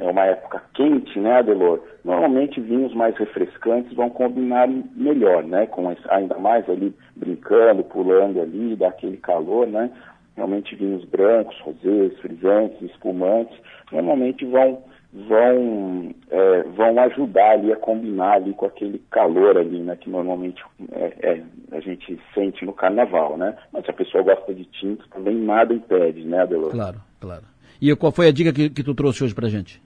é 0.00 0.10
uma 0.10 0.24
época 0.24 0.62
quente, 0.74 1.16
né, 1.20 1.38
Adelor? 1.38 1.80
Normalmente 2.04 2.60
vinhos 2.60 2.92
mais 2.92 3.16
refrescantes 3.16 3.94
vão 3.94 4.10
combinar 4.10 4.68
melhor, 4.96 5.44
né? 5.44 5.66
Com 5.66 5.92
esse, 5.92 6.02
ainda 6.08 6.36
mais 6.38 6.68
ali 6.68 6.92
brincando, 7.14 7.84
pulando 7.84 8.40
ali, 8.40 8.74
dá 8.74 8.88
aquele 8.88 9.16
calor, 9.18 9.68
né? 9.68 9.90
Realmente 10.36 10.74
vinhos 10.74 11.04
brancos, 11.04 11.58
rosés, 11.60 12.18
frisantes, 12.18 12.82
espumantes, 12.82 13.56
normalmente 13.92 14.44
vão 14.44 14.82
vão, 15.16 16.14
é, 16.30 16.62
vão 16.64 16.98
ajudar 17.00 17.52
ali 17.52 17.72
a 17.72 17.76
combinar 17.76 18.34
ali 18.34 18.52
com 18.52 18.66
aquele 18.66 18.98
calor 19.10 19.56
ali, 19.56 19.80
né, 19.80 19.96
que 19.96 20.10
normalmente 20.10 20.62
é, 20.92 21.12
é, 21.22 21.42
a 21.72 21.80
gente 21.80 22.20
sente 22.34 22.64
no 22.66 22.72
carnaval, 22.74 23.38
né? 23.38 23.56
Mas 23.72 23.84
se 23.84 23.90
a 23.90 23.94
pessoa 23.94 24.22
gosta 24.22 24.52
de 24.52 24.64
tinto, 24.66 25.08
também 25.08 25.34
nada 25.34 25.72
impede, 25.72 26.22
né, 26.24 26.42
Adelor? 26.42 26.70
Claro, 26.70 27.00
claro. 27.18 27.44
E 27.80 27.94
qual 27.96 28.12
foi 28.12 28.28
a 28.28 28.32
dica 28.32 28.52
que, 28.52 28.68
que 28.68 28.82
tu 28.82 28.94
trouxe 28.94 29.24
hoje 29.24 29.34
pra 29.34 29.48
gente? 29.48 29.80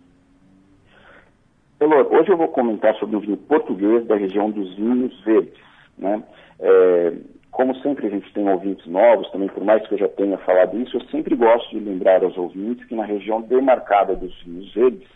Adelor, 1.78 2.12
hoje 2.12 2.30
eu 2.30 2.36
vou 2.36 2.48
comentar 2.48 2.94
sobre 2.96 3.16
o 3.16 3.20
vinho 3.20 3.36
português 3.36 4.04
da 4.06 4.16
região 4.16 4.50
dos 4.50 4.74
vinhos 4.74 5.18
verdes, 5.24 5.60
né? 5.96 6.22
É, 6.58 7.12
como 7.52 7.74
sempre 7.76 8.06
a 8.06 8.10
gente 8.10 8.32
tem 8.32 8.48
ouvintes 8.48 8.86
novos, 8.86 9.30
também 9.30 9.48
por 9.48 9.64
mais 9.64 9.86
que 9.86 9.94
eu 9.94 9.98
já 9.98 10.08
tenha 10.08 10.38
falado 10.38 10.78
isso, 10.80 10.96
eu 10.96 11.04
sempre 11.06 11.36
gosto 11.36 11.70
de 11.70 11.84
lembrar 11.84 12.22
aos 12.24 12.36
ouvintes 12.36 12.84
que 12.86 12.94
na 12.94 13.04
região 13.04 13.40
demarcada 13.42 14.16
dos 14.16 14.34
vinhos 14.42 14.72
verdes, 14.72 15.08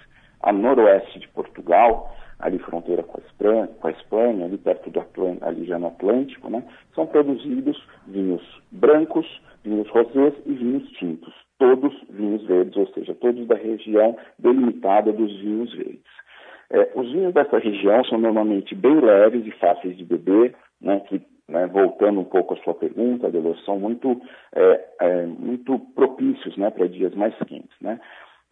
a 0.44 0.52
noroeste 0.52 1.18
de 1.18 1.28
Portugal, 1.28 2.14
ali 2.38 2.58
fronteira 2.58 3.02
com 3.02 3.18
a 3.18 3.24
Espanha, 3.24 3.66
com 3.80 3.88
a 3.88 3.90
Espanha 3.90 4.44
ali 4.44 4.58
perto 4.58 4.90
do 4.90 5.00
Atlântico, 5.00 5.46
ali 5.46 5.64
já 5.64 5.78
no 5.78 5.86
Atlântico, 5.86 6.50
né, 6.50 6.62
são 6.94 7.06
produzidos 7.06 7.82
vinhos 8.06 8.42
brancos, 8.70 9.26
vinhos 9.64 9.88
rosés 9.88 10.34
e 10.44 10.52
vinhos 10.52 10.86
tintos, 10.92 11.32
todos 11.58 11.92
vinhos 12.10 12.44
verdes, 12.46 12.76
ou 12.76 12.86
seja, 12.88 13.14
todos 13.14 13.46
da 13.46 13.56
região 13.56 14.16
delimitada 14.38 15.12
dos 15.12 15.34
vinhos 15.40 15.72
verdes. 15.74 16.14
É, 16.70 16.90
os 16.94 17.10
vinhos 17.10 17.32
dessa 17.32 17.58
região 17.58 18.04
são 18.04 18.18
normalmente 18.18 18.74
bem 18.74 19.00
leves 19.00 19.46
e 19.46 19.50
fáceis 19.52 19.96
de 19.96 20.04
beber, 20.04 20.54
né, 20.80 21.00
que 21.08 21.22
né, 21.48 21.66
voltando 21.66 22.20
um 22.20 22.24
pouco 22.24 22.54
à 22.54 22.56
sua 22.58 22.74
pergunta, 22.74 23.30
Delor, 23.30 23.56
são 23.64 23.78
muito, 23.78 24.20
é, 24.54 24.84
é, 25.00 25.26
muito 25.26 25.78
propícios 25.94 26.56
né, 26.56 26.70
para 26.70 26.88
dias 26.88 27.14
mais 27.14 27.34
quentes. 27.46 27.76
Né? 27.80 28.00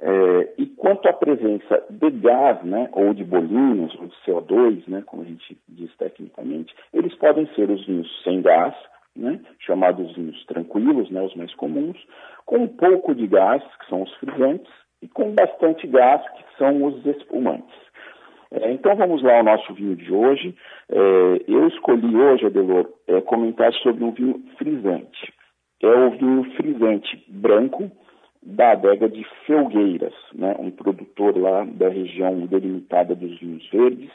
É, 0.05 0.55
e 0.59 0.67
quanto 0.67 1.09
à 1.09 1.13
presença 1.13 1.85
de 1.89 2.11
gás, 2.11 2.61
né, 2.65 2.89
ou 2.93 3.15
de 3.15 3.23
bolinhos, 3.23 3.95
ou 3.95 4.09
de 4.09 4.15
CO2, 4.27 4.83
né, 4.89 5.01
como 5.07 5.23
a 5.23 5.25
gente 5.25 5.57
diz 5.69 5.97
tecnicamente, 5.97 6.75
eles 6.93 7.15
podem 7.15 7.47
ser 7.55 7.71
os 7.71 7.87
vinhos 7.87 8.09
sem 8.25 8.43
gás, 8.43 8.75
né, 9.15 9.39
chamados 9.61 10.13
vinhos 10.17 10.45
tranquilos, 10.47 11.09
né, 11.09 11.23
os 11.23 11.37
mais 11.37 11.55
comuns, 11.55 11.97
com 12.45 12.59
um 12.59 12.69
pouco 12.69 13.15
de 13.15 13.29
gás, 13.29 13.63
que 13.79 13.89
são 13.89 14.03
os 14.03 14.13
frisantes, 14.17 14.73
e 15.01 15.07
com 15.07 15.31
bastante 15.31 15.87
gás, 15.87 16.21
que 16.31 16.59
são 16.59 16.83
os 16.85 17.07
espumantes. 17.07 17.77
É, 18.51 18.73
então 18.73 18.97
vamos 18.97 19.23
lá 19.23 19.39
ao 19.39 19.45
nosso 19.45 19.73
vinho 19.73 19.95
de 19.95 20.13
hoje. 20.13 20.55
É, 20.91 20.97
eu 21.47 21.69
escolhi 21.69 22.17
hoje, 22.17 22.47
Adelor, 22.47 22.89
é, 23.07 23.21
comentar 23.21 23.73
sobre 23.75 24.03
um 24.03 24.11
vinho 24.11 24.43
frisante. 24.59 25.33
É 25.81 25.87
o 25.87 26.11
vinho 26.11 26.45
frisante 26.57 27.25
branco 27.29 27.91
da 28.43 28.73
adega 28.73 29.09
de 29.09 29.25
Felgueiras, 29.47 30.15
né, 30.35 30.57
um 30.59 30.71
produtor 30.71 31.37
lá 31.37 31.65
da 31.65 31.89
região 31.89 32.47
delimitada 32.47 33.15
dos 33.15 33.39
vinhos 33.39 33.69
verdes, 33.71 34.11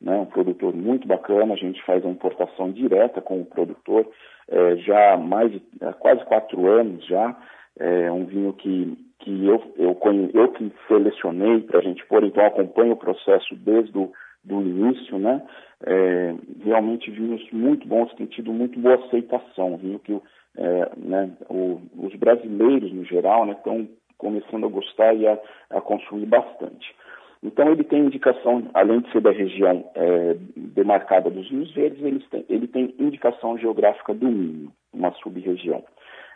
né, 0.00 0.16
um 0.16 0.26
produtor 0.26 0.74
muito 0.74 1.06
bacana. 1.06 1.54
A 1.54 1.56
gente 1.56 1.82
faz 1.84 2.04
a 2.04 2.08
importação 2.08 2.72
direta 2.72 3.20
com 3.20 3.40
o 3.40 3.46
produtor 3.46 4.08
é, 4.48 4.76
já 4.76 5.14
há 5.14 5.16
mais 5.16 5.52
de 5.52 5.62
há 5.80 5.92
quase 5.92 6.24
quatro 6.24 6.66
anos 6.66 7.04
já. 7.06 7.36
É 7.78 8.10
um 8.10 8.24
vinho 8.24 8.52
que 8.54 8.96
que 9.20 9.46
eu, 9.46 9.60
eu, 9.76 9.98
eu 10.32 10.48
que 10.52 10.72
selecionei 10.86 11.60
para 11.62 11.80
a 11.80 11.82
gente 11.82 12.06
pôr, 12.06 12.22
então 12.22 12.46
acompanho 12.46 12.92
o 12.92 12.96
processo 12.96 13.54
desde 13.56 13.98
o 13.98 14.12
do 14.44 14.62
início, 14.62 15.18
né? 15.18 15.42
É, 15.84 16.34
realmente 16.64 17.10
vinhos 17.10 17.46
muito 17.52 17.86
bons, 17.86 18.12
tem 18.14 18.26
tido 18.26 18.52
muito 18.52 18.78
boa 18.78 18.96
aceitação, 18.96 19.76
vinho 19.76 19.98
que 19.98 20.20
é, 20.58 20.90
né, 20.96 21.30
o, 21.48 21.80
os 21.96 22.14
brasileiros, 22.16 22.92
no 22.92 23.04
geral, 23.04 23.46
né, 23.46 23.52
estão 23.52 23.88
começando 24.18 24.66
a 24.66 24.68
gostar 24.68 25.14
e 25.14 25.26
a, 25.26 25.38
a, 25.70 25.80
consumir 25.80 26.26
bastante. 26.26 26.94
Então 27.42 27.70
ele 27.70 27.84
tem 27.84 28.00
indicação, 28.00 28.68
além 28.74 29.00
de 29.00 29.12
ser 29.12 29.20
da 29.20 29.30
região 29.30 29.88
é, 29.94 30.36
demarcada 30.56 31.30
dos 31.30 31.48
vinhos 31.48 31.72
verdes, 31.72 32.02
ele 32.02 32.18
tem, 32.28 32.44
ele 32.48 32.66
tem 32.66 32.94
indicação 32.98 33.56
geográfica 33.56 34.12
do 34.12 34.26
Minho, 34.26 34.72
uma 34.92 35.12
sub-região. 35.12 35.84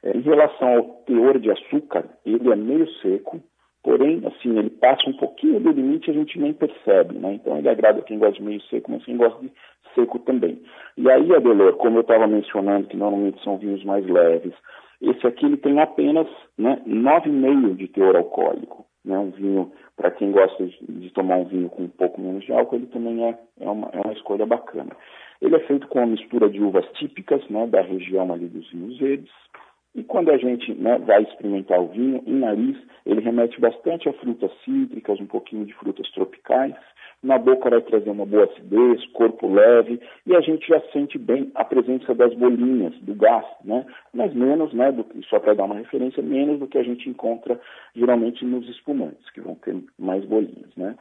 É, 0.04 0.16
em 0.16 0.20
relação 0.20 0.76
ao 0.76 0.82
teor 1.04 1.40
de 1.40 1.50
açúcar, 1.50 2.04
ele 2.24 2.52
é 2.52 2.56
meio 2.56 2.88
seco, 3.00 3.40
porém, 3.82 4.22
assim, 4.26 4.58
ele 4.58 4.70
passa 4.70 5.08
um 5.08 5.16
pouquinho 5.16 5.60
do 5.60 5.70
limite 5.70 6.08
e 6.08 6.10
a 6.10 6.14
gente 6.14 6.38
nem 6.38 6.52
percebe, 6.52 7.18
né? 7.18 7.34
Então 7.34 7.56
ele 7.58 7.68
agrada 7.68 8.02
quem 8.02 8.18
gosta 8.18 8.34
de 8.34 8.42
meio 8.42 8.60
seco, 8.62 8.90
mas 8.90 9.04
quem 9.04 9.16
gosta 9.16 9.40
de 9.40 9.52
seco 9.94 10.18
também. 10.20 10.62
E 10.96 11.10
aí, 11.10 11.34
Adelor, 11.34 11.74
como 11.76 11.98
eu 11.98 12.02
estava 12.02 12.26
mencionando, 12.26 12.88
que 12.88 12.96
normalmente 12.96 13.42
são 13.42 13.58
vinhos 13.58 13.84
mais 13.84 14.06
leves, 14.06 14.54
esse 15.00 15.26
aqui 15.26 15.46
ele 15.46 15.56
tem 15.56 15.80
apenas 15.80 16.28
né, 16.56 16.80
9,5 16.86 17.76
de 17.76 17.88
teor 17.88 18.16
alcoólico. 18.16 18.86
Né? 19.04 19.18
Um 19.18 19.30
vinho, 19.30 19.72
para 19.96 20.12
quem 20.12 20.30
gosta 20.30 20.64
de, 20.64 21.10
tomar 21.10 21.36
um 21.38 21.44
vinho 21.44 21.68
com 21.68 21.82
um 21.82 21.88
pouco 21.88 22.20
menos 22.20 22.44
de 22.44 22.52
álcool, 22.52 22.76
ele 22.76 22.86
também 22.86 23.24
é, 23.24 23.38
é, 23.60 23.68
uma, 23.68 23.88
é 23.92 24.00
uma 24.00 24.12
escolha 24.12 24.46
bacana. 24.46 24.90
Ele 25.40 25.56
é 25.56 25.60
feito 25.60 25.88
com 25.88 25.98
uma 25.98 26.06
mistura 26.06 26.48
de 26.48 26.62
uvas 26.62 26.86
típicas 26.92 27.46
né, 27.48 27.66
da 27.66 27.80
região 27.80 28.32
ali 28.32 28.46
dos 28.46 28.70
vinhos 28.70 28.96
verdes, 28.98 29.32
E 29.94 30.02
quando 30.02 30.30
a 30.30 30.38
gente 30.38 30.72
né, 30.74 30.98
vai 30.98 31.22
experimentar 31.22 31.78
o 31.78 31.88
vinho, 31.88 32.22
em 32.26 32.38
nariz, 32.38 32.78
ele 33.04 33.20
remete 33.20 33.60
bastante 33.60 34.08
a 34.08 34.12
frutas 34.14 34.50
cítricas, 34.64 35.20
um 35.20 35.26
pouquinho 35.26 35.66
de 35.66 35.74
frutas 35.74 36.10
tropicais. 36.12 36.74
Na 37.22 37.38
boca 37.38 37.68
vai 37.68 37.80
trazer 37.82 38.10
uma 38.10 38.26
boa 38.26 38.44
acidez, 38.44 39.04
corpo 39.12 39.46
leve, 39.46 40.00
e 40.26 40.34
a 40.34 40.40
gente 40.40 40.66
já 40.66 40.80
sente 40.92 41.18
bem 41.18 41.52
a 41.54 41.64
presença 41.64 42.14
das 42.14 42.34
bolinhas, 42.34 42.98
do 43.00 43.14
gás, 43.14 43.44
né? 43.64 43.86
Mas 44.12 44.34
menos, 44.34 44.72
né, 44.72 44.90
do, 44.90 45.06
só 45.28 45.38
para 45.38 45.54
dar 45.54 45.64
uma 45.64 45.76
referência, 45.76 46.22
menos 46.22 46.58
do 46.58 46.66
que 46.66 46.78
a 46.78 46.82
gente 46.82 47.08
encontra 47.08 47.60
geralmente 47.94 48.44
nos 48.44 48.68
espumantes, 48.68 49.30
que 49.30 49.40
vão 49.40 49.54
ter 49.56 49.76
mais 49.98 50.24
bolinhas, 50.24 50.74
né? 50.74 50.96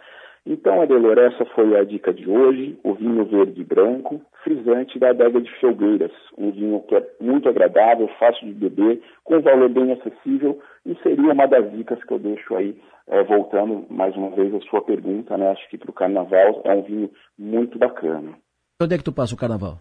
Então, 0.46 0.82
Adelor, 0.82 1.20
essa 1.20 1.46
foi 1.54 1.78
a 1.78 1.84
dica 1.84 2.12
de 2.12 2.28
hoje, 2.28 2.78
o 2.84 2.96
vinho 2.96 3.24
verde 3.26 3.64
branco, 3.64 4.20
frisante 4.44 4.98
da 4.98 5.12
adega 5.12 5.40
de 5.40 5.52
Felgueiras, 5.60 6.12
um 6.36 6.52
vinho 6.52 6.82
que 6.88 6.96
é 6.96 7.08
muito 7.20 7.48
agradável, 7.48 8.08
fácil 8.20 8.48
de 8.48 8.54
beber, 8.54 9.02
com 9.24 9.40
valor 9.40 9.70
bem 9.70 9.92
acessível 9.92 10.60
e 10.86 10.96
seria 11.04 11.32
uma 11.32 11.46
das 11.46 11.72
dicas 11.72 12.04
que 12.04 12.12
eu 12.12 12.18
deixo 12.18 12.56
aí, 12.56 12.76
é, 13.08 13.24
voltando 13.24 13.86
mais 13.90 14.16
uma 14.16 14.32
vez 14.32 14.54
à 14.56 14.60
sua 14.62 14.82
pergunta, 14.82 15.38
né? 15.38 15.52
Acho 15.52 15.70
que 15.70 15.78
para 15.78 15.92
o 15.92 15.94
carnaval 15.94 16.62
é 16.64 16.74
um 16.74 16.82
vinho 16.82 17.12
muito 17.38 17.78
bacana. 17.78 18.34
Onde 18.82 18.96
é 18.96 18.98
que 18.98 19.04
tu 19.04 19.14
passa 19.14 19.36
o 19.36 19.38
carnaval? 19.38 19.78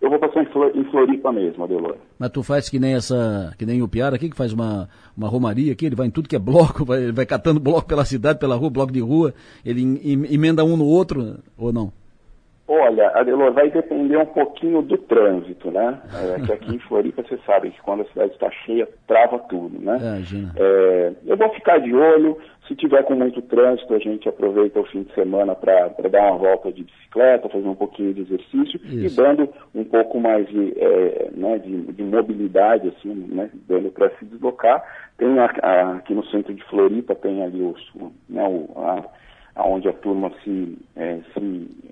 Eu 0.00 0.10
vou 0.10 0.18
passar 0.18 0.42
em, 0.42 0.84
Floripa 0.84 1.32
mesmo, 1.32 1.64
Adelor. 1.64 1.96
Mas 2.18 2.30
tu 2.30 2.42
faz 2.42 2.68
que 2.68 2.78
nem 2.78 2.94
essa, 2.94 3.52
que 3.58 3.66
nem 3.66 3.82
o 3.82 3.88
Piara 3.88 4.14
aqui, 4.14 4.30
que 4.30 4.36
faz 4.36 4.52
uma, 4.52 4.88
uma 5.16 5.28
romaria 5.28 5.72
aqui, 5.72 5.86
ele 5.86 5.96
vai 5.96 6.06
em 6.06 6.10
tudo 6.10 6.28
que 6.28 6.36
é 6.36 6.38
bloco, 6.38 6.84
vai, 6.86 7.10
vai 7.10 7.26
catando 7.26 7.58
bloco 7.58 7.88
pela 7.88 8.04
cidade, 8.04 8.38
pela 8.38 8.54
rua, 8.54 8.70
bloco 8.70 8.92
de 8.92 9.00
rua, 9.00 9.34
ele 9.64 9.82
emenda 10.30 10.64
um 10.64 10.76
no 10.76 10.86
outro, 10.86 11.38
ou 11.56 11.72
não? 11.72 11.92
Olha, 12.70 13.08
Adelor, 13.14 13.50
vai 13.54 13.70
depender 13.70 14.18
um 14.18 14.26
pouquinho 14.26 14.82
do 14.82 14.98
trânsito, 14.98 15.70
né? 15.70 15.98
É, 16.12 16.40
que 16.44 16.52
aqui 16.52 16.74
em 16.74 16.78
Floripa 16.80 17.22
você 17.22 17.38
sabe 17.46 17.70
que 17.70 17.80
quando 17.80 18.02
a 18.02 18.04
cidade 18.04 18.32
está 18.32 18.50
cheia, 18.50 18.86
trava 19.06 19.38
tudo, 19.38 19.80
né? 19.80 19.98
É, 20.02 20.62
é, 20.62 21.12
eu 21.26 21.36
vou 21.38 21.48
ficar 21.54 21.78
de 21.78 21.94
olho, 21.94 22.36
se 22.68 22.76
tiver 22.76 23.02
com 23.04 23.14
muito 23.14 23.40
trânsito, 23.42 23.94
a 23.94 23.98
gente 23.98 24.28
aproveita 24.28 24.78
o 24.78 24.84
fim 24.84 25.02
de 25.02 25.14
semana 25.14 25.54
para 25.54 25.88
dar 26.10 26.30
uma 26.30 26.36
volta 26.38 26.70
de 26.70 26.84
bicicleta, 26.84 27.48
fazer 27.48 27.66
um 27.66 27.74
pouquinho 27.74 28.12
de 28.12 28.20
exercício 28.20 28.78
Isso. 28.84 29.06
e 29.06 29.08
dando 29.16 29.48
um 29.74 29.84
pouco 29.84 30.20
mais 30.20 30.46
de, 30.46 30.74
é, 30.76 31.30
né, 31.34 31.58
de, 31.58 31.92
de, 31.92 32.02
mobilidade, 32.02 32.88
assim, 32.88 33.14
né, 33.28 33.50
dando 33.66 33.90
para 33.90 34.10
se 34.18 34.26
deslocar. 34.26 34.84
Tem 35.16 35.38
a, 35.38 35.50
a, 35.62 35.96
aqui 35.96 36.14
no 36.14 36.24
centro 36.26 36.54
de 36.54 36.62
Floripa, 36.64 37.14
tem 37.14 37.42
ali 37.42 37.62
os, 37.62 37.80
né, 38.28 38.44
o, 38.46 38.68
a, 38.76 39.66
onde 39.66 39.88
a 39.88 39.92
turma 39.94 40.30
se, 40.44 40.78
é, 40.94 41.18
se, 41.32 41.40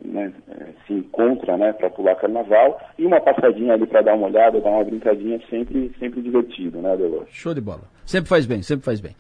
né, 0.04 0.30
é, 0.50 0.66
se 0.86 0.92
encontra 0.92 1.56
né, 1.56 1.72
para 1.72 1.88
pular 1.88 2.16
carnaval, 2.16 2.78
e 2.98 3.06
uma 3.06 3.20
passadinha 3.20 3.72
ali 3.72 3.86
para 3.86 4.02
dar 4.02 4.14
uma 4.14 4.26
olhada, 4.26 4.60
dar 4.60 4.70
uma 4.70 4.84
brincadinha, 4.84 5.40
sempre, 5.48 5.90
sempre 5.98 6.20
divertido, 6.20 6.82
né, 6.82 6.94
Delor? 6.96 7.24
Show 7.30 7.54
de 7.54 7.62
bola. 7.62 7.82
Sempre 8.04 8.28
faz 8.28 8.44
bem, 8.44 8.60
sempre 8.62 8.84
faz 8.84 9.00
bem. 9.00 9.16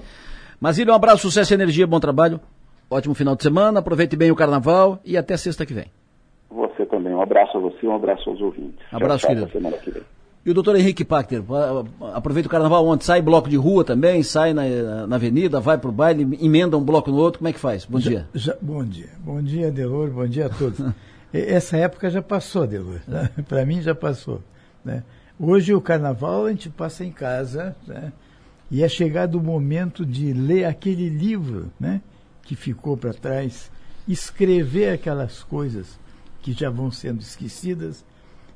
Masílio, 0.60 0.92
um 0.92 0.96
abraço, 0.96 1.22
sucesso, 1.22 1.52
energia, 1.52 1.86
bom 1.86 2.00
trabalho, 2.00 2.40
ótimo 2.90 3.14
final 3.14 3.36
de 3.36 3.42
semana, 3.42 3.80
aproveite 3.80 4.16
bem 4.16 4.30
o 4.30 4.36
carnaval 4.36 4.98
e 5.04 5.16
até 5.16 5.36
sexta 5.36 5.66
que 5.66 5.74
vem. 5.74 5.86
Você 6.50 6.86
também, 6.86 7.12
um 7.12 7.20
abraço 7.20 7.58
a 7.58 7.60
você, 7.60 7.86
um 7.86 7.94
abraço 7.94 8.30
aos 8.30 8.40
ouvintes. 8.40 8.80
Abraço, 8.90 9.26
tchau, 9.26 9.34
querido. 9.34 9.50
Semana 9.50 9.76
que 9.76 9.90
vem. 9.90 10.02
E 10.46 10.50
o 10.50 10.54
doutor 10.54 10.76
Henrique 10.76 11.04
Pachter, 11.04 11.42
aproveita 12.14 12.48
o 12.48 12.50
carnaval 12.50 12.86
onde 12.86 13.04
sai 13.04 13.20
bloco 13.20 13.50
de 13.50 13.56
rua 13.56 13.84
também, 13.84 14.22
sai 14.22 14.54
na, 14.54 15.06
na 15.06 15.16
avenida, 15.16 15.60
vai 15.60 15.76
para 15.76 15.90
o 15.90 15.92
baile, 15.92 16.38
emenda 16.40 16.78
um 16.78 16.84
bloco 16.84 17.10
no 17.10 17.18
outro, 17.18 17.40
como 17.40 17.48
é 17.48 17.52
que 17.52 17.58
faz? 17.58 17.84
Bom 17.84 17.98
já, 17.98 18.10
dia. 18.10 18.28
Já, 18.32 18.56
bom 18.62 18.84
dia. 18.84 19.10
Bom 19.18 19.42
dia, 19.42 19.70
Delor, 19.70 20.08
bom 20.08 20.26
dia 20.26 20.46
a 20.46 20.48
todos. 20.48 20.80
Essa 21.34 21.76
época 21.76 22.08
já 22.08 22.22
passou, 22.22 22.66
Delor. 22.66 23.00
Né? 23.06 23.28
Para 23.46 23.66
mim 23.66 23.82
já 23.82 23.94
passou. 23.94 24.40
Né? 24.84 25.02
Hoje 25.38 25.74
o 25.74 25.80
carnaval 25.80 26.46
a 26.46 26.50
gente 26.50 26.70
passa 26.70 27.04
em 27.04 27.10
casa 27.10 27.76
né? 27.86 28.12
E 28.70 28.82
é 28.82 28.88
chegado 28.88 29.36
o 29.36 29.42
momento 29.42 30.04
de 30.04 30.32
ler 30.32 30.64
aquele 30.64 31.08
livro 31.08 31.70
né? 31.78 32.00
que 32.42 32.54
ficou 32.56 32.96
para 32.96 33.12
trás, 33.12 33.70
escrever 34.08 34.92
aquelas 34.92 35.42
coisas 35.42 35.98
que 36.42 36.52
já 36.52 36.70
vão 36.70 36.90
sendo 36.90 37.20
esquecidas. 37.20 38.04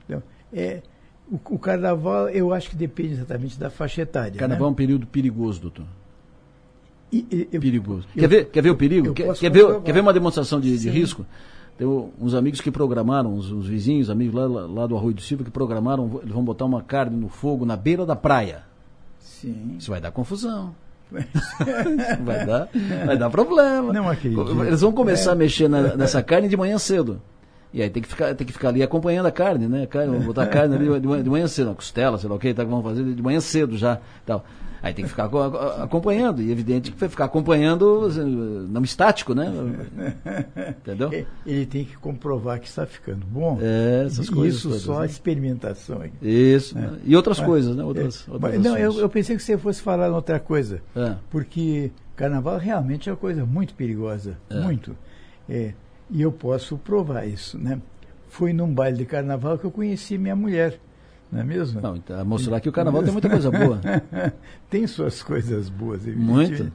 Então, 0.05 0.23
é, 0.53 0.83
o, 1.31 1.39
o, 1.55 1.59
carnaval, 1.59 2.29
eu 2.29 2.53
acho 2.53 2.71
que 2.71 2.77
depende 2.77 3.15
exatamente 3.15 3.59
da 3.59 3.71
faixa 3.71 4.03
etária. 4.03 4.39
Carnaval 4.39 4.69
né? 4.69 4.71
é 4.71 4.73
um 4.73 4.77
período 4.77 5.07
perigoso, 5.07 5.61
doutor. 5.61 5.87
E, 7.13 7.27
e, 7.31 7.49
eu, 7.53 7.61
perigoso. 7.61 8.07
Eu, 8.15 8.21
quer, 8.21 8.29
ver, 8.29 8.45
quer 8.47 8.63
ver 8.63 8.71
o 8.71 8.77
perigo? 8.77 9.13
Quer, 9.13 9.35
quer, 9.35 9.51
ver, 9.51 9.81
quer 9.83 9.93
ver 9.93 10.01
uma 10.01 10.13
demonstração 10.13 10.61
de, 10.61 10.77
de 10.77 10.89
risco? 10.89 11.27
Tem 11.77 11.87
uns 11.87 12.35
amigos 12.35 12.61
que 12.61 12.71
programaram, 12.71 13.35
uns, 13.35 13.51
uns 13.51 13.67
vizinhos, 13.67 14.11
amigos 14.11 14.35
lá, 14.35 14.47
lá, 14.67 14.87
do 14.87 14.97
Arroio 14.97 15.15
do 15.15 15.23
Silva, 15.23 15.43
que 15.43 15.51
programaram, 15.51 16.21
eles 16.23 16.33
vão 16.33 16.45
botar 16.45 16.67
uma 16.67 16.83
carne 16.83 17.17
no 17.17 17.29
fogo 17.29 17.65
na 17.65 17.77
beira 17.77 18.05
da 18.05 18.15
praia. 18.15 18.70
Sim. 19.21 19.77
Isso 19.79 19.91
vai 19.91 20.01
dar 20.01 20.11
confusão. 20.11 20.75
vai, 22.25 22.47
dar, 22.47 22.69
vai 23.07 23.19
dar 23.19 23.31
problema. 23.31 23.93
Não 23.93 24.09
acredito. 24.09 24.65
Eles 24.65 24.81
vão 24.81 24.93
começar 24.93 25.31
é. 25.31 25.33
a 25.33 25.37
mexer 25.37 25.69
na, 25.69 25.97
nessa 25.97 26.23
carne 26.23 26.49
de 26.49 26.57
manhã 26.57 26.79
cedo. 26.79 27.21
E 27.73 27.83
aí 27.83 27.91
tem 27.91 28.03
que 28.03 28.09
ficar, 28.09 28.35
tem 28.35 28.47
que 28.47 28.53
ficar 28.53 28.69
ali 28.69 28.83
acompanhando 28.83 29.27
a 29.27 29.31
carne, 29.31 29.69
né? 29.69 29.87
Carne, 29.87 30.11
vamos 30.11 30.27
botar 30.27 30.47
carne 30.47 30.75
ali 30.75 31.01
de 31.01 31.07
manhã, 31.07 31.23
de 31.23 31.31
manhã 31.31 31.47
cedo, 31.47 31.69
uma 31.69 31.75
costela, 31.75 32.19
sei 32.19 32.29
lá 32.29 32.35
o 32.35 32.39
que, 32.39 32.53
tá, 32.53 32.65
vamos 32.65 32.85
fazer 32.85 33.05
de 33.05 33.23
manhã 33.23 33.41
cedo 33.41 33.77
já. 33.77 33.99
Tal. 34.27 34.45
Aí 34.83 34.95
tem 34.95 35.05
que 35.05 35.11
ficar 35.11 35.31
acompanhando, 35.83 36.41
e 36.41 36.51
evidente 36.51 36.91
que 36.91 36.99
vai 36.99 37.09
ficar 37.09 37.27
acompanhando 37.27 38.07
assim, 38.07 38.25
não 38.71 38.83
estático, 38.83 39.35
né? 39.35 39.53
Entendeu? 40.71 41.11
Ele 41.47 41.67
tem 41.67 41.85
que 41.85 41.97
comprovar 41.99 42.59
que 42.59 42.67
está 42.67 42.87
ficando 42.87 43.27
bom. 43.27 43.59
É, 43.61 44.05
essas 44.07 44.31
coisas. 44.31 44.59
Isso 44.59 44.69
todas, 44.69 44.83
só 44.83 45.01
né? 45.01 45.07
experimentação. 45.07 46.03
Isso. 46.23 46.75
Né? 46.75 46.99
E 47.05 47.15
outras 47.15 47.39
mas, 47.39 47.47
coisas, 47.47 47.77
né? 47.77 47.85
Outras, 47.85 48.27
é, 48.27 48.33
outras 48.33 48.63
não, 48.63 48.77
eu, 48.79 48.99
eu, 48.99 49.09
pensei 49.09 49.37
que 49.37 49.43
você 49.43 49.59
fosse 49.59 49.83
falar 49.83 50.11
outra 50.11 50.41
coisa. 50.41 50.81
É. 50.97 51.15
Porque 51.29 51.91
carnaval 52.17 52.59
realmente 52.59 53.09
é 53.09 53.13
uma 53.13 53.19
coisa 53.19 53.45
muito 53.45 53.75
perigosa. 53.75 54.39
É. 54.49 54.61
Muito. 54.61 54.97
É, 55.49 55.75
e 56.11 56.23
eu 56.23 56.33
posso 56.33 56.79
provar 56.79 57.27
isso, 57.27 57.59
né? 57.59 57.81
Foi 58.29 58.53
num 58.53 58.73
baile 58.73 58.99
de 58.99 59.05
carnaval 59.05 59.59
que 59.59 59.65
eu 59.65 59.71
conheci 59.71 60.17
minha 60.17 60.37
mulher, 60.37 60.79
não 61.31 61.41
é 61.41 61.45
mesmo? 61.45 61.81
Não, 61.81 61.97
então, 61.97 62.25
mostrar 62.25 62.61
que 62.61 62.69
o 62.69 62.73
carnaval 62.73 63.03
tem 63.03 63.13
muita 63.13 63.29
coisa 63.29 63.51
boa. 63.51 63.81
tem 64.69 64.87
suas 64.87 65.23
coisas 65.23 65.69
boas, 65.69 66.05
Muito. 66.05 66.73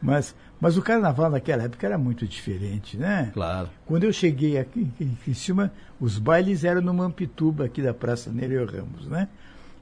Mas, 0.00 0.34
mas 0.60 0.76
o 0.76 0.82
carnaval 0.82 1.30
naquela 1.30 1.64
época 1.64 1.86
era 1.86 1.98
muito 1.98 2.26
diferente, 2.26 2.96
né? 2.96 3.30
Claro. 3.34 3.68
Quando 3.84 4.04
eu 4.04 4.12
cheguei 4.12 4.56
aqui 4.56 4.88
em 5.26 5.34
cima, 5.34 5.72
os 6.00 6.18
bailes 6.18 6.64
eram 6.64 6.80
no 6.80 6.94
Mampituba, 6.94 7.64
aqui 7.64 7.82
da 7.82 7.92
Praça 7.92 8.30
Nereu 8.30 8.64
Ramos, 8.64 9.06
né? 9.06 9.28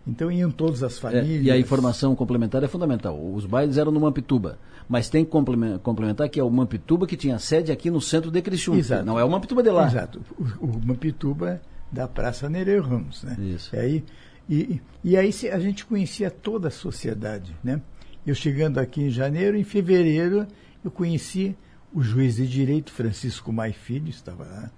Então 0.06 0.30
iam 0.30 0.50
todas 0.50 0.82
as 0.82 0.98
famílias. 0.98 1.40
É, 1.40 1.48
e 1.48 1.50
a 1.50 1.58
informação 1.58 2.14
complementar 2.14 2.62
é 2.62 2.68
fundamental. 2.68 3.20
Os 3.34 3.44
bailes 3.44 3.76
eram 3.76 3.90
no 3.90 4.00
Mampituba, 4.00 4.58
mas 4.88 5.08
tem 5.08 5.24
que 5.24 5.30
complementar 5.30 6.28
que 6.28 6.38
é 6.38 6.44
o 6.44 6.50
Mampituba 6.50 7.06
que 7.06 7.16
tinha 7.16 7.38
sede 7.38 7.72
aqui 7.72 7.90
no 7.90 8.00
centro 8.00 8.30
de 8.30 8.40
Criciúma. 8.40 8.78
Exato. 8.78 9.04
Não 9.04 9.18
é 9.18 9.24
o 9.24 9.30
Mampituba 9.30 9.62
de 9.62 9.70
lá. 9.70 9.86
Exato. 9.86 10.22
O, 10.38 10.66
o 10.66 10.86
Mampituba 10.86 11.60
da 11.90 12.08
Praça 12.08 12.48
Nereu 12.48 12.82
Ramos, 12.82 13.22
né? 13.22 13.36
Isso. 13.38 13.74
E 13.74 13.78
aí, 13.78 14.04
e, 14.48 14.80
e 15.02 15.16
aí 15.16 15.30
a 15.52 15.58
gente 15.58 15.84
conhecia 15.84 16.30
toda 16.30 16.68
a 16.68 16.70
sociedade, 16.70 17.56
né? 17.62 17.80
Eu 18.26 18.34
chegando 18.34 18.78
aqui 18.78 19.02
em 19.02 19.10
janeiro, 19.10 19.56
em 19.56 19.64
fevereiro, 19.64 20.46
eu 20.84 20.90
conheci 20.90 21.56
o 21.92 22.02
juiz 22.02 22.36
de 22.36 22.46
direito 22.46 22.92
Francisco 22.92 23.52
Mai 23.52 23.72
Filho, 23.72 24.08
estava 24.08 24.44
lá, 24.44 24.70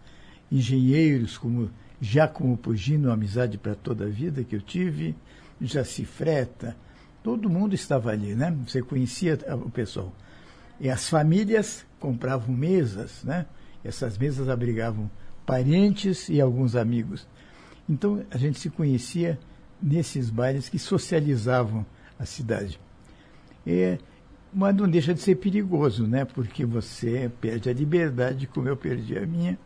engenheiros 0.52 1.39
como 1.39 1.70
Giacomo 2.01 2.56
Pugino, 2.56 3.10
amizade 3.10 3.59
para 3.59 3.74
toda 3.74 4.05
a 4.05 4.09
vida 4.09 4.44
que 4.44 4.55
eu 4.55 4.60
tive, 4.60 5.16
Jaci 5.60 6.05
Freta, 6.05 6.76
todo 7.22 7.51
mundo 7.51 7.74
estava 7.74 8.10
ali, 8.10 8.35
né? 8.35 8.56
Você 8.66 8.82
conhecia 8.82 9.39
o 9.64 9.70
pessoal. 9.70 10.14
E 10.80 10.89
as 10.89 11.09
famílias 11.09 11.85
compravam 11.98 12.55
mesas, 12.55 13.24
né? 13.24 13.47
Essas 13.82 14.16
mesas 14.16 14.48
abrigavam 14.48 15.10
parentes 15.48 16.28
e 16.28 16.42
alguns 16.42 16.76
amigos. 16.76 17.26
Então 17.88 18.22
a 18.30 18.36
gente 18.36 18.58
se 18.58 18.68
conhecia 18.68 19.38
nesses 19.82 20.28
bailes 20.28 20.68
que 20.68 20.78
socializavam 20.78 21.86
a 22.18 22.26
cidade. 22.26 22.78
E, 23.66 23.98
mas 24.52 24.76
não 24.76 24.86
deixa 24.86 25.14
de 25.14 25.20
ser 25.20 25.36
perigoso, 25.36 26.06
né? 26.06 26.26
Porque 26.26 26.66
você 26.66 27.30
perde 27.40 27.70
a 27.70 27.72
liberdade, 27.72 28.46
como 28.46 28.68
eu 28.68 28.76
perdi 28.76 29.16
a 29.16 29.26
minha, 29.26 29.58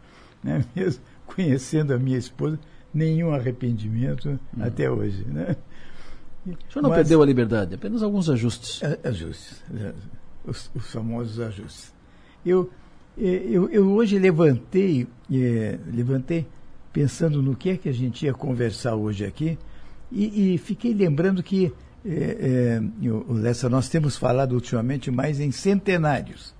né? 0.42 0.64
Mesmo 0.76 1.02
conhecendo 1.26 1.92
a 1.92 1.98
minha 1.98 2.18
esposa, 2.18 2.60
nenhum 2.94 3.34
arrependimento 3.34 4.38
hum. 4.56 4.62
até 4.62 4.88
hoje. 4.88 5.24
Né? 5.24 5.56
O 6.46 6.72
senhor 6.72 6.82
não 6.82 6.90
Mas, 6.90 6.98
perdeu 6.98 7.22
a 7.22 7.26
liberdade, 7.26 7.74
apenas 7.74 8.04
alguns 8.04 8.30
ajustes. 8.30 8.80
Ajustes, 9.02 9.64
os, 10.44 10.70
os 10.74 10.92
famosos 10.92 11.40
ajustes. 11.40 11.92
Eu, 12.46 12.70
eu, 13.16 13.68
eu 13.70 13.90
hoje 13.90 14.18
levantei, 14.18 15.06
é, 15.30 15.78
levantei 15.92 16.46
pensando 16.92 17.42
no 17.42 17.54
que 17.54 17.70
é 17.70 17.76
que 17.76 17.88
a 17.88 17.92
gente 17.92 18.24
ia 18.24 18.32
conversar 18.32 18.94
hoje 18.94 19.24
aqui 19.24 19.58
e, 20.10 20.54
e 20.54 20.58
fiquei 20.58 20.92
lembrando 20.92 21.42
que, 21.42 21.72
é, 22.04 22.80
é, 22.80 22.82
Lessa, 23.28 23.68
nós 23.68 23.88
temos 23.88 24.16
falado 24.16 24.52
ultimamente 24.52 25.10
mais 25.10 25.40
em 25.40 25.50
centenários. 25.50 26.54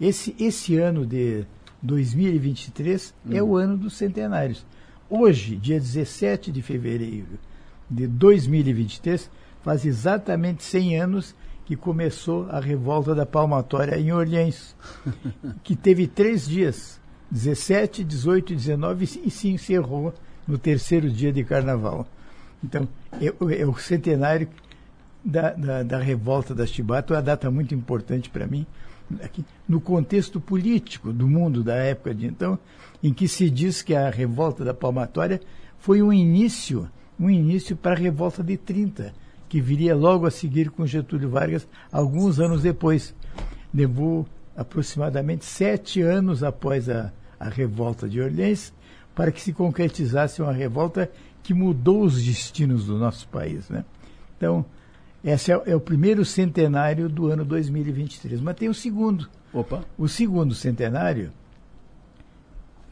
Esse, 0.00 0.34
esse 0.38 0.76
ano 0.76 1.04
de 1.04 1.44
2023 1.82 3.14
uhum. 3.26 3.36
é 3.36 3.42
o 3.42 3.56
ano 3.56 3.76
dos 3.76 3.96
centenários. 3.96 4.64
Hoje, 5.10 5.56
dia 5.56 5.78
17 5.78 6.52
de 6.52 6.62
fevereiro 6.62 7.38
de 7.90 8.06
2023, 8.06 9.30
faz 9.62 9.84
exatamente 9.84 10.62
100 10.62 11.00
anos 11.00 11.34
que 11.68 11.76
começou 11.76 12.48
a 12.48 12.60
revolta 12.60 13.14
da 13.14 13.26
palmatória 13.26 14.00
em 14.00 14.10
Orleans, 14.10 14.74
que 15.62 15.76
teve 15.76 16.06
três 16.06 16.48
dias, 16.48 16.98
17, 17.30 18.04
18 18.04 18.54
e 18.54 18.56
19, 18.56 19.04
e 19.26 19.30
se 19.30 19.50
encerrou 19.50 20.14
no 20.46 20.56
terceiro 20.56 21.10
dia 21.10 21.30
de 21.30 21.44
carnaval. 21.44 22.06
Então, 22.64 22.88
é, 23.20 23.60
é 23.60 23.66
o 23.66 23.76
centenário 23.76 24.48
da, 25.22 25.50
da, 25.50 25.82
da, 25.82 25.98
revolta 25.98 26.54
das 26.54 26.70
Chibata, 26.70 27.12
uma 27.12 27.20
data 27.20 27.50
muito 27.50 27.74
importante 27.74 28.30
para 28.30 28.46
mim, 28.46 28.64
aqui, 29.22 29.44
no 29.68 29.78
contexto 29.78 30.40
político 30.40 31.12
do 31.12 31.28
mundo 31.28 31.62
da 31.62 31.74
época 31.74 32.14
de 32.14 32.28
então, 32.28 32.58
em 33.02 33.12
que 33.12 33.28
se 33.28 33.50
diz 33.50 33.82
que 33.82 33.94
a 33.94 34.08
revolta 34.08 34.64
da 34.64 34.72
palmatória 34.72 35.38
foi 35.78 36.00
um 36.00 36.14
início, 36.14 36.88
um 37.20 37.28
início 37.28 37.76
para 37.76 37.92
a 37.92 37.98
revolta 37.98 38.42
de 38.42 38.56
30, 38.56 39.12
que 39.48 39.60
viria 39.60 39.96
logo 39.96 40.26
a 40.26 40.30
seguir 40.30 40.70
com 40.70 40.86
Getúlio 40.86 41.30
Vargas, 41.30 41.66
alguns 41.90 42.38
anos 42.38 42.62
depois. 42.62 43.14
Levou 43.72 44.26
aproximadamente 44.56 45.44
sete 45.44 46.02
anos 46.02 46.42
após 46.42 46.88
a, 46.88 47.12
a 47.38 47.48
revolta 47.48 48.08
de 48.08 48.20
Orleans 48.20 48.72
para 49.14 49.32
que 49.32 49.40
se 49.40 49.52
concretizasse 49.52 50.42
uma 50.42 50.52
revolta 50.52 51.10
que 51.42 51.54
mudou 51.54 52.02
os 52.02 52.22
destinos 52.22 52.86
do 52.86 52.98
nosso 52.98 53.26
país. 53.28 53.68
Né? 53.68 53.84
Então, 54.36 54.64
esse 55.24 55.52
é, 55.52 55.62
é, 55.66 55.74
o 55.74 55.80
primeiro 55.80 56.24
centenário 56.24 57.08
do 57.08 57.26
ano 57.26 57.44
2023. 57.44 58.40
Mas 58.40 58.56
tem 58.56 58.68
o 58.68 58.74
segundo. 58.74 59.28
Opa. 59.52 59.84
O 59.96 60.06
segundo 60.06 60.54
centenário 60.54 61.32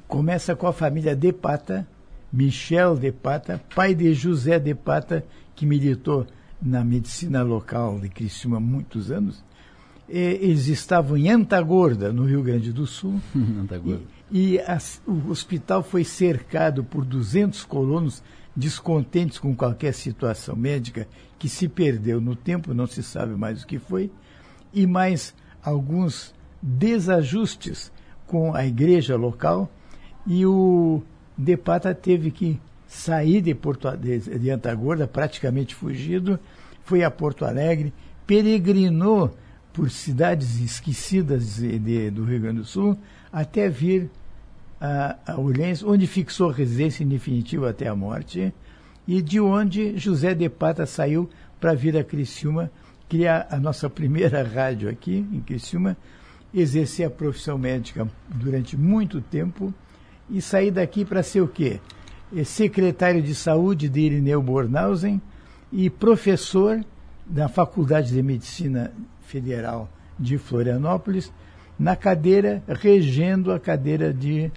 começa 0.09 0.57
com 0.57 0.67
a 0.67 0.73
família 0.73 1.15
De 1.15 1.33
Pata, 1.33 1.87
Michel 2.33 2.97
De 2.97 3.13
Pata, 3.13 3.63
pai 3.75 3.95
de 3.95 4.13
José 4.15 4.59
De 4.59 4.75
Pata, 4.75 5.25
que 5.55 5.67
militou 5.67 6.27
na 6.61 6.85
medicina 6.85 7.43
local 7.43 7.99
de 8.01 8.09
Criciúma 8.09 8.57
há 8.57 8.61
muitos 8.61 9.11
anos. 9.11 9.45
E, 10.09 10.19
eles 10.19 10.69
estavam 10.69 11.17
em 11.17 11.29
Antagorda, 11.31 12.13
no 12.13 12.25
Rio 12.25 12.43
Grande 12.43 12.73
do 12.73 12.87
Sul. 12.87 13.21
Antagorda. 13.35 14.03
E, 14.31 14.55
e 14.55 14.61
a, 14.61 14.79
o 15.07 15.31
hospital 15.31 15.83
foi 15.83 16.05
cercado 16.05 16.83
por 16.85 17.05
200 17.05 17.65
colonos 17.65 18.23
descontentes 18.55 19.39
com 19.39 19.55
qualquer 19.55 19.93
situação 19.93 20.57
médica 20.57 21.07
que 21.39 21.49
se 21.49 21.69
perdeu 21.69 22.21
no 22.21 22.35
tempo, 22.35 22.73
não 22.73 22.87
se 22.87 23.03
sabe 23.03 23.37
mais 23.37 23.63
o 23.63 23.67
que 23.67 23.79
foi, 23.79 24.11
e 24.73 24.87
mais 24.87 25.35
alguns 25.63 26.35
desajustes 26.63 27.93
com 28.27 28.55
a 28.55 28.67
igreja 28.67 29.15
local, 29.17 29.71
e 30.27 30.47
o 30.47 31.03
Depata 31.37 31.95
teve 31.95 32.31
que 32.31 32.59
sair 32.87 33.41
de, 33.41 33.55
Porto, 33.55 33.97
de, 33.97 34.19
de 34.19 34.51
Antagorda, 34.51 35.07
praticamente 35.07 35.75
fugido, 35.75 36.39
foi 36.85 37.03
a 37.03 37.11
Porto 37.11 37.45
Alegre, 37.45 37.93
peregrinou 38.27 39.37
por 39.73 39.91
cidades 39.91 40.61
esquecidas 40.61 41.57
de, 41.57 41.79
de, 41.79 42.11
do 42.11 42.25
Rio 42.25 42.41
Grande 42.41 42.61
do 42.61 42.65
Sul, 42.65 42.97
até 43.33 43.69
vir 43.69 44.11
a, 44.81 45.17
a 45.27 45.37
onde 45.39 46.07
fixou 46.07 46.51
residência 46.51 47.05
em 47.05 47.09
definitivo 47.09 47.67
até 47.67 47.89
a 47.89 47.95
morte, 47.95 48.53
e 49.07 49.21
de 49.21 49.41
onde 49.41 49.97
José 49.99 50.35
de 50.35 50.49
Pata 50.49 50.87
saiu 50.87 51.29
para 51.61 51.75
vir 51.75 51.97
a 51.97 52.05
Criciúma, 52.05 52.71
criar 53.09 53.47
a 53.51 53.59
nossa 53.59 53.89
primeira 53.89 54.43
rádio 54.47 54.89
aqui 54.89 55.27
em 55.33 55.41
Criciúma, 55.41 55.97
exercer 56.55 57.07
a 57.07 57.11
profissão 57.11 57.59
médica 57.59 58.09
durante 58.29 58.77
muito 58.77 59.21
tempo 59.21 59.73
e 60.31 60.41
sair 60.41 60.71
daqui 60.71 61.05
para 61.05 61.23
ser 61.23 61.41
o 61.41 61.49
quê? 61.49 61.81
Secretário 62.45 63.23
de 63.23 63.35
saúde 63.35 63.89
de 63.89 64.01
Irineu 64.01 64.43
Bornhausen 64.43 65.21
e 65.73 65.89
professor 65.89 66.85
da 67.25 67.49
Faculdade 67.49 68.13
de 68.13 68.23
Medicina 68.23 68.93
Federal 69.21 69.89
de 70.19 70.39
Florianópolis, 70.39 71.33
na 71.79 71.95
cadeira, 71.95 72.63
regendo 72.67 73.53
a 73.53 73.61
cadeira 73.61 74.13
de 74.13 74.51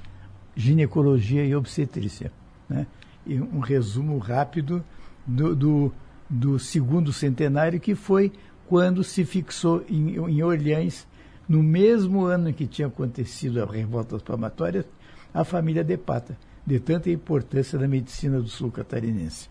ginecologia 0.56 1.44
e 1.46 1.56
obstetrícia. 1.56 2.32
Né? 2.68 2.88
E 3.26 3.40
um 3.40 3.60
resumo 3.60 4.18
rápido 4.18 4.84
do, 5.26 5.56
do, 5.56 5.94
do, 6.30 6.60
segundo 6.60 7.12
centenário, 7.12 7.80
que 7.80 7.96
foi 7.96 8.32
quando 8.68 9.04
se 9.04 9.26
fixou 9.26 9.84
em, 9.90 10.16
em 10.16 10.44
Orleans, 10.44 11.08
no 11.48 11.62
mesmo 11.62 12.26
ano 12.26 12.50
em 12.50 12.54
que 12.54 12.68
tinha 12.68 12.88
acontecido 12.88 13.62
a 13.62 13.66
revolta 13.66 14.16
das 14.16 14.22
palmatórias, 14.22 14.86
a 15.34 15.44
família 15.44 15.84
de 15.84 15.98
Pata, 15.98 16.38
de 16.70 16.80
tanta 16.80 17.10
importância 17.10 17.80
da 17.80 17.88
medicina 17.88 18.40
do 18.40 18.48
sul 18.48 18.72
catarinense. 18.72 19.50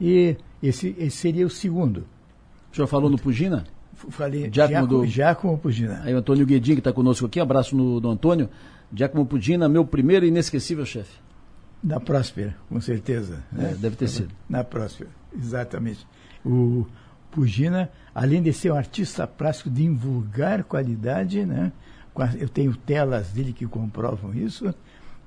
E 0.00 0.34
esse, 0.62 0.96
esse 0.98 1.16
seria 1.16 1.46
o 1.46 1.50
segundo. 1.50 2.06
O 2.72 2.74
senhor 2.74 2.86
falou 2.86 3.10
no 3.10 3.18
Pugina? 3.18 3.64
Falei 3.92 4.48
Giacomo, 4.50 4.86
do... 4.86 5.06
Giacomo 5.06 5.58
Pugina. 5.58 6.00
Aí 6.04 6.14
o 6.14 6.18
Antônio 6.18 6.46
Guedin, 6.46 6.72
que 6.72 6.80
está 6.80 6.92
conosco 6.92 7.26
aqui, 7.26 7.38
abraço 7.38 7.76
no, 7.76 8.00
no 8.00 8.10
Antônio. 8.10 8.48
Giacomo 8.94 9.26
Pugina, 9.26 9.68
meu 9.68 9.84
primeiro 9.84 10.24
e 10.24 10.28
inesquecível 10.28 10.86
chefe. 10.86 11.18
Na 11.82 12.00
Próspera, 12.00 12.56
com 12.68 12.80
certeza. 12.80 13.44
Né? 13.52 13.72
É, 13.72 13.74
deve 13.74 13.96
ter 13.96 14.08
sido. 14.08 14.30
Na 14.48 14.64
Próspera, 14.64 15.10
exatamente. 15.36 16.06
O 16.44 16.86
Pugina, 17.30 17.90
além 18.14 18.42
de 18.42 18.54
ser 18.54 18.72
um 18.72 18.76
artista 18.76 19.26
plástico 19.26 19.68
de 19.68 19.84
invulgar 19.84 20.64
qualidade, 20.64 21.44
né? 21.44 21.72
eu 22.38 22.48
tenho 22.48 22.74
telas 22.74 23.28
dele 23.32 23.52
que 23.52 23.66
comprovam 23.66 24.34
isso, 24.34 24.74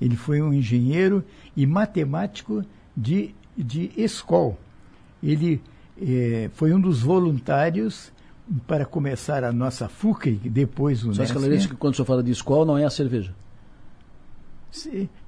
ele 0.02 0.15
foi 0.15 0.41
um 0.41 0.52
engenheiro 0.52 1.23
e 1.56 1.65
matemático 1.68 2.65
de, 2.98 3.36
de 3.56 3.91
escola. 3.95 4.57
Ele 5.22 5.61
eh, 6.02 6.49
foi 6.53 6.73
um 6.73 6.82
dos 6.82 7.02
voluntários 7.02 8.11
para 8.68 8.86
começar 8.86 9.44
a 9.44 9.52
nossa 9.52 9.88
FUCRI, 9.88 10.41
depois 10.45 11.06
o 11.06 11.14
Só 11.14 11.23
esclareça 11.23 11.68
que 11.68 11.76
quando 11.76 11.94
o 11.94 11.95
senhor 11.95 12.06
fala 12.06 12.23
de 12.23 12.32
escola 12.32 12.65
não 12.65 12.78
é 12.78 12.84
a 12.84 12.90
cerveja. 12.90 13.32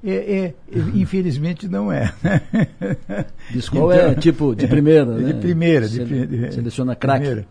É, 0.03 0.13
é, 0.13 0.53
infelizmente 0.95 1.67
não 1.67 1.91
é. 1.91 2.13
De 3.51 3.59
escola 3.59 3.95
então, 3.95 4.07
é 4.09 4.15
tipo 4.15 4.55
de 4.55 4.67
primeira, 4.67 5.05
né? 5.05 5.33
De 5.33 5.39
primeira. 5.39 5.87
De, 5.87 6.51
seleciona 6.51 6.95
craque. 6.95 7.45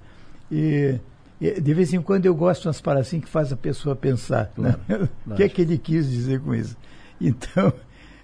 E, 0.51 0.99
e, 1.41 1.61
de 1.61 1.75
vez 1.75 1.93
em 1.93 2.01
quando 2.01 2.27
eu 2.27 2.35
gosto 2.35 2.63
de 2.63 2.69
umas 2.69 2.81
palavras 2.81 3.07
assim 3.07 3.21
que 3.21 3.29
faz 3.29 3.53
a 3.53 3.57
pessoa 3.57 3.95
pensar. 3.95 4.51
Claro, 4.55 4.79
né? 4.89 5.09
O 5.27 5.35
que 5.35 5.43
é 5.43 5.49
que 5.49 5.63
ele 5.63 5.79
quis 5.79 6.11
dizer 6.11 6.41
com 6.41 6.55
isso? 6.55 6.77
Então, 7.25 7.73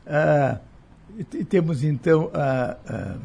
ah, 0.07 0.59
temos 1.49 1.85
então 1.85 2.31
a, 2.35 2.77
a, 2.87 3.16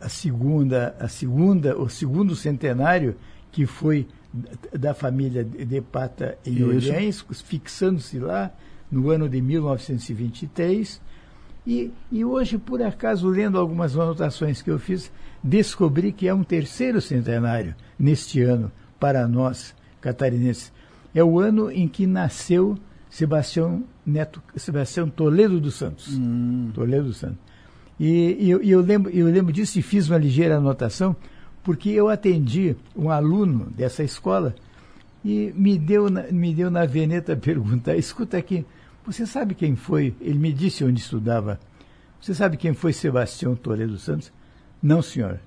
a, 0.00 0.08
segunda, 0.08 0.94
a 1.00 1.08
segunda, 1.08 1.78
o 1.78 1.88
segundo 1.88 2.36
centenário 2.36 3.16
que 3.50 3.66
foi 3.66 4.06
da 4.78 4.94
família 4.94 5.44
de 5.44 5.80
Pata 5.80 6.38
em 6.44 6.62
Orleans, 6.62 7.24
fixando-se 7.44 8.18
lá 8.18 8.50
no 8.90 9.10
ano 9.10 9.28
de 9.28 9.40
1923. 9.40 11.00
E, 11.66 11.92
e 12.10 12.24
hoje, 12.24 12.58
por 12.58 12.82
acaso, 12.82 13.28
lendo 13.28 13.58
algumas 13.58 13.96
anotações 13.96 14.60
que 14.60 14.70
eu 14.70 14.78
fiz, 14.78 15.12
descobri 15.42 16.12
que 16.12 16.26
é 16.26 16.34
um 16.34 16.42
terceiro 16.42 17.00
centenário 17.00 17.74
neste 17.98 18.42
ano 18.42 18.72
para 18.98 19.28
nós 19.28 19.74
catarinenses. 20.00 20.72
É 21.14 21.22
o 21.22 21.38
ano 21.38 21.70
em 21.70 21.86
que 21.86 22.06
nasceu 22.06 22.78
Sebastião 23.12 23.84
Neto, 24.04 24.42
Sebastião 24.56 25.08
Toledo 25.08 25.60
dos 25.60 25.74
Santos. 25.74 26.08
Hum. 26.16 26.70
Toledo 26.74 27.04
dos 27.04 27.18
Santos. 27.18 27.38
E, 27.98 28.36
e 28.40 28.50
eu, 28.50 28.62
eu, 28.62 28.80
lembro, 28.80 29.10
eu 29.10 29.26
lembro 29.26 29.52
disso 29.52 29.78
e 29.78 29.82
fiz 29.82 30.08
uma 30.08 30.18
ligeira 30.18 30.56
anotação, 30.56 31.14
porque 31.62 31.90
eu 31.90 32.08
atendi 32.08 32.74
um 32.96 33.10
aluno 33.10 33.70
dessa 33.76 34.02
escola 34.02 34.54
e 35.24 35.52
me 35.54 35.78
deu 35.78 36.10
na, 36.10 36.22
me 36.24 36.52
deu 36.52 36.70
na 36.70 36.84
veneta 36.84 37.36
perguntar, 37.36 37.94
escuta 37.96 38.36
aqui, 38.36 38.64
você 39.06 39.26
sabe 39.26 39.54
quem 39.54 39.76
foi? 39.76 40.14
Ele 40.20 40.38
me 40.38 40.52
disse 40.52 40.84
onde 40.84 41.00
estudava. 41.00 41.58
Você 42.20 42.34
sabe 42.34 42.56
quem 42.56 42.72
foi 42.72 42.92
Sebastião 42.92 43.56
Toledo 43.56 43.92
dos 43.92 44.02
Santos? 44.02 44.32
Não, 44.82 45.02
senhor. 45.02 45.40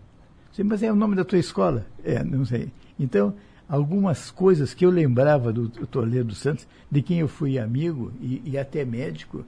Mas 0.64 0.84
é 0.84 0.91
o 0.91 0.95
nome 0.95 1.15
da 1.15 1.23
tua 1.26 1.40
escola? 1.40 1.86
É, 2.03 2.23
não 2.23 2.45
sei. 2.45 2.69
Então, 2.99 3.34
algumas 3.68 4.30
coisas 4.30 4.74
que 4.74 4.86
eu 4.86 4.90
lembrava 4.90 5.52
do 5.52 5.70
Toledo 5.70 6.36
Santos, 6.36 6.68
de 6.90 7.02
quem 7.02 7.20
eu 7.20 7.28
fui 7.28 7.58
amigo 7.58 8.12
e, 8.22 8.42
e, 8.46 8.58
até 8.58 8.86
médico, 8.86 9.44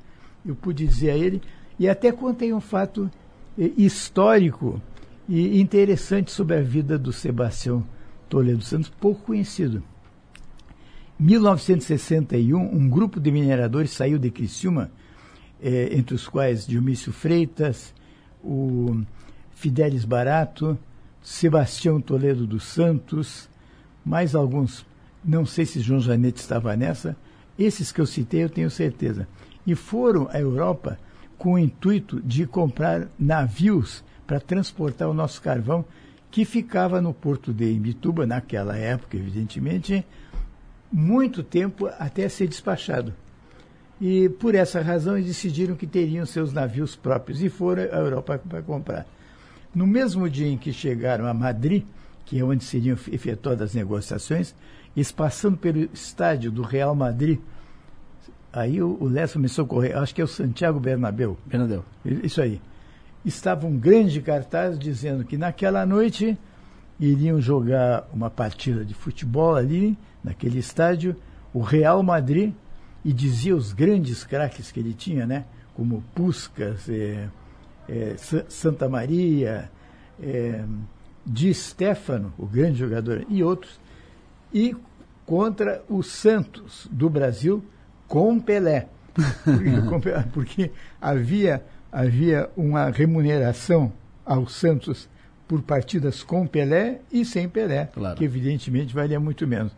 eu 0.46 0.56
pude 0.56 0.86
dizer 0.88 1.12
a 1.12 1.18
ele, 1.18 1.42
e 1.80 1.88
até 1.88 2.12
contei 2.12 2.52
um 2.54 2.60
fato 2.60 3.10
eh, 3.58 3.72
histórico 3.78 4.82
e 5.30 5.60
interessante 5.62 6.32
sobre 6.32 6.56
a 6.56 6.62
vida 6.62 6.98
do 6.98 7.12
Sebastião 7.12 7.86
Toledo 8.28 8.64
Santos, 8.64 8.90
pouco 8.90 9.22
conhecido. 9.22 9.84
Em 11.20 11.24
1961, 11.24 12.60
um 12.60 12.90
grupo 12.90 13.20
de 13.20 13.32
mineradores 13.32 13.92
saiu 13.92 14.18
de 14.18 14.32
Criciúma, 14.32 14.90
eh, 15.62 15.90
entre 15.92 16.16
os 16.16 16.28
quais 16.28 16.66
Dionísio 16.66 17.12
Freitas, 17.12 17.94
o 18.44 19.02
Fidelis 19.52 20.06
Barato, 20.06 20.78
Sebastião 21.22 22.00
Toledo 22.00 22.48
dos 22.48 22.64
Santos, 22.64 23.50
mais 24.08 24.34
alguns, 24.34 24.86
não 25.24 25.46
sei 25.46 25.66
se 25.66 25.82
João 25.82 26.00
Janete 26.00 26.40
estava 26.40 26.76
nessa, 26.78 27.16
esses 27.60 27.92
que 27.92 28.00
eu 28.00 28.06
citei 28.06 28.44
eu 28.44 28.50
tenho 28.50 28.72
certeza. 28.72 29.28
E 29.66 29.76
foram 29.76 30.30
à 30.32 30.40
Europa 30.40 30.98
com 31.38 31.54
o 31.54 31.60
intuito 31.60 32.22
de 32.22 32.48
comprar 32.48 33.08
navios 33.20 34.04
para 34.26 34.40
transportar 34.40 35.10
o 35.10 35.14
nosso 35.14 35.42
carvão, 35.42 35.84
que 36.32 36.46
ficava 36.46 37.02
no 37.02 37.14
porto 37.14 37.54
de 37.54 37.72
Imbituba, 37.72 38.26
naquela 38.26 38.78
época, 38.78 39.18
evidentemente, 39.18 40.06
muito 40.92 41.44
tempo 41.44 41.88
até 42.00 42.30
ser 42.30 42.48
despachado. 42.48 43.14
E 44.00 44.30
por 44.30 44.56
essa 44.56 44.82
razão 44.82 45.18
eles 45.18 45.28
decidiram 45.28 45.76
que 45.76 45.88
teriam 45.88 46.26
seus 46.26 46.54
navios 46.54 46.96
próprios 46.96 47.42
e 47.42 47.50
foram 47.50 47.84
à 47.84 47.98
Europa 47.98 48.40
para 48.48 48.62
comprar. 48.62 49.06
No 49.76 49.86
mesmo 49.86 50.30
dia 50.30 50.48
em 50.48 50.58
que 50.58 50.72
chegaram 50.72 51.28
a 51.28 51.34
Madrid, 51.34 51.84
que 52.28 52.38
é 52.40 52.44
onde 52.44 52.64
seriam 52.64 52.98
efetuadas 53.10 53.70
as 53.70 53.74
negociações, 53.74 54.54
eles 54.96 55.12
passando 55.12 55.58
pelo 55.58 55.80
estádio 55.94 56.52
do 56.52 56.62
Real 56.62 56.94
Madrid, 56.94 57.40
aí 58.52 58.82
o, 58.82 58.98
o 59.00 59.08
Lessa 59.08 59.40
me 59.40 59.48
socorreu, 59.48 59.98
acho 60.00 60.14
que 60.14 60.22
é 60.22 60.26
o 60.26 60.28
Santiago 60.28 60.78
Bernabéu. 60.78 61.38
Bernabéu. 61.46 61.86
Isso 62.06 62.42
aí. 62.42 62.62
Estava 63.24 63.66
um 63.66 63.78
grande 63.78 64.22
cartaz 64.22 64.78
dizendo 64.78 65.24
que 65.24 65.38
naquela 65.38 65.86
noite 65.86 66.38
iriam 67.00 67.40
jogar 67.40 68.08
uma 68.14 68.30
partida 68.30 68.84
de 68.84 68.94
futebol 68.94 69.56
ali, 69.56 69.98
naquele 70.22 70.60
estádio, 70.60 71.16
o 71.54 71.62
Real 71.62 72.04
Madrid, 72.04 72.54
e 73.06 73.14
dizia 73.14 73.56
os 73.56 73.72
grandes 73.72 74.26
craques 74.26 74.70
que 74.70 74.80
ele 74.82 74.94
tinha, 74.94 75.26
né? 75.26 75.46
Como 75.74 76.04
Puskas, 76.14 76.90
é, 76.90 77.30
é, 77.88 78.16
Santa 78.50 78.90
Maria, 78.90 79.72
é, 80.22 80.66
Di 81.30 81.54
Stefano, 81.54 82.34
o 82.38 82.46
grande 82.46 82.80
jogador, 82.80 83.26
e 83.28 83.44
outros, 83.44 83.80
e 84.54 84.74
contra 85.26 85.84
o 85.90 86.02
Santos 86.02 86.88
do 86.90 87.10
Brasil 87.10 87.64
com 88.08 88.40
Pelé. 88.40 88.88
Porque, 89.44 90.30
porque 90.32 90.72
havia, 91.02 91.62
havia 91.92 92.50
uma 92.56 92.90
remuneração 92.90 93.92
ao 94.26 94.48
Santos 94.48 95.10
por 95.48 95.62
partidas 95.62 96.24
com 96.24 96.46
Pelé 96.46 97.02
e 97.12 97.24
sem 97.24 97.48
Pelé, 97.48 97.90
claro. 97.94 98.18
que 98.18 98.26
evidentemente 98.26 98.94
valia 98.94 99.20
muito 99.20 99.48
menos. 99.48 99.72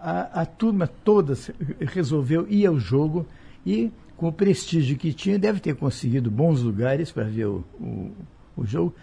A, 0.00 0.42
a 0.42 0.46
turma 0.46 0.86
toda 0.86 1.34
resolveu 1.80 2.46
ir 2.48 2.66
ao 2.66 2.78
jogo 2.78 3.26
e, 3.66 3.90
com 4.16 4.28
o 4.28 4.32
prestígio 4.32 4.96
que 4.96 5.12
tinha, 5.12 5.38
deve 5.38 5.60
ter 5.60 5.74
conseguido 5.74 6.30
bons 6.30 6.62
lugares 6.62 7.10
para 7.10 7.24
ver 7.24 7.46
o, 7.46 7.64
o, 7.80 8.12
o, 8.56 8.66
jogo, 8.66 8.94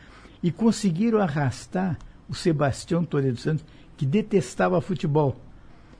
e 0.46 0.52
conseguiram 0.52 1.20
arrastar 1.20 1.98
o 2.30 2.36
Sebastião 2.36 3.04
Toledo 3.04 3.36
Santos, 3.36 3.66
que 3.98 4.06
detestava 4.06 4.80
futebol 4.80 5.36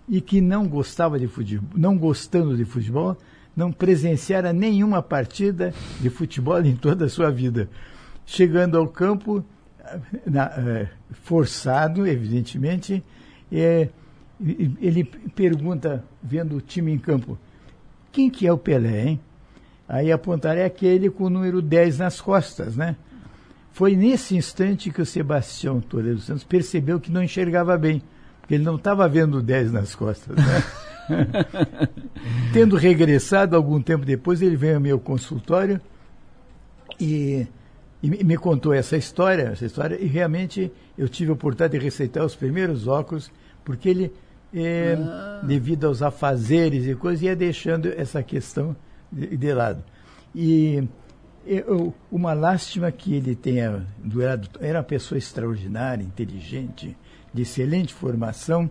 e 0.08 0.22
que 0.22 0.40
não 0.40 0.68
gostava 0.68 1.18
de 1.18 1.28
futebol, 1.28 1.68
não 1.76 1.98
gostando 1.98 2.56
de 2.56 2.64
futebol, 2.64 3.18
não 3.56 3.72
presenciara 3.72 4.54
nenhuma 4.54 5.02
partida 5.02 5.74
de 6.00 6.12
futebol 6.12 6.64
em 6.64 6.76
toda 6.76 7.06
a 7.06 7.10
sua 7.10 7.32
vida. 7.32 7.68
Chegando 8.24 8.78
ao 8.78 8.88
campo, 8.88 9.44
na, 10.28 10.44
é, 10.44 10.90
forçado, 11.24 12.06
evidentemente, 12.06 13.04
é, 13.52 13.90
ele 14.80 15.06
pergunta, 15.36 16.06
vendo 16.22 16.58
o 16.58 16.62
time 16.62 16.92
em 16.92 17.00
campo, 17.00 17.36
quem 18.12 18.30
que 18.30 18.46
é 18.46 18.54
o 18.54 18.60
Pelé, 18.60 19.08
hein? 19.08 19.20
Aí 19.90 20.12
apontaré 20.12 20.66
aquele 20.66 21.10
com 21.10 21.24
o 21.24 21.30
número 21.32 21.64
10 21.64 21.98
nas 21.98 22.22
costas, 22.22 22.76
né? 22.76 22.96
Foi 23.76 23.94
nesse 23.94 24.38
instante 24.38 24.90
que 24.90 25.02
o 25.02 25.06
Sebastião 25.06 25.82
Toledo 25.82 26.22
Santos 26.22 26.46
percebeu 26.46 26.98
que 26.98 27.12
não 27.12 27.22
enxergava 27.22 27.78
bem, 27.78 28.02
porque 28.40 28.54
ele 28.54 28.64
não 28.64 28.78
estava 28.78 29.06
vendo 29.10 29.40
o 29.40 29.42
10 29.42 29.74
nas 29.74 29.94
costas, 29.94 30.34
né? 30.34 30.64
Tendo 32.54 32.78
regressado 32.78 33.54
algum 33.54 33.82
tempo 33.82 34.06
depois, 34.06 34.42
ele 34.42 34.56
veio 34.56 34.76
ao 34.76 34.82
meu 34.82 34.98
consultório 34.98 35.82
e 36.98 37.46
e 38.02 38.24
me 38.24 38.38
contou 38.38 38.74
essa 38.74 38.96
história, 38.96 39.50
essa 39.52 39.66
história, 39.66 40.02
e 40.02 40.06
realmente 40.06 40.72
eu 40.98 41.10
tive 41.10 41.32
a 41.32 41.34
oportunidade 41.34 41.78
de 41.78 41.84
receitar 41.84 42.24
os 42.24 42.36
primeiros 42.36 42.88
óculos, 42.88 43.30
porque 43.66 43.90
ele, 43.90 44.14
é, 44.54 44.96
ah. 44.98 45.42
devido 45.44 45.86
aos 45.86 46.02
afazeres 46.02 46.86
e 46.86 46.96
coisas, 46.96 47.24
ia 47.24 47.36
deixando 47.36 47.88
essa 47.88 48.24
questão 48.24 48.74
de, 49.12 49.36
de 49.36 49.54
lado. 49.54 49.84
E 50.34 50.88
eu, 51.46 51.94
uma 52.12 52.34
lástima 52.34 52.92
que 52.92 53.14
ele 53.14 53.36
tenha 53.36 53.86
durado, 53.98 54.50
era 54.60 54.80
uma 54.80 54.84
pessoa 54.84 55.18
extraordinária, 55.18 56.04
inteligente, 56.04 56.98
de 57.34 57.42
excelente 57.42 57.94
formação, 57.94 58.70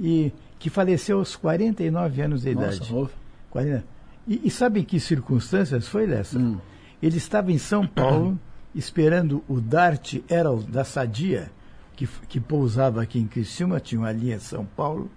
e 0.00 0.32
que 0.58 0.70
faleceu 0.70 1.18
aos 1.18 1.36
49 1.36 2.22
anos 2.22 2.42
de 2.42 2.54
Nossa, 2.54 2.76
idade. 2.76 3.10
40. 3.50 3.84
E, 4.26 4.40
e 4.44 4.50
sabe 4.50 4.80
em 4.80 4.84
que 4.84 4.98
circunstâncias 4.98 5.86
foi 5.86 6.06
dessa? 6.06 6.38
Hum. 6.38 6.58
Ele 7.02 7.18
estava 7.18 7.52
em 7.52 7.58
São 7.58 7.86
Paulo 7.86 8.38
esperando 8.74 9.44
o 9.48 9.60
Dart 9.60 10.14
Herald 10.28 10.66
da 10.70 10.84
Sadia, 10.84 11.50
que, 11.94 12.08
que 12.28 12.40
pousava 12.40 13.02
aqui 13.02 13.18
em 13.18 13.26
Criciúma, 13.26 13.78
tinha 13.78 14.00
uma 14.00 14.10
linha 14.10 14.40
São 14.40 14.64
Paulo, 14.64 15.10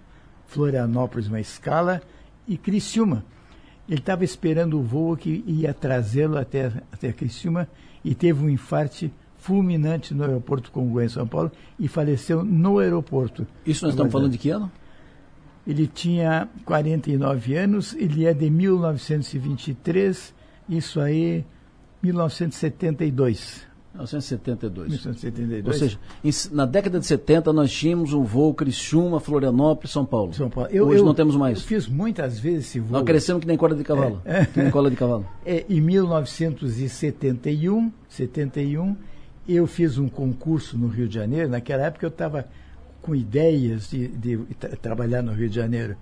Florianópolis, 0.46 1.26
uma 1.26 1.40
escala, 1.40 2.00
e 2.46 2.56
Criciúma. 2.56 3.24
Ele 3.88 4.00
estava 4.00 4.22
esperando 4.22 4.78
o 4.78 4.82
voo 4.82 5.16
que 5.16 5.42
ia 5.46 5.72
trazê-lo 5.72 6.36
até, 6.36 6.70
até 6.92 7.12
Criciúma 7.12 7.66
e 8.04 8.14
teve 8.14 8.44
um 8.44 8.50
infarte 8.50 9.12
fulminante 9.38 10.12
no 10.12 10.24
aeroporto 10.24 10.70
Congonhas, 10.70 11.12
em 11.12 11.14
São 11.14 11.26
Paulo, 11.26 11.50
e 11.78 11.88
faleceu 11.88 12.44
no 12.44 12.78
aeroporto. 12.78 13.46
Isso 13.64 13.84
nós 13.84 13.94
estamos 13.94 14.12
falando 14.12 14.32
de 14.32 14.38
que 14.38 14.50
ano? 14.50 14.70
Ele 15.66 15.86
tinha 15.86 16.48
49 16.64 17.56
anos, 17.56 17.94
ele 17.94 18.26
é 18.26 18.34
de 18.34 18.50
1923, 18.50 20.34
isso 20.68 21.00
aí 21.00 21.44
1972. 22.02 23.67
1972. 24.04 24.88
1972. 24.88 25.66
Ou 25.66 25.72
seja, 25.72 25.98
em, 26.24 26.30
na 26.54 26.66
década 26.66 27.00
de 27.00 27.06
70 27.06 27.52
nós 27.52 27.72
tínhamos 27.72 28.12
um 28.12 28.22
voo 28.22 28.54
Criciúma, 28.54 29.18
Florianópolis, 29.20 29.90
São 29.90 30.06
Paulo. 30.06 30.32
São 30.32 30.48
Paulo. 30.48 30.70
Eu, 30.70 30.86
Hoje 30.86 31.00
eu, 31.00 31.04
não 31.04 31.14
temos 31.14 31.34
mais. 31.36 31.58
Eu 31.58 31.64
fiz 31.64 31.88
muitas 31.88 32.38
vezes 32.38 32.68
esse 32.68 32.80
voo. 32.80 32.92
Nós 32.92 33.02
crescemos 33.02 33.40
que 33.40 33.46
nem 33.46 33.56
corda 33.56 33.76
de 33.76 33.84
cavalo. 33.84 34.22
É, 34.24 34.42
é. 34.42 34.46
Que 34.46 34.62
nem 34.62 34.70
cola 34.70 34.90
de 34.90 34.96
cavalo. 34.96 35.26
É, 35.44 35.64
em 35.68 35.80
1971, 35.80 37.92
71, 38.08 38.96
eu 39.48 39.66
fiz 39.66 39.98
um 39.98 40.08
concurso 40.08 40.78
no 40.78 40.88
Rio 40.88 41.08
de 41.08 41.14
Janeiro. 41.14 41.48
Naquela 41.48 41.84
época 41.84 42.06
eu 42.06 42.10
estava 42.10 42.46
com 43.02 43.14
ideias 43.14 43.90
de, 43.90 44.08
de, 44.08 44.36
de 44.36 44.54
tra 44.54 44.76
trabalhar 44.76 45.22
no 45.22 45.32
Rio 45.32 45.48
de 45.48 45.56
Janeiro. 45.56 45.96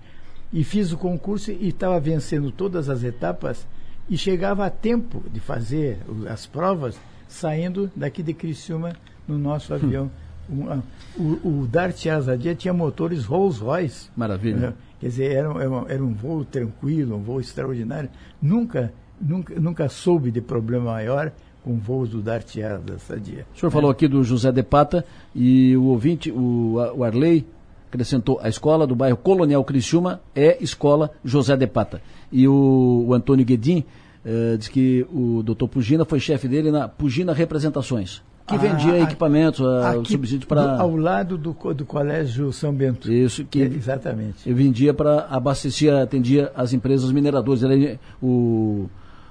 E 0.52 0.62
fiz 0.62 0.92
o 0.92 0.98
concurso 0.98 1.50
e 1.50 1.68
estava 1.68 1.98
vencendo 1.98 2.50
todas 2.50 2.88
as 2.88 3.02
etapas 3.02 3.66
e 4.08 4.16
chegava 4.16 4.66
a 4.66 4.70
tempo 4.70 5.22
de 5.32 5.40
fazer 5.40 5.98
as 6.28 6.46
provas 6.46 6.96
saindo 7.28 7.90
daqui 7.94 8.22
de 8.22 8.32
Criciúma 8.32 8.92
no 9.26 9.38
nosso 9.38 9.72
hum. 9.72 9.76
avião. 9.76 10.10
Um, 10.48 10.80
o, 11.18 11.62
o 11.62 11.66
Dart 11.66 12.06
Azadia 12.06 12.54
tinha 12.54 12.72
motores 12.72 13.24
Rolls 13.24 13.60
Royce. 13.60 14.08
Maravilha. 14.16 14.56
Né? 14.56 14.74
Quer 15.00 15.06
dizer, 15.08 15.32
era, 15.32 15.48
era, 15.62 15.84
era, 15.88 16.04
um 16.04 16.14
voo 16.14 16.44
tranquilo, 16.44 17.16
um 17.16 17.22
voo 17.22 17.40
extraordinário. 17.40 18.08
Nunca, 18.40 18.92
nunca, 19.20 19.58
nunca 19.58 19.88
soube 19.88 20.30
de 20.30 20.40
problema 20.40 20.92
maior 20.92 21.32
com 21.64 21.76
voos 21.78 22.10
do 22.10 22.22
Dart 22.22 22.56
Azadia. 22.58 23.44
O 23.54 23.58
senhor 23.58 23.70
é. 23.70 23.72
falou 23.72 23.90
aqui 23.90 24.06
do 24.06 24.22
José 24.22 24.52
de 24.52 24.62
Pata 24.62 25.04
e 25.34 25.76
o 25.76 25.86
ouvinte, 25.86 26.30
o, 26.30 26.76
o 26.94 27.02
Arley, 27.02 27.44
acrescentou 27.88 28.38
a 28.40 28.48
escola 28.48 28.86
do 28.86 28.94
bairro 28.94 29.16
Colonial 29.16 29.64
Criciúma 29.64 30.20
é 30.34 30.62
Escola 30.62 31.10
José 31.24 31.56
de 31.56 31.66
Pata. 31.66 32.00
E 32.30 32.46
o, 32.46 33.06
o 33.08 33.14
Antônio 33.14 33.44
Guedin 33.44 33.84
eh, 34.28 34.56
diz 34.56 34.66
que 34.66 35.06
o 35.12 35.40
doutor 35.40 35.68
Pugina 35.68 36.04
foi 36.04 36.18
chefe 36.18 36.48
dele 36.48 36.72
na 36.72 36.88
Pugina 36.88 37.32
Representações, 37.32 38.20
que 38.44 38.56
ah, 38.56 38.58
vendia 38.58 38.98
equipamentos, 39.00 39.60
uh, 39.60 40.04
subsídio 40.04 40.48
para... 40.48 40.80
Ao 40.80 40.96
lado 40.96 41.38
do, 41.38 41.52
do 41.72 41.84
Colégio 41.84 42.52
São 42.52 42.74
Bento. 42.74 43.10
Isso, 43.12 43.44
que... 43.44 43.62
É, 43.62 43.66
exatamente. 43.66 44.48
Eu 44.48 44.56
vendia 44.56 44.92
para 44.92 45.26
abastecer, 45.30 45.94
atendia 45.94 46.50
as 46.56 46.72
empresas 46.72 47.12
mineradoras. 47.12 47.62
Ele, 47.62 48.00
o, 48.20 48.88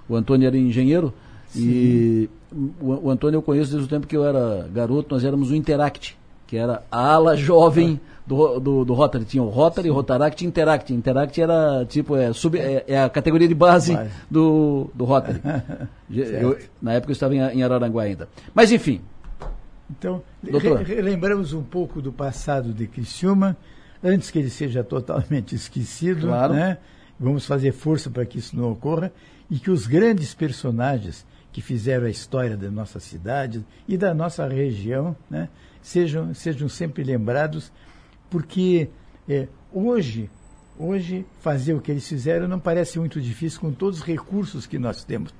o 0.07 0.15
Antônio 0.15 0.47
era 0.47 0.57
engenheiro 0.57 1.13
Sim. 1.49 1.59
e 1.61 2.29
o, 2.79 3.07
o 3.07 3.11
Antônio 3.11 3.37
eu 3.37 3.41
conheço 3.41 3.71
desde 3.71 3.85
o 3.85 3.89
tempo 3.89 4.07
que 4.07 4.15
eu 4.15 4.23
era 4.23 4.65
garoto, 4.73 5.13
nós 5.13 5.25
éramos 5.25 5.51
o 5.51 5.55
Interact, 5.55 6.17
que 6.47 6.55
era 6.55 6.83
a 6.89 7.15
ala 7.15 7.35
jovem 7.35 7.99
do, 8.25 8.59
do, 8.59 8.85
do 8.85 8.93
Rotary. 8.93 9.25
Tinha 9.25 9.43
o 9.43 9.49
Rotary, 9.49 9.87
Sim. 9.87 9.93
Rotaract 9.93 10.43
e 10.43 10.47
Interact. 10.47 10.93
Interact 10.93 11.41
era 11.41 11.85
tipo, 11.85 12.15
é, 12.15 12.33
sub, 12.33 12.57
é, 12.57 12.83
é 12.87 13.03
a 13.03 13.09
categoria 13.09 13.47
de 13.47 13.55
base 13.55 13.97
do, 14.29 14.89
do 14.93 15.05
Rotary. 15.05 15.41
eu, 16.09 16.57
na 16.81 16.93
época 16.93 17.11
eu 17.11 17.13
estava 17.13 17.35
em, 17.35 17.39
em 17.39 17.63
Araranguá 17.63 18.03
ainda. 18.03 18.27
Mas 18.53 18.71
enfim. 18.71 19.01
Então, 19.89 20.23
re, 20.43 21.01
lembramos 21.01 21.53
um 21.53 21.61
pouco 21.61 22.01
do 22.01 22.11
passado 22.11 22.73
de 22.73 22.87
Criciúma, 22.87 23.55
antes 24.03 24.31
que 24.31 24.39
ele 24.39 24.49
seja 24.49 24.83
totalmente 24.83 25.53
esquecido. 25.53 26.27
Claro. 26.27 26.53
Né? 26.53 26.77
Vamos 27.19 27.45
fazer 27.45 27.71
força 27.71 28.09
para 28.09 28.25
que 28.25 28.39
isso 28.39 28.55
não 28.57 28.71
ocorra 28.71 29.11
e 29.49 29.59
que 29.59 29.69
os 29.69 29.85
grandes 29.85 30.33
personagens 30.33 31.25
que 31.51 31.61
fizeram 31.61 32.07
a 32.07 32.09
história 32.09 32.57
da 32.57 32.69
nossa 32.69 32.99
cidade 32.99 33.63
e 33.87 33.95
da 33.95 34.13
nossa 34.13 34.45
região 34.47 35.15
né, 35.29 35.47
sejam, 35.81 36.33
sejam 36.33 36.67
sempre 36.67 37.03
lembrados 37.03 37.71
porque 38.29 38.89
é, 39.27 39.47
hoje, 39.71 40.29
hoje 40.77 41.25
fazer 41.39 41.73
o 41.73 41.81
que 41.81 41.91
eles 41.91 42.07
fizeram 42.07 42.47
não 42.47 42.59
parece 42.59 42.99
muito 42.99 43.21
difícil 43.21 43.59
com 43.59 43.71
todos 43.71 43.99
os 43.99 44.05
recursos 44.05 44.65
que 44.65 44.79
nós 44.79 45.03
temos. 45.03 45.33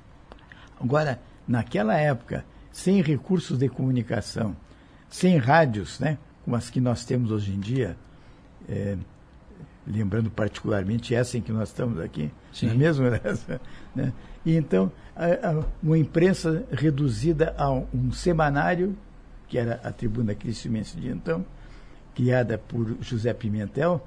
Agora, 0.79 1.19
naquela 1.47 1.97
época, 1.97 2.45
sem 2.71 3.01
recursos 3.01 3.57
de 3.57 3.69
comunicação, 3.69 4.55
sem 5.09 5.37
rádios, 5.37 5.99
né, 5.99 6.17
como 6.43 6.55
as 6.55 6.69
que 6.69 6.81
nós 6.81 7.05
temos 7.05 7.31
hoje 7.31 7.53
em 7.53 7.59
dia, 7.59 7.97
é, 8.67 8.97
lembrando 9.87 10.29
particularmente 10.29 11.13
essa 11.13 11.37
em 11.37 11.41
que 11.41 11.51
nós 11.51 11.69
estamos 11.69 11.99
aqui, 11.99 12.31
Sim. 12.51 12.67
não 12.67 12.73
é 12.73 12.77
mesmo? 12.77 13.05
né? 13.95 14.13
E 14.45 14.55
então, 14.55 14.91
a, 15.15 15.25
a, 15.25 15.63
uma 15.81 15.97
imprensa 15.97 16.65
reduzida 16.71 17.55
a 17.57 17.71
um, 17.71 17.87
um, 17.93 18.11
semanário, 18.11 18.95
que 19.47 19.57
era 19.57 19.79
a 19.83 19.91
Tribuna 19.91 20.35
Cristimense 20.35 20.97
de 20.97 21.09
então, 21.09 21.45
criada 22.15 22.57
por 22.57 22.95
José 23.01 23.33
Pimentel, 23.33 24.05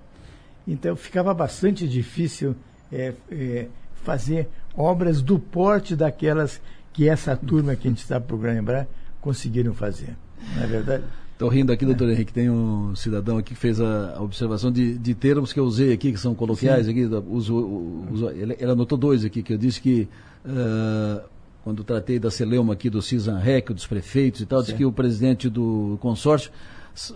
então 0.67 0.97
ficava 0.97 1.33
bastante 1.35 1.87
difícil 1.87 2.57
é, 2.91 3.13
é, 3.31 3.67
fazer 4.03 4.49
obras 4.75 5.21
do 5.21 5.39
porte 5.39 5.95
daquelas 5.95 6.61
que 6.93 7.09
essa 7.09 7.37
turma 7.37 7.77
que 7.77 7.87
a 7.87 7.91
gente 7.91 8.01
está 8.01 8.21
por 8.21 8.41
lembrar 8.41 8.89
conseguiram 9.21 9.75
fazer. 9.75 10.17
Não 10.57 10.63
é 10.63 10.67
verdade? 10.67 11.05
Estou 11.33 11.49
rindo 11.49 11.73
aqui, 11.73 11.85
doutor 11.85 12.11
Henrique, 12.11 12.33
tem 12.33 12.51
um 12.51 12.97
cidadão 12.97 13.39
aqui 13.39 13.55
que 13.55 13.61
fez 13.61 13.81
a, 13.81 14.21
observação 14.21 14.73
de, 14.73 14.99
de, 14.99 15.15
termos 15.15 15.53
que 15.53 15.61
eu 15.61 15.65
usei 15.65 15.93
aqui, 15.93 16.11
que 16.11 16.19
são 16.19 16.35
coloquiais 16.35 16.87
Sim. 16.87 16.91
aqui, 16.91 17.05
uso, 17.29 18.05
uso, 18.11 18.31
ele, 18.31 18.57
ele, 18.59 18.73
anotou 18.73 18.99
dois 18.99 19.25
aqui, 19.25 19.41
que 19.41 19.53
eu 19.53 19.59
disse 19.59 19.81
que 19.81 20.09
uh, 20.45 21.23
quando 21.63 21.85
tratei 21.85 22.19
da 22.19 22.29
celeuma 22.29 22.73
aqui 22.73 22.91
do 22.91 23.01
CISANREC, 23.01 23.73
dos 23.73 23.87
prefeitos 23.87 24.41
e 24.41 24.47
tal, 24.47 24.63
disse 24.63 24.75
que 24.75 24.85
o 24.85 24.91
presidente 24.91 25.49
do 25.49 25.97
consórcio 26.01 26.51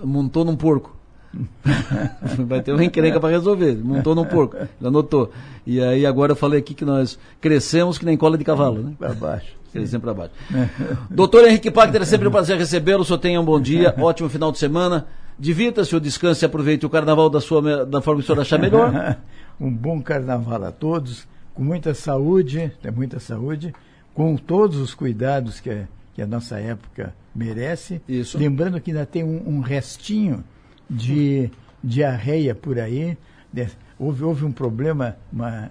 montou 0.05 0.45
num 0.45 0.57
porco. 0.57 0.97
Vai 2.47 2.61
ter 2.61 2.73
uma 2.73 2.85
encrenca 2.85 3.19
para 3.19 3.31
resolver. 3.31 3.75
Montou 3.77 4.15
num 4.15 4.25
porco. 4.25 4.57
Ele 4.57 4.69
anotou. 4.85 5.31
E 5.67 5.81
aí 5.81 6.05
agora 6.05 6.33
eu 6.33 6.37
falei 6.37 6.61
aqui 6.61 6.75
que 6.75 6.85
nós 6.85 7.19
crescemos 7.41 7.99
que 7.99 8.05
nem 8.05 8.17
cola 8.17 8.37
de 8.37 8.45
cavalo, 8.45 8.83
né? 8.83 8.93
Para 8.99 9.15
baixo. 9.15 9.57
Crescemos 9.73 10.05
para 10.05 10.15
baixo. 10.15 10.33
Doutor 11.11 11.47
Henrique 11.47 11.71
Pacter, 11.71 12.03
é 12.03 12.05
sempre 12.05 12.29
um 12.29 12.31
prazer 12.31 12.59
recebê-lo. 12.59 13.03
O 13.03 13.05
senhor 13.05 13.19
tenha 13.19 13.41
um 13.41 13.45
bom 13.45 13.61
dia, 13.61 13.95
ótimo 13.99 14.29
final 14.29 14.53
de 14.53 14.59
semana. 14.59 15.07
Divirta-se, 15.39 15.97
o 15.97 16.01
descanse 16.01 16.45
e 16.45 16.47
aproveite 16.47 16.85
o 16.85 16.91
carnaval 16.91 17.31
da, 17.31 17.41
sua, 17.41 17.87
da 17.87 18.03
forma 18.03 18.21
que 18.21 18.25
o 18.25 18.27
senhor 18.27 18.41
achar 18.41 18.59
melhor. 18.59 19.17
um 19.59 19.73
bom 19.73 20.03
carnaval 20.03 20.63
a 20.65 20.71
todos, 20.71 21.27
com 21.55 21.63
muita 21.63 21.95
saúde, 21.95 22.71
tem 22.83 22.93
muita 22.93 23.19
saúde, 23.19 23.75
com 24.15 24.37
todos 24.37 24.77
os 24.77 24.93
cuidados 24.93 25.59
que 25.59 25.71
a, 25.71 25.89
que 26.15 26.23
a 26.23 26.27
nossa 26.27 26.59
época 26.59 27.15
merece. 27.35 28.01
Isso. 28.09 28.39
Lembrando 28.39 28.81
que 28.81 28.91
ainda 28.91 29.07
tem 29.07 29.25
um, 29.25 29.57
um 29.57 29.61
restinho 29.61 30.45
de 30.89 31.51
diarreia 31.83 32.55
por 32.55 32.79
aí. 32.79 33.17
Né? 33.53 33.71
Houve, 33.99 34.25
houve 34.25 34.45
um 34.45 34.53
problema, 34.53 35.17
uma 35.33 35.71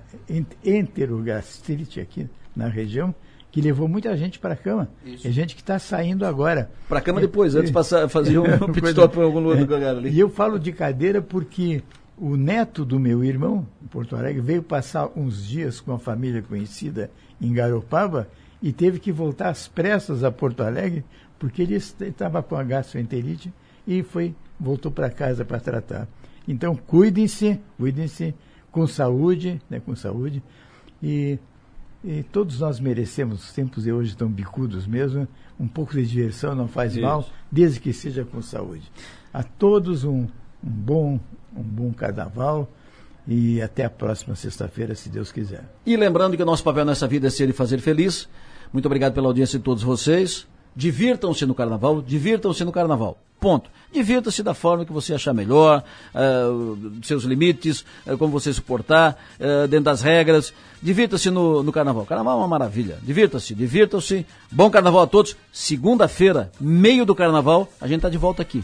enterogastrite 0.63 1.99
aqui 1.99 2.27
na 2.55 2.67
região, 2.67 3.13
que 3.51 3.61
levou 3.61 3.87
muita 3.87 4.15
gente 4.15 4.39
para 4.39 4.53
a 4.53 4.57
cama. 4.57 4.89
Isso. 5.05 5.27
É 5.27 5.31
gente 5.31 5.55
que 5.55 5.61
está 5.61 5.77
saindo 5.77 6.25
agora. 6.25 6.71
Para 6.87 6.99
a 6.99 7.01
cama 7.01 7.19
depois, 7.19 7.55
antes 7.55 7.69
de 7.69 7.73
passar, 7.73 8.07
fazer 8.09 8.39
um 8.39 8.43
pit 8.71 8.87
stop 8.87 9.17
em 9.17 9.23
algum 9.23 9.39
lugar 9.39 9.83
ali. 9.83 10.09
E 10.09 10.19
eu 10.19 10.29
falo 10.29 10.57
de 10.57 10.71
cadeira 10.71 11.21
porque 11.21 11.83
o 12.17 12.37
neto 12.37 12.85
do 12.85 12.99
meu 12.99 13.23
irmão, 13.23 13.67
em 13.83 13.87
Porto 13.87 14.15
Alegre, 14.15 14.41
veio 14.41 14.63
passar 14.63 15.09
uns 15.15 15.45
dias 15.45 15.81
com 15.81 15.91
a 15.93 15.99
família 15.99 16.41
conhecida 16.41 17.11
em 17.41 17.51
Garopaba 17.51 18.27
e 18.61 18.71
teve 18.71 18.99
que 18.99 19.11
voltar 19.11 19.49
às 19.49 19.67
pressas 19.67 20.23
a 20.23 20.31
Porto 20.31 20.61
Alegre 20.61 21.03
porque 21.39 21.63
ele 21.63 21.75
estava 21.75 22.43
com 22.43 22.55
a 22.55 22.63
gastroenterite 22.63 23.51
e 23.87 24.03
foi 24.03 24.35
voltou 24.59 24.91
para 24.91 25.09
casa 25.09 25.43
para 25.43 25.59
tratar. 25.59 26.07
Então, 26.47 26.75
cuidem-se, 26.75 27.59
cuidem-se 27.77 28.35
com 28.71 28.85
saúde, 28.85 29.59
né, 29.67 29.79
com 29.79 29.95
saúde. 29.95 30.43
E, 31.01 31.39
e, 32.03 32.21
todos 32.23 32.59
nós 32.59 32.79
merecemos, 32.79 33.43
os 33.43 33.53
tempos 33.53 33.83
de 33.83 33.91
hoje 33.91 34.11
estão 34.11 34.29
bicudos 34.29 34.85
mesmo, 34.85 35.27
um 35.59 35.67
pouco 35.67 35.93
de 35.93 36.05
diversão 36.05 36.53
não 36.53 36.67
faz 36.67 36.93
Isso. 36.93 37.01
mal, 37.01 37.27
desde 37.51 37.79
que 37.79 37.91
seja 37.91 38.23
com 38.23 38.41
saúde. 38.41 38.91
A 39.33 39.41
todos 39.41 40.03
um, 40.03 40.27
um 40.63 40.69
bom, 40.69 41.19
um 41.55 41.63
bom 41.63 41.91
carnaval 41.91 42.69
e 43.27 43.61
até 43.61 43.85
a 43.85 43.89
próxima 43.89 44.35
sexta-feira, 44.35 44.93
se 44.93 45.09
Deus 45.09 45.31
quiser. 45.31 45.63
E 45.85 45.95
lembrando 45.95 46.37
que 46.37 46.43
o 46.43 46.45
nosso 46.45 46.63
papel 46.63 46.85
nessa 46.85 47.07
vida 47.07 47.27
é 47.27 47.29
ser 47.29 47.49
e 47.49 47.53
fazer 47.53 47.79
feliz. 47.79 48.29
Muito 48.71 48.85
obrigado 48.85 49.13
pela 49.13 49.27
audiência 49.27 49.59
de 49.59 49.65
todos 49.65 49.83
vocês. 49.83 50.47
Divirtam-se 50.75 51.45
no 51.45 51.53
carnaval, 51.53 52.01
divirtam-se 52.01 52.63
no 52.63 52.71
carnaval. 52.71 53.17
Ponto. 53.39 53.69
Divirta-se 53.91 54.43
da 54.43 54.53
forma 54.53 54.85
que 54.85 54.93
você 54.93 55.15
achar 55.15 55.33
melhor, 55.33 55.83
uh, 56.13 56.91
seus 57.03 57.23
limites, 57.23 57.83
uh, 58.05 58.15
como 58.17 58.31
você 58.31 58.53
suportar, 58.53 59.17
uh, 59.39 59.67
dentro 59.67 59.85
das 59.85 60.01
regras. 60.01 60.53
Divirta-se 60.81 61.31
no, 61.31 61.63
no 61.63 61.71
carnaval. 61.71 62.05
Carnaval 62.05 62.35
é 62.35 62.41
uma 62.41 62.47
maravilha. 62.47 62.99
Divirta-se, 63.01 63.55
divirtam-se. 63.55 64.25
Bom 64.51 64.69
carnaval 64.69 65.01
a 65.01 65.07
todos. 65.07 65.35
Segunda-feira, 65.51 66.51
meio 66.59 67.03
do 67.03 67.15
carnaval, 67.15 67.67
a 67.81 67.87
gente 67.87 67.97
está 67.97 68.09
de 68.09 68.17
volta 68.17 68.43
aqui. 68.43 68.63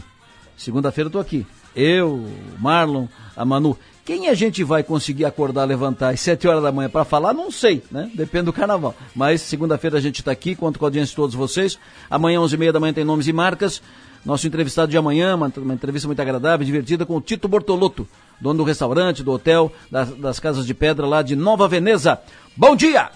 Segunda-feira 0.56 1.06
eu 1.06 1.08
estou 1.08 1.20
aqui. 1.20 1.44
Eu, 1.74 2.24
Marlon, 2.58 3.06
a 3.36 3.44
Manu. 3.44 3.76
Quem 4.08 4.26
a 4.26 4.32
gente 4.32 4.64
vai 4.64 4.82
conseguir 4.82 5.26
acordar, 5.26 5.66
levantar 5.66 6.08
às 6.08 6.20
7 6.20 6.48
horas 6.48 6.62
da 6.62 6.72
manhã 6.72 6.88
para 6.88 7.04
falar, 7.04 7.34
não 7.34 7.50
sei, 7.50 7.82
né? 7.90 8.10
Depende 8.14 8.46
do 8.46 8.54
carnaval. 8.54 8.94
Mas 9.14 9.42
segunda-feira 9.42 9.98
a 9.98 10.00
gente 10.00 10.20
está 10.20 10.32
aqui, 10.32 10.54
conto 10.54 10.78
com 10.78 10.86
a 10.86 10.88
audiência 10.88 11.10
de 11.10 11.16
todos 11.16 11.34
vocês. 11.34 11.78
Amanhã, 12.08 12.40
11h30 12.40 12.72
da 12.72 12.80
manhã, 12.80 12.94
tem 12.94 13.04
nomes 13.04 13.26
e 13.26 13.34
marcas. 13.34 13.82
Nosso 14.24 14.46
entrevistado 14.46 14.90
de 14.90 14.96
amanhã, 14.96 15.36
uma, 15.36 15.52
uma 15.58 15.74
entrevista 15.74 16.08
muito 16.08 16.22
agradável, 16.22 16.64
divertida, 16.64 17.04
com 17.04 17.18
o 17.18 17.20
Tito 17.20 17.48
Bortolotto, 17.48 18.08
dono 18.40 18.56
do 18.56 18.64
restaurante, 18.64 19.22
do 19.22 19.30
hotel, 19.30 19.70
das, 19.90 20.08
das 20.14 20.40
Casas 20.40 20.64
de 20.64 20.72
Pedra 20.72 21.06
lá 21.06 21.20
de 21.20 21.36
Nova 21.36 21.68
Veneza. 21.68 22.18
Bom 22.56 22.74
dia! 22.74 23.10